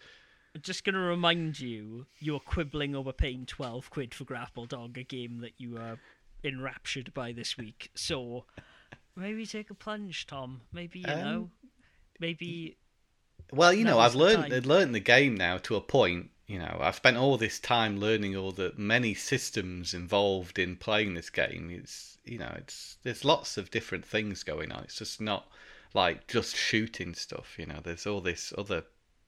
to. 0.54 0.60
just 0.62 0.84
going 0.84 0.96
to 0.96 1.00
remind 1.02 1.60
you, 1.60 2.06
you 2.20 2.36
are 2.36 2.40
quibbling 2.40 2.96
over 2.96 3.14
paying 3.14 3.46
12 3.46 3.90
quid 3.90 4.14
for 4.14 4.24
Grapple 4.26 4.66
Dog, 4.66 4.98
a 4.98 5.04
game 5.04 5.40
that 5.42 5.54
you 5.58 5.78
are 5.78 5.98
enraptured 6.44 7.14
by 7.14 7.32
this 7.32 7.58
week. 7.58 7.92
So 7.96 8.46
maybe 9.16 9.46
take 9.46 9.70
a 9.70 9.74
plunge, 9.74 10.26
Tom. 10.28 10.62
Maybe, 10.72 11.00
you 11.00 11.06
Um, 11.14 11.20
know, 11.22 11.50
maybe. 12.20 12.78
Well, 13.52 13.74
you 13.74 13.86
know, 13.86 14.00
I've 14.00 14.16
learned 14.16 14.44
time. 14.44 14.54
I've 14.54 14.66
learned 14.66 14.94
the 14.94 15.00
game 15.00 15.36
now 15.36 15.58
to 15.60 15.76
a 15.76 15.82
point. 15.82 16.30
You 16.48 16.60
know, 16.60 16.78
I've 16.82 16.96
spent 16.96 17.18
all 17.18 17.38
this 17.38 17.60
time 17.60 18.00
learning 18.00 18.36
all 18.36 18.52
the 18.52 18.74
many 18.78 19.14
systems 19.14 19.94
involved 19.94 20.58
in 20.60 20.76
playing 20.76 21.14
this 21.14 21.30
game. 21.30 21.70
It's 21.72 22.18
you 22.26 22.38
know, 22.38 22.54
it's 22.58 22.98
there's 23.04 23.26
lots 23.26 23.58
of 23.58 23.72
different 23.72 24.06
things 24.06 24.44
going 24.44 24.72
on. 24.72 24.84
It's 24.84 24.98
just 24.98 25.22
not 25.22 25.48
like 25.94 26.28
just 26.28 26.56
shooting 26.56 27.14
stuff. 27.14 27.56
You 27.58 27.66
know, 27.66 27.80
there's 27.84 28.08
all 28.08 28.22
this 28.22 28.54
other 28.58 28.84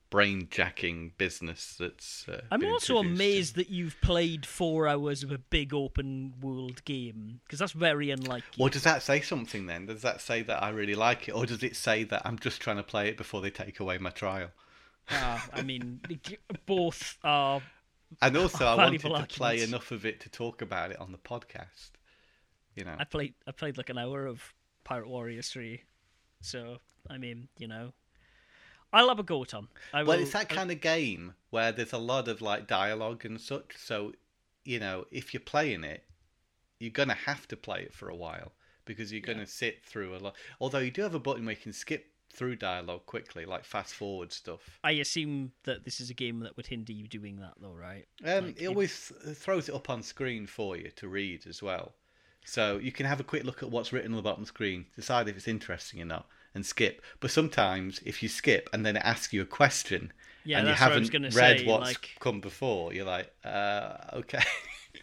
brain 0.09 0.47
jacking 0.49 1.13
business 1.17 1.75
that's. 1.79 2.27
Uh, 2.27 2.41
I'm 2.51 2.65
also 2.65 2.97
amazed 2.97 3.57
in- 3.57 3.63
that 3.63 3.69
you've 3.69 3.99
played 4.01 4.45
four 4.45 4.87
hours 4.87 5.23
of 5.23 5.31
a 5.31 5.37
big 5.37 5.73
open 5.73 6.33
world 6.41 6.83
game 6.85 7.41
because 7.45 7.59
that's 7.59 7.73
very 7.73 8.09
unlike 8.11 8.43
you. 8.55 8.63
Well, 8.63 8.69
does 8.69 8.83
that 8.83 9.03
say 9.03 9.21
something 9.21 9.67
then? 9.67 9.85
Does 9.85 10.01
that 10.01 10.21
say 10.21 10.41
that 10.43 10.63
I 10.63 10.69
really 10.69 10.95
like 10.95 11.27
it, 11.27 11.33
or 11.33 11.45
does 11.45 11.63
it 11.63 11.75
say 11.75 12.03
that 12.05 12.21
I'm 12.25 12.39
just 12.39 12.61
trying 12.61 12.77
to 12.77 12.83
play 12.83 13.09
it 13.09 13.17
before 13.17 13.41
they 13.41 13.51
take 13.51 13.79
away 13.79 13.97
my 13.97 14.09
trial? 14.09 14.49
Ah, 15.11 15.47
I 15.53 15.61
mean, 15.61 16.01
both 16.65 17.17
are. 17.23 17.61
And 18.21 18.35
also, 18.37 18.65
I 18.65 18.75
wanted 18.75 19.01
to 19.01 19.09
Valuable 19.09 19.27
play 19.27 19.61
enough 19.61 19.91
of 19.91 20.05
it 20.05 20.19
to 20.21 20.29
talk 20.29 20.61
about 20.61 20.91
it 20.91 20.99
on 20.99 21.11
the 21.11 21.17
podcast. 21.19 21.91
You 22.75 22.85
know, 22.85 22.95
I 22.97 23.03
played. 23.03 23.33
I 23.47 23.51
played 23.51 23.77
like 23.77 23.89
an 23.89 23.97
hour 23.97 24.25
of 24.25 24.53
Pirate 24.83 25.07
Warriors 25.07 25.49
Three, 25.49 25.83
so 26.41 26.77
I 27.09 27.17
mean, 27.17 27.47
you 27.57 27.67
know, 27.67 27.93
I'll 28.91 29.09
have 29.09 29.19
a 29.19 29.23
go, 29.23 29.43
Tom. 29.43 29.69
I 29.93 30.03
will, 30.03 30.09
well, 30.09 30.19
it's 30.19 30.33
that 30.33 30.49
kind 30.49 30.71
of 30.71 30.81
game 30.81 31.33
where 31.49 31.71
there's 31.71 31.93
a 31.93 31.97
lot 31.97 32.27
of 32.27 32.41
like 32.41 32.67
dialogue 32.67 33.25
and 33.25 33.39
such. 33.39 33.75
So, 33.77 34.13
you 34.65 34.79
know, 34.79 35.05
if 35.11 35.33
you're 35.33 35.41
playing 35.41 35.83
it, 35.83 36.03
you're 36.79 36.91
gonna 36.91 37.13
have 37.13 37.47
to 37.49 37.57
play 37.57 37.81
it 37.81 37.93
for 37.93 38.09
a 38.09 38.15
while 38.15 38.51
because 38.85 39.11
you're 39.11 39.21
gonna 39.21 39.45
sit 39.45 39.83
through 39.85 40.15
a 40.15 40.19
lot. 40.19 40.35
Although 40.59 40.79
you 40.79 40.91
do 40.91 41.01
have 41.03 41.13
a 41.13 41.19
button 41.19 41.45
where 41.45 41.55
you 41.55 41.61
can 41.61 41.73
skip 41.73 42.05
through 42.31 42.55
dialogue 42.55 43.05
quickly, 43.05 43.45
like 43.45 43.65
fast 43.65 43.93
forward 43.93 44.31
stuff. 44.31 44.79
I 44.83 44.91
assume 44.91 45.51
that 45.63 45.83
this 45.83 45.99
is 45.99 46.09
a 46.09 46.13
game 46.13 46.39
that 46.41 46.55
would 46.57 46.67
hinder 46.67 46.93
you 46.93 47.07
doing 47.07 47.37
that, 47.37 47.53
though, 47.59 47.73
right? 47.73 48.07
Um, 48.23 48.45
Like, 48.47 48.61
it 48.61 48.67
always 48.67 49.11
th- 49.23 49.35
throws 49.35 49.67
it 49.67 49.75
up 49.75 49.89
on 49.89 50.03
screen 50.03 50.45
for 50.45 50.77
you 50.77 50.91
to 50.95 51.07
read 51.07 51.47
as 51.47 51.61
well. 51.61 51.93
So 52.45 52.77
you 52.77 52.91
can 52.91 53.05
have 53.05 53.19
a 53.19 53.23
quick 53.23 53.43
look 53.43 53.61
at 53.63 53.69
what's 53.69 53.91
written 53.91 54.11
on 54.11 54.17
the 54.17 54.21
bottom 54.23 54.45
screen, 54.45 54.85
decide 54.95 55.27
if 55.27 55.35
it's 55.35 55.47
interesting 55.47 56.01
or 56.01 56.05
not, 56.05 56.27
and 56.55 56.65
skip. 56.65 57.01
But 57.19 57.31
sometimes 57.31 58.01
if 58.05 58.21
you 58.23 58.29
skip 58.29 58.69
and 58.73 58.85
then 58.85 58.95
it 58.95 59.03
asks 59.05 59.33
you 59.33 59.41
a 59.41 59.45
question 59.45 60.11
Yeah, 60.43 60.59
and 60.59 60.67
you 60.67 60.71
that's 60.71 60.81
what 60.81 60.91
I 60.91 60.97
was 60.99 61.09
haven't 61.09 61.31
gonna 61.31 61.35
read 61.35 61.59
say, 61.59 61.65
what's 61.65 61.87
like- 61.87 62.17
come 62.19 62.41
before, 62.41 62.93
you're 62.93 63.05
like, 63.05 63.31
uh, 63.43 63.97
okay. 64.13 64.41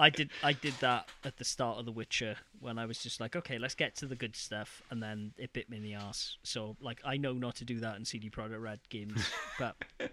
I 0.00 0.10
did. 0.10 0.30
I 0.42 0.52
did 0.52 0.74
that 0.80 1.08
at 1.24 1.38
the 1.38 1.44
start 1.44 1.78
of 1.78 1.86
The 1.86 1.92
Witcher 1.92 2.36
when 2.60 2.78
I 2.78 2.86
was 2.86 2.98
just 2.98 3.20
like, 3.20 3.36
okay, 3.36 3.56
let's 3.58 3.74
get 3.74 3.94
to 3.96 4.06
the 4.06 4.16
good 4.16 4.36
stuff, 4.36 4.82
and 4.90 5.02
then 5.02 5.32
it 5.38 5.52
bit 5.52 5.70
me 5.70 5.76
in 5.78 5.82
the 5.82 5.94
ass. 5.94 6.36
So, 6.42 6.76
like, 6.80 7.00
I 7.04 7.16
know 7.16 7.32
not 7.32 7.56
to 7.56 7.64
do 7.64 7.78
that 7.80 7.96
in 7.96 8.04
CD 8.04 8.28
Projekt 8.28 8.60
Red 8.60 8.80
games, 8.88 9.30
but 9.58 9.76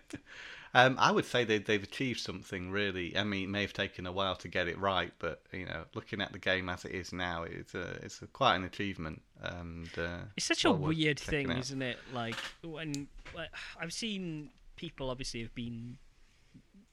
um, 0.73 0.97
I 0.99 1.11
would 1.11 1.25
say 1.25 1.43
they, 1.43 1.59
they've 1.59 1.83
achieved 1.83 2.19
something 2.19 2.71
really. 2.71 3.15
I 3.15 3.23
mean, 3.23 3.43
it 3.43 3.49
may 3.49 3.61
have 3.61 3.73
taken 3.73 4.05
a 4.07 4.11
while 4.11 4.35
to 4.37 4.47
get 4.47 4.67
it 4.67 4.77
right, 4.79 5.11
but 5.19 5.41
you 5.51 5.65
know, 5.65 5.83
looking 5.93 6.19
at 6.21 6.31
the 6.31 6.39
game 6.39 6.67
as 6.69 6.83
it 6.85 6.91
is 6.91 7.13
now, 7.13 7.43
it's 7.43 7.75
a, 7.75 7.99
it's 8.01 8.21
a, 8.21 8.27
quite 8.27 8.55
an 8.55 8.63
achievement. 8.63 9.21
And 9.41 9.89
uh, 9.97 10.19
It's 10.35 10.45
such 10.45 10.65
well 10.65 10.73
a 10.75 10.77
weird 10.77 11.19
thing, 11.19 11.51
out. 11.51 11.59
isn't 11.59 11.81
it? 11.81 11.97
Like 12.13 12.35
when 12.63 13.07
like, 13.35 13.49
I've 13.79 13.93
seen 13.93 14.49
people 14.75 15.09
obviously 15.09 15.41
have 15.41 15.53
been 15.53 15.97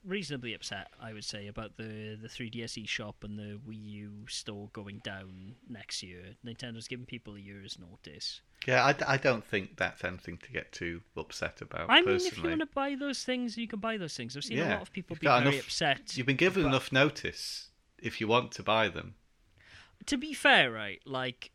reasonably 0.04 0.54
upset, 0.54 0.88
I 1.00 1.12
would 1.12 1.24
say, 1.24 1.46
about 1.46 1.76
the 1.76 2.18
the 2.20 2.28
3DS 2.28 2.86
shop 2.88 3.22
and 3.22 3.38
the 3.38 3.58
Wii 3.68 3.82
U 3.92 4.10
store 4.28 4.68
going 4.72 4.98
down 5.04 5.54
next 5.68 6.02
year. 6.02 6.22
Nintendo's 6.44 6.88
given 6.88 7.06
people 7.06 7.34
a 7.34 7.38
year's 7.38 7.78
notice. 7.78 8.40
Yeah, 8.66 8.84
I, 8.84 8.94
I 9.14 9.16
don't 9.16 9.44
think 9.44 9.76
that's 9.78 10.04
anything 10.04 10.36
to 10.38 10.52
get 10.52 10.70
too 10.72 11.00
upset 11.16 11.62
about. 11.62 11.88
I 11.88 11.96
mean, 11.96 12.04
personally. 12.04 12.28
if 12.28 12.36
you 12.42 12.48
want 12.50 12.60
to 12.60 12.66
buy 12.66 12.94
those 12.94 13.24
things, 13.24 13.56
you 13.56 13.66
can 13.66 13.78
buy 13.78 13.96
those 13.96 14.14
things. 14.14 14.36
I've 14.36 14.44
seen 14.44 14.58
a 14.58 14.68
lot 14.68 14.82
of 14.82 14.92
people 14.92 15.16
be 15.18 15.26
very 15.26 15.40
enough- 15.40 15.60
upset. 15.64 16.16
You've 16.16 16.26
been 16.26 16.36
given 16.36 16.64
but- 16.64 16.68
enough 16.70 16.92
notice 16.92 17.68
if 17.98 18.20
you 18.20 18.28
want 18.28 18.52
to 18.52 18.62
buy 18.62 18.88
them. 18.88 19.14
to 20.06 20.16
be 20.16 20.32
fair, 20.34 20.70
right? 20.70 21.00
Like, 21.06 21.52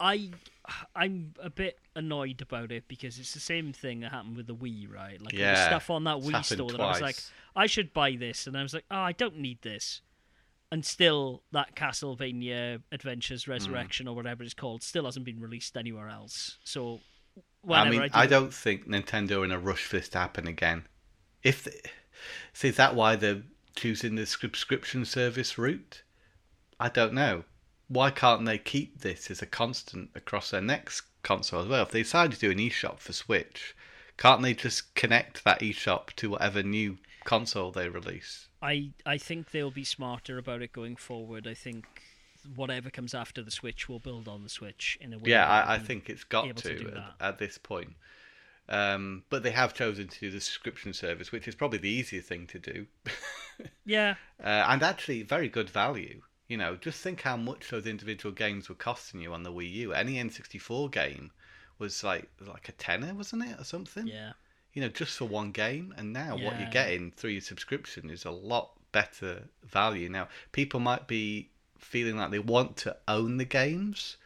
I, 0.00 0.30
I'm 0.96 1.34
a 1.40 1.50
bit 1.50 1.78
annoyed 1.94 2.40
about 2.40 2.72
it 2.72 2.88
because 2.88 3.18
it's 3.18 3.34
the 3.34 3.40
same 3.40 3.72
thing 3.72 4.00
that 4.00 4.10
happened 4.12 4.36
with 4.36 4.46
the 4.46 4.54
Wii, 4.54 4.92
right? 4.92 5.20
Like 5.20 5.32
there 5.34 5.50
was 5.50 5.58
Yeah, 5.58 5.66
stuff 5.68 5.90
on 5.90 6.04
that 6.04 6.18
Wii 6.18 6.44
store 6.44 6.70
that 6.70 6.80
I 6.80 6.88
was 6.90 7.00
like. 7.00 7.16
I 7.54 7.66
should 7.66 7.92
buy 7.92 8.16
this, 8.16 8.46
and 8.46 8.56
I 8.56 8.62
was 8.62 8.74
like, 8.74 8.84
oh, 8.90 8.96
I 8.96 9.12
don't 9.12 9.38
need 9.38 9.62
this. 9.62 10.00
And 10.72 10.86
still, 10.86 11.42
that 11.52 11.76
Castlevania 11.76 12.80
Adventures 12.90 13.44
Hmm. 13.44 13.50
Resurrection 13.50 14.08
or 14.08 14.16
whatever 14.16 14.42
it's 14.42 14.54
called 14.54 14.82
still 14.82 15.04
hasn't 15.04 15.26
been 15.26 15.38
released 15.38 15.76
anywhere 15.76 16.08
else. 16.08 16.56
So, 16.64 17.00
I 17.68 17.90
mean, 17.90 18.00
I, 18.00 18.08
do 18.08 18.14
I 18.14 18.26
don't 18.26 18.54
think 18.54 18.88
Nintendo 18.88 19.42
are 19.42 19.44
in 19.44 19.52
a 19.52 19.58
rush 19.58 19.84
for 19.84 19.98
this 19.98 20.08
to 20.10 20.18
happen 20.18 20.48
again. 20.48 20.86
If 21.42 21.64
they, 21.64 21.78
see, 22.54 22.68
is 22.68 22.76
that 22.76 22.94
why 22.94 23.16
they're 23.16 23.42
choosing 23.76 24.14
the 24.14 24.24
subscription 24.24 25.04
service 25.04 25.58
route? 25.58 26.02
I 26.80 26.88
don't 26.88 27.12
know. 27.12 27.44
Why 27.88 28.10
can't 28.10 28.46
they 28.46 28.56
keep 28.56 29.02
this 29.02 29.30
as 29.30 29.42
a 29.42 29.46
constant 29.46 30.08
across 30.14 30.50
their 30.52 30.62
next 30.62 31.02
console 31.22 31.60
as 31.60 31.68
well? 31.68 31.82
If 31.82 31.90
they 31.90 32.02
decide 32.02 32.32
to 32.32 32.38
do 32.38 32.50
an 32.50 32.56
eShop 32.56 32.98
for 32.98 33.12
Switch, 33.12 33.76
can't 34.16 34.40
they 34.40 34.54
just 34.54 34.94
connect 34.94 35.44
that 35.44 35.60
eShop 35.60 36.14
to 36.16 36.30
whatever 36.30 36.62
new 36.62 36.96
console 37.24 37.70
they 37.70 37.88
release? 37.88 38.48
I 38.60 38.90
I 39.06 39.18
think 39.18 39.50
they'll 39.50 39.70
be 39.70 39.84
smarter 39.84 40.38
about 40.38 40.62
it 40.62 40.72
going 40.72 40.96
forward. 40.96 41.46
I 41.46 41.54
think 41.54 41.86
whatever 42.54 42.90
comes 42.90 43.14
after 43.14 43.42
the 43.42 43.50
Switch 43.50 43.88
will 43.88 44.00
build 44.00 44.28
on 44.28 44.42
the 44.42 44.48
Switch 44.48 44.98
in 45.00 45.12
a 45.12 45.18
way. 45.18 45.30
Yeah, 45.30 45.46
I, 45.46 45.74
I 45.74 45.78
think 45.78 46.10
it's 46.10 46.24
got 46.24 46.56
to, 46.56 46.78
to 46.78 47.04
at, 47.20 47.26
at 47.28 47.38
this 47.38 47.58
point. 47.58 47.94
Um, 48.68 49.24
but 49.28 49.42
they 49.42 49.50
have 49.50 49.74
chosen 49.74 50.08
to 50.08 50.20
do 50.20 50.30
the 50.30 50.40
subscription 50.40 50.92
service, 50.92 51.32
which 51.32 51.48
is 51.48 51.54
probably 51.54 51.78
the 51.78 51.90
easier 51.90 52.22
thing 52.22 52.46
to 52.48 52.58
do, 52.58 52.86
Yeah, 53.84 54.14
uh, 54.42 54.64
and 54.68 54.82
actually 54.82 55.22
very 55.22 55.48
good 55.48 55.68
value. 55.68 56.22
You 56.48 56.56
know, 56.56 56.76
just 56.76 57.00
think 57.00 57.22
how 57.22 57.36
much 57.36 57.70
those 57.70 57.86
individual 57.86 58.34
games 58.34 58.68
were 58.68 58.74
costing 58.74 59.20
you 59.20 59.32
on 59.32 59.42
the 59.42 59.52
Wii 59.52 59.70
U. 59.72 59.92
Any 59.92 60.14
N64 60.14 60.90
game 60.92 61.32
was 61.78 62.04
like 62.04 62.30
like 62.40 62.68
a 62.68 62.72
tenner, 62.72 63.14
wasn't 63.14 63.44
it, 63.44 63.58
or 63.58 63.64
something? 63.64 64.06
yeah, 64.06 64.32
You 64.72 64.82
know, 64.82 64.88
just 64.88 65.16
for 65.18 65.26
one 65.26 65.52
game. 65.52 65.94
And 65.96 66.12
now 66.12 66.36
what 66.36 66.58
you're 66.58 66.66
getting 66.66 67.10
through 67.12 67.30
your 67.30 67.40
subscription 67.42 68.10
is 68.10 68.24
a 68.24 68.30
lot 68.30 68.72
better 68.92 69.48
value. 69.64 70.08
Now, 70.08 70.28
people 70.52 70.80
might 70.80 71.06
be 71.06 71.50
feeling 71.78 72.16
like 72.16 72.30
they 72.30 72.38
want 72.38 72.76
to 72.78 72.96
own 73.08 73.36
the 73.38 73.44
games. 73.44 74.16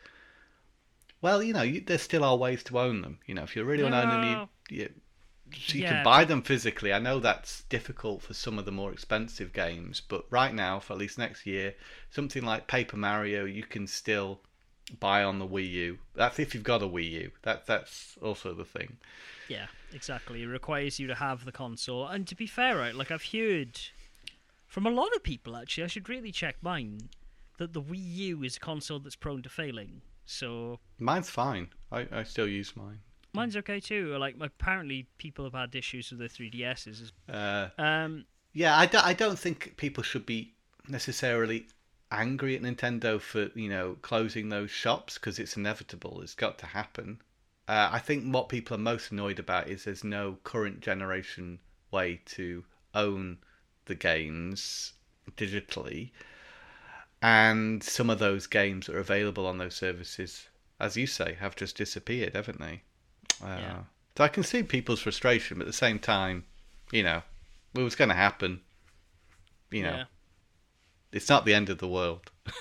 Well, 1.21 1.43
you 1.43 1.53
know, 1.53 1.63
you, 1.63 1.81
there 1.83 1.99
still 1.99 2.25
are 2.25 2.37
ways 2.37 2.63
to 2.65 2.79
own 2.79 3.03
them. 3.03 3.19
You 3.27 3.35
know, 3.35 3.43
if 3.43 3.55
you 3.57 3.65
really 3.65 3.83
want 3.83 3.95
to 3.95 4.01
own 4.01 4.09
them, 4.11 4.23
you, 4.25 4.41
you, 4.69 4.91
so 5.67 5.79
you 5.79 5.83
Yeah, 5.83 5.91
can 5.91 6.01
buy 6.03 6.25
them 6.25 6.43
physically. 6.43 6.93
I 6.93 6.99
know 6.99 7.21
that's 7.21 7.65
difficult 7.65 8.23
for 8.23 8.35
some 8.35 8.59
of 8.59 8.65
the 8.65 8.73
more 8.73 8.93
expensive 8.93 9.53
games, 9.53 10.01
but 10.01 10.27
right 10.31 10.55
now, 10.55 10.81
for 10.81 10.95
at 10.95 10.99
least 10.99 11.19
next 11.19 11.47
year, 11.47 11.75
something 12.11 12.45
like 12.45 12.67
Paper 12.69 12.97
Mario, 12.97 13.45
you 13.45 13.65
can 13.65 13.87
still 13.87 14.41
buy 15.01 15.25
on 15.25 15.39
the 15.39 15.47
Wii 15.49 15.71
U. 15.73 15.99
That's 16.15 16.39
if 16.39 16.55
you've 16.55 16.65
got 16.65 16.83
a 16.83 16.89
Wii 16.89 17.11
U. 17.13 17.33
That 17.43 17.67
that's 17.67 18.19
also 18.23 18.55
the 18.55 18.65
thing. 18.65 18.99
yeah, 19.49 19.67
exactly. 19.97 20.43
It 20.43 20.47
requires 20.47 21.01
you 21.01 21.07
to 21.09 21.15
have 21.17 21.45
the 21.45 21.53
console. 21.53 22.07
And 22.07 22.27
to 22.29 22.35
be 22.37 22.47
fair, 22.47 22.77
right, 22.77 22.95
like 22.95 23.11
I've 23.11 23.25
heard 23.33 23.81
from 24.67 24.87
a 24.87 24.91
lot 24.91 25.15
of 25.17 25.23
people 25.23 25.57
actually, 25.57 25.85
I 25.85 25.89
should 25.89 26.09
really 26.09 26.31
check 26.31 26.57
mine 26.63 27.09
that 27.59 27.73
the 27.73 27.83
Wii 27.83 28.15
U 28.29 28.43
is 28.45 28.57
a 28.59 28.61
console 28.61 28.99
that's 29.01 29.17
prone 29.17 29.43
to 29.43 29.49
failing. 29.49 30.03
So 30.27 30.79
Mine's 30.99 31.31
fine. 31.31 31.69
I, 31.91 32.07
I 32.13 32.23
still 32.25 32.49
use 32.49 32.77
mine. 32.77 33.01
mine's 33.33 33.57
okay 33.57 33.81
too. 33.81 34.17
Like 34.19 34.37
apparently 34.41 35.07
people 35.19 35.45
have 35.45 35.55
had 35.55 35.75
issues 35.75 36.11
with 36.11 36.19
their 36.21 36.29
3DSs. 36.29 37.13
Uh, 37.29 37.69
Um, 37.79 38.25
yeah, 38.53 38.77
I, 38.79 38.87
do, 38.87 38.99
I 39.03 39.13
don't 39.13 39.39
think 39.39 39.77
people 39.77 40.03
should 40.03 40.27
be 40.27 40.55
necessarily 40.89 41.67
angry 42.11 42.55
at 42.57 42.63
Nintendo 42.63 43.21
for 43.21 43.51
you 43.55 43.69
know 43.69 43.97
closing 44.03 44.49
those 44.49 44.71
shops 44.71 45.15
because 45.15 45.39
it's 45.39 45.57
inevitable. 45.57 46.21
It's 46.23 46.35
got 46.35 46.59
to 46.59 46.67
happen. 46.67 47.21
Uh, 47.69 47.91
I 47.93 47.99
think 47.99 48.33
what 48.33 48.49
people 48.49 48.77
are 48.77 48.79
most 48.79 49.11
annoyed 49.11 49.39
about 49.39 49.69
is 49.69 49.85
there's 49.85 50.05
no 50.05 50.39
current 50.45 50.81
generation 50.81 51.59
way 51.91 52.21
to 52.27 52.65
own 52.95 53.39
the 53.87 53.95
games 53.95 54.93
digitally, 55.37 56.11
and 57.21 57.83
some 57.83 58.11
of 58.11 58.19
those 58.19 58.47
games 58.47 58.87
that 58.87 58.95
are 58.95 59.01
available 59.01 59.47
on 59.47 59.59
those 59.59 59.75
services, 59.75 60.49
as 60.79 60.97
you 60.97 61.07
say, 61.07 61.35
have 61.41 61.57
just 61.57 61.77
disappeared, 61.77 62.35
haven't 62.35 62.61
they? 62.61 62.83
Uh, 63.43 63.59
Yeah. 63.59 63.79
So 64.17 64.25
I 64.25 64.29
can 64.29 64.45
see 64.45 64.63
people's 64.63 65.01
frustration, 65.01 65.59
but 65.59 65.65
at 65.65 65.67
the 65.67 65.73
same 65.75 65.99
time, 65.99 66.47
you 66.91 67.03
know, 67.03 67.23
it 67.75 67.83
was 67.83 67.95
going 67.95 68.09
to 68.09 68.15
happen. 68.15 68.63
You 69.71 69.83
know, 69.83 69.97
yeah. 69.97 70.05
it's 71.13 71.29
not 71.29 71.45
the 71.45 71.53
end 71.53 71.69
of 71.69 71.79
the 71.79 71.89
world. 71.89 72.31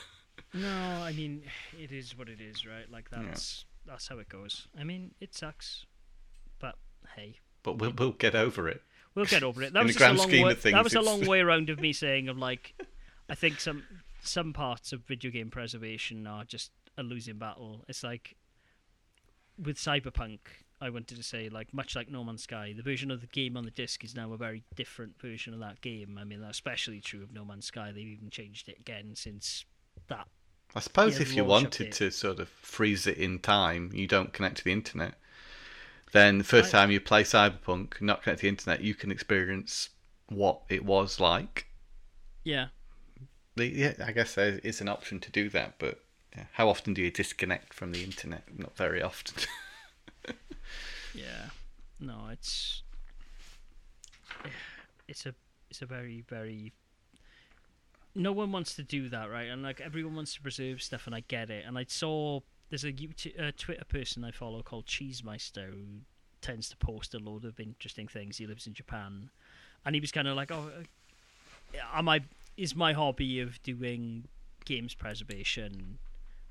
No, 0.54 0.70
I 1.04 1.12
mean 1.12 1.44
it 1.78 1.92
is 1.92 2.18
what 2.18 2.30
it 2.30 2.40
is, 2.40 2.66
right? 2.66 2.90
Like 2.90 3.10
that's 3.10 3.66
that's 3.88 4.08
how 4.08 4.18
it 4.20 4.30
goes. 4.30 4.68
I 4.80 4.84
mean 4.84 5.12
it 5.20 5.34
sucks, 5.36 5.86
but 6.60 6.76
hey, 7.16 7.40
But 7.64 7.78
we'll, 7.78 7.94
we'll 7.98 8.12
get 8.12 8.36
over 8.36 8.68
it. 8.68 8.82
we'll 9.14 9.26
get 9.26 9.44
over 9.44 9.62
it. 9.64 9.74
That 9.74 9.82
In 9.82 9.88
was 9.88 9.96
the 9.96 10.04
a 10.04 10.06
grand 10.08 10.18
long 10.18 10.28
scheme 10.30 10.46
way, 10.46 10.52
of 10.52 10.60
things, 10.60 10.74
That 10.74 10.84
was 10.84 10.96
a 10.96 11.02
long 11.02 11.26
way 11.28 11.40
around 11.40 11.70
of 11.70 11.80
me 11.80 11.94
saying 11.94 12.28
of 12.30 12.38
like, 12.38 12.74
I 13.30 13.36
think 13.36 13.60
some 13.60 13.84
some 14.22 14.54
parts 14.54 14.92
of 14.94 15.02
video 15.02 15.30
game 15.32 15.50
preservation 15.52 16.26
are 16.28 16.44
just 16.44 16.72
a 16.98 17.04
losing 17.04 17.38
battle. 17.38 17.84
It's 17.88 18.04
like 18.04 18.36
with 19.62 19.78
Cyberpunk. 19.78 20.40
I 20.82 20.90
wanted 20.90 21.16
to 21.16 21.24
say, 21.24 21.48
like, 21.48 21.74
much 21.74 21.96
like 21.96 22.12
No 22.12 22.22
Man's 22.26 22.44
Sky, 22.44 22.74
the 22.76 22.84
version 22.84 23.10
of 23.10 23.22
the 23.22 23.28
game 23.28 23.56
on 23.56 23.64
the 23.64 23.72
disc 23.72 24.04
is 24.04 24.14
now 24.14 24.34
a 24.34 24.38
very 24.38 24.62
different 24.76 25.18
version 25.22 25.54
of 25.54 25.62
that 25.62 25.80
game. 25.80 26.18
I 26.20 26.26
mean, 26.26 26.42
that's 26.42 26.58
especially 26.58 27.00
true 27.00 27.24
of 27.24 27.32
No 27.32 27.46
Man's 27.46 27.68
Sky. 27.68 27.94
They've 27.94 28.06
even 28.06 28.30
changed 28.30 28.68
it 28.68 28.78
again 28.78 29.14
since 29.16 29.64
that 30.10 30.28
I 30.76 30.82
suppose 30.82 31.20
if 31.20 31.36
you 31.36 31.46
wanted 31.46 31.94
to 31.94 32.12
sort 32.12 32.40
of 32.40 32.50
freeze 32.50 33.08
it 33.08 33.18
in 33.18 33.40
time, 33.40 33.92
you 33.94 34.08
don't 34.08 34.34
connect 34.34 34.58
to 34.58 34.64
the 34.66 34.74
internet. 34.74 35.16
Then 36.12 36.40
the 36.40 36.44
first 36.44 36.74
I- 36.74 36.80
time 36.80 36.92
you 36.92 37.00
play 37.00 37.24
Cyberpunk, 37.24 38.02
not 38.02 38.24
connect 38.24 38.40
to 38.40 38.44
the 38.44 38.50
internet, 38.50 38.82
you 38.82 38.94
can 38.94 39.12
experience 39.12 39.90
what 40.28 40.62
it 40.70 40.84
was 40.84 41.20
like. 41.20 41.68
Yeah, 42.44 42.68
yeah, 43.56 43.94
I 44.06 44.12
guess 44.12 44.36
there 44.36 44.60
is 44.64 44.82
an 44.82 44.90
option 44.90 45.20
to 45.22 45.32
do 45.32 45.50
that, 45.50 45.76
but 45.80 46.02
yeah, 46.36 46.46
how 46.54 46.70
often 46.70 46.94
do 46.94 47.02
you 47.02 47.12
disconnect 47.12 47.74
from 47.74 47.92
the 47.92 48.04
internet? 48.04 48.44
Not 48.58 48.76
very 48.76 49.02
often. 49.02 49.48
yeah. 51.14 51.50
No, 52.00 52.28
it's 52.32 52.84
it's 55.08 55.26
a 55.26 55.34
it's 55.70 55.82
a 55.82 55.86
very 55.86 56.24
very. 56.28 56.74
No 58.16 58.32
one 58.32 58.52
wants 58.52 58.76
to 58.76 58.84
do 58.84 59.10
that, 59.10 59.30
right? 59.30 59.50
And 59.50 59.62
like 59.62 59.82
everyone 59.82 60.16
wants 60.16 60.34
to 60.36 60.42
preserve 60.42 60.82
stuff, 60.82 61.06
and 61.06 61.14
I 61.14 61.24
get 61.28 61.50
it. 61.50 61.66
And 61.68 61.78
I 61.78 61.86
saw 61.88 62.40
there's 62.70 62.86
a 62.86 62.92
YouTube, 62.92 63.40
uh, 63.40 63.52
Twitter 63.58 63.86
person 63.86 64.24
I 64.24 64.32
follow 64.32 64.62
called 64.64 64.86
Cheesemeister 64.86 65.70
who 65.70 66.02
tends 66.42 66.70
to 66.70 66.78
post 66.78 67.14
a 67.14 67.20
load 67.20 67.44
of 67.46 67.60
interesting 67.60 68.08
things. 68.08 68.38
He 68.38 68.48
lives 68.48 68.68
in 68.68 68.74
Japan, 68.74 69.30
and 69.86 69.96
he 69.96 70.02
was 70.02 70.12
kind 70.12 70.28
of 70.28 70.36
like, 70.36 70.52
"Oh, 70.52 70.72
uh, 70.80 71.78
am 71.94 72.08
I? 72.10 72.22
Is 72.58 72.76
my 72.76 72.94
hobby 72.94 73.42
of 73.42 73.62
doing 73.64 74.28
games 74.64 74.96
preservation 74.96 76.00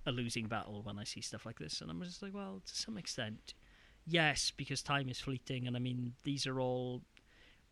a 0.07 0.13
losing 0.13 0.47
battle 0.47 0.83
when 0.83 0.99
I 0.99 1.05
see 1.05 1.21
stuff 1.21 1.47
like 1.47 1.59
this?" 1.59 1.81
And 1.81 1.91
I'm 1.91 2.03
just 2.03 2.23
like, 2.23 2.35
"Well, 2.35 2.61
to 2.65 2.77
some 2.77 2.99
extent, 2.99 3.55
yes, 4.07 4.53
because 4.55 4.83
time 4.83 5.09
is 5.09 5.19
fleeting, 5.21 5.67
and 5.67 5.77
I 5.77 5.81
mean 5.81 6.15
these 6.25 6.47
are 6.47 6.61
all." 6.61 7.03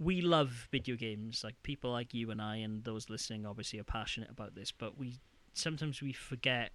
We 0.02 0.20
love 0.20 0.68
video 0.70 0.96
games, 0.96 1.42
like 1.44 1.62
people 1.62 1.92
like 1.92 2.14
you 2.14 2.30
and 2.30 2.40
I, 2.40 2.56
and 2.56 2.82
those 2.84 3.08
listening 3.08 3.46
obviously 3.46 3.78
are 3.78 3.84
passionate 3.84 4.30
about 4.30 4.54
this. 4.54 4.72
But 4.72 4.98
we 4.98 5.20
sometimes 5.54 6.00
we 6.02 6.12
forget 6.12 6.72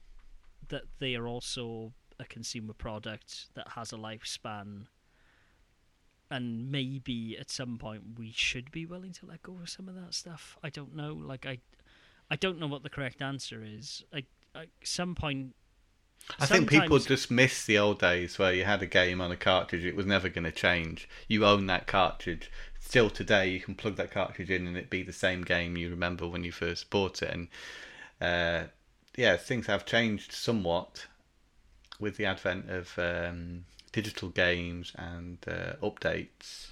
that 0.70 0.84
they 1.00 1.16
are 1.16 1.28
also 1.28 1.94
a 2.20 2.26
consumer 2.26 2.74
product 2.74 3.48
that 3.56 3.70
has 3.70 3.92
a 3.92 3.98
lifespan. 3.98 4.88
And 6.30 6.72
maybe 6.72 7.38
at 7.40 7.50
some 7.50 7.78
point 7.78 8.04
we 8.18 8.32
should 8.36 8.72
be 8.72 8.86
willing 8.86 9.14
to 9.14 9.26
let 9.26 9.44
go 9.44 9.58
of 9.62 9.70
some 9.70 9.88
of 9.88 9.96
that 9.96 10.14
stuff. 10.14 10.58
I 10.64 10.70
don't 10.70 10.96
know. 10.96 11.14
Like 11.14 11.46
i 11.46 11.60
i 12.30 12.36
don't 12.36 12.60
know 12.60 12.68
what 12.68 12.84
the 12.84 12.90
correct 12.90 13.22
answer 13.22 13.64
is. 13.66 14.04
I 14.14 14.24
at 14.56 14.68
some 14.84 15.16
point 15.16 15.56
I 16.40 16.46
think 16.46 16.70
people 16.70 17.00
sometimes- 17.00 17.06
just 17.06 17.32
miss 17.32 17.66
the 17.66 17.78
old 17.78 18.00
days 18.00 18.38
where 18.38 18.54
you 18.54 18.66
had 18.66 18.82
a 18.82 18.88
game 18.88 19.22
on 19.22 19.32
a 19.32 19.38
cartridge, 19.38 19.86
it 19.86 19.96
was 19.96 20.06
never 20.06 20.30
going 20.30 20.44
to 20.44 20.52
change. 20.52 21.08
You 21.28 21.46
own 21.46 21.68
that 21.68 21.88
cartridge. 21.88 22.52
Still 22.80 23.10
today, 23.10 23.50
you 23.50 23.60
can 23.60 23.76
plug 23.76 23.96
that 23.96 24.12
cartridge 24.12 24.50
in 24.50 24.68
and 24.68 24.78
it 24.78 24.90
be 24.90 25.04
the 25.04 25.14
same 25.14 25.44
game 25.44 25.78
you 25.78 25.90
remember 25.90 26.28
when 26.28 26.44
you 26.44 26.52
first 26.52 26.90
bought 26.90 27.22
it. 27.22 27.32
And 27.34 27.48
uh, 28.22 28.68
yeah, 29.16 29.36
things 29.38 29.68
have 29.68 29.86
changed 29.86 30.32
somewhat 30.32 31.08
with 32.00 32.18
the 32.18 32.26
advent 32.26 32.70
of 32.70 32.98
um, 32.98 33.66
digital 33.92 34.30
games 34.30 34.94
and 34.96 35.38
uh, 35.48 35.74
updates. 35.82 36.68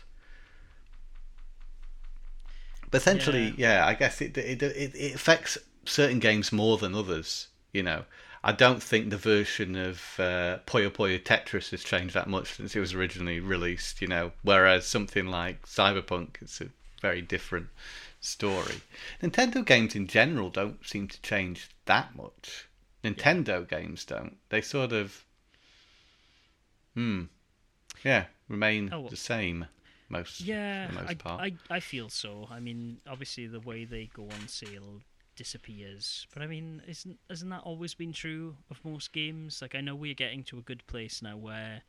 But 2.92 3.02
essentially, 3.02 3.54
yeah, 3.58 3.86
I 3.86 3.94
guess 3.94 4.22
it, 4.22 4.38
it 4.38 4.62
it 4.62 4.96
it 4.96 5.16
affects 5.16 5.58
certain 5.86 6.20
games 6.20 6.52
more 6.52 6.78
than 6.78 6.94
others. 6.96 7.48
You 7.74 7.84
know, 7.84 8.06
I 8.48 8.52
don't 8.52 8.82
think 8.82 9.10
the 9.10 9.18
version 9.18 9.76
of 9.76 10.20
uh, 10.20 10.60
Puyo 10.68 10.92
Puyo 10.92 11.20
Tetris 11.20 11.72
has 11.72 11.84
changed 11.84 12.14
that 12.14 12.28
much 12.30 12.54
since 12.54 12.76
it 12.76 12.80
was 12.80 12.94
originally 12.94 13.40
released. 13.40 14.04
You 14.04 14.08
know, 14.08 14.32
whereas 14.44 14.86
something 14.86 15.26
like 15.26 15.66
Cyberpunk, 15.66 16.36
it's 16.44 16.62
a 16.62 16.68
very 17.02 17.24
different 17.24 17.70
story. 18.22 18.82
Nintendo 19.22 19.66
games 19.66 19.96
in 19.96 20.06
general 20.06 20.52
don't 20.52 20.86
seem 20.86 21.08
to 21.08 21.20
change 21.24 21.70
that 21.86 22.16
much. 22.16 22.68
Nintendo 23.04 23.68
games 23.68 24.06
don't. 24.06 24.38
They 24.50 24.62
sort 24.62 24.92
of, 24.92 25.26
hmm, 26.94 27.24
yeah, 28.04 28.26
remain 28.48 28.90
Oh, 28.94 29.02
well. 29.02 29.10
the 29.10 29.16
same 29.18 29.66
most 30.08 30.42
yeah 30.42 30.88
most 30.94 31.10
I, 31.10 31.14
part. 31.16 31.42
I 31.42 31.54
i 31.76 31.80
feel 31.80 32.10
so 32.10 32.48
i 32.52 32.60
mean 32.60 33.00
obviously 33.10 33.48
the 33.48 33.60
way 33.60 33.86
they 33.86 34.08
go 34.14 34.26
on 34.26 34.48
sale 34.48 35.02
disappears 35.36 36.26
but 36.34 36.42
i 36.42 36.48
mean 36.48 36.82
isn't 36.88 37.18
hasn't 37.30 37.52
that 37.52 37.62
always 37.62 37.94
been 37.94 38.12
true 38.14 38.56
of 38.72 38.80
most 38.84 39.12
games 39.14 39.62
like 39.62 39.76
i 39.76 39.82
know 39.82 39.96
we're 39.96 40.14
getting 40.14 40.44
to 40.44 40.58
a 40.58 40.62
good 40.62 40.86
place 40.88 41.22
now 41.22 41.36
where 41.38 41.82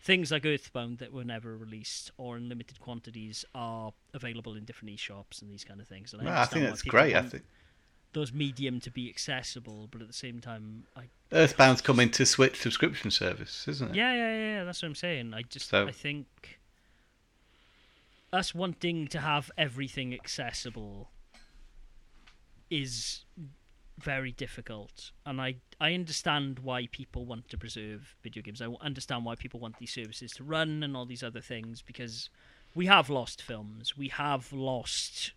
things 0.00 0.30
like 0.32 0.44
earthbound 0.44 0.98
that 0.98 1.12
were 1.12 1.24
never 1.24 1.56
released 1.56 2.10
or 2.16 2.36
in 2.36 2.48
limited 2.48 2.80
quantities 2.80 3.44
are 3.54 3.92
available 4.14 4.54
in 4.56 4.64
different 4.64 4.90
e-shops 4.92 5.40
and 5.40 5.50
these 5.50 5.64
kind 5.64 5.80
of 5.80 5.86
things 5.86 6.12
and 6.12 6.22
I 6.22 6.26
understand 6.26 6.62
think 6.62 6.70
that's 6.70 6.82
great. 6.82 7.14
I 7.14 7.22
think 7.22 7.44
those 8.12 8.32
medium 8.32 8.80
to 8.80 8.90
be 8.90 9.08
accessible 9.08 9.88
but 9.90 10.00
at 10.02 10.06
the 10.08 10.12
same 10.14 10.40
time 10.40 10.84
i 10.96 11.04
Earthbound's 11.30 11.80
coming 11.80 12.10
to 12.10 12.26
Switch 12.26 12.60
subscription 12.60 13.10
service, 13.10 13.66
isn't 13.66 13.90
it? 13.92 13.94
Yeah, 13.96 14.12
yeah, 14.12 14.34
yeah, 14.34 14.44
yeah. 14.58 14.64
That's 14.64 14.82
what 14.82 14.88
I'm 14.88 14.94
saying. 14.94 15.32
I 15.32 15.40
just, 15.40 15.70
So- 15.70 15.86
I 15.88 15.92
think 15.92 16.58
us 18.32 18.54
wanting 18.54 19.08
to 19.08 19.18
have 19.20 19.50
everything 19.56 20.12
accessible 20.14 21.08
is 22.72 23.24
very 23.98 24.32
difficult, 24.32 25.12
and 25.26 25.40
I 25.40 25.56
I 25.80 25.94
understand 25.94 26.58
why 26.60 26.88
people 26.90 27.26
want 27.26 27.48
to 27.50 27.58
preserve 27.58 28.16
video 28.22 28.42
games. 28.42 28.62
I 28.62 28.66
understand 28.80 29.24
why 29.24 29.34
people 29.36 29.60
want 29.60 29.78
these 29.78 29.92
services 29.92 30.32
to 30.32 30.44
run 30.44 30.82
and 30.82 30.96
all 30.96 31.06
these 31.06 31.22
other 31.22 31.40
things 31.40 31.82
because 31.82 32.30
we 32.74 32.86
have 32.86 33.10
lost 33.10 33.42
films, 33.42 33.96
we 33.96 34.08
have 34.08 34.52
lost 34.52 35.32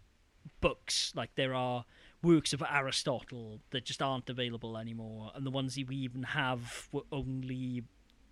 books. 0.61 1.11
Like 1.15 1.35
there 1.35 1.53
are 1.53 1.85
works 2.23 2.53
of 2.53 2.63
Aristotle 2.63 3.59
that 3.71 3.85
just 3.85 4.01
aren't 4.01 4.29
available 4.29 4.77
anymore, 4.77 5.31
and 5.35 5.45
the 5.45 5.51
ones 5.51 5.75
that 5.75 5.87
we 5.87 5.97
even 5.97 6.23
have 6.23 6.87
were 6.91 7.03
only 7.11 7.83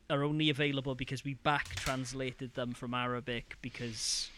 are 0.09 0.23
only 0.23 0.49
available 0.49 0.95
because 0.95 1.23
we 1.23 1.33
back 1.33 1.75
translated 1.75 2.53
them 2.53 2.73
from 2.73 2.93
Arabic 2.93 3.57
because 3.61 4.29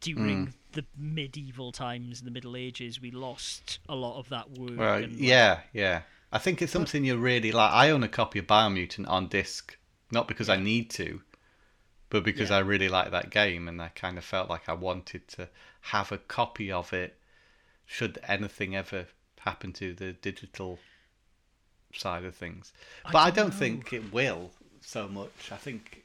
during 0.00 0.46
Mm. 0.46 0.52
The 0.72 0.84
medieval 0.96 1.72
times, 1.72 2.22
the 2.22 2.30
Middle 2.30 2.56
Ages, 2.56 3.00
we 3.00 3.10
lost 3.10 3.78
a 3.88 3.94
lot 3.94 4.18
of 4.18 4.28
that 4.28 4.50
work. 4.58 4.78
Well, 4.78 4.94
and, 4.94 5.12
like, 5.12 5.20
yeah, 5.20 5.60
yeah. 5.72 6.02
I 6.32 6.38
think 6.38 6.62
it's 6.62 6.72
something 6.72 7.04
you 7.04 7.16
really 7.16 7.52
like. 7.52 7.72
I 7.72 7.90
own 7.90 8.02
a 8.02 8.08
copy 8.08 8.38
of 8.38 8.46
Biomutant 8.46 9.08
on 9.08 9.28
disc, 9.28 9.76
not 10.12 10.28
because 10.28 10.48
I 10.48 10.56
need 10.56 10.90
to, 10.90 11.22
but 12.08 12.22
because 12.24 12.50
Yeah. 12.50 12.56
I 12.56 12.60
really 12.60 12.88
like 12.88 13.10
that 13.10 13.30
game, 13.30 13.66
and 13.68 13.82
I 13.82 13.88
kind 13.88 14.16
of 14.16 14.24
felt 14.24 14.48
like 14.48 14.68
I 14.68 14.74
wanted 14.74 15.26
to 15.28 15.48
have 15.80 16.12
a 16.12 16.18
copy 16.18 16.70
of 16.70 16.92
it. 16.92 17.16
Should 17.86 18.20
anything 18.28 18.76
ever 18.76 19.06
happen 19.40 19.72
to 19.72 19.92
the 19.94 20.12
digital 20.12 20.78
side 21.92 22.24
of 22.24 22.36
things, 22.36 22.72
but 23.04 23.16
I 23.16 23.30
don't 23.30 23.50
don't 23.50 23.54
think 23.58 23.92
it 23.92 24.12
will 24.12 24.52
so 24.80 25.08
much. 25.08 25.50
I 25.50 25.56
think 25.56 26.04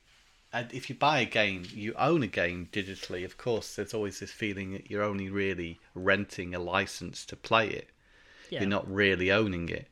if 0.71 0.89
you 0.89 0.95
buy 0.95 1.19
a 1.19 1.25
game, 1.25 1.63
you 1.73 1.93
own 1.97 2.23
a 2.23 2.27
game 2.27 2.69
digitally. 2.71 3.25
Of 3.25 3.37
course, 3.37 3.75
there's 3.75 3.93
always 3.93 4.19
this 4.19 4.31
feeling 4.31 4.71
that 4.73 4.89
you're 4.89 5.03
only 5.03 5.29
really 5.29 5.79
renting 5.93 6.53
a 6.53 6.59
license 6.59 7.25
to 7.27 7.35
play 7.35 7.67
it. 7.69 7.89
yeah. 8.49 8.61
You're 8.61 8.69
not 8.69 8.91
really 8.91 9.31
owning 9.31 9.69
it. 9.69 9.87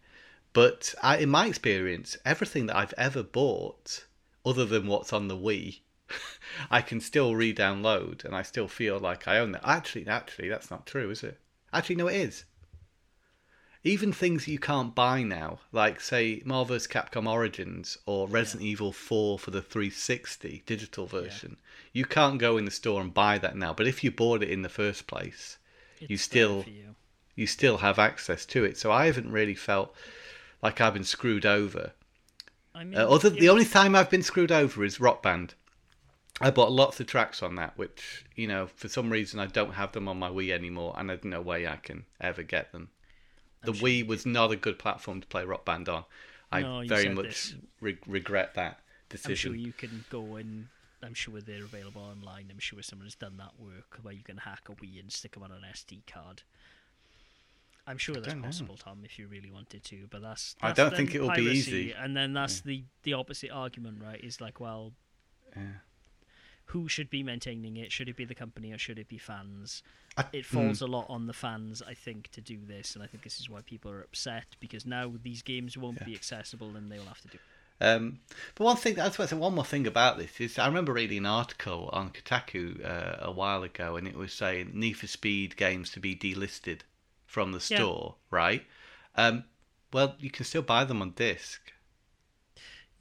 But 0.54 0.94
I, 1.02 1.18
in 1.18 1.30
my 1.30 1.48
experience, 1.48 2.18
everything 2.26 2.68
that 2.68 2.76
I've 2.76 2.94
ever 2.98 3.24
bought, 3.24 4.06
other 4.46 4.66
than 4.66 4.88
what's 4.88 5.12
on 5.12 5.28
the 5.28 5.38
Wii, 5.38 5.80
I 6.72 6.82
can 6.82 7.02
still 7.02 7.36
re-download, 7.36 8.24
and 8.24 8.36
I 8.36 8.44
still 8.44 8.68
feel 8.68 9.00
like 9.00 9.28
I 9.28 9.40
own 9.40 9.54
that. 9.54 9.68
Actually, 9.68 10.08
actually, 10.08 10.50
that's 10.50 10.70
not 10.70 10.86
true, 10.86 11.10
is 11.10 11.24
it? 11.24 11.40
Actually, 11.74 11.96
no, 11.96 12.08
it 12.08 12.16
is. 12.18 12.46
Even 13.86 14.14
things 14.14 14.48
you 14.48 14.60
can't 14.60 14.96
buy 14.96 15.24
now, 15.24 15.60
like 15.74 16.00
say 16.00 16.42
Marvel 16.46 16.76
vs. 16.76 16.88
Capcom 16.88 17.28
Origins 17.28 17.98
or 18.06 18.30
Resident 18.30 18.64
Evil 18.64 18.94
4 18.94 19.38
for 19.38 19.52
the 19.52 19.62
360 19.62 20.64
digital 20.66 21.06
version, 21.06 21.58
you 21.92 22.06
can't 22.06 22.40
go 22.40 22.56
in 22.58 22.64
the 22.64 22.72
store 22.72 23.02
and 23.02 23.14
buy 23.14 23.38
that 23.38 23.58
now. 23.58 23.74
But 23.74 23.88
if 23.88 24.02
you 24.02 24.10
bought 24.10 24.42
it 24.42 24.50
in 24.50 24.62
the 24.62 24.70
first 24.70 25.06
place, 25.06 25.58
you 26.00 26.08
It's 26.12 26.28
there 26.28 26.46
still 26.46 26.66
you. 26.66 26.96
you 27.36 27.46
still 27.46 27.78
have 27.80 28.00
access 28.00 28.46
to 28.48 28.64
it. 28.64 28.78
So 28.78 28.90
I 28.90 29.08
haven't 29.08 29.32
really 29.32 29.56
felt 29.56 29.94
like 30.62 30.80
I've 30.80 30.94
been 30.94 31.04
screwed 31.04 31.46
over. 31.46 31.92
I 32.74 32.86
mean, 32.86 32.98
Uh, 32.98 33.08
other 33.08 33.30
yeah, 33.34 33.40
the 33.42 33.50
only 33.50 33.66
time 33.66 33.96
I've 33.96 34.10
been 34.10 34.24
screwed 34.24 34.52
over 34.52 34.86
is 34.86 35.02
Rock 35.02 35.22
Band. 35.22 35.56
I 36.40 36.52
bought 36.52 36.72
lots 36.72 37.00
of 37.02 37.08
tracks 37.08 37.44
on 37.44 37.56
that, 37.56 37.78
which 37.78 38.24
you 38.36 38.48
know 38.48 38.68
for 38.68 38.88
some 38.88 39.10
reason 39.10 39.42
I 39.42 39.48
don't 39.48 39.74
have 39.74 39.92
them 39.92 40.08
on 40.08 40.18
my 40.18 40.30
Wii 40.30 40.52
anymore, 40.52 40.96
and 40.98 41.10
there's 41.10 41.26
no 41.26 41.42
way 41.42 41.68
I 41.68 41.76
can 41.76 42.06
ever 42.22 42.44
get 42.44 42.72
them. 42.72 42.90
The 43.64 43.70
I'm 43.70 43.74
sure 43.76 43.90
Wii 43.90 44.08
was 44.08 44.26
not 44.26 44.52
a 44.52 44.56
good 44.56 44.78
platform 44.80 45.22
to 45.22 45.28
play 45.28 45.44
Rock 45.46 45.66
Band 45.66 45.90
on. 45.90 46.06
I 46.52 46.62
No, 46.62 46.84
very 46.86 47.10
much 47.10 47.56
re- 47.80 47.98
regret 48.06 48.54
that 48.56 48.80
decision. 49.10 49.52
I'm 49.52 49.58
sure 49.58 49.66
you 49.68 49.74
can 49.74 50.06
go 50.10 50.36
and 50.36 50.68
I'm 51.02 51.14
sure 51.14 51.42
they're 51.42 51.64
available 51.64 52.02
online. 52.02 52.48
I'm 52.52 52.60
sure 52.60 52.82
someone 52.82 53.06
has 53.06 53.16
done 53.16 53.38
that 53.38 53.60
work 53.60 54.00
where 54.02 54.14
you 54.14 54.24
can 54.24 54.38
hack 54.38 54.70
a 54.70 54.74
Wii 54.74 55.00
and 55.00 55.12
stick 55.12 55.34
them 55.34 55.44
on 55.44 55.52
an 55.52 55.62
SD 55.72 56.06
card. 56.06 56.44
I'm 57.86 57.98
sure 57.98 58.16
that's 58.16 58.34
possible, 58.36 58.78
Tom, 58.78 59.00
if 59.04 59.20
you 59.20 59.28
really 59.28 59.52
wanted 59.52 59.84
to. 59.86 60.08
But 60.10 60.22
that's, 60.22 60.56
I 60.62 60.72
don't 60.72 60.96
think 60.96 61.14
it 61.14 61.22
will 61.22 61.32
be 61.32 61.42
easy. 61.42 61.92
And 61.92 62.16
then 62.16 62.34
that's 62.34 62.62
the 62.62 62.84
the 63.04 63.14
opposite 63.14 63.52
argument, 63.52 64.02
right? 64.02 64.24
Is 64.24 64.40
like, 64.40 64.60
well, 64.60 64.94
Yeah. 65.56 65.64
Who 66.74 66.90
should 66.90 67.10
be 67.10 67.24
maintaining 67.24 67.78
it? 67.78 67.92
Should 67.92 68.10
it 68.10 68.16
be 68.18 68.26
the 68.26 68.36
company 68.36 68.72
or 68.72 68.78
should 68.78 69.00
it 69.00 69.08
be 69.08 69.18
fans? 69.20 69.84
I- 70.18 70.26
It 70.34 70.46
falls 70.46 70.82
a 70.82 70.88
lot 70.88 71.06
on 71.08 71.28
the 71.28 71.34
fans, 71.34 71.82
I 71.82 71.94
think, 71.94 72.30
to 72.32 72.42
do 72.42 72.60
this, 72.66 72.96
and 72.96 73.04
I 73.04 73.08
think 73.08 73.24
this 73.24 73.40
is 73.40 73.50
why 73.50 73.62
people 73.62 73.92
are 73.92 74.02
upset 74.02 74.56
because 74.60 74.86
now 74.86 75.14
these 75.24 75.42
games 75.42 75.78
won't 75.78 76.00
Yeah. 76.00 76.06
be 76.06 76.16
accessible 76.16 76.76
and 76.76 76.92
they 76.92 77.00
will 77.00 77.06
have 77.06 77.22
to 77.22 77.28
do. 77.28 77.38
Um, 77.82 78.20
but 78.56 78.64
one 78.64 78.78
thing, 78.78 79.00
I 79.00 79.06
was 79.06 79.16
about 79.16 79.30
to 79.30 79.36
say 79.36 79.40
one 79.40 79.56
more 79.56 79.66
thing 79.66 79.88
about 79.88 80.18
this 80.18 80.40
is 80.40 80.58
I 80.60 80.68
remember 80.68 80.94
reading 80.94 81.20
an 81.20 81.26
article 81.26 81.90
on 81.92 82.12
Kotaku 82.12 82.84
uh, 82.84 83.18
a 83.20 83.32
while 83.32 83.64
ago, 83.64 83.96
and 83.98 84.08
it 84.08 84.16
was 84.16 84.34
saying 84.34 84.72
Need 84.74 84.94
for 84.94 85.08
Speed 85.08 85.58
games 85.58 85.90
to 85.92 86.00
be 86.00 86.16
delisted 86.16 86.82
from 87.26 87.52
the 87.52 87.58
Yeah. 87.70 87.78
store, 87.78 88.16
right? 88.30 88.66
Um, 89.16 89.46
well, 89.92 90.16
you 90.20 90.30
can 90.32 90.46
still 90.46 90.62
buy 90.62 90.86
them 90.86 91.02
on 91.02 91.12
disc. 91.12 91.72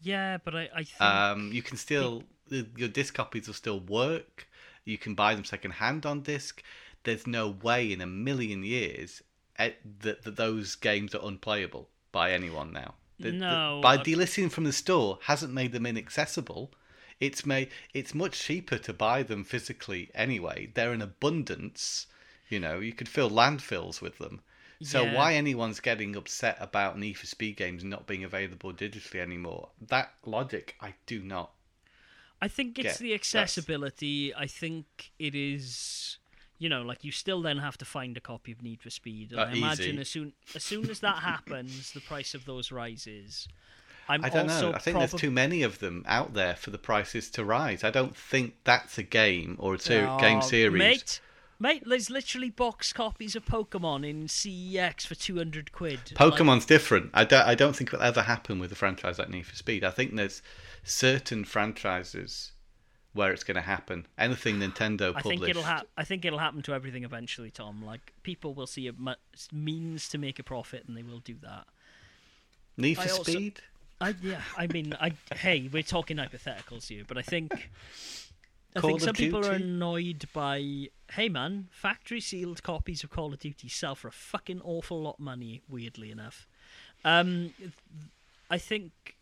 Yeah, 0.01 0.39
but 0.45 0.55
I, 0.57 0.69
I 0.75 0.83
think 0.85 1.01
Um, 1.01 1.53
you 1.53 1.63
can 1.63 1.77
still 1.77 2.25
your 2.49 2.89
disc 2.89 3.15
copies 3.15 3.47
will 3.47 3.55
still 3.55 3.81
work. 3.81 4.49
You 4.85 4.99
can 4.99 5.15
buy 5.15 5.35
them 5.35 5.45
second 5.45 5.73
hand 5.73 6.05
on 6.07 6.23
disc. 6.23 6.63
There's 7.05 7.27
no 7.27 7.49
way 7.49 7.93
in 7.93 8.01
a 8.01 8.07
million 8.07 8.63
years 8.65 9.23
eh, 9.59 9.73
that, 10.01 10.23
that 10.23 10.37
those 10.37 10.75
games 10.75 11.15
are 11.15 11.27
unplayable 11.27 11.89
by 12.11 12.33
anyone 12.33 12.73
now. 12.73 12.95
The- 13.19 13.31
the- 13.31 13.37
No, 13.37 13.81
by 13.83 13.97
uh, 13.97 14.03
delisting 14.03 14.51
from 14.51 14.65
the 14.65 14.73
store 14.73 15.19
hasn't 15.23 15.53
made 15.53 15.73
them 15.73 15.87
inaccessible. 15.87 16.73
It's 17.21 17.47
made 17.47 17.69
it's 17.95 18.15
much 18.15 18.41
cheaper 18.41 18.79
to 18.79 18.93
buy 18.93 19.23
them 19.23 19.45
physically 19.45 20.11
anyway. 20.15 20.71
They're 20.75 20.93
in 20.93 21.03
abundance. 21.03 22.07
You 22.49 22.59
know, 22.61 22.81
you 22.81 22.93
could 22.93 23.09
fill 23.09 23.31
landfills 23.31 24.01
with 24.01 24.19
them. 24.19 24.41
So 24.83 25.05
Yeah. 25.05 25.15
why 25.15 25.35
anyone's 25.35 25.79
getting 25.79 26.17
upset 26.17 26.57
about 26.61 26.99
Need 26.99 27.15
for 27.15 27.27
Speed 27.27 27.57
games 27.57 27.85
not 27.85 28.09
being 28.09 28.25
available 28.25 28.73
digitally 28.73 29.21
anymore? 29.21 29.71
That 29.81 30.15
logic 30.27 30.75
I 30.81 30.95
do 31.07 31.23
not 31.23 31.53
I 32.43 32.49
think 32.49 32.79
it's 32.79 32.99
the 32.99 33.11
that's- 33.13 33.35
accessibility. 33.35 34.35
I 34.35 34.47
think 34.47 35.13
it 35.19 35.35
is, 35.35 36.19
you 36.59 36.69
know, 36.69 36.83
like 36.83 37.05
you 37.05 37.13
still 37.13 37.41
then 37.41 37.59
have 37.59 37.79
to 37.79 37.85
find 37.85 38.17
a 38.17 38.21
copy 38.21 38.51
of 38.53 38.63
Need 38.63 38.83
for 38.83 38.91
Speed. 38.91 39.31
And 39.33 39.41
Uh, 39.41 39.45
I 39.45 39.53
imagine 39.53 39.93
easy. 39.95 40.01
as 40.01 40.09
soon 40.09 40.33
as 40.55 40.65
soon 40.65 40.91
as 40.91 41.01
that 41.01 41.19
happens, 41.19 41.93
the 41.93 42.01
price 42.01 42.35
of 42.35 42.45
those 42.45 42.73
rises. 42.73 43.49
I'm 44.09 44.25
I 44.25 44.29
don't 44.31 44.51
also 44.51 44.73
know. 44.73 44.77
I 44.77 44.81
think 44.81 44.97
probab- 44.97 45.11
there's 45.11 45.21
too 45.21 45.31
many 45.31 45.63
of 45.63 45.79
them 45.79 46.03
out 46.09 46.35
there 46.35 46.57
for 46.57 46.71
the 46.71 46.79
prices 46.79 47.31
to 47.31 47.45
rise. 47.45 47.85
I 47.85 47.91
don't 47.91 48.17
think 48.17 48.55
that's 48.65 48.99
a 48.99 49.05
game 49.05 49.55
or 49.61 49.75
a 49.77 49.79
ser- 49.79 50.09
Oh, 50.11 50.19
game 50.19 50.43
series. 50.43 50.79
mate. 50.79 51.21
Mate, 51.63 51.85
there's 51.87 52.11
literally 52.11 52.51
box 52.51 52.93
copies 52.93 53.37
of 53.37 53.45
Pokemon 53.45 54.05
in 54.05 54.27
CEX 54.27 55.07
for 55.07 55.15
two 55.15 55.37
hundred 55.37 55.71
quid. 55.71 56.01
Like, 56.19 56.33
Pokemon's 56.35 56.67
different. 56.67 57.11
I 57.15 57.23
don't, 57.25 57.47
I 57.47 57.55
don't 57.55 57.77
think 57.77 57.93
it 57.93 57.97
will 57.99 58.03
ever 58.05 58.23
happen 58.23 58.59
with 58.59 58.73
a 58.73 58.75
franchise 58.75 59.21
like 59.21 59.29
Need 59.31 59.47
for 59.47 59.55
Speed. 59.55 59.85
I 59.85 59.91
think 59.91 60.17
there's 60.17 60.43
certain 60.83 61.45
franchises 61.45 62.51
where 63.13 63.31
it's 63.31 63.45
going 63.45 63.55
to 63.55 63.61
happen. 63.61 64.09
Anything 64.19 64.57
Nintendo 64.59 65.11
I 65.11 65.21
published. 65.21 65.25
think 65.43 65.49
it'll 65.51 65.63
ha- 65.63 65.85
I 65.97 66.03
think 66.03 66.25
it'll 66.25 66.41
happen 66.41 66.63
to 66.63 66.75
everything 66.75 67.05
eventually, 67.05 67.53
Tom. 67.53 67.81
Like 67.85 68.13
people 68.25 68.55
will 68.55 68.67
see 68.67 68.89
a 68.89 68.93
mu- 68.93 69.15
means 69.53 70.09
to 70.09 70.19
make 70.19 70.41
a 70.41 70.43
profit, 70.43 70.83
and 70.89 70.97
they 70.97 71.05
will 71.05 71.21
do 71.21 71.37
that. 71.43 71.69
Need 72.77 72.95
for 72.95 73.03
I 73.03 73.09
also- 73.11 73.23
Speed? 73.31 73.61
I 74.01 74.17
yeah, 74.21 74.41
I 74.59 74.67
mean, 74.67 74.97
I 75.01 75.13
hey, 75.37 75.71
we're 75.73 75.85
talking 75.85 76.17
hypotheticals 76.17 76.89
here, 76.89 77.05
but 77.07 77.17
I 77.19 77.23
think 77.23 77.71
I 78.75 78.81
Call 78.81 78.91
think 78.91 79.01
some 79.03 79.15
people 79.15 79.47
are 79.47 79.53
annoyed 79.53 80.27
by 80.33 80.89
hey 81.13 81.29
man, 81.29 81.69
factory 81.71 82.21
sealed 82.21 82.63
copies 82.63 83.05
of 83.05 83.11
Call 83.11 83.33
of 83.33 83.39
Duty 83.39 83.69
sell 83.69 83.95
for 83.95 84.09
a 84.09 84.13
fucking 84.13 84.63
awful 84.63 85.03
lot 85.03 85.17
of 85.19 85.21
money. 85.21 85.63
Weirdly 85.69 86.11
enough, 86.11 86.47
um, 87.05 87.53
I 88.51 88.59
think 88.59 89.17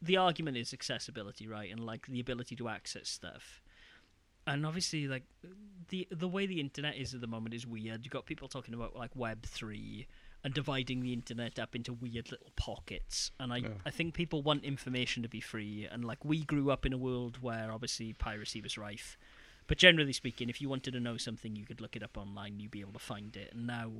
the 0.00 0.16
argument 0.16 0.56
is 0.56 0.72
accessibility, 0.72 1.46
right, 1.46 1.70
and 1.70 1.84
like 1.84 2.06
the 2.06 2.20
ability 2.20 2.56
to 2.56 2.68
access 2.68 3.08
stuff. 3.08 3.62
And 4.46 4.66
obviously, 4.66 5.06
like 5.06 5.22
the 5.88 6.08
the 6.10 6.26
way 6.26 6.46
the 6.46 6.58
internet 6.58 6.96
is 6.96 7.14
at 7.14 7.20
the 7.20 7.28
moment 7.28 7.54
is 7.54 7.64
weird. 7.64 8.04
You've 8.04 8.12
got 8.12 8.26
people 8.26 8.48
talking 8.48 8.74
about 8.74 8.96
like 8.96 9.14
Web 9.14 9.44
three 9.44 10.08
and 10.44 10.52
dividing 10.54 11.00
the 11.00 11.12
internet 11.12 11.58
up 11.58 11.76
into 11.76 11.92
weird 11.92 12.30
little 12.30 12.50
pockets. 12.56 13.30
And 13.38 13.52
I, 13.52 13.58
Yeah. 13.58 13.68
I 13.86 13.90
think 13.90 14.14
people 14.14 14.42
want 14.42 14.64
information 14.64 15.22
to 15.22 15.28
be 15.28 15.40
free. 15.40 15.86
And 15.90 16.04
like 16.04 16.24
we 16.24 16.42
grew 16.44 16.70
up 16.70 16.84
in 16.84 16.92
a 16.92 16.98
world 16.98 17.38
where 17.40 17.70
obviously 17.70 18.12
piracy 18.12 18.60
was 18.60 18.76
rife. 18.76 19.16
But 19.68 19.78
generally 19.78 20.12
speaking, 20.12 20.48
if 20.48 20.60
you 20.60 20.68
wanted 20.68 20.92
to 20.94 21.00
know 21.00 21.16
something, 21.16 21.54
you 21.54 21.64
could 21.64 21.80
look 21.80 21.94
it 21.94 22.02
up 22.02 22.18
online. 22.18 22.58
You'd 22.58 22.72
be 22.72 22.80
able 22.80 22.94
to 22.94 22.98
find 22.98 23.36
it. 23.36 23.52
And 23.54 23.66
now, 23.66 23.90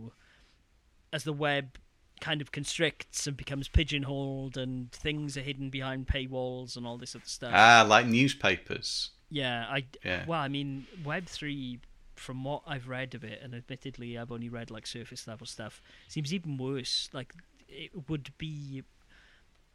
as 1.13 1.23
the 1.25 1.33
web 1.33 1.79
kind 2.21 2.41
of 2.41 2.53
constricts 2.53 3.27
and 3.27 3.37
becomes 3.37 3.69
pigeonholed, 3.69 4.57
and 4.57 4.91
things 4.93 5.37
are 5.37 5.41
hidden 5.43 5.71
behind 5.71 6.07
paywalls 6.09 6.77
and 6.77 6.87
all 6.87 6.99
this 6.99 7.15
other 7.15 7.25
stuff. 7.27 7.53
Ah, 7.55 7.85
like 7.89 8.07
newspapers. 8.07 9.11
Yeah, 9.31 9.67
I 9.69 9.85
Yeah. 10.05 10.25
well, 10.27 10.41
I 10.41 10.49
mean, 10.49 10.87
Web 11.05 11.27
three, 11.27 11.81
from 12.23 12.45
what 12.45 12.63
I've 12.67 12.89
read 12.89 13.15
of 13.15 13.25
it, 13.25 13.41
and 13.43 13.55
admittedly, 13.55 14.17
I've 14.17 14.33
only 14.33 14.49
read 14.49 14.71
like 14.71 14.87
surface 14.87 15.27
level 15.27 15.47
stuff, 15.47 15.83
seems 16.09 16.33
even 16.33 16.57
worse. 16.57 17.11
Like 17.13 17.35
it 17.69 18.09
would 18.09 18.33
be 18.39 18.85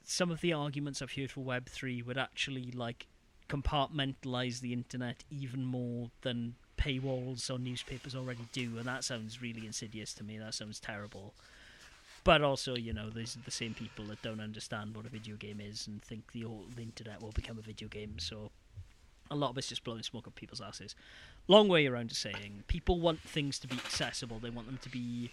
some 0.04 0.32
of 0.32 0.42
the 0.42 0.54
arguments 0.54 1.02
I've 1.02 1.12
heard 1.12 1.32
for 1.32 1.42
Web 1.42 1.68
three 1.68 2.02
would 2.02 2.18
actually 2.18 2.72
like 2.72 3.08
compartmentalize 3.50 4.62
the 4.62 4.74
internet 4.74 5.24
even 5.30 5.66
more 5.66 6.10
than 6.22 6.56
paywalls 6.78 7.50
or 7.50 7.60
newspapers 7.60 8.16
already 8.16 8.48
do, 8.54 8.78
and 8.78 8.86
that 8.86 9.04
sounds 9.04 9.42
really 9.42 9.66
insidious 9.66 10.14
to 10.14 10.24
me. 10.24 10.38
That 10.38 10.54
sounds 10.54 10.80
terrible. 10.80 11.34
But 12.24 12.42
also, 12.42 12.76
you 12.76 12.94
know, 12.94 13.10
these 13.10 13.38
are 13.38 13.46
the 13.46 13.52
same 13.52 13.74
people 13.74 14.06
that 14.06 14.22
don't 14.22 14.42
understand 14.42 14.96
what 14.96 15.06
a 15.06 15.10
video 15.10 15.38
game 15.38 15.62
is 15.62 15.88
and 15.88 16.02
think 16.02 16.32
the 16.34 16.42
whole 16.42 16.66
the 16.76 16.82
internet 16.82 17.22
will 17.22 17.32
become 17.32 17.58
a 17.58 17.62
video 17.62 17.88
game. 17.88 18.20
So 18.20 18.52
a 19.32 19.36
lot 19.36 19.52
of 19.52 19.58
it's 19.58 19.68
just 19.68 19.84
blowing 19.84 20.04
smoke 20.04 20.28
up 20.28 20.36
people's 20.36 20.62
asses. 20.62 20.96
Long 21.48 21.68
way 21.68 21.88
around 21.88 22.10
to 22.10 22.16
saying 22.16 22.64
people 22.68 23.00
want 23.00 23.22
things 23.22 23.58
to 23.60 23.68
be 23.68 23.76
accessible. 23.76 24.40
They 24.40 24.50
want 24.50 24.68
them 24.68 24.80
to 24.82 24.90
be, 24.90 25.32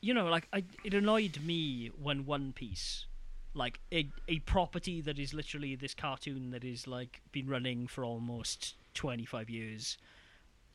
you 0.00 0.14
know, 0.14 0.26
like 0.26 0.46
I, 0.52 0.64
it 0.84 0.94
annoyed 0.94 1.40
me 1.44 1.90
when 2.00 2.24
One 2.24 2.52
Piece, 2.52 3.06
like 3.52 3.80
a 3.92 4.08
a 4.28 4.38
property 4.40 5.00
that 5.00 5.18
is 5.18 5.34
literally 5.34 5.74
this 5.74 5.94
cartoon 5.94 6.50
that 6.50 6.62
is 6.62 6.86
like 6.86 7.20
been 7.32 7.48
running 7.48 7.88
for 7.88 8.04
almost 8.04 8.74
twenty 8.94 9.24
five 9.24 9.50
years. 9.50 9.98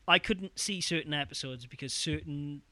I 0.06 0.18
couldn't 0.18 0.58
see 0.58 0.80
certain 0.80 1.14
episodes 1.14 1.66
because 1.66 1.92
certain 1.94 2.62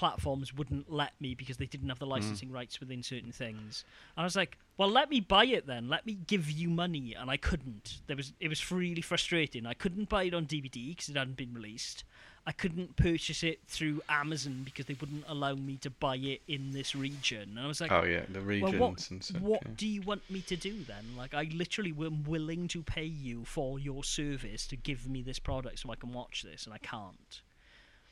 platforms 0.00 0.54
wouldn't 0.54 0.90
let 0.90 1.12
me 1.20 1.34
because 1.34 1.58
they 1.58 1.66
didn't 1.66 1.90
have 1.90 1.98
the 1.98 2.06
mm. 2.06 2.12
licensing 2.12 2.50
rights 2.50 2.80
within 2.80 3.02
certain 3.02 3.32
things. 3.32 3.84
And 4.16 4.22
I 4.22 4.24
was 4.24 4.34
like, 4.34 4.56
well, 4.78 4.88
let 4.88 5.10
me 5.10 5.20
buy 5.20 5.44
it 5.44 5.66
then. 5.66 5.90
Let 5.90 6.06
me 6.06 6.16
give 6.26 6.50
you 6.50 6.70
money, 6.70 7.14
and 7.14 7.30
I 7.30 7.36
couldn't. 7.36 7.98
There 8.06 8.16
was 8.16 8.32
it 8.40 8.48
was 8.48 8.72
really 8.72 9.02
frustrating. 9.02 9.66
I 9.66 9.74
couldn't 9.74 10.08
buy 10.08 10.22
it 10.22 10.32
on 10.32 10.46
DVD 10.46 10.88
because 10.88 11.10
it 11.10 11.16
hadn't 11.18 11.36
been 11.36 11.52
released. 11.52 12.04
I 12.46 12.52
couldn't 12.52 12.96
purchase 12.96 13.42
it 13.42 13.58
through 13.68 14.00
Amazon 14.08 14.62
because 14.64 14.86
they 14.86 14.96
wouldn't 14.98 15.24
allow 15.28 15.54
me 15.54 15.76
to 15.82 15.90
buy 15.90 16.16
it 16.16 16.40
in 16.48 16.70
this 16.70 16.94
region. 16.94 17.50
And 17.50 17.60
I 17.60 17.66
was 17.66 17.82
like, 17.82 17.92
Oh 17.92 18.04
yeah, 18.04 18.22
the 18.30 18.40
regions 18.40 18.72
well, 18.72 18.92
what, 18.92 19.10
and 19.10 19.22
such. 19.22 19.42
what 19.42 19.60
yeah. 19.66 19.72
do 19.76 19.86
you 19.86 20.00
want 20.00 20.22
me 20.30 20.40
to 20.40 20.56
do 20.56 20.82
then? 20.84 21.04
Like, 21.18 21.34
I 21.34 21.50
literally 21.52 21.94
am 22.00 22.24
willing 22.24 22.68
to 22.68 22.82
pay 22.82 23.04
you 23.04 23.44
for 23.44 23.78
your 23.78 24.02
service 24.02 24.66
to 24.68 24.76
give 24.76 25.06
me 25.06 25.20
this 25.20 25.38
product 25.38 25.80
so 25.80 25.92
I 25.92 25.96
can 25.96 26.14
watch 26.14 26.42
this, 26.42 26.64
and 26.64 26.72
I 26.72 26.78
can't. 26.78 27.42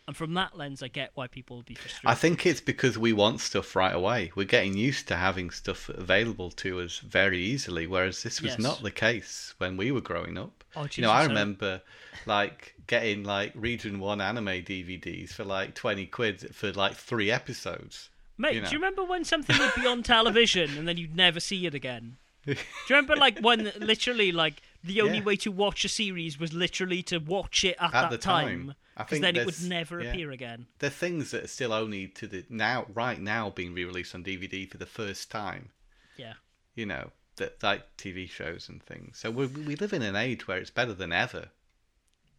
And 0.09 0.17
from 0.17 0.33
that 0.35 0.57
lens, 0.57 0.83
I 0.83 0.89
get 0.89 1.11
why 1.15 1.27
people 1.27 1.59
would 1.59 1.67
be 1.67 1.75
frustrated. 1.75 2.09
I 2.09 2.15
think 2.15 2.47
it's 2.47 2.63
because 2.63 2.97
we 2.97 3.13
want 3.13 3.41
stuff 3.41 3.77
right 3.77 3.95
away. 3.95 4.33
We're 4.35 4.47
getting 4.47 4.75
used 4.75 5.07
to 5.09 5.17
having 5.17 5.51
stuff 5.51 5.91
available 5.91 6.51
to 6.53 6.81
us 6.81 6.99
very 7.01 7.39
easily, 7.41 7.87
whereas 7.87 8.23
this 8.23 8.41
was 8.41 8.53
Yes. 8.53 8.59
not 8.59 8.83
the 8.83 8.91
case 8.91 9.53
when 9.59 9.77
we 9.77 9.93
were 9.93 10.01
growing 10.01 10.39
up. 10.39 10.65
Oh, 10.75 10.89
you 10.95 11.03
know, 11.03 11.11
I 11.11 11.19
Jesus, 11.19 11.29
remember 11.29 11.83
like 12.25 12.75
getting 12.87 13.23
like 13.23 13.53
Region 13.55 14.01
One 14.01 14.23
anime 14.23 14.47
DVDs 14.47 15.29
for 15.33 15.45
like 15.45 15.75
twenty 15.75 16.07
quid 16.07 16.55
for 16.57 16.73
like 16.73 16.95
three 16.95 17.31
episodes. 17.31 18.09
Mate, 18.39 18.55
you 18.55 18.61
know. 18.63 18.69
do 18.69 18.73
you 18.73 18.79
remember 18.79 19.05
when 19.05 19.25
something 19.27 19.59
would 19.59 19.75
be 19.77 19.87
on 19.87 20.03
television 20.03 20.79
and 20.79 20.89
then 20.89 20.97
you'd 20.97 21.15
never 21.17 21.39
see 21.39 21.67
it 21.67 21.75
again? 21.75 22.17
Do 22.47 22.53
you 22.55 22.57
remember, 22.89 23.15
like, 23.17 23.41
when 23.41 23.71
literally, 23.79 24.33
like, 24.33 24.63
the 24.83 25.03
only 25.03 25.19
Yeah. 25.19 25.25
way 25.25 25.37
to 25.37 25.51
watch 25.53 25.85
a 25.85 25.89
series 25.89 26.39
was 26.41 26.55
literally 26.55 27.03
to 27.03 27.19
watch 27.19 27.63
it 27.63 27.77
at, 27.79 27.93
At 27.93 28.03
that 28.03 28.11
the 28.11 28.17
time. 28.17 28.69
time? 28.69 28.75
I 28.99 29.05
Because 29.05 29.20
think 29.20 29.23
then 29.23 29.37
it 29.37 29.47
would 29.47 29.62
never 29.62 30.03
yeah. 30.03 30.11
appear 30.11 30.33
again. 30.33 30.66
They're 30.81 30.91
things 30.91 31.31
that 31.31 31.45
are 31.45 31.49
still 31.49 31.73
only 31.73 32.09
to 32.09 32.27
the 32.27 32.45
now, 32.51 32.87
right 32.93 33.20
now, 33.20 33.51
being 33.51 33.73
re-released 33.73 34.15
on 34.15 34.25
DVD 34.25 34.69
for 34.69 34.77
the 34.77 34.87
first 34.87 35.31
time. 35.31 35.70
Yeah. 36.16 36.35
You 36.75 36.87
know, 36.87 37.12
that 37.37 37.62
like 37.62 37.97
TV 37.97 38.29
shows 38.29 38.69
and 38.69 38.83
things. 38.83 39.19
So 39.19 39.31
we 39.31 39.47
we 39.47 39.77
live 39.77 39.93
in 39.93 40.03
an 40.03 40.16
age 40.16 40.49
where 40.49 40.59
it's 40.59 40.70
better 40.70 40.95
than 40.95 41.12
ever. 41.12 41.49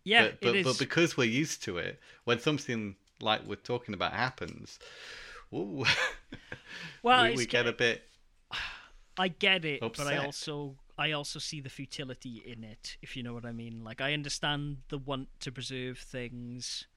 Yeah, 0.03 0.23
but 0.23 0.41
but, 0.41 0.49
it 0.49 0.56
is. 0.57 0.65
but 0.65 0.80
because 0.80 1.18
we're 1.18 1.30
used 1.30 1.64
to 1.64 1.77
it, 1.77 1.99
when 2.26 2.40
something 2.40 2.95
like 3.22 3.45
we're 3.45 3.56
talking 3.56 3.94
about 3.94 4.14
happens, 4.14 4.80
ooh, 5.53 5.86
well, 7.03 7.23
we, 7.23 7.36
we 7.36 7.45
get 7.45 7.68
a 7.68 7.73
bit. 7.73 8.03
I 9.18 9.27
get 9.30 9.65
it, 9.65 9.81
but 9.81 9.99
I 9.99 10.18
also 10.18 10.76
I 10.99 11.13
also 11.13 11.39
see 11.39 11.61
the 11.61 11.69
futility 11.69 12.43
in 12.45 12.61
it, 12.65 12.97
if 13.01 13.15
you 13.15 13.23
know 13.23 13.34
what 13.34 13.45
I 13.45 13.53
mean. 13.53 13.85
Like 13.85 14.01
I 14.01 14.13
understand 14.13 14.80
the 14.89 14.97
want 14.97 15.30
to 15.39 15.51
preserve 15.51 15.97
things, 15.97 16.88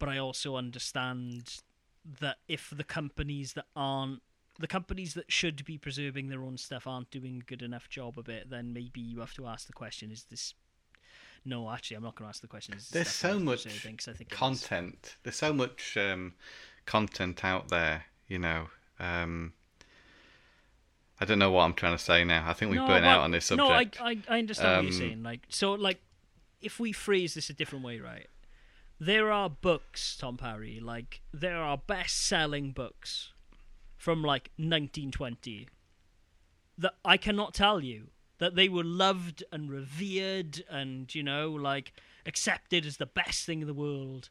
but 0.00 0.08
I 0.08 0.18
also 0.18 0.56
understand 0.56 1.60
that 2.20 2.38
if 2.48 2.72
the 2.76 2.82
companies 2.82 3.52
that 3.52 3.66
aren't 3.76 4.22
the 4.58 4.66
companies 4.66 5.14
that 5.14 5.30
should 5.30 5.64
be 5.64 5.78
preserving 5.78 6.28
their 6.28 6.42
own 6.42 6.58
stuff 6.58 6.86
aren't 6.86 7.10
doing 7.12 7.38
a 7.38 7.44
good 7.44 7.62
enough 7.62 7.88
job 7.88 8.18
of 8.18 8.28
it, 8.28 8.50
then 8.50 8.72
maybe 8.72 9.00
you 9.00 9.20
have 9.20 9.34
to 9.34 9.46
ask 9.46 9.68
the 9.68 9.72
question: 9.72 10.10
Is 10.10 10.24
this? 10.24 10.54
No, 11.44 11.70
actually, 11.70 11.98
I'm 11.98 12.02
not 12.02 12.16
going 12.16 12.26
to 12.26 12.30
ask 12.30 12.40
the 12.40 12.48
question. 12.48 12.74
Is 12.74 12.88
this 12.88 12.90
There's 12.90 13.08
so 13.08 13.38
much 13.38 13.66
I 13.68 13.70
think 13.70 14.30
content. 14.30 15.16
There's 15.22 15.36
so 15.36 15.52
much 15.52 15.96
um, 15.96 16.34
content 16.86 17.44
out 17.44 17.68
there. 17.68 18.06
You 18.26 18.40
know. 18.40 18.66
Um, 18.98 19.52
I 21.22 21.24
don't 21.24 21.38
know 21.38 21.52
what 21.52 21.62
I'm 21.62 21.74
trying 21.74 21.96
to 21.96 22.02
say 22.02 22.24
now. 22.24 22.44
I 22.48 22.52
think 22.52 22.72
we've 22.72 22.80
no, 22.80 22.88
burnt 22.88 23.04
well, 23.04 23.18
out 23.18 23.22
on 23.22 23.30
this 23.30 23.46
subject. 23.46 24.00
No, 24.00 24.04
I. 24.04 24.10
I, 24.10 24.18
I 24.28 24.38
understand 24.40 24.68
what 24.68 24.78
Um, 24.78 24.84
you're 24.86 24.92
saying. 24.92 25.22
Like, 25.22 25.42
so, 25.48 25.72
like, 25.72 26.00
if 26.60 26.80
we 26.80 26.90
phrase 26.90 27.34
this 27.34 27.48
a 27.48 27.52
different 27.52 27.84
way, 27.84 28.00
right? 28.00 28.26
There 28.98 29.30
are 29.30 29.48
books, 29.48 30.16
Tom 30.16 30.36
Parry. 30.36 30.80
Like, 30.80 31.20
there 31.32 31.58
are 31.58 31.78
best-selling 31.78 32.72
books 32.72 33.32
from 33.96 34.24
like 34.24 34.50
1920 34.56 35.68
that 36.76 36.94
I 37.04 37.16
cannot 37.16 37.54
tell 37.54 37.84
you 37.84 38.08
that 38.38 38.56
they 38.56 38.68
were 38.68 38.82
loved 38.82 39.44
and 39.52 39.70
revered 39.70 40.64
and 40.68 41.14
you 41.14 41.22
know 41.22 41.52
like 41.52 41.92
accepted 42.26 42.84
as 42.84 42.96
the 42.96 43.06
best 43.06 43.46
thing 43.46 43.60
in 43.60 43.68
the 43.68 43.74
world 43.74 44.28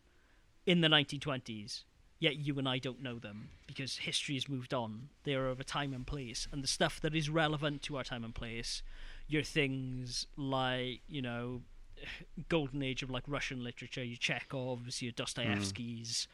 in 0.65 0.81
the 0.81 0.89
1920s 0.89 1.83
yet 2.21 2.37
you 2.37 2.57
and 2.59 2.69
I 2.69 2.77
don't 2.77 3.01
know 3.01 3.17
them 3.17 3.49
because 3.65 3.97
history 3.97 4.35
has 4.35 4.47
moved 4.47 4.73
on. 4.73 5.09
They 5.23 5.33
are 5.33 5.49
of 5.49 5.59
a 5.59 5.63
time 5.63 5.91
and 5.91 6.05
place, 6.05 6.47
and 6.51 6.63
the 6.63 6.67
stuff 6.67 7.01
that 7.01 7.15
is 7.15 7.29
relevant 7.29 7.81
to 7.83 7.97
our 7.97 8.03
time 8.03 8.23
and 8.23 8.33
place, 8.33 8.83
your 9.27 9.43
things 9.43 10.27
like 10.37 11.01
you 11.09 11.21
know, 11.21 11.61
golden 12.47 12.83
age 12.83 13.03
of 13.03 13.09
like 13.09 13.23
Russian 13.27 13.63
literature, 13.63 14.03
your 14.03 14.17
Chekhovs, 14.17 15.01
your 15.01 15.11
Dostoevskys, 15.11 16.27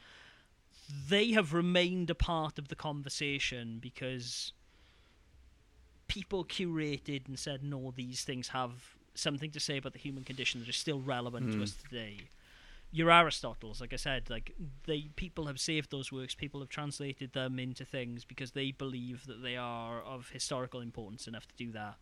they 1.10 1.32
have 1.32 1.54
remained 1.54 2.10
a 2.10 2.16
part 2.16 2.60
of 2.60 2.68
the 2.68 2.76
conversation 2.76 3.80
because 3.82 4.52
people 6.10 6.44
curated 6.44 7.28
and 7.28 7.40
said 7.40 7.64
no, 7.64 7.94
these 7.96 8.24
things 8.24 8.50
have 8.50 8.96
something 9.16 9.52
to 9.52 9.60
say 9.60 9.78
about 9.78 9.94
the 9.94 10.00
human 10.00 10.26
condition 10.26 10.60
that 10.60 10.70
is 10.70 10.76
still 10.76 11.00
relevant 11.00 11.52
to 11.52 11.58
hmm. 11.58 11.64
us 11.64 11.76
today 11.90 12.18
your 12.92 13.12
Aristotle's, 13.12 13.82
like 13.82 13.94
I 13.94 13.98
said, 13.98 14.30
like 14.30 14.54
they 14.86 15.10
people 15.16 15.46
have 15.48 15.60
saved 15.60 15.92
those 15.92 16.12
works, 16.12 16.36
people 16.36 16.60
have 16.62 16.70
translated 16.70 17.34
them 17.34 17.60
into 17.60 17.86
things 17.86 18.24
because 18.26 18.52
they 18.52 18.72
believe 18.72 19.26
that 19.28 19.42
they 19.44 19.58
are 19.58 20.02
of 20.02 20.30
historical 20.30 20.80
importance 20.82 21.28
enough 21.28 21.48
to 21.48 21.56
do 21.56 21.72
that. 21.74 21.96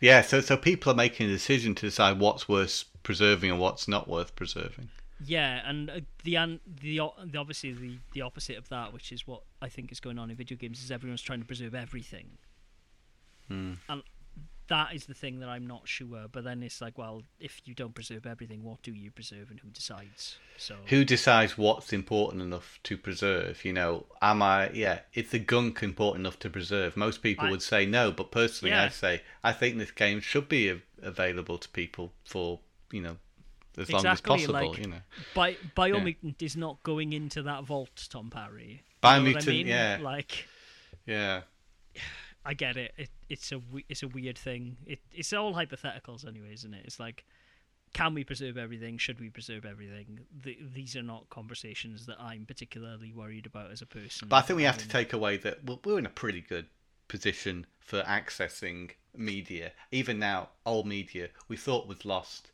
Yeah, 0.00 0.22
so 0.22 0.40
so 0.40 0.56
people 0.56 0.92
are 0.92 0.96
making 0.96 1.26
a 1.28 1.32
decision 1.32 1.74
to 1.76 1.86
decide 1.86 2.18
what's 2.18 2.48
worth 2.48 2.84
preserving 3.02 3.50
and 3.50 3.60
what's 3.60 3.86
not 3.86 4.08
worth 4.08 4.34
preserving. 4.34 4.88
Yeah, 5.22 5.60
and 5.68 5.90
uh, 5.90 6.00
the 6.24 6.36
an- 6.36 6.60
the, 6.66 6.98
the 7.26 7.38
obviously 7.38 7.72
the 7.74 7.98
the 8.12 8.22
opposite 8.22 8.56
of 8.56 8.68
that, 8.70 8.92
which 8.92 9.12
is 9.12 9.26
what 9.26 9.42
I 9.60 9.68
think 9.68 9.92
is 9.92 10.00
going 10.00 10.18
on 10.18 10.30
in 10.30 10.36
video 10.36 10.56
games, 10.56 10.82
is 10.82 10.90
everyone's 10.90 11.20
trying 11.22 11.40
to 11.40 11.44
preserve 11.44 11.74
everything, 11.74 12.38
Hmm. 13.48 13.74
and 13.88 14.02
that 14.70 14.94
is 14.94 15.04
the 15.04 15.14
thing 15.14 15.40
that 15.40 15.48
I'm 15.50 15.66
not 15.66 15.86
sure. 15.86 16.26
But 16.32 16.44
then 16.44 16.62
it's 16.62 16.80
like, 16.80 16.96
well, 16.96 17.22
if 17.38 17.60
you 17.66 17.74
don't 17.74 17.94
preserve 17.94 18.24
everything, 18.26 18.64
what 18.64 18.80
do 18.82 18.92
you 18.92 19.10
preserve, 19.10 19.50
and 19.50 19.60
who 19.60 19.68
decides? 19.68 20.38
So 20.56 20.76
Who 20.86 21.04
decides 21.04 21.56
what's 21.58 21.92
important 21.92 22.42
enough 22.42 22.78
to 22.84 22.96
preserve? 22.96 23.64
You 23.64 23.74
know, 23.74 24.06
am 24.22 24.40
I? 24.42 24.70
Yeah, 24.70 25.00
is 25.12 25.30
the 25.30 25.38
gunk 25.38 25.82
important 25.82 26.22
enough 26.22 26.38
to 26.40 26.50
preserve? 26.50 26.96
Most 26.96 27.22
people 27.22 27.46
I- 27.46 27.50
would 27.50 27.62
say 27.62 27.84
no, 27.84 28.10
but 28.10 28.30
personally, 28.30 28.70
Yeah. 28.72 28.84
I 28.84 28.88
say 28.88 29.22
I 29.44 29.52
think 29.52 29.76
this 29.78 29.90
game 29.90 30.20
should 30.20 30.48
be 30.48 30.70
av- 30.70 30.82
available 31.02 31.58
to 31.58 31.68
people 31.68 32.12
for 32.24 32.60
you 32.90 33.02
know 33.02 33.18
as 33.78 33.90
long 33.92 34.04
as 34.06 34.20
possible. 34.20 34.54
like- 34.54 34.78
you 34.78 34.86
know, 34.86 35.02
Bi- 35.34 35.48
Yeah. 35.50 35.56
Biomutant 35.76 36.42
is 36.42 36.56
not 36.56 36.82
going 36.82 37.12
into 37.12 37.42
that 37.42 37.64
vault, 37.64 38.08
Tom 38.10 38.30
Parry. 38.30 38.82
What 39.00 39.10
I 39.10 39.18
Biomutant, 39.20 39.46
mean? 39.46 39.66
yeah. 39.66 39.98
Like 40.02 40.46
yeah. 41.06 41.42
I 42.44 42.54
get 42.54 42.76
it. 42.76 42.92
it 42.96 43.10
it's 43.28 43.52
a 43.52 43.60
it's 43.88 44.02
a 44.02 44.08
weird 44.08 44.38
thing. 44.38 44.76
It 44.86 45.00
it's 45.12 45.32
all 45.32 45.54
hypotheticals 45.54 46.26
anyway, 46.26 46.52
isn't 46.54 46.72
it? 46.74 46.82
It's 46.84 46.98
like, 46.98 47.24
can 47.92 48.14
we 48.14 48.24
preserve 48.24 48.56
everything? 48.56 48.98
Should 48.98 49.20
we 49.20 49.30
preserve 49.30 49.64
everything? 49.64 50.20
The, 50.42 50.58
these 50.74 50.96
are 50.96 51.02
not 51.02 51.28
conversations 51.28 52.06
that 52.06 52.20
I'm 52.20 52.46
particularly 52.46 53.12
worried 53.12 53.46
about 53.46 53.70
as 53.70 53.82
a 53.82 53.86
person. 53.86 54.28
But 54.28 54.36
I 54.36 54.40
think 54.42 54.56
we 54.56 54.62
have 54.64 54.78
to 54.78 54.84
Um, 54.84 54.90
take 54.90 55.12
away 55.12 55.36
that 55.38 55.64
we're- 55.64 55.80
we're 55.84 55.98
in 55.98 56.06
a 56.06 56.10
pretty 56.10 56.40
good 56.40 56.66
position 57.08 57.66
for 57.80 58.02
accessing 58.02 58.92
media. 59.14 59.72
Even 59.90 60.18
now, 60.18 60.50
old 60.64 60.86
media 60.86 61.28
we 61.48 61.56
thought 61.56 61.88
was 61.88 62.04
lost. 62.04 62.52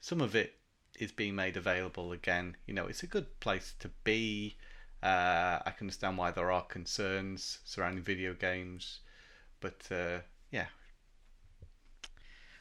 Some 0.00 0.20
of 0.20 0.34
it 0.34 0.58
is 0.98 1.12
being 1.12 1.34
made 1.36 1.56
available 1.56 2.10
again. 2.12 2.56
You 2.66 2.74
know, 2.74 2.86
it's 2.86 3.02
a 3.02 3.06
good 3.06 3.38
place 3.40 3.74
to 3.78 3.88
be. 4.04 4.56
Uh, 5.02 5.60
I 5.64 5.70
can 5.70 5.84
understand 5.84 6.18
why 6.18 6.30
there 6.30 6.50
are 6.50 6.64
concerns 6.64 7.58
surrounding 7.64 8.02
video 8.02 8.34
games, 8.34 9.00
but 9.60 9.80
uh, 9.90 10.18
yeah, 10.50 10.66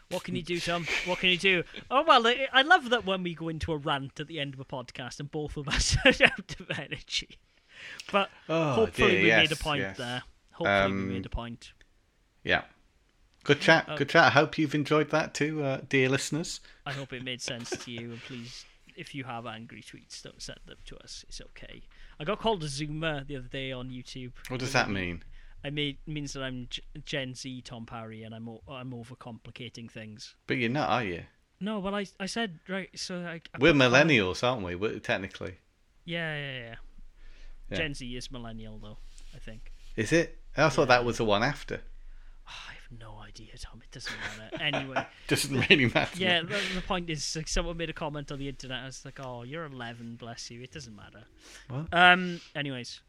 What 0.10 0.24
can 0.24 0.36
you 0.36 0.42
do, 0.44 0.60
Tom? 0.60 0.86
What 1.06 1.20
can 1.20 1.30
you 1.30 1.38
do? 1.38 1.64
Oh 1.92 2.04
well, 2.04 2.26
I, 2.28 2.62
love 2.64 2.90
that 2.90 3.06
when 3.06 3.24
we 3.24 3.36
go 3.36 3.50
into 3.50 3.72
a 3.72 3.78
rant 3.78 4.20
at 4.20 4.28
the 4.28 4.40
end 4.40 4.54
of 4.56 4.60
a 4.60 4.66
podcast 4.66 5.20
and 5.20 5.30
both 5.30 5.56
of 5.58 5.68
us 5.68 5.96
are 6.06 6.10
out 6.26 6.56
of 6.60 6.72
energy. 6.72 7.38
But 8.12 8.30
Oh, 8.50 8.74
hopefully 8.74 9.12
dear, 9.12 9.22
we 9.22 9.30
made 9.44 9.52
a 9.52 9.56
point 9.56 9.82
yes. 9.82 9.98
there. 9.98 10.24
Hopefully 10.52 10.78
Um, 10.78 11.08
we 11.08 11.14
made 11.14 11.26
a 11.26 11.30
point. 11.30 11.72
yeah. 12.44 12.64
Good 13.46 13.62
chat. 13.62 13.88
Uh, 13.88 13.96
good 13.96 14.10
chat. 14.10 14.26
I 14.26 14.30
hope 14.32 14.58
you've 14.58 14.76
enjoyed 14.76 15.12
that 15.12 15.34
too, 15.34 15.64
uh, 15.64 15.80
dear 15.88 16.10
listeners. 16.10 16.60
I 16.86 16.92
hope 16.92 17.14
it 17.14 17.24
made 17.24 17.42
sense 17.42 17.70
to 17.70 17.90
you, 17.92 18.12
and 18.12 18.22
please, 18.24 18.66
if 18.98 19.16
you 19.16 19.24
have 19.24 19.46
angry 19.46 19.82
tweets, 19.82 20.22
don't 20.22 20.42
send 20.42 20.60
them 20.66 20.78
to 20.88 20.98
us. 20.98 21.24
It's 21.30 21.40
okay. 21.42 21.84
I 22.20 22.26
got 22.26 22.40
called 22.40 22.62
a 22.64 22.68
Zoomer 22.68 23.26
the 23.26 23.38
other 23.38 23.48
day 23.48 23.72
on 23.72 23.90
YouTube. 23.92 24.34
What 24.50 24.60
does 24.60 24.74
that 24.74 24.90
mean? 24.90 25.24
I 25.64 25.70
mean, 25.70 25.98
means 26.08 26.34
that 26.34 26.44
I'm 26.44 26.68
Gen 27.06 27.36
Z 27.36 27.62
Tom 27.64 27.86
Parry 27.86 28.24
and 28.24 28.34
I'm 28.34 28.48
o- 28.48 28.62
I'm 28.68 28.92
overcomplicating 28.92 29.92
things. 29.92 30.36
But 30.48 30.58
you're 30.58 30.70
not, 30.70 30.90
are 30.90 31.04
you? 31.04 31.24
No, 31.60 31.80
well, 31.80 31.96
I 31.96 32.06
I 32.20 32.26
said 32.26 32.60
right. 32.70 32.90
So 32.96 33.18
I, 33.20 33.42
I 33.54 33.58
We're 33.60 33.74
millennials, 33.74 34.44
aren't 34.48 34.64
we? 34.64 34.76
We're, 34.76 35.00
technically. 35.00 35.56
Yeah, 36.06 36.36
yeah, 36.36 36.58
yeah, 36.60 36.76
Yeah. 37.70 37.78
Gen 37.78 37.94
Z 37.94 38.16
is 38.16 38.32
millennial 38.32 38.80
though. 38.80 38.98
I 39.36 39.40
think. 39.40 39.72
Is 39.96 40.12
it? 40.14 40.38
I 40.56 40.70
thought 40.70 40.88
that 40.88 41.04
was 41.06 41.18
the 41.18 41.26
one 41.26 41.44
after. 41.44 41.82
Oh, 42.48 42.52
I 42.70 42.74
have 42.74 43.00
no 43.00 43.20
idea, 43.20 43.50
Tom. 43.60 43.82
It 43.84 43.92
doesn't 43.92 44.14
matter. 44.40 44.64
anyway, 44.78 45.06
Doesn't 45.28 45.70
really 45.70 45.86
matter. 45.94 46.18
yeah. 46.18 46.42
The, 46.42 46.60
the 46.76 46.82
point 46.82 47.10
is, 47.10 47.36
like, 47.36 47.48
someone 47.48 47.78
made 47.78 47.90
a 47.90 47.94
comment 47.94 48.32
on 48.32 48.40
the 48.40 48.48
internet. 48.50 48.80
I 48.84 48.86
was 48.86 49.04
like, 49.06 49.20
"Oh, 49.24 49.44
you're 49.44 49.66
11, 49.66 50.16
bless 50.16 50.50
you." 50.50 50.62
It 50.64 50.72
doesn't 50.72 50.96
matter. 50.96 51.26
What? 51.68 51.88
Um. 51.92 52.40
Anyways, 52.56 53.02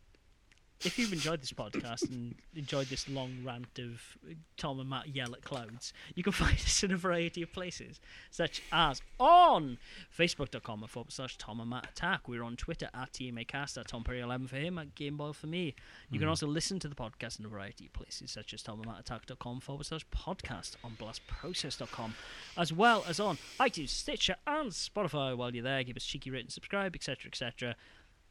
if 0.82 0.98
you've 0.98 1.12
enjoyed 1.12 1.43
this 1.43 1.52
podcast 1.52 2.09
and 2.09 2.35
enjoyed 2.55 2.86
this 2.86 3.09
long 3.09 3.39
rant 3.44 3.78
of 3.78 4.16
Tom 4.57 4.81
and 4.81 4.89
Matt 4.89 5.15
yell 5.15 5.35
at 5.35 5.43
clouds, 5.43 5.93
you 6.15 6.23
can 6.23 6.32
find 6.40 6.55
us 6.55 6.82
in 6.82 6.90
a 6.90 6.97
variety 6.97 7.43
of 7.43 7.52
places, 7.52 8.01
such 8.31 8.62
as 8.73 9.02
on 9.19 9.78
Facebook.com 10.16 10.86
forward 10.89 11.12
slash 11.12 11.36
Tom 11.36 11.61
and 11.61 11.69
Matt 11.69 11.90
Attack. 11.90 12.28
We're 12.28 12.43
on 12.43 12.57
Twitter 12.57 12.89
at 12.94 13.12
TMAcast, 13.12 13.78
at 13.78 13.89
Tom 13.89 14.05
Parry 14.05 14.20
11 14.20 14.47
for 14.47 14.57
him, 14.57 14.78
at 14.78 14.94
Gameboy 14.94 15.35
for 15.35 15.47
me. 15.47 15.74
You 16.11 16.19
can 16.19 16.27
hmm. 16.27 16.31
also 16.31 16.47
listen 16.47 16.78
to 16.81 16.89
the 16.89 16.94
podcast 16.94 17.39
in 17.39 17.44
a 17.44 17.48
variety 17.48 17.86
of 17.86 17.93
places, 17.93 18.31
such 18.31 18.55
as 18.55 18.62
Tom 18.62 18.81
and 18.81 18.89
Matt 18.89 19.01
Attack.com 19.01 19.61
forward 19.61 19.85
slash 19.85 20.07
podcast, 20.09 20.77
on 20.82 20.97
BlastProcess.com, 20.98 22.15
as 22.57 22.73
well 22.73 23.05
as 23.07 23.20
on 23.20 23.36
iTunes, 23.59 23.90
Stitcher, 23.90 24.36
and 24.47 24.70
Spotify. 24.70 25.36
While 25.36 25.55
you're 25.55 25.62
there, 25.62 25.85
give 25.85 25.97
us 25.97 26.05
cheeky 26.05 26.31
rate 26.31 26.40
and 26.40 26.52
subscribe, 26.52 26.94
etc., 26.94 27.28
etc. 27.28 27.77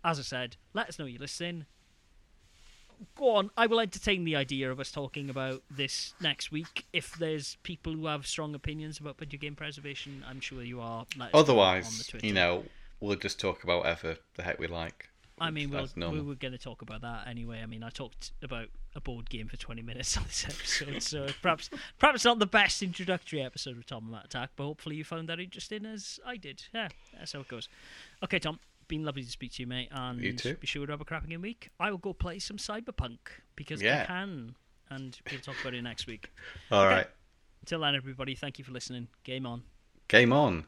As 0.03 0.17
I 0.17 0.23
said, 0.23 0.55
let 0.73 0.89
us 0.89 0.97
know 0.97 1.05
you're 1.05 1.19
listening 1.19 1.65
go 3.15 3.35
on. 3.35 3.51
I 3.57 3.67
will 3.67 3.79
entertain 3.79 4.23
the 4.23 4.35
idea 4.35 4.71
of 4.71 4.79
us 4.79 4.91
talking 4.91 5.29
about 5.29 5.63
this 5.69 6.13
next 6.21 6.51
week. 6.51 6.85
If 6.93 7.17
there's 7.17 7.57
people 7.63 7.93
who 7.93 8.07
have 8.07 8.25
strong 8.27 8.55
opinions 8.55 8.99
about 8.99 9.17
video 9.17 9.39
game 9.39 9.55
preservation, 9.55 10.23
I'm 10.27 10.39
sure 10.39 10.63
you 10.63 10.81
are. 10.81 11.05
Let 11.17 11.25
on 11.25 11.31
the 11.31 11.37
Otherwise, 11.37 12.11
you 12.21 12.33
know, 12.33 12.63
we'll 12.99 13.15
just 13.15 13.39
talk 13.39 13.63
about 13.63 13.79
whatever 13.79 14.17
the 14.35 14.43
heck 14.43 14.59
we 14.59 14.67
like. 14.67 15.09
I 15.41 15.51
mean, 15.51 15.69
we'll, 15.69 16.11
we 16.11 16.21
were 16.21 16.35
going 16.35 16.51
to 16.51 16.57
talk 16.57 16.81
about 16.81 17.01
that 17.01 17.27
anyway. 17.27 17.61
I 17.61 17.65
mean, 17.65 17.83
I 17.83 17.89
talked 17.89 18.31
about 18.41 18.67
a 18.95 19.01
board 19.01 19.29
game 19.29 19.47
for 19.47 19.55
20 19.55 19.81
minutes 19.81 20.17
on 20.17 20.23
this 20.23 20.45
episode, 20.45 21.01
so 21.01 21.27
perhaps 21.41 21.69
perhaps 21.97 22.25
not 22.25 22.39
the 22.39 22.45
best 22.45 22.83
introductory 22.83 23.41
episode 23.41 23.77
of 23.77 23.85
Tom 23.85 24.03
and 24.03 24.11
Matt 24.11 24.25
Attack, 24.25 24.51
but 24.55 24.65
hopefully 24.65 24.97
you 24.97 25.03
found 25.03 25.29
that 25.29 25.39
interesting 25.39 25.85
as 25.85 26.19
I 26.25 26.37
did. 26.37 26.63
Yeah, 26.73 26.89
that's 27.17 27.31
how 27.31 27.39
it 27.39 27.47
goes. 27.47 27.69
Okay, 28.23 28.39
Tom, 28.39 28.59
been 28.89 29.05
lovely 29.05 29.23
to 29.23 29.29
speak 29.31 29.53
to 29.53 29.61
you, 29.61 29.67
mate, 29.67 29.87
and 29.91 30.21
You 30.21 30.33
too. 30.33 30.55
be 30.55 30.67
sure 30.67 30.85
to 30.85 30.91
have 30.91 30.99
a 30.99 31.05
crapping 31.05 31.31
in 31.31 31.41
week. 31.41 31.69
I 31.79 31.89
will 31.91 31.97
go 31.99 32.11
play 32.13 32.39
some 32.39 32.57
Cyberpunk 32.57 33.19
because 33.55 33.81
I 33.81 34.03
can, 34.05 34.55
and 34.89 35.17
we'll 35.31 35.39
talk 35.39 35.55
about 35.61 35.73
it 35.73 35.81
next 35.81 36.05
week. 36.07 36.29
All 36.71 36.83
Okay. 36.83 36.95
right. 36.95 37.07
Until 37.61 37.79
then, 37.81 37.95
everybody, 37.95 38.35
thank 38.35 38.59
you 38.59 38.65
for 38.65 38.71
listening. 38.73 39.07
Game 39.23 39.45
on. 39.45 39.63
Game 40.09 40.33
on. 40.33 40.65